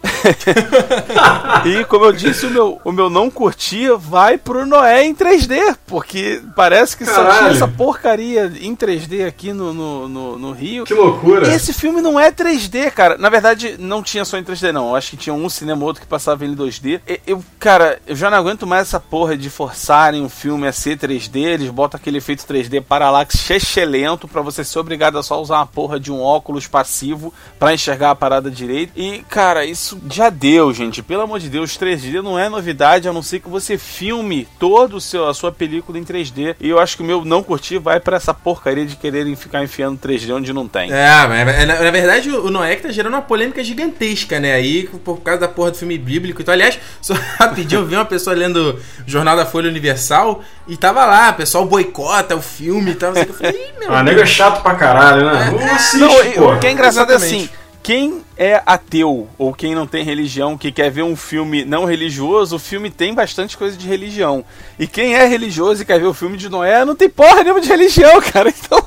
e 1.64 1.84
como 1.84 2.06
eu 2.06 2.12
disse, 2.12 2.46
o 2.46 2.50
meu, 2.50 2.80
o 2.84 2.92
meu 2.92 3.10
não 3.10 3.30
curtia 3.30 3.96
vai 3.96 4.38
pro 4.38 4.66
Noé 4.66 5.04
em 5.04 5.14
3D, 5.14 5.76
porque 5.86 6.40
parece 6.54 6.96
que 6.96 7.04
Caralho. 7.04 7.32
só 7.32 7.38
tinha 7.38 7.50
essa 7.50 7.68
porcaria 7.68 8.52
em 8.60 8.74
3D 8.76 9.26
aqui 9.26 9.52
no, 9.52 9.72
no, 9.72 10.08
no, 10.08 10.38
no, 10.38 10.52
Rio. 10.52 10.84
Que 10.84 10.94
loucura! 10.94 11.48
E 11.48 11.54
esse 11.54 11.72
filme 11.72 12.00
não 12.00 12.18
é 12.18 12.30
3D, 12.30 12.90
cara. 12.90 13.18
Na 13.18 13.28
verdade, 13.28 13.76
não 13.78 14.02
tinha 14.02 14.24
só 14.24 14.38
em 14.38 14.44
3D, 14.44 14.72
não. 14.72 14.90
Eu 14.90 14.96
acho 14.96 15.10
que 15.10 15.16
tinha 15.16 15.34
um 15.34 15.48
cinema 15.48 15.84
outro 15.84 16.02
que 16.02 16.08
passava 16.08 16.44
em 16.44 16.54
2D. 16.54 17.00
Eu, 17.26 17.44
cara, 17.58 18.00
eu 18.06 18.14
já 18.14 18.30
não 18.30 18.38
aguento 18.38 18.66
mais 18.66 18.82
essa 18.82 19.00
porra 19.00 19.36
de 19.36 19.50
forçarem 19.50 20.24
o 20.24 20.28
filme 20.28 20.66
a 20.66 20.72
ser 20.72 20.96
3D. 20.98 21.36
Eles 21.36 21.70
botam 21.70 21.98
aquele 21.98 22.18
efeito 22.18 22.44
3D 22.44 22.82
paralaxe 22.82 23.52
excelente 23.52 23.98
para 24.30 24.42
você 24.42 24.62
ser 24.62 24.78
obrigado 24.78 25.18
a 25.18 25.22
só 25.22 25.40
usar 25.40 25.56
uma 25.56 25.66
porra 25.66 25.98
de 25.98 26.12
um 26.12 26.20
óculos 26.20 26.66
passivo 26.66 27.32
para 27.58 27.74
enxergar 27.74 28.10
a 28.10 28.14
parada 28.14 28.50
direito. 28.50 28.92
E, 28.96 29.24
cara, 29.28 29.64
isso 29.64 29.87
já 30.10 30.30
deu, 30.30 30.72
gente. 30.72 31.02
Pelo 31.02 31.22
amor 31.22 31.38
de 31.38 31.48
Deus, 31.48 31.78
3D 31.78 32.22
não 32.22 32.38
é 32.38 32.48
novidade, 32.48 33.08
a 33.08 33.12
não 33.12 33.22
ser 33.22 33.40
que 33.40 33.48
você 33.48 33.78
filme 33.78 34.48
todo 34.58 34.96
o 34.96 35.00
seu, 35.00 35.26
a 35.28 35.34
sua 35.34 35.52
película 35.52 35.98
em 35.98 36.04
3D. 36.04 36.56
E 36.60 36.68
eu 36.68 36.78
acho 36.78 36.96
que 36.96 37.02
o 37.02 37.06
meu 37.06 37.24
não 37.24 37.42
curtir 37.42 37.78
vai 37.78 38.00
para 38.00 38.16
essa 38.16 38.34
porcaria 38.34 38.84
de 38.84 38.96
quererem 38.96 39.36
ficar 39.36 39.62
enfiando 39.62 39.98
3D 39.98 40.34
onde 40.34 40.52
não 40.52 40.66
tem. 40.66 40.90
É, 40.92 41.26
mas 41.26 41.66
na, 41.66 41.82
na 41.82 41.90
verdade 41.90 42.30
o 42.30 42.50
Noé 42.50 42.76
que 42.76 42.82
tá 42.82 42.90
gerando 42.90 43.14
uma 43.14 43.22
polêmica 43.22 43.62
gigantesca, 43.62 44.40
né? 44.40 44.52
Aí, 44.54 44.88
por 45.04 45.20
causa 45.20 45.40
da 45.40 45.48
porra 45.48 45.70
do 45.70 45.76
filme 45.76 45.98
bíblico. 45.98 46.42
Então, 46.42 46.52
aliás, 46.52 46.78
só 47.00 47.14
rapidinho, 47.38 47.82
eu 47.82 47.86
vi 47.86 47.94
uma 47.94 48.04
pessoa 48.04 48.34
lendo 48.34 48.74
o 48.74 48.80
Jornal 49.06 49.36
da 49.36 49.46
Folha 49.46 49.68
Universal 49.68 50.42
e 50.66 50.76
tava 50.76 51.04
lá, 51.04 51.30
o 51.30 51.34
pessoal 51.34 51.64
boicota 51.64 52.36
o 52.36 52.42
filme 52.42 52.92
e 52.92 52.94
tal. 52.94 53.14
Eu 53.14 53.34
falei, 53.34 53.72
meu. 53.78 53.94
Ah, 53.94 54.02
nego 54.02 54.20
é 54.20 54.26
chato 54.26 54.62
pra 54.62 54.74
caralho, 54.74 55.26
né? 55.26 55.48
É, 55.48 55.50
não 55.50 55.74
assiste, 55.74 56.38
não, 56.38 56.54
O 56.54 56.58
que 56.58 56.66
é 56.66 56.72
engraçado 56.72 57.10
Exatamente. 57.10 57.34
é 57.34 57.44
assim 57.46 57.67
quem 57.88 58.22
é 58.36 58.62
ateu 58.66 59.26
ou 59.38 59.54
quem 59.54 59.74
não 59.74 59.86
tem 59.86 60.04
religião, 60.04 60.58
que 60.58 60.70
quer 60.70 60.90
ver 60.90 61.04
um 61.04 61.16
filme 61.16 61.64
não 61.64 61.86
religioso, 61.86 62.56
o 62.56 62.58
filme 62.58 62.90
tem 62.90 63.14
bastante 63.14 63.56
coisa 63.56 63.78
de 63.78 63.88
religião. 63.88 64.44
E 64.78 64.86
quem 64.86 65.14
é 65.14 65.24
religioso 65.24 65.80
e 65.80 65.86
quer 65.86 65.98
ver 65.98 66.06
o 66.06 66.12
filme 66.12 66.36
de 66.36 66.50
Noé, 66.50 66.84
não 66.84 66.94
tem 66.94 67.08
porra 67.08 67.42
nenhuma 67.42 67.62
de 67.62 67.68
religião, 67.68 68.20
cara. 68.30 68.50
Então. 68.50 68.86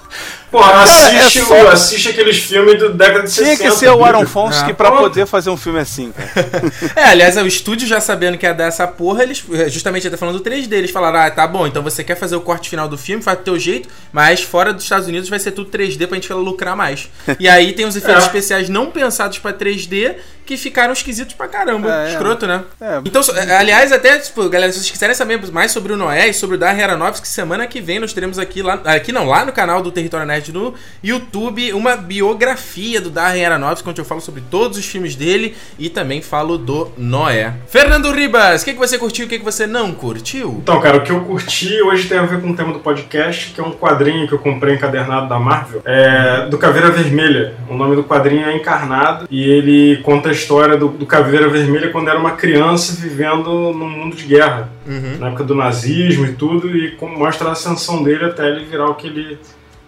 Porra, 0.51 0.83
assiste, 0.83 1.39
é 1.39 1.45
só... 1.45 1.67
assiste 1.69 2.09
aqueles 2.09 2.37
filmes 2.37 2.77
do 2.77 2.93
década 2.93 3.23
de 3.23 3.33
Tinha 3.33 3.45
60. 3.45 3.57
Tinha 3.57 3.71
que 3.71 3.77
ser 3.77 3.89
o 3.89 4.03
Aaron 4.03 4.25
Fonsky 4.25 4.71
é. 4.71 4.73
pra 4.73 4.91
poder 4.91 5.25
fazer 5.25 5.49
um 5.49 5.55
filme 5.55 5.79
assim, 5.79 6.11
cara. 6.11 6.51
é, 6.93 7.03
aliás, 7.05 7.37
o 7.37 7.47
estúdio 7.47 7.87
já 7.87 8.01
sabendo 8.01 8.37
que 8.37 8.45
ia 8.45 8.53
dar 8.53 8.65
essa 8.65 8.85
porra, 8.85 9.23
eles 9.23 9.41
justamente 9.69 10.05
até 10.05 10.17
falando 10.17 10.39
do 10.39 10.43
3D, 10.43 10.73
eles 10.73 10.91
falaram: 10.91 11.19
ah, 11.19 11.31
tá 11.31 11.47
bom, 11.47 11.65
então 11.65 11.81
você 11.81 12.03
quer 12.03 12.15
fazer 12.15 12.35
o 12.35 12.41
corte 12.41 12.69
final 12.69 12.89
do 12.89 12.97
filme, 12.97 13.23
faz 13.23 13.37
do 13.37 13.45
teu 13.45 13.57
jeito, 13.57 13.87
mas 14.11 14.41
fora 14.43 14.73
dos 14.73 14.83
Estados 14.83 15.07
Unidos 15.07 15.29
vai 15.29 15.39
ser 15.39 15.51
tudo 15.51 15.71
3D 15.71 16.05
pra 16.05 16.15
gente 16.15 16.31
lucrar 16.33 16.75
mais. 16.75 17.09
E 17.39 17.47
aí 17.47 17.71
tem 17.71 17.85
os 17.85 17.95
efeitos 17.95 18.23
é. 18.23 18.27
especiais 18.27 18.67
não 18.67 18.91
pensados 18.91 19.39
pra 19.39 19.53
3D 19.53 20.17
que 20.45 20.57
ficaram 20.57 20.91
esquisitos 20.91 21.33
pra 21.33 21.47
caramba. 21.47 21.93
É, 21.93 22.07
é. 22.07 22.11
Escroto, 22.11 22.47
né? 22.47 22.63
É, 22.79 22.99
então, 23.05 23.21
é, 23.35 23.55
aliás, 23.55 23.91
até, 23.91 24.17
tipo, 24.17 24.49
galera, 24.49 24.71
se 24.71 24.79
vocês 24.79 24.91
quiserem 24.91 25.15
saber 25.15 25.39
mais 25.51 25.71
sobre 25.71 25.93
o 25.93 25.97
Noé 25.97 26.27
e 26.27 26.33
sobre 26.33 26.55
o 26.55 26.59
Darren 26.59 26.83
Aronofsky, 26.83 27.27
semana 27.27 27.67
que 27.67 27.79
vem 27.79 27.99
nós 27.99 28.11
teremos 28.11 28.39
aqui, 28.39 28.61
lá, 28.61 28.73
aqui 28.85 29.11
não, 29.11 29.25
lá 29.27 29.45
no 29.45 29.53
canal 29.53 29.81
do 29.81 29.91
Território 29.91 30.25
Nerd 30.25 30.40
no 30.49 30.73
YouTube, 31.03 31.73
uma 31.73 31.97
biografia 31.97 33.01
do 33.01 33.09
Darren 33.09 33.45
Aronofsky, 33.45 33.89
onde 33.89 33.99
eu 33.99 34.05
falo 34.05 34.21
sobre 34.21 34.41
todos 34.49 34.77
os 34.77 34.85
filmes 34.85 35.15
dele 35.15 35.55
e 35.77 35.89
também 35.89 36.21
falo 36.21 36.57
do 36.57 36.89
Noé. 36.97 37.53
Fernando 37.67 38.11
Ribas, 38.11 38.61
o 38.61 38.65
que, 38.65 38.73
que 38.73 38.79
você 38.79 38.97
curtiu 38.97 39.23
e 39.23 39.25
o 39.25 39.29
que, 39.29 39.39
que 39.39 39.45
você 39.45 39.67
não 39.67 39.91
curtiu? 39.91 40.59
Então, 40.61 40.79
cara, 40.79 40.97
o 40.97 41.01
que 41.01 41.11
eu 41.11 41.19
curti 41.21 41.81
hoje 41.81 42.07
tem 42.07 42.17
a 42.17 42.25
ver 42.25 42.41
com 42.41 42.51
o 42.51 42.55
tema 42.55 42.71
do 42.71 42.79
podcast, 42.79 43.51
que 43.51 43.59
é 43.59 43.63
um 43.63 43.71
quadrinho 43.71 44.27
que 44.27 44.33
eu 44.33 44.39
comprei 44.39 44.75
encadernado 44.75 45.27
da 45.27 45.37
Marvel, 45.37 45.81
é, 45.83 46.47
do 46.49 46.57
Caveira 46.57 46.89
Vermelha. 46.89 47.55
O 47.69 47.75
nome 47.75 47.95
do 47.95 48.03
quadrinho 48.03 48.45
é 48.45 48.55
Encarnado 48.55 49.27
e 49.29 49.43
ele 49.43 49.97
conta 50.03 50.29
a 50.29 50.31
história 50.31 50.77
do, 50.77 50.87
do 50.87 51.05
Caveira 51.05 51.49
Vermelha 51.49 51.89
quando 51.89 52.09
era 52.09 52.19
uma 52.19 52.31
criança 52.31 52.95
vivendo 53.01 53.73
num 53.73 53.89
mundo 53.89 54.15
de 54.15 54.23
guerra, 54.23 54.69
uhum. 54.87 55.17
na 55.19 55.27
época 55.27 55.43
do 55.43 55.55
nazismo 55.55 56.25
e 56.25 56.33
tudo, 56.33 56.69
e 56.75 56.95
mostra 57.17 57.49
a 57.49 57.51
ascensão 57.51 58.03
dele 58.03 58.25
até 58.25 58.47
ele 58.47 58.65
virar 58.65 58.89
o 58.89 58.95
que 58.95 59.07
ele 59.07 59.37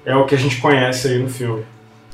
é 0.06 0.16
o 0.16 0.26
que 0.26 0.36
a 0.36 0.38
gente 0.38 0.58
conhece 0.58 1.08
aí 1.08 1.20
no 1.20 1.30
filme. 1.30 1.64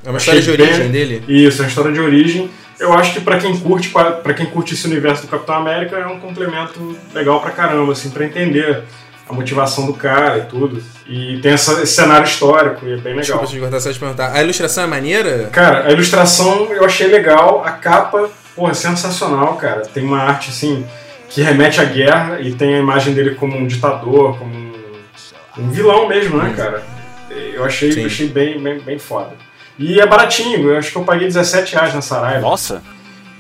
É 0.06 0.10
uma 0.10 0.18
história 0.18 0.42
de 0.42 0.52
origem 0.52 0.80
bem... 0.80 0.92
dele? 0.92 1.24
Isso, 1.28 1.62
é 1.62 1.66
uma 1.66 1.70
história 1.70 1.92
de 1.92 2.00
origem. 2.00 2.50
Eu 2.80 2.94
acho 2.94 3.14
que 3.14 3.22
para 3.22 3.38
quem 3.38 3.58
curte, 3.60 3.90
para 3.90 4.34
quem 4.34 4.46
curte 4.46 4.74
esse 4.74 4.88
universo 4.88 5.24
do 5.24 5.28
Capitão 5.28 5.56
América 5.56 5.98
é 5.98 6.08
um 6.08 6.20
complemento 6.20 6.96
legal 7.14 7.42
pra 7.42 7.52
caramba, 7.52 7.92
assim, 7.92 8.10
para 8.10 8.24
entender 8.24 8.84
a 9.28 9.34
motivação 9.34 9.86
do 9.86 9.94
cara 9.94 10.38
e 10.38 10.42
tudo. 10.46 10.82
E 11.06 11.40
tem 11.42 11.52
essa, 11.52 11.84
esse 11.84 11.94
cenário 11.94 12.26
histórico 12.26 12.86
e 12.88 12.94
é 12.94 12.98
bem 12.98 13.16
legal. 13.16 13.42
Desculpa 13.42 13.78
te 13.78 13.84
só 13.84 13.92
te 13.92 14.00
perguntar. 14.00 14.34
A 14.34 14.42
ilustração 14.42 14.86
é 14.86 14.88
maneira? 14.88 15.50
Cara, 15.52 15.88
a 15.88 15.92
ilustração 15.92 16.72
eu 16.72 16.86
achei 16.86 17.08
legal. 17.08 17.64
A 17.66 17.72
capa, 17.72 18.30
porra, 18.56 18.72
é 18.72 18.76
sensacional, 18.76 19.56
cara. 19.58 19.82
Tem 19.82 20.04
uma 20.04 20.20
arte, 20.20 20.50
assim, 20.50 20.86
que 21.30 21.42
remete 21.42 21.82
à 21.82 21.84
guerra 21.84 22.40
e 22.40 22.54
tem 22.54 22.76
a 22.76 22.80
imagem 22.80 23.14
dele 23.14 23.36
como 23.36 23.58
um 23.58 23.68
ditador, 23.68 24.38
como 24.40 24.52
um, 24.54 24.74
um 25.58 25.70
vilão 25.70 26.08
mesmo, 26.08 26.38
né, 26.38 26.50
hum. 26.50 26.56
cara? 26.56 26.99
Eu 27.30 27.64
achei, 27.64 28.06
achei 28.06 28.28
bem, 28.28 28.60
bem, 28.60 28.80
bem 28.80 29.00
foda. 29.00 29.32
E 29.78 30.00
é 30.00 30.06
baratinho, 30.06 30.70
eu 30.70 30.78
acho 30.78 30.92
que 30.92 30.98
eu 30.98 31.04
paguei 31.04 31.28
17 31.28 31.74
reais 31.74 31.94
na 31.94 32.02
Saraiva. 32.02 32.42
Nossa! 32.42 32.82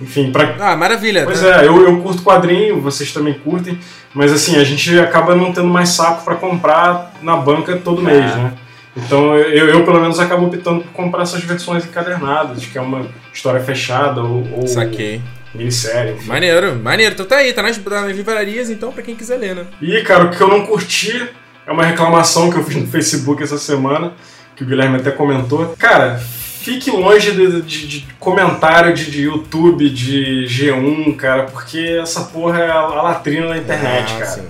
Enfim, 0.01 0.31
pra... 0.31 0.55
Ah, 0.59 0.75
maravilha. 0.77 1.25
Pois 1.25 1.43
é, 1.43 1.67
eu, 1.67 1.81
eu 1.85 2.01
curto 2.01 2.23
quadrinho, 2.23 2.79
vocês 2.79 3.11
também 3.11 3.33
curtem, 3.33 3.77
mas 4.13 4.31
assim, 4.31 4.55
a 4.55 4.63
gente 4.63 4.97
acaba 4.97 5.35
não 5.35 5.51
tendo 5.51 5.67
mais 5.67 5.89
saco 5.89 6.23
para 6.23 6.35
comprar 6.35 7.13
na 7.21 7.35
banca 7.35 7.75
todo 7.77 8.01
mês, 8.01 8.31
é. 8.31 8.35
né? 8.35 8.53
Então 8.95 9.35
eu, 9.35 9.69
eu, 9.69 9.85
pelo 9.85 9.99
menos 9.99 10.19
acabo 10.19 10.47
optando 10.47 10.81
por 10.81 10.91
comprar 10.91 11.23
essas 11.23 11.43
versões 11.43 11.85
encadernadas, 11.85 12.65
que 12.65 12.77
é 12.77 12.81
uma 12.81 13.05
história 13.33 13.59
fechada 13.61 14.21
ou, 14.21 14.47
ou 14.53 14.67
Saquei. 14.67 15.21
minissérie. 15.53 16.13
Enfim. 16.13 16.27
Maneiro, 16.27 16.75
maneiro. 16.75 17.13
Então 17.13 17.25
tá 17.25 17.37
aí, 17.37 17.53
tá 17.53 17.61
nas, 17.61 17.77
tá 17.77 18.01
nas 18.01 18.15
livrarias 18.15 18.69
então 18.69 18.91
pra 18.91 19.03
quem 19.03 19.15
quiser 19.15 19.37
ler, 19.37 19.55
né? 19.55 19.65
E 19.81 20.01
cara, 20.01 20.25
o 20.25 20.29
que 20.31 20.41
eu 20.41 20.47
não 20.47 20.65
curti 20.65 21.29
é 21.69 21.71
uma 21.71 21.85
reclamação 21.85 22.49
que 22.49 22.57
eu 22.57 22.63
fiz 22.63 22.75
no 22.77 22.87
Facebook 22.87 23.43
essa 23.43 23.59
semana, 23.59 24.13
que 24.55 24.63
o 24.63 24.65
Guilherme 24.65 24.97
até 24.97 25.11
comentou. 25.11 25.75
Cara, 25.77 26.17
fique 26.17 26.89
longe 26.89 27.31
de, 27.31 27.61
de, 27.61 27.87
de 27.87 28.07
comentário 28.19 28.91
de, 28.91 29.11
de, 29.11 29.21
YouTube, 29.21 29.87
de 29.87 30.45
G1, 30.47 31.15
cara, 31.15 31.43
porque 31.43 31.99
essa 32.01 32.21
porra 32.21 32.59
é 32.59 32.71
a, 32.71 32.81
latrina 32.87 33.49
da 33.49 33.57
internet, 33.57 34.13
ah, 34.15 34.19
cara. 34.19 34.31
Sim. 34.31 34.47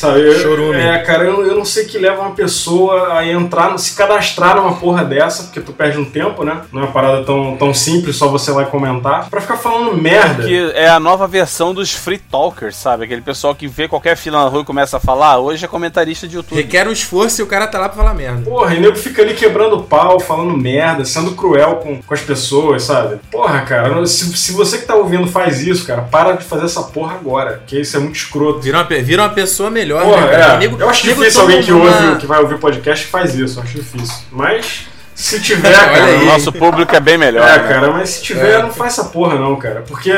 Sabe? 0.00 0.20
Eu, 0.20 0.72
é, 0.72 0.98
cara, 1.00 1.24
eu, 1.24 1.44
eu 1.46 1.54
não 1.54 1.64
sei 1.64 1.84
que 1.84 1.98
leva 1.98 2.22
uma 2.22 2.30
pessoa 2.30 3.18
a 3.18 3.26
entrar, 3.26 3.76
se 3.78 3.94
cadastrar 3.94 4.56
numa 4.56 4.76
porra 4.76 5.04
dessa, 5.04 5.42
porque 5.42 5.60
tu 5.60 5.74
perde 5.74 5.98
um 5.98 6.06
tempo, 6.06 6.42
né? 6.42 6.62
Não 6.72 6.80
é 6.80 6.84
uma 6.86 6.92
parada 6.92 7.22
tão, 7.22 7.54
tão 7.58 7.74
simples, 7.74 8.16
só 8.16 8.26
você 8.26 8.50
lá 8.50 8.64
comentar, 8.64 9.28
pra 9.28 9.42
ficar 9.42 9.58
falando 9.58 9.94
merda. 9.94 10.36
Porque 10.36 10.72
é 10.74 10.88
a 10.88 10.98
nova 10.98 11.26
versão 11.26 11.74
dos 11.74 11.92
free 11.92 12.16
talkers, 12.16 12.76
sabe? 12.76 13.04
Aquele 13.04 13.20
pessoal 13.20 13.54
que 13.54 13.68
vê 13.68 13.88
qualquer 13.88 14.16
fila 14.16 14.42
na 14.42 14.48
rua 14.48 14.62
e 14.62 14.64
começa 14.64 14.96
a 14.96 15.00
falar, 15.00 15.38
hoje 15.38 15.66
é 15.66 15.68
comentarista 15.68 16.26
de 16.26 16.36
YouTube. 16.36 16.56
Requer 16.56 16.88
um 16.88 16.92
esforço 16.92 17.42
e 17.42 17.44
o 17.44 17.46
cara 17.46 17.66
tá 17.66 17.78
lá 17.78 17.90
pra 17.90 17.98
falar 17.98 18.14
merda. 18.14 18.48
Porra, 18.48 18.74
e 18.74 18.80
nego 18.80 18.96
fica 18.96 19.20
ali 19.20 19.34
quebrando 19.34 19.82
pau, 19.82 20.18
falando 20.18 20.56
merda, 20.56 21.04
sendo 21.04 21.32
cruel 21.32 21.76
com, 21.76 22.00
com 22.00 22.14
as 22.14 22.22
pessoas, 22.22 22.84
sabe? 22.84 23.20
Porra, 23.30 23.60
cara, 23.66 24.06
se, 24.06 24.34
se 24.34 24.52
você 24.52 24.78
que 24.78 24.86
tá 24.86 24.94
ouvindo 24.94 25.26
faz 25.26 25.60
isso, 25.60 25.86
cara, 25.86 26.00
para 26.00 26.32
de 26.32 26.44
fazer 26.44 26.64
essa 26.64 26.84
porra 26.84 27.16
agora, 27.16 27.58
porque 27.58 27.78
isso 27.78 27.98
é 27.98 28.00
muito 28.00 28.16
escroto. 28.16 28.60
Vira 28.60 28.78
uma, 28.78 29.02
vira 29.02 29.22
uma 29.22 29.28
pessoa 29.28 29.68
melhor 29.68 29.89
melhor, 29.90 30.04
Porra, 30.04 30.26
né, 30.26 30.54
é. 30.54 30.58
nego, 30.58 30.80
eu 30.80 30.88
acho 30.88 31.02
difícil 31.02 31.40
alguém 31.40 31.62
que, 31.62 31.72
uma... 31.72 31.84
ouve, 31.84 32.20
que 32.20 32.26
vai 32.26 32.40
ouvir 32.40 32.58
podcast 32.58 33.06
faz 33.06 33.34
isso, 33.34 33.58
eu 33.58 33.62
acho 33.64 33.74
difícil. 33.74 34.24
Mas 34.30 34.86
se 35.14 35.40
tiver, 35.40 35.72
cara. 35.74 36.18
O 36.18 36.24
nosso 36.26 36.52
público 36.52 36.94
é 36.94 37.00
bem 37.00 37.18
melhor. 37.18 37.46
É, 37.48 37.58
né? 37.58 37.68
cara, 37.68 37.90
mas 37.90 38.10
se 38.10 38.22
tiver, 38.22 38.60
é. 38.60 38.62
não 38.62 38.72
faz 38.72 38.94
essa 38.94 39.04
porra, 39.08 39.36
não, 39.36 39.56
cara. 39.56 39.82
Porque 39.86 40.12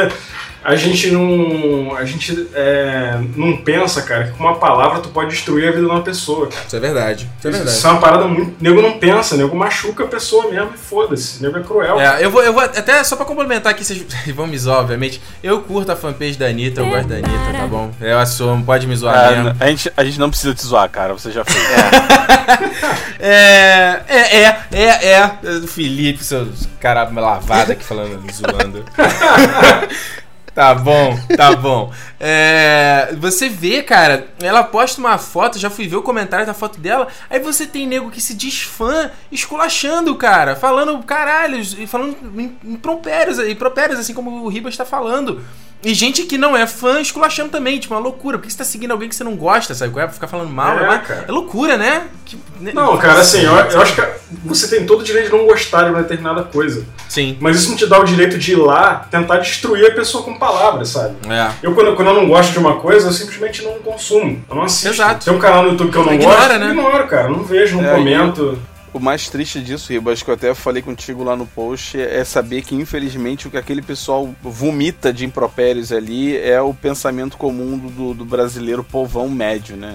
a 0.65 0.77
gente 0.77 1.11
não. 1.11 1.97
A 1.97 2.05
gente 2.05 2.49
é, 2.55 3.19
não 3.37 3.57
pensa, 3.57 4.03
cara, 4.03 4.25
que 4.25 4.33
com 4.33 4.45
uma 4.45 4.57
palavra 4.57 5.01
tu 5.01 5.09
pode 5.09 5.31
destruir 5.31 5.69
a 5.69 5.71
vida 5.71 5.83
de 5.83 5.91
uma 5.91 6.03
pessoa. 6.03 6.49
Cara. 6.49 6.65
Isso 6.67 6.77
é 6.77 6.81
verdade. 6.81 7.31
Isso 7.39 7.49
é, 7.49 7.51
verdade. 7.51 7.77
Isso 7.77 7.87
é 7.87 7.91
uma 7.91 8.01
parada 8.01 8.25
muito. 8.27 8.51
O 8.61 8.63
nego 8.63 8.81
não 8.81 8.99
pensa, 8.99 9.35
o 9.35 9.39
nego 9.39 9.57
machuca 9.57 10.05
a 10.05 10.07
pessoa 10.07 10.51
mesmo 10.51 10.71
e 10.75 10.79
foda-se. 10.79 11.41
O 11.41 11.43
nego 11.43 11.59
é 11.59 11.63
cruel. 11.63 12.01
É, 12.01 12.25
eu 12.25 12.31
vou, 12.31 12.43
eu 12.43 12.53
vou. 12.53 12.63
Até 12.63 13.03
só 13.03 13.17
pra 13.17 13.25
complementar 13.25 13.73
aqui, 13.73 13.85
vocês 13.85 14.05
vão 14.35 14.47
me 14.47 14.59
zoar, 14.59 14.81
obviamente. 14.81 15.21
Eu 15.43 15.61
curto 15.63 15.91
a 15.91 15.97
fanpage 15.97 16.39
da 16.39 16.47
Anitta, 16.47 16.81
eu 16.81 16.89
gosto 16.89 17.09
da 17.09 17.17
Anitta, 17.17 17.59
tá 17.59 17.67
bom? 17.67 17.91
Eu 18.01 18.19
assumo, 18.19 18.65
pode 18.65 18.87
me 18.87 18.95
zoar 18.95 19.33
é, 19.33 19.37
mesmo. 19.37 19.57
A 19.59 19.67
gente, 19.67 19.93
a 19.97 20.05
gente 20.05 20.19
não 20.19 20.31
precisa 20.31 20.55
te 20.55 20.65
zoar, 20.65 20.89
cara, 20.89 21.13
você 21.13 21.31
já 21.31 21.45
fez. 21.45 21.63
É, 23.25 24.03
é, 24.09 24.37
é, 24.37 24.59
é, 24.73 24.83
é. 24.83 25.13
é. 25.13 25.67
Felipe, 25.69 26.25
seu 26.25 26.49
cara 26.81 27.05
lavado 27.05 27.71
aqui 27.71 27.85
falando, 27.85 28.21
me 28.21 28.33
zoando. 28.33 28.85
Tá 30.55 30.75
bom, 30.75 31.19
tá 31.35 31.57
bom. 31.57 31.91
É, 32.21 33.15
você 33.19 33.49
vê, 33.49 33.83
cara, 33.83 34.29
ela 34.41 34.63
posta 34.63 35.01
uma 35.01 35.17
foto, 35.17 35.59
já 35.59 35.71
fui 35.71 35.89
ver 35.89 35.97
o 35.97 36.03
comentário 36.03 36.45
da 36.45 36.53
foto 36.53 36.79
dela, 36.79 37.09
aí 37.31 37.41
você 37.41 37.67
tem 37.67 37.87
nego 37.87 38.11
que 38.11 38.21
se 38.21 38.35
diz 38.35 38.63
fã, 38.63 39.11
esculachando, 39.31 40.15
cara, 40.15 40.55
falando 40.55 41.03
caralho, 41.05 41.65
falando 41.87 42.17
impropérios, 42.65 43.39
impropérios, 43.39 43.99
assim 43.99 44.13
como 44.13 44.45
o 44.45 44.49
Ribas 44.49 44.75
está 44.75 44.85
falando. 44.85 45.43
E 45.85 45.95
gente 45.95 46.23
que 46.23 46.39
não 46.39 46.57
é 46.57 46.65
fã 46.65 47.01
esculachando 47.01 47.51
também, 47.51 47.81
tipo, 47.81 47.93
uma 47.93 48.01
loucura. 48.01 48.39
Por 48.39 48.45
que 48.45 48.53
você 48.53 48.59
tá 48.59 48.65
seguindo 48.65 48.93
alguém 48.93 49.09
que 49.09 49.17
você 49.17 49.25
não 49.25 49.35
gosta, 49.35 49.75
sabe? 49.75 49.99
É 49.99 50.09
ficar 50.09 50.29
falando 50.29 50.49
mal, 50.49 50.79
é, 50.79 50.95
é, 50.95 51.25
é 51.27 51.33
loucura, 51.33 51.77
né? 51.77 52.07
Que, 52.25 52.39
né? 52.61 52.71
Não, 52.73 52.97
cara, 52.99 53.21
assim, 53.21 53.41
eu, 53.41 53.53
eu, 53.53 53.83
acho 53.83 53.97
que 53.97 54.03
você 54.45 54.69
tem 54.69 54.87
todo 54.87 55.01
o 55.01 55.05
direito 55.05 55.31
de 55.31 55.37
não 55.37 55.45
gostar 55.45 55.85
de 55.85 55.91
uma 55.91 56.03
determinada 56.03 56.45
coisa. 56.45 56.87
Sim. 57.09 57.37
Mas 57.41 57.57
isso 57.57 57.71
não 57.71 57.77
te 57.77 57.87
dá 57.87 57.99
o 57.99 58.05
direito 58.05 58.39
de 58.39 58.53
ir 58.53 58.57
lá 58.57 59.09
tentar 59.11 59.39
destruir 59.39 59.91
a 59.91 59.91
pessoa 59.93 60.23
com 60.23 60.39
palavras, 60.47 60.89
sabe? 60.89 61.15
É. 61.29 61.53
Eu, 61.63 61.75
quando, 61.75 61.95
quando 61.95 62.09
eu 62.09 62.15
não 62.15 62.27
gosto 62.29 62.53
de 62.53 62.59
uma 62.59 62.77
coisa, 62.81 63.09
eu 63.09 63.13
simplesmente 63.13 63.63
não 63.63 63.75
consumo. 63.75 64.43
Eu 64.49 64.57
não 64.57 64.63
assisto. 64.65 64.89
Exato. 64.89 65.25
Tem 65.25 65.33
um 65.35 65.39
canal 65.39 65.63
no 65.63 65.71
YouTube 65.71 65.91
que 65.93 65.97
eu 65.99 66.05
não 66.05 66.15
Ignora, 66.15 66.37
gosto, 66.37 66.59
né? 66.59 66.67
eu 66.67 66.71
ignoro, 66.73 67.07
cara. 67.07 67.29
Não 67.29 67.45
vejo, 67.45 67.77
não 67.81 67.89
É, 67.89 67.95
comento. 67.95 68.59
O 68.93 69.01
mais 69.01 69.29
triste 69.31 69.61
disso, 69.61 69.91
Ribas, 69.93 70.23
que 70.23 70.29
eu 70.29 70.35
até 70.35 70.53
falei 70.55 70.83
contigo 70.83 71.25
lá 71.25 71.35
no 71.35 71.47
post, 71.47 71.99
é 71.99 72.23
saber 72.25 72.61
que 72.63 72.75
infelizmente 72.75 73.49
o 73.49 73.51
que 73.51 73.57
aquele 73.57 73.81
pessoal 73.81 74.29
vomita 74.43 75.11
de 75.13 75.25
impropérios 75.25 75.91
ali 75.93 76.37
é 76.37 76.61
o 76.61 76.75
pensamento 76.75 77.39
comum 77.39 77.79
do, 77.79 78.13
do 78.13 78.25
brasileiro 78.25 78.85
povão 78.85 79.31
médio, 79.31 79.77
né? 79.77 79.95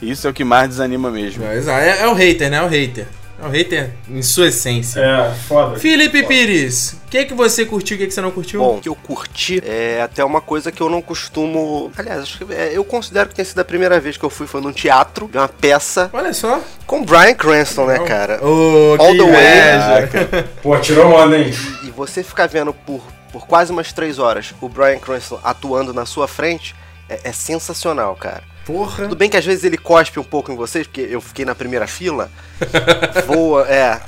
Isso 0.00 0.28
é 0.28 0.30
o 0.30 0.32
que 0.34 0.44
mais 0.44 0.68
desanima 0.68 1.10
mesmo. 1.10 1.42
É. 1.44 1.56
É, 1.58 2.02
é 2.02 2.06
o 2.06 2.14
hater, 2.14 2.48
né? 2.50 2.58
É 2.58 2.62
o 2.62 2.68
hater. 2.68 3.06
É 3.40 3.46
o 3.46 3.50
hater 3.50 3.90
em 4.08 4.20
sua 4.20 4.48
essência. 4.48 5.00
É, 5.00 5.34
foda. 5.46 5.78
Felipe 5.78 6.24
Pires, 6.24 6.96
o 7.06 7.08
que, 7.08 7.24
que 7.24 7.34
você 7.34 7.64
curtiu 7.64 7.94
e 7.94 7.96
o 7.96 8.00
que, 8.00 8.08
que 8.08 8.14
você 8.14 8.20
não 8.20 8.32
curtiu? 8.32 8.60
Bom, 8.60 8.76
o 8.76 8.80
que 8.80 8.88
eu 8.88 8.96
curti 8.96 9.62
é 9.64 10.02
até 10.02 10.24
uma 10.24 10.40
coisa 10.40 10.72
que 10.72 10.80
eu 10.80 10.90
não 10.90 11.00
costumo. 11.00 11.92
Aliás, 11.96 12.22
acho 12.22 12.44
que 12.44 12.52
é, 12.52 12.72
eu 12.76 12.84
considero 12.84 13.28
que 13.28 13.36
tenha 13.36 13.46
sido 13.46 13.60
a 13.60 13.64
primeira 13.64 14.00
vez 14.00 14.16
que 14.16 14.24
eu 14.24 14.30
fui 14.30 14.48
foi 14.48 14.60
num 14.60 14.72
teatro, 14.72 15.28
vi 15.32 15.38
uma 15.38 15.48
peça 15.48 16.10
Olha 16.12 16.32
só. 16.34 16.60
com 16.84 17.04
Brian 17.04 17.34
Cranston, 17.34 17.86
né, 17.86 18.00
cara? 18.00 18.44
Ô, 18.44 18.96
All 18.98 19.12
que 19.12 19.18
the 19.18 19.24
way. 19.24 19.30
inveja. 19.30 20.48
Pô, 20.60 20.76
tirou 20.78 21.14
onda, 21.14 21.38
hein? 21.38 21.52
E 21.84 21.90
você 21.90 22.24
ficar 22.24 22.48
vendo 22.48 22.72
por, 22.72 23.02
por 23.32 23.46
quase 23.46 23.70
umas 23.70 23.92
três 23.92 24.18
horas 24.18 24.52
o 24.60 24.68
Brian 24.68 24.98
Cranston 24.98 25.38
atuando 25.44 25.94
na 25.94 26.04
sua 26.04 26.26
frente 26.26 26.74
é, 27.08 27.20
é 27.22 27.32
sensacional, 27.32 28.16
cara. 28.16 28.42
Porra. 28.68 29.04
Tudo 29.04 29.16
bem 29.16 29.30
que 29.30 29.36
às 29.38 29.46
vezes 29.46 29.64
ele 29.64 29.78
cospe 29.78 30.20
um 30.20 30.22
pouco 30.22 30.52
em 30.52 30.54
vocês, 30.54 30.86
porque 30.86 31.00
eu 31.00 31.22
fiquei 31.22 31.42
na 31.42 31.54
primeira 31.54 31.86
fila. 31.86 32.30
Voa, 33.26 33.66
é. 33.66 33.98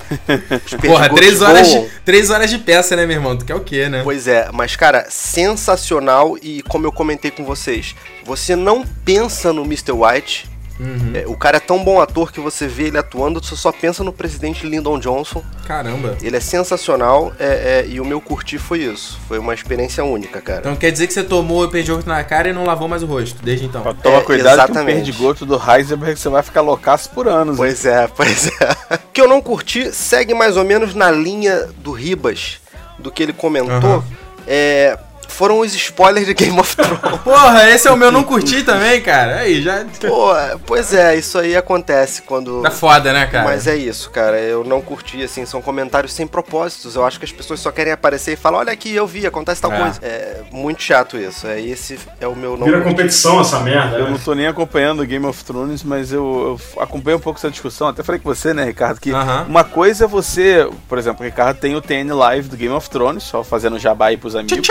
Porra, 0.86 1.08
três 1.14 1.40
horas, 1.40 1.66
voam. 1.66 1.84
de, 1.84 1.90
três 2.04 2.28
horas 2.28 2.50
de 2.50 2.58
peça, 2.58 2.94
né, 2.94 3.06
meu 3.06 3.16
irmão? 3.16 3.38
Tu 3.38 3.46
quer 3.46 3.54
o 3.54 3.60
quê, 3.60 3.88
né? 3.88 4.02
Pois 4.04 4.28
é, 4.28 4.50
mas 4.52 4.76
cara, 4.76 5.06
sensacional 5.08 6.36
e 6.42 6.60
como 6.64 6.84
eu 6.84 6.92
comentei 6.92 7.30
com 7.30 7.42
vocês, 7.42 7.96
você 8.22 8.54
não 8.54 8.84
pensa 9.02 9.50
no 9.50 9.64
Mr. 9.64 9.92
White. 9.92 10.49
Uhum. 10.80 11.12
É, 11.14 11.24
o 11.26 11.36
cara 11.36 11.58
é 11.58 11.60
tão 11.60 11.84
bom 11.84 12.00
ator 12.00 12.32
que 12.32 12.40
você 12.40 12.66
vê 12.66 12.84
ele 12.84 12.96
atuando, 12.96 13.44
você 13.44 13.54
só 13.54 13.70
pensa 13.70 14.02
no 14.02 14.12
presidente 14.12 14.66
Lyndon 14.66 14.98
Johnson. 14.98 15.42
Caramba. 15.66 16.16
Ele 16.22 16.36
é 16.36 16.40
sensacional 16.40 17.32
é, 17.38 17.84
é, 17.84 17.86
e 17.86 18.00
o 18.00 18.04
meu 18.04 18.20
curtir 18.20 18.56
foi 18.58 18.78
isso. 18.80 19.18
Foi 19.28 19.38
uma 19.38 19.52
experiência 19.52 20.02
única, 20.02 20.40
cara. 20.40 20.60
Então 20.60 20.74
quer 20.76 20.90
dizer 20.90 21.06
que 21.06 21.12
você 21.12 21.22
tomou 21.22 21.64
o 21.64 21.68
perdigoto 21.68 22.08
na 22.08 22.24
cara 22.24 22.48
e 22.48 22.52
não 22.52 22.64
lavou 22.64 22.88
mais 22.88 23.02
o 23.02 23.06
rosto, 23.06 23.42
desde 23.42 23.66
então. 23.66 23.82
Toma 24.02 24.18
É, 24.18 24.20
cuidado 24.22 24.54
que 24.56 24.60
o 24.60 24.64
exatamente. 24.64 24.94
perdigoto 24.96 25.44
do 25.44 25.54
Heisenberg 25.60 26.18
você 26.18 26.28
vai 26.30 26.42
ficar 26.42 26.62
loucaço 26.62 27.10
por 27.10 27.28
anos. 27.28 27.54
hein? 27.54 27.58
Pois 27.58 27.84
é, 27.84 28.06
pois 28.16 28.46
é. 28.46 28.94
O 28.94 29.12
que 29.12 29.20
eu 29.20 29.28
não 29.28 29.42
curti 29.42 29.92
segue 29.92 30.32
mais 30.32 30.56
ou 30.56 30.64
menos 30.64 30.94
na 30.94 31.10
linha 31.10 31.68
do 31.78 31.92
Ribas, 31.92 32.58
do 32.98 33.10
que 33.10 33.22
ele 33.22 33.32
comentou. 33.34 33.96
Aham. 33.96 34.04
É, 34.46 34.98
foram 35.30 35.60
os 35.60 35.74
spoilers 35.74 36.26
de 36.26 36.34
Game 36.34 36.58
of 36.58 36.76
Thrones. 36.76 37.00
Porra, 37.24 37.68
esse 37.70 37.86
é 37.88 37.90
o 37.90 37.96
meu 37.96 38.10
não 38.10 38.22
curti 38.22 38.62
também, 38.62 39.00
cara. 39.00 39.36
Aí, 39.36 39.62
já. 39.62 39.84
Pô, 40.00 40.32
pois 40.66 40.92
é, 40.92 41.16
isso 41.16 41.38
aí 41.38 41.56
acontece 41.56 42.22
quando. 42.22 42.62
Tá 42.62 42.70
foda, 42.70 43.12
né, 43.12 43.26
cara? 43.26 43.44
Mas 43.44 43.66
é 43.66 43.76
isso, 43.76 44.10
cara. 44.10 44.38
Eu 44.38 44.64
não 44.64 44.80
curti, 44.80 45.22
assim, 45.22 45.44
são 45.46 45.62
comentários 45.62 46.12
sem 46.12 46.26
propósitos. 46.26 46.94
Eu 46.96 47.04
acho 47.04 47.18
que 47.18 47.24
as 47.24 47.32
pessoas 47.32 47.60
só 47.60 47.70
querem 47.70 47.92
aparecer 47.92 48.32
e 48.32 48.36
falar, 48.36 48.58
olha 48.58 48.72
aqui, 48.72 48.94
eu 48.94 49.06
vi, 49.06 49.26
acontece 49.26 49.60
tal 49.62 49.72
É. 49.72 49.78
coisa. 49.80 50.00
É 50.02 50.40
muito 50.50 50.82
chato 50.82 51.16
isso. 51.16 51.46
É, 51.46 51.60
esse 51.60 51.98
é 52.20 52.26
o 52.26 52.34
meu 52.36 52.56
não 52.56 52.66
Vira 52.66 52.78
curti. 52.80 52.90
competição 52.96 53.40
essa 53.40 53.60
merda, 53.60 53.96
Eu 53.98 54.04
né? 54.04 54.10
não 54.10 54.18
tô 54.18 54.34
nem 54.34 54.46
acompanhando 54.46 55.00
o 55.02 55.06
Game 55.06 55.24
of 55.26 55.44
Thrones, 55.44 55.82
mas 55.82 56.12
eu, 56.12 56.58
eu 56.76 56.82
acompanho 56.82 57.16
um 57.18 57.20
pouco 57.20 57.38
essa 57.38 57.50
discussão. 57.50 57.88
Até 57.88 58.02
falei 58.02 58.20
com 58.20 58.28
você, 58.34 58.52
né, 58.52 58.64
Ricardo, 58.64 59.00
que 59.00 59.10
Aham. 59.12 59.46
uma 59.48 59.64
coisa 59.64 60.04
é 60.04 60.08
você, 60.08 60.68
por 60.88 60.98
exemplo, 60.98 61.22
o 61.22 61.24
Ricardo 61.24 61.58
tem 61.58 61.74
o 61.76 61.80
TN 61.80 62.12
Live 62.14 62.48
do 62.48 62.56
Game 62.56 62.74
of 62.74 62.88
Thrones, 62.90 63.22
só 63.22 63.42
fazendo 63.44 63.78
jabá 63.78 64.06
aí 64.06 64.16
pros 64.16 64.34
amigos. 64.34 64.66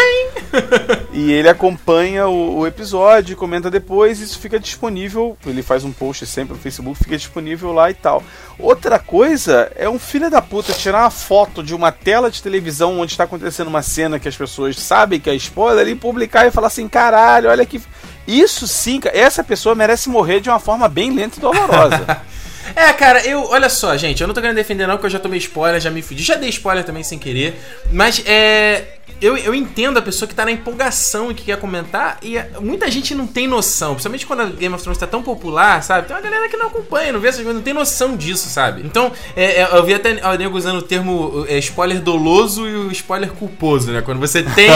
E 1.11 1.31
ele 1.31 1.49
acompanha 1.49 2.27
o, 2.27 2.59
o 2.59 2.67
episódio, 2.67 3.35
comenta 3.35 3.69
depois, 3.69 4.19
isso 4.19 4.39
fica 4.39 4.59
disponível. 4.59 5.37
Ele 5.45 5.61
faz 5.61 5.83
um 5.83 5.91
post 5.91 6.25
sempre 6.25 6.53
no 6.53 6.59
Facebook, 6.59 6.97
fica 7.03 7.17
disponível 7.17 7.71
lá 7.71 7.89
e 7.89 7.93
tal. 7.93 8.23
Outra 8.57 8.99
coisa 8.99 9.71
é 9.75 9.89
um 9.89 9.99
filho 9.99 10.29
da 10.29 10.41
puta 10.41 10.73
tirar 10.73 11.01
uma 11.01 11.09
foto 11.09 11.63
de 11.63 11.73
uma 11.73 11.91
tela 11.91 12.29
de 12.29 12.41
televisão 12.41 12.99
onde 12.99 13.13
está 13.13 13.23
acontecendo 13.23 13.67
uma 13.67 13.81
cena 13.81 14.19
que 14.19 14.27
as 14.27 14.35
pessoas 14.35 14.77
sabem 14.77 15.19
que 15.19 15.29
é 15.29 15.35
spoiler 15.35 15.87
e 15.87 15.95
publicar 15.95 16.47
e 16.47 16.51
falar 16.51 16.67
assim: 16.67 16.87
caralho, 16.87 17.49
olha 17.49 17.65
que. 17.65 17.81
Isso 18.27 18.67
sim, 18.67 18.99
essa 19.05 19.43
pessoa 19.43 19.73
merece 19.73 20.07
morrer 20.07 20.39
de 20.39 20.49
uma 20.49 20.59
forma 20.59 20.87
bem 20.87 21.11
lenta 21.11 21.37
e 21.37 21.41
dolorosa. 21.41 22.21
É, 22.75 22.93
cara, 22.93 23.25
eu. 23.25 23.45
Olha 23.49 23.69
só, 23.69 23.95
gente, 23.97 24.21
eu 24.21 24.27
não 24.27 24.33
tô 24.33 24.41
querendo 24.41 24.55
defender, 24.55 24.87
não, 24.87 24.95
porque 24.95 25.07
eu 25.07 25.11
já 25.11 25.19
tomei 25.19 25.39
spoiler, 25.39 25.79
já 25.79 25.89
me 25.89 26.01
fudi. 26.01 26.23
Já 26.23 26.35
dei 26.35 26.49
spoiler 26.49 26.83
também 26.83 27.03
sem 27.03 27.17
querer. 27.17 27.59
Mas 27.91 28.21
é. 28.25 28.98
Eu, 29.21 29.37
eu 29.37 29.53
entendo 29.53 29.97
a 29.97 30.01
pessoa 30.01 30.27
que 30.27 30.35
tá 30.35 30.45
na 30.45 30.51
empolgação 30.51 31.31
e 31.31 31.33
que 31.33 31.43
quer 31.45 31.57
comentar, 31.57 32.17
e 32.21 32.37
é, 32.37 32.49
muita 32.59 32.89
gente 32.89 33.13
não 33.13 33.27
tem 33.27 33.47
noção, 33.47 33.91
principalmente 33.93 34.25
quando 34.25 34.41
a 34.41 34.45
Game 34.45 34.73
of 34.73 34.81
Thrones 34.83 34.97
tá 34.97 35.07
tão 35.07 35.21
popular, 35.21 35.83
sabe? 35.83 36.07
Tem 36.07 36.15
uma 36.15 36.21
galera 36.21 36.47
que 36.47 36.57
não 36.57 36.67
acompanha, 36.67 37.11
não 37.11 37.19
vê 37.19 37.27
essas 37.29 37.41
coisas, 37.41 37.55
não 37.55 37.63
tem 37.63 37.73
noção 37.73 38.15
disso, 38.15 38.47
sabe? 38.49 38.81
Então, 38.85 39.11
é, 39.35 39.61
é, 39.61 39.69
eu 39.77 39.83
vi 39.83 39.93
até 39.93 40.19
o 40.25 40.35
nego 40.37 40.57
usando 40.57 40.77
o 40.77 40.81
termo 40.81 41.45
é, 41.47 41.57
spoiler 41.59 41.99
doloso 42.01 42.67
e 42.67 42.75
o 42.75 42.91
spoiler 42.91 43.29
culposo, 43.31 43.91
né? 43.91 44.01
Quando 44.01 44.19
você 44.19 44.43
tem 44.43 44.69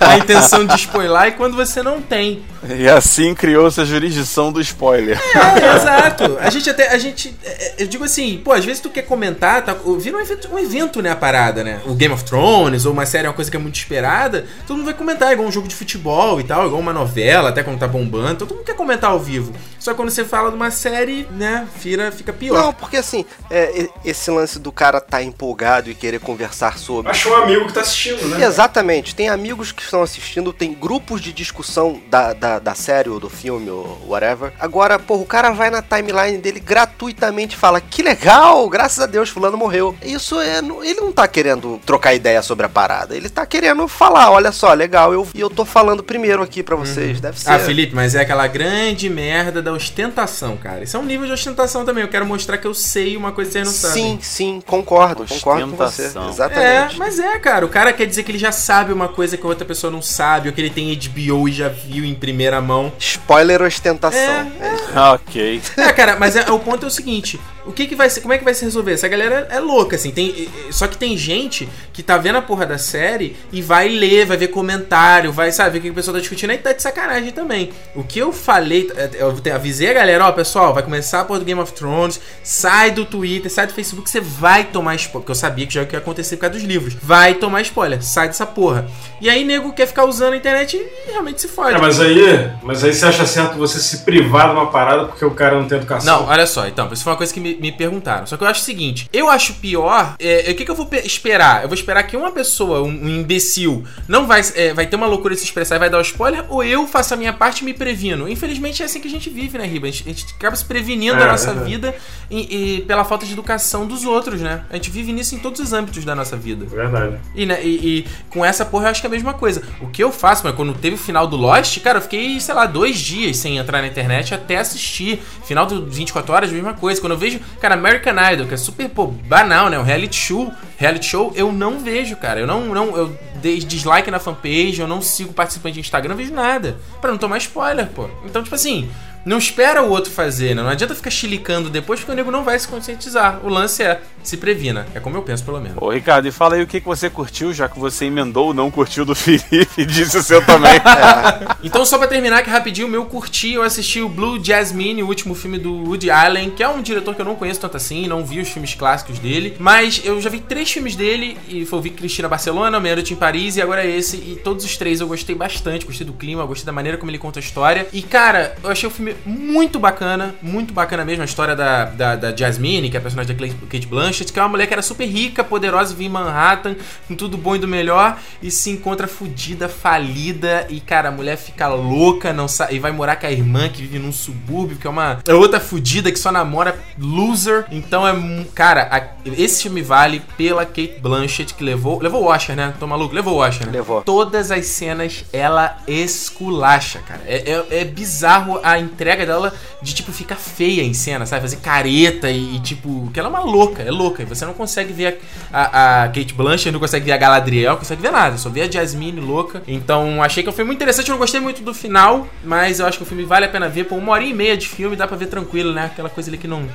a 0.00 0.18
intenção 0.18 0.64
de 0.66 0.74
spoiler 0.76 1.28
e 1.28 1.32
quando 1.32 1.56
você 1.56 1.82
não 1.82 2.00
tem. 2.02 2.42
e 2.78 2.88
assim 2.88 3.34
criou-se 3.34 3.80
a 3.80 3.84
jurisdição 3.84 4.52
do 4.52 4.60
spoiler. 4.60 5.18
É, 5.34 5.76
exato. 5.76 6.36
A 6.40 6.50
gente 6.50 6.68
até. 6.68 6.88
A 6.92 6.98
gente. 6.98 7.34
é, 7.44 7.74
Eu 7.78 7.86
digo 7.86 8.04
assim, 8.04 8.40
pô, 8.44 8.52
às 8.52 8.64
vezes 8.64 8.80
tu 8.80 8.90
quer 8.90 9.02
comentar, 9.02 9.64
tá, 9.64 9.76
vira 9.98 10.16
um 10.16 10.20
evento, 10.20 10.48
um 10.52 10.58
evento, 10.58 11.02
né, 11.02 11.10
a 11.10 11.16
parada, 11.16 11.62
né? 11.64 11.80
O 11.86 11.94
Game 11.94 12.12
of 12.12 12.24
Thrones, 12.24 12.84
ou 12.86 12.92
uma 12.92 13.06
série, 13.06 13.26
uma 13.26 13.34
coisa 13.34 13.50
que 13.50 13.56
é 13.56 13.60
muito 13.60 13.75
esperada, 13.78 14.46
todo 14.66 14.76
mundo 14.76 14.86
vai 14.86 14.94
comentar, 14.94 15.32
igual 15.32 15.48
um 15.48 15.52
jogo 15.52 15.68
de 15.68 15.74
futebol 15.74 16.40
e 16.40 16.44
tal, 16.44 16.66
igual 16.66 16.80
uma 16.80 16.92
novela, 16.92 17.50
até 17.50 17.62
quando 17.62 17.78
tá 17.78 17.88
bombando, 17.88 18.32
então 18.32 18.46
todo 18.46 18.56
mundo 18.56 18.66
quer 18.66 18.76
comentar 18.76 19.10
ao 19.10 19.20
vivo. 19.20 19.52
Só 19.86 19.94
quando 19.94 20.10
você 20.10 20.24
fala 20.24 20.50
de 20.50 20.56
uma 20.56 20.72
série, 20.72 21.28
né, 21.30 21.64
fica, 21.78 22.10
fica 22.10 22.32
pior. 22.32 22.60
Não, 22.60 22.72
porque 22.72 22.96
assim, 22.96 23.24
é, 23.48 23.88
esse 24.04 24.28
lance 24.32 24.58
do 24.58 24.72
cara 24.72 25.00
tá 25.00 25.22
empolgado 25.22 25.88
e 25.88 25.94
querer 25.94 26.18
conversar 26.18 26.76
sobre. 26.76 27.08
Acho 27.08 27.30
um 27.30 27.36
amigo 27.36 27.68
que 27.68 27.72
tá 27.72 27.82
assistindo, 27.82 28.26
né? 28.26 28.44
Exatamente, 28.44 29.14
tem 29.14 29.28
amigos 29.28 29.70
que 29.70 29.80
estão 29.80 30.02
assistindo, 30.02 30.52
tem 30.52 30.74
grupos 30.74 31.20
de 31.20 31.32
discussão 31.32 32.02
da, 32.10 32.32
da, 32.32 32.58
da 32.58 32.74
série 32.74 33.08
ou 33.08 33.20
do 33.20 33.30
filme 33.30 33.70
ou 33.70 34.04
whatever. 34.08 34.52
Agora, 34.58 34.98
pô, 34.98 35.18
o 35.18 35.24
cara 35.24 35.52
vai 35.52 35.70
na 35.70 35.80
timeline 35.80 36.38
dele 36.38 36.58
gratuitamente 36.58 37.54
e 37.54 37.56
fala: 37.56 37.80
Que 37.80 38.02
legal, 38.02 38.68
graças 38.68 38.98
a 38.98 39.06
Deus, 39.06 39.28
Fulano 39.28 39.56
morreu. 39.56 39.94
Isso 40.02 40.40
é. 40.40 40.58
Ele 40.58 41.00
não 41.00 41.12
tá 41.12 41.28
querendo 41.28 41.80
trocar 41.86 42.12
ideia 42.12 42.42
sobre 42.42 42.66
a 42.66 42.68
parada, 42.68 43.16
ele 43.16 43.28
tá 43.28 43.46
querendo 43.46 43.86
falar: 43.86 44.32
Olha 44.32 44.50
só, 44.50 44.72
legal, 44.72 45.12
eu, 45.12 45.28
e 45.32 45.40
eu 45.40 45.48
tô 45.48 45.64
falando 45.64 46.02
primeiro 46.02 46.42
aqui 46.42 46.60
pra 46.60 46.74
vocês, 46.74 47.20
deve 47.20 47.38
ser. 47.38 47.50
Ah, 47.50 47.60
Felipe, 47.60 47.94
mas 47.94 48.16
é 48.16 48.22
aquela 48.22 48.48
grande 48.48 49.08
merda 49.08 49.62
da 49.62 49.75
ostentação, 49.76 50.56
cara. 50.56 50.82
Isso 50.82 50.96
é 50.96 51.00
um 51.00 51.04
nível 51.04 51.26
de 51.26 51.32
ostentação 51.32 51.84
também. 51.84 52.02
Eu 52.02 52.08
quero 52.08 52.26
mostrar 52.26 52.58
que 52.58 52.66
eu 52.66 52.74
sei 52.74 53.16
uma 53.16 53.32
coisa 53.32 53.50
que 53.50 53.52
vocês 53.54 53.66
não 53.66 53.74
sabem. 53.74 54.02
Sim, 54.02 54.18
sim, 54.20 54.62
concordo, 54.66 55.24
concordo 55.26 55.68
com 55.68 55.76
você. 55.76 56.02
Ostentação. 56.06 56.26
É, 56.26 56.30
Exatamente. 56.30 56.98
mas 56.98 57.18
é, 57.18 57.38
cara. 57.38 57.64
O 57.64 57.68
cara 57.68 57.92
quer 57.92 58.06
dizer 58.06 58.22
que 58.22 58.30
ele 58.32 58.38
já 58.38 58.52
sabe 58.52 58.92
uma 58.92 59.08
coisa 59.08 59.36
que 59.36 59.44
a 59.44 59.48
outra 59.48 59.64
pessoa 59.64 59.90
não 59.90 60.02
sabe, 60.02 60.48
ou 60.48 60.54
que 60.54 60.60
ele 60.60 60.70
tem 60.70 60.94
HBO 60.94 61.48
e 61.48 61.52
já 61.52 61.68
viu 61.68 62.04
em 62.04 62.14
primeira 62.14 62.60
mão. 62.60 62.92
Spoiler 62.98 63.62
ostentação. 63.62 64.18
É, 64.18 64.46
É 64.60 64.74
isso. 64.74 64.98
ok. 65.14 65.62
É, 65.76 65.92
cara, 65.92 66.16
mas 66.18 66.36
é- 66.36 66.50
o 66.50 66.58
ponto 66.58 66.84
é 66.84 66.88
o 66.88 66.90
seguinte: 66.90 67.38
o 67.66 67.72
que 67.72 67.86
que 67.86 67.94
vai 67.94 68.08
ser, 68.08 68.20
como 68.20 68.32
é 68.32 68.38
que 68.38 68.44
vai 68.44 68.54
se 68.54 68.64
resolver? 68.64 68.92
Essa 68.92 69.08
galera 69.08 69.46
é 69.50 69.58
louca, 69.60 69.96
assim. 69.96 70.10
Tem, 70.10 70.48
só 70.70 70.86
que 70.86 70.96
tem 70.96 71.16
gente 71.16 71.68
que 71.92 72.02
tá 72.02 72.16
vendo 72.16 72.36
a 72.36 72.42
porra 72.42 72.64
da 72.66 72.78
série 72.78 73.36
e 73.52 73.60
vai 73.60 73.88
ler, 73.88 74.26
vai 74.26 74.36
ver 74.36 74.48
comentário, 74.48 75.32
vai, 75.32 75.50
sabe, 75.52 75.70
ver 75.72 75.78
o 75.78 75.82
que 75.82 75.90
o 75.90 75.94
pessoal 75.94 76.14
tá 76.14 76.20
discutindo 76.20 76.50
aí 76.50 76.58
tá 76.58 76.72
de 76.72 76.82
sacanagem 76.82 77.30
também. 77.32 77.70
O 77.94 78.02
que 78.04 78.18
eu 78.18 78.32
falei, 78.32 78.90
eu 79.14 79.32
te- 79.40 79.50
avisei 79.50 79.90
a 79.90 79.92
galera, 79.94 80.26
ó, 80.26 80.32
pessoal, 80.32 80.72
vai 80.72 80.82
começar 80.82 81.20
a 81.20 81.24
porra 81.24 81.40
do 81.40 81.44
Game 81.44 81.60
of 81.60 81.72
Thrones, 81.72 82.20
sai 82.42 82.90
do 82.90 83.04
Twitter, 83.04 83.50
sai 83.50 83.66
do 83.66 83.72
Facebook, 83.74 84.08
você 84.10 84.20
vai 84.20 84.64
tomar 84.64 84.94
spoiler. 84.94 85.16
Porque 85.22 85.30
eu 85.30 85.34
sabia 85.36 85.66
que 85.66 85.74
já 85.74 85.82
ia 85.82 85.98
acontecer 85.98 86.36
por 86.36 86.42
causa 86.42 86.56
dos 86.58 86.64
livros. 86.64 86.94
Vai 87.02 87.34
tomar 87.34 87.62
spoiler, 87.62 88.02
sai 88.02 88.26
dessa 88.28 88.44
porra. 88.46 88.86
E 89.20 89.28
aí, 89.30 89.44
nego 89.44 89.72
quer 89.72 89.86
ficar 89.86 90.04
usando 90.04 90.34
a 90.34 90.36
internet 90.36 90.76
e 90.76 91.10
realmente 91.10 91.40
se 91.40 91.48
fode. 91.48 91.74
É, 91.76 91.78
mas 91.80 92.00
aí, 92.00 92.50
mas 92.62 92.84
aí 92.84 92.92
você 92.94 93.06
acha 93.06 93.26
certo 93.26 93.56
você 93.56 93.78
se 93.80 93.98
privar 93.98 94.48
de 94.48 94.54
uma 94.54 94.66
parada 94.70 95.06
porque 95.06 95.24
o 95.24 95.30
cara 95.30 95.58
não 95.60 95.66
tem 95.66 95.78
educação? 95.78 96.20
Não, 96.20 96.28
olha 96.28 96.46
só, 96.46 96.66
então, 96.66 96.88
isso 96.92 97.02
foi 97.02 97.12
uma 97.12 97.16
coisa 97.16 97.32
que 97.32 97.40
me, 97.40 97.55
me 97.60 97.72
perguntaram. 97.72 98.26
Só 98.26 98.36
que 98.36 98.44
eu 98.44 98.48
acho 98.48 98.60
o 98.60 98.64
seguinte: 98.64 99.08
eu 99.12 99.28
acho 99.28 99.54
pior. 99.54 100.14
é, 100.18 100.48
é, 100.48 100.52
o 100.52 100.54
que, 100.54 100.64
que 100.64 100.70
eu 100.70 100.74
vou 100.74 100.86
pe- 100.86 101.02
esperar? 101.06 101.62
Eu 101.62 101.68
vou 101.68 101.74
esperar 101.74 102.02
que 102.04 102.16
uma 102.16 102.30
pessoa, 102.30 102.82
um, 102.82 102.88
um 102.88 103.08
imbecil, 103.08 103.84
não 104.08 104.26
vai, 104.26 104.40
é, 104.54 104.72
vai 104.74 104.86
ter 104.86 104.96
uma 104.96 105.06
loucura 105.06 105.34
de 105.34 105.40
se 105.40 105.46
expressar 105.46 105.76
e 105.76 105.78
vai 105.78 105.90
dar 105.90 105.98
o 105.98 106.02
spoiler, 106.02 106.44
ou 106.48 106.62
eu 106.64 106.86
faço 106.86 107.14
a 107.14 107.16
minha 107.16 107.32
parte 107.32 107.60
e 107.60 107.64
me 107.64 107.74
previno. 107.74 108.28
Infelizmente 108.28 108.82
é 108.82 108.86
assim 108.86 109.00
que 109.00 109.08
a 109.08 109.10
gente 109.10 109.28
vive, 109.30 109.58
né, 109.58 109.66
Riba? 109.66 109.86
A 109.86 109.90
gente, 109.90 110.04
a 110.08 110.12
gente 110.12 110.34
acaba 110.38 110.56
se 110.56 110.64
prevenindo 110.64 111.16
É, 111.16 111.20
da 111.20 111.26
nossa 111.26 111.46
verdade. 111.52 111.70
vida 111.70 111.94
e, 112.30 112.76
e 112.76 112.80
pela 112.82 113.04
falta 113.04 113.24
de 113.26 113.32
educação 113.32 113.86
dos 113.86 114.04
outros, 114.04 114.40
né? 114.40 114.64
A 114.70 114.74
gente 114.76 114.90
vive 114.90 115.12
nisso 115.12 115.34
em 115.34 115.38
todos 115.38 115.60
os 115.60 115.72
âmbitos 115.72 116.04
da 116.04 116.14
nossa 116.14 116.36
vida. 116.36 116.64
Verdade. 116.66 117.16
E, 117.34 117.46
né, 117.46 117.60
e, 117.64 117.98
e 118.00 118.06
com 118.30 118.44
essa 118.44 118.64
porra 118.64 118.86
eu 118.86 118.90
acho 118.90 119.00
que 119.00 119.06
é 119.06 119.10
a 119.10 119.12
mesma 119.12 119.34
coisa. 119.34 119.62
O 119.80 119.88
que 119.88 120.02
eu 120.02 120.10
faço, 120.12 120.42
mas 120.44 120.54
quando 120.54 120.72
teve 120.74 120.96
o 120.96 120.98
final 120.98 121.26
do 121.26 121.36
Lost, 121.36 121.78
cara, 121.80 121.98
eu 121.98 122.02
fiquei, 122.02 122.38
sei 122.40 122.54
lá, 122.54 122.66
dois 122.66 122.98
dias 122.98 123.36
sem 123.36 123.56
entrar 123.58 123.80
na 123.82 123.88
internet 123.88 124.34
até 124.34 124.58
assistir. 124.58 125.22
Final 125.44 125.66
do 125.66 125.86
24 125.86 126.32
horas, 126.32 126.50
mesma 126.52 126.74
coisa. 126.74 127.00
Quando 127.00 127.12
eu 127.12 127.18
vejo 127.18 127.40
Cara, 127.60 127.74
American 127.74 128.14
Idol, 128.32 128.46
que 128.46 128.54
é 128.54 128.56
super, 128.56 128.88
pô, 128.88 129.06
banal, 129.06 129.68
né? 129.68 129.78
O 129.78 129.82
reality 129.82 130.16
show, 130.16 130.52
reality 130.76 131.06
show 131.06 131.32
eu 131.34 131.50
não 131.50 131.78
vejo, 131.78 132.16
cara. 132.16 132.40
Eu 132.40 132.46
não, 132.46 132.66
não, 132.66 132.96
eu 132.96 133.18
dei 133.36 133.58
dislike 133.58 134.10
na 134.10 134.18
fanpage, 134.18 134.80
eu 134.80 134.86
não 134.86 135.00
sigo 135.00 135.32
participante 135.32 135.74
de 135.74 135.80
Instagram, 135.80 136.10
não 136.10 136.16
vejo 136.16 136.32
nada. 136.32 136.76
Pra 137.00 137.10
não 137.10 137.18
tomar 137.18 137.38
spoiler, 137.38 137.86
pô. 137.88 138.08
Então, 138.24 138.42
tipo 138.42 138.54
assim, 138.54 138.88
não 139.26 139.38
espera 139.38 139.82
o 139.82 139.90
outro 139.90 140.12
fazer, 140.12 140.54
né? 140.54 140.62
Não 140.62 140.70
adianta 140.70 140.94
ficar 140.94 141.10
chilicando 141.10 141.68
depois 141.68 141.98
porque 141.98 142.12
o 142.12 142.14
nego 142.14 142.30
não 142.30 142.44
vai 142.44 142.56
se 142.56 142.68
conscientizar. 142.68 143.40
O 143.44 143.48
lance 143.48 143.82
é 143.82 144.00
se 144.22 144.36
previna. 144.36 144.86
É 144.94 145.00
como 145.00 145.16
eu 145.16 145.22
penso, 145.22 145.44
pelo 145.44 145.60
menos. 145.60 145.76
Ô, 145.80 145.90
Ricardo, 145.90 146.28
e 146.28 146.30
fala 146.30 146.54
aí 146.54 146.62
o 146.62 146.66
que, 146.66 146.80
que 146.80 146.86
você 146.86 147.10
curtiu, 147.10 147.52
já 147.52 147.68
que 147.68 147.78
você 147.78 148.04
emendou 148.04 148.50
o 148.50 148.54
não 148.54 148.70
curtiu 148.70 149.04
do 149.04 149.14
Felipe 149.16 149.68
e 149.76 149.84
disse 149.84 150.16
o 150.16 150.22
seu 150.22 150.44
também. 150.44 150.76
é. 150.78 151.56
Então, 151.64 151.84
só 151.84 151.98
pra 151.98 152.06
terminar 152.06 152.38
aqui 152.38 152.50
rapidinho, 152.50 152.86
o 152.86 152.90
meu 152.90 153.04
curti, 153.04 153.52
eu 153.52 153.62
assisti 153.62 154.00
o 154.00 154.08
Blue 154.08 154.42
Jasmine, 154.42 155.02
o 155.02 155.08
último 155.08 155.34
filme 155.34 155.58
do 155.58 155.72
Woody 155.72 156.08
Allen, 156.08 156.50
que 156.50 156.62
é 156.62 156.68
um 156.68 156.80
diretor 156.80 157.14
que 157.14 157.20
eu 157.20 157.24
não 157.24 157.34
conheço 157.34 157.60
tanto 157.60 157.76
assim, 157.76 158.06
não 158.06 158.24
vi 158.24 158.40
os 158.40 158.48
filmes 158.48 158.74
clássicos 158.74 159.18
dele, 159.18 159.56
mas 159.58 160.02
eu 160.04 160.20
já 160.20 160.30
vi 160.30 160.40
três 160.40 160.70
filmes 160.70 160.94
dele, 160.94 161.36
e 161.48 161.66
foi 161.66 161.80
vi 161.80 161.90
Cristina 161.90 162.28
Barcelona, 162.28 162.78
Meia 162.78 162.96
Noite 162.96 163.12
em 163.12 163.16
Paris, 163.16 163.56
e 163.56 163.62
agora 163.62 163.84
é 163.84 163.90
esse, 163.90 164.16
e 164.16 164.40
todos 164.42 164.64
os 164.64 164.76
três 164.76 165.00
eu 165.00 165.08
gostei 165.08 165.34
bastante, 165.34 165.84
gostei 165.84 166.06
do 166.06 166.12
clima, 166.12 166.44
gostei 166.44 166.66
da 166.66 166.72
maneira 166.72 166.96
como 166.96 167.10
ele 167.10 167.18
conta 167.18 167.38
a 167.38 167.42
história, 167.42 167.86
e 167.92 168.02
cara, 168.02 168.56
eu 168.62 168.70
achei 168.70 168.88
o 168.88 168.92
filme 168.92 169.15
muito 169.24 169.78
bacana, 169.78 170.34
muito 170.42 170.74
bacana 170.74 171.04
mesmo, 171.04 171.22
a 171.22 171.24
história 171.24 171.56
da, 171.56 171.84
da, 171.84 172.16
da 172.16 172.36
Jasmine, 172.36 172.90
que 172.90 172.96
é 172.96 172.98
a 172.98 173.02
personagem 173.02 173.34
da 173.34 173.46
Kate 173.66 173.86
Blanchett, 173.86 174.32
que 174.32 174.38
é 174.38 174.42
uma 174.42 174.48
mulher 174.48 174.66
que 174.66 174.74
era 174.74 174.82
super 174.82 175.06
rica, 175.06 175.42
poderosa, 175.42 175.94
vive 175.94 176.06
em 176.06 176.08
Manhattan, 176.08 176.76
com 177.08 177.14
tudo 177.14 177.36
bom 177.36 177.56
e 177.56 177.58
do 177.58 177.68
melhor, 177.68 178.18
e 178.42 178.50
se 178.50 178.70
encontra 178.70 179.06
fudida, 179.06 179.68
falida, 179.68 180.66
e 180.68 180.80
cara, 180.80 181.08
a 181.08 181.12
mulher 181.12 181.36
fica 181.36 181.68
louca, 181.68 182.32
não 182.32 182.48
sabe, 182.48 182.76
e 182.76 182.78
vai 182.78 182.92
morar 182.92 183.16
com 183.16 183.26
a 183.26 183.32
irmã 183.32 183.68
que 183.68 183.82
vive 183.82 183.98
num 183.98 184.12
subúrbio, 184.12 184.76
que 184.76 184.86
é 184.86 184.90
uma 184.90 185.18
é 185.26 185.34
outra 185.34 185.60
fudida 185.60 186.12
que 186.12 186.18
só 186.18 186.30
namora 186.30 186.78
loser. 186.98 187.66
Então 187.70 188.06
é, 188.06 188.14
cara, 188.54 188.88
a, 188.90 189.30
esse 189.30 189.62
filme 189.62 189.82
vale 189.82 190.22
pela 190.36 190.64
Kate 190.64 190.98
Blanchett 191.00 191.54
que 191.54 191.64
levou, 191.64 192.00
levou 192.00 192.22
o 192.22 192.26
Oscar, 192.26 192.56
né? 192.56 192.74
Tô 192.78 192.86
maluco, 192.86 193.14
levou 193.14 193.34
o 193.34 193.38
Oscar, 193.38 193.66
né? 193.66 193.72
Levou. 193.72 194.02
Todas 194.02 194.50
as 194.50 194.66
cenas 194.66 195.24
ela 195.32 195.78
esculacha, 195.86 197.00
cara. 197.00 197.22
É, 197.26 197.50
é, 197.50 197.80
é 197.80 197.84
bizarro 197.84 198.60
a 198.62 198.78
entrega 198.78 199.05
dela 199.14 199.52
de 199.80 199.94
tipo 199.94 200.10
ficar 200.10 200.36
feia 200.36 200.82
em 200.82 200.94
cena, 200.94 201.26
sabe? 201.26 201.42
Fazer 201.42 201.56
careta 201.56 202.30
e, 202.30 202.56
e, 202.56 202.60
tipo, 202.60 203.10
que 203.12 203.20
ela 203.20 203.28
é 203.28 203.30
uma 203.30 203.40
louca, 203.40 203.82
é 203.82 203.90
louca. 203.90 204.22
E 204.22 204.26
você 204.26 204.44
não 204.44 204.54
consegue 204.54 204.92
ver 204.92 205.20
a, 205.52 205.60
a, 205.60 206.04
a 206.04 206.08
Kate 206.08 206.34
Blanchett, 206.34 206.72
não 206.72 206.80
consegue 206.80 207.04
ver 207.04 207.12
a 207.12 207.16
Galadriel, 207.16 207.72
não 207.72 207.78
consegue 207.78 208.02
ver 208.02 208.10
nada, 208.10 208.36
só 208.38 208.48
vê 208.48 208.62
a 208.62 208.70
Jasmine 208.70 209.20
louca. 209.20 209.62
Então 209.68 210.22
achei 210.22 210.42
que 210.42 210.48
o 210.48 210.52
filme 210.52 210.68
muito 210.68 210.78
interessante, 210.78 211.08
eu 211.08 211.12
não 211.12 211.18
gostei 211.18 211.40
muito 211.40 211.62
do 211.62 211.74
final, 211.74 212.26
mas 212.44 212.80
eu 212.80 212.86
acho 212.86 212.98
que 212.98 213.04
o 213.04 213.06
filme 213.06 213.24
vale 213.24 213.46
a 213.46 213.48
pena 213.48 213.68
ver. 213.68 213.84
Por 213.84 213.96
uma 213.96 214.12
hora 214.12 214.24
e 214.24 214.34
meia 214.34 214.56
de 214.56 214.66
filme 214.66 214.96
dá 214.96 215.06
pra 215.06 215.16
ver 215.16 215.26
tranquilo, 215.26 215.72
né? 215.72 215.86
Aquela 215.86 216.08
coisa 216.08 216.30
ali 216.30 216.38
que 216.38 216.48
não 216.48 216.66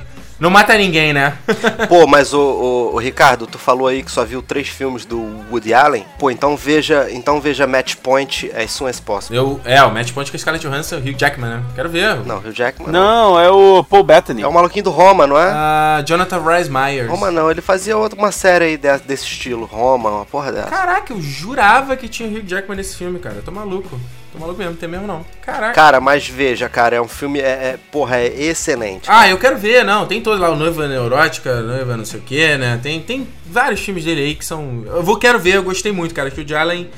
não 0.42 0.50
mata 0.50 0.76
ninguém, 0.76 1.12
né? 1.12 1.38
Pô, 1.88 2.04
mas 2.04 2.34
o, 2.34 2.40
o, 2.40 2.94
o, 2.94 2.98
Ricardo, 2.98 3.46
tu 3.46 3.58
falou 3.58 3.86
aí 3.86 4.02
que 4.02 4.10
só 4.10 4.24
viu 4.24 4.42
três 4.42 4.66
filmes 4.66 5.04
do 5.04 5.20
Woody 5.48 5.72
Allen. 5.72 6.04
Pô, 6.18 6.32
então 6.32 6.56
veja, 6.56 7.08
então 7.12 7.40
veja 7.40 7.64
Match 7.64 7.94
Point 7.94 8.50
as 8.52 8.72
soon 8.72 8.88
as 8.88 8.98
possible. 8.98 9.36
Eu, 9.36 9.60
é, 9.64 9.80
o 9.84 9.92
Match 9.92 10.12
Point 10.12 10.32
com 10.32 10.36
a 10.36 10.40
Scarlett 10.40 10.66
Johansson 10.66 10.96
e 10.96 10.98
o 10.98 11.02
Hugh 11.12 11.16
Jackman, 11.16 11.48
né? 11.48 11.62
Quero 11.76 11.88
ver. 11.88 12.18
Não, 12.26 12.38
Hugh 12.38 12.52
Jackman. 12.52 12.90
Não, 12.90 13.32
não, 13.32 13.40
é 13.40 13.50
o 13.50 13.84
Paul 13.84 14.02
Bettany. 14.02 14.42
É 14.42 14.46
o 14.46 14.52
maluquinho 14.52 14.84
do 14.84 14.90
Roma, 14.90 15.26
não 15.26 15.38
é? 15.38 15.50
Ah, 15.50 16.02
Jonathan 16.06 16.40
Rhys 16.40 16.68
Myers. 16.68 17.08
Roma 17.08 17.30
não, 17.30 17.50
ele 17.50 17.60
fazia 17.60 17.96
outra 17.96 18.18
uma 18.18 18.32
série 18.32 18.64
aí 18.64 18.76
desse, 18.76 19.04
desse 19.04 19.24
estilo, 19.24 19.64
Roma, 19.64 20.10
uma 20.10 20.26
porra 20.26 20.50
dessa. 20.50 20.68
Caraca, 20.68 21.12
eu 21.12 21.20
jurava 21.20 21.96
que 21.96 22.08
tinha 22.08 22.28
Hugh 22.28 22.44
Jackman 22.46 22.76
nesse 22.76 22.96
filme, 22.96 23.18
cara. 23.18 23.36
Eu 23.36 23.42
tô 23.42 23.50
maluco. 23.50 23.98
Tô 24.32 24.38
maluco 24.38 24.58
mesmo, 24.58 24.74
tem 24.76 24.88
mesmo 24.88 25.06
não. 25.06 25.24
Caraca. 25.42 25.74
Cara, 25.74 26.00
mas 26.00 26.26
veja, 26.26 26.68
cara, 26.68 26.96
é 26.96 27.00
um 27.00 27.08
filme, 27.08 27.38
é, 27.38 27.44
é 27.44 27.78
porra, 27.90 28.16
é 28.16 28.26
excelente. 28.26 29.04
Ah, 29.08 29.28
eu 29.28 29.38
quero 29.38 29.58
ver, 29.58 29.84
não. 29.84 30.06
Tem 30.06 30.20
todo 30.20 30.40
lá 30.40 30.50
o 30.50 30.56
Noiva 30.56 30.88
Neurótica, 30.88 31.60
Noiva 31.60 31.96
não 31.96 32.04
sei 32.04 32.18
o 32.18 32.22
que, 32.22 32.56
né? 32.56 32.80
Tem, 32.82 33.00
tem 33.00 33.28
vários 33.46 33.80
filmes 33.80 34.04
dele 34.04 34.22
aí 34.22 34.34
que 34.34 34.44
são. 34.44 34.84
Eu 34.86 35.02
vou, 35.02 35.18
quero 35.18 35.38
ver, 35.38 35.56
eu 35.56 35.62
gostei 35.62 35.92
muito, 35.92 36.14
cara. 36.14 36.30
Que 36.30 36.40
o 36.40 36.58
Allen 36.58 36.88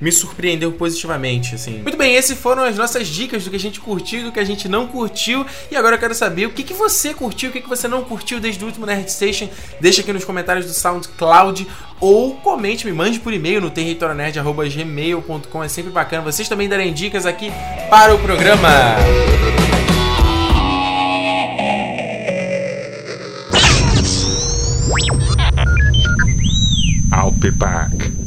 me 0.00 0.10
surpreendeu 0.10 0.72
positivamente, 0.72 1.54
assim. 1.54 1.82
Muito 1.82 1.96
bem, 1.96 2.14
esses 2.14 2.38
foram 2.38 2.64
as 2.64 2.76
nossas 2.76 3.06
dicas 3.06 3.44
do 3.44 3.50
que 3.50 3.56
a 3.56 3.60
gente 3.60 3.80
curtiu 3.80 4.24
do 4.24 4.32
que 4.32 4.40
a 4.40 4.44
gente 4.44 4.68
não 4.68 4.86
curtiu. 4.86 5.44
E 5.70 5.76
agora 5.76 5.96
eu 5.96 6.00
quero 6.00 6.14
saber 6.14 6.46
o 6.46 6.50
que, 6.50 6.62
que 6.62 6.72
você 6.72 7.12
curtiu, 7.12 7.50
o 7.50 7.52
que, 7.52 7.60
que 7.60 7.68
você 7.68 7.86
não 7.86 8.02
curtiu 8.02 8.40
desde 8.40 8.62
o 8.64 8.66
último 8.66 8.86
Nerd 8.86 9.10
Station. 9.10 9.48
Deixa 9.80 10.00
aqui 10.00 10.12
nos 10.12 10.24
comentários 10.24 10.66
do 10.66 10.72
SoundCloud 10.72 11.66
ou 12.00 12.36
comente, 12.36 12.86
me 12.86 12.92
mande 12.92 13.20
por 13.20 13.32
e-mail 13.32 13.60
no 13.60 13.70
territorionerd.gmail.com. 13.70 15.64
É 15.64 15.68
sempre 15.68 15.90
bacana 15.90 16.22
vocês 16.22 16.48
também 16.48 16.68
darem 16.68 16.92
dicas 16.92 17.26
aqui 17.26 17.52
para 17.90 18.14
o 18.14 18.18
programa. 18.18 18.68
I'll 27.12 27.32
be 27.32 27.50
back. 27.50 28.19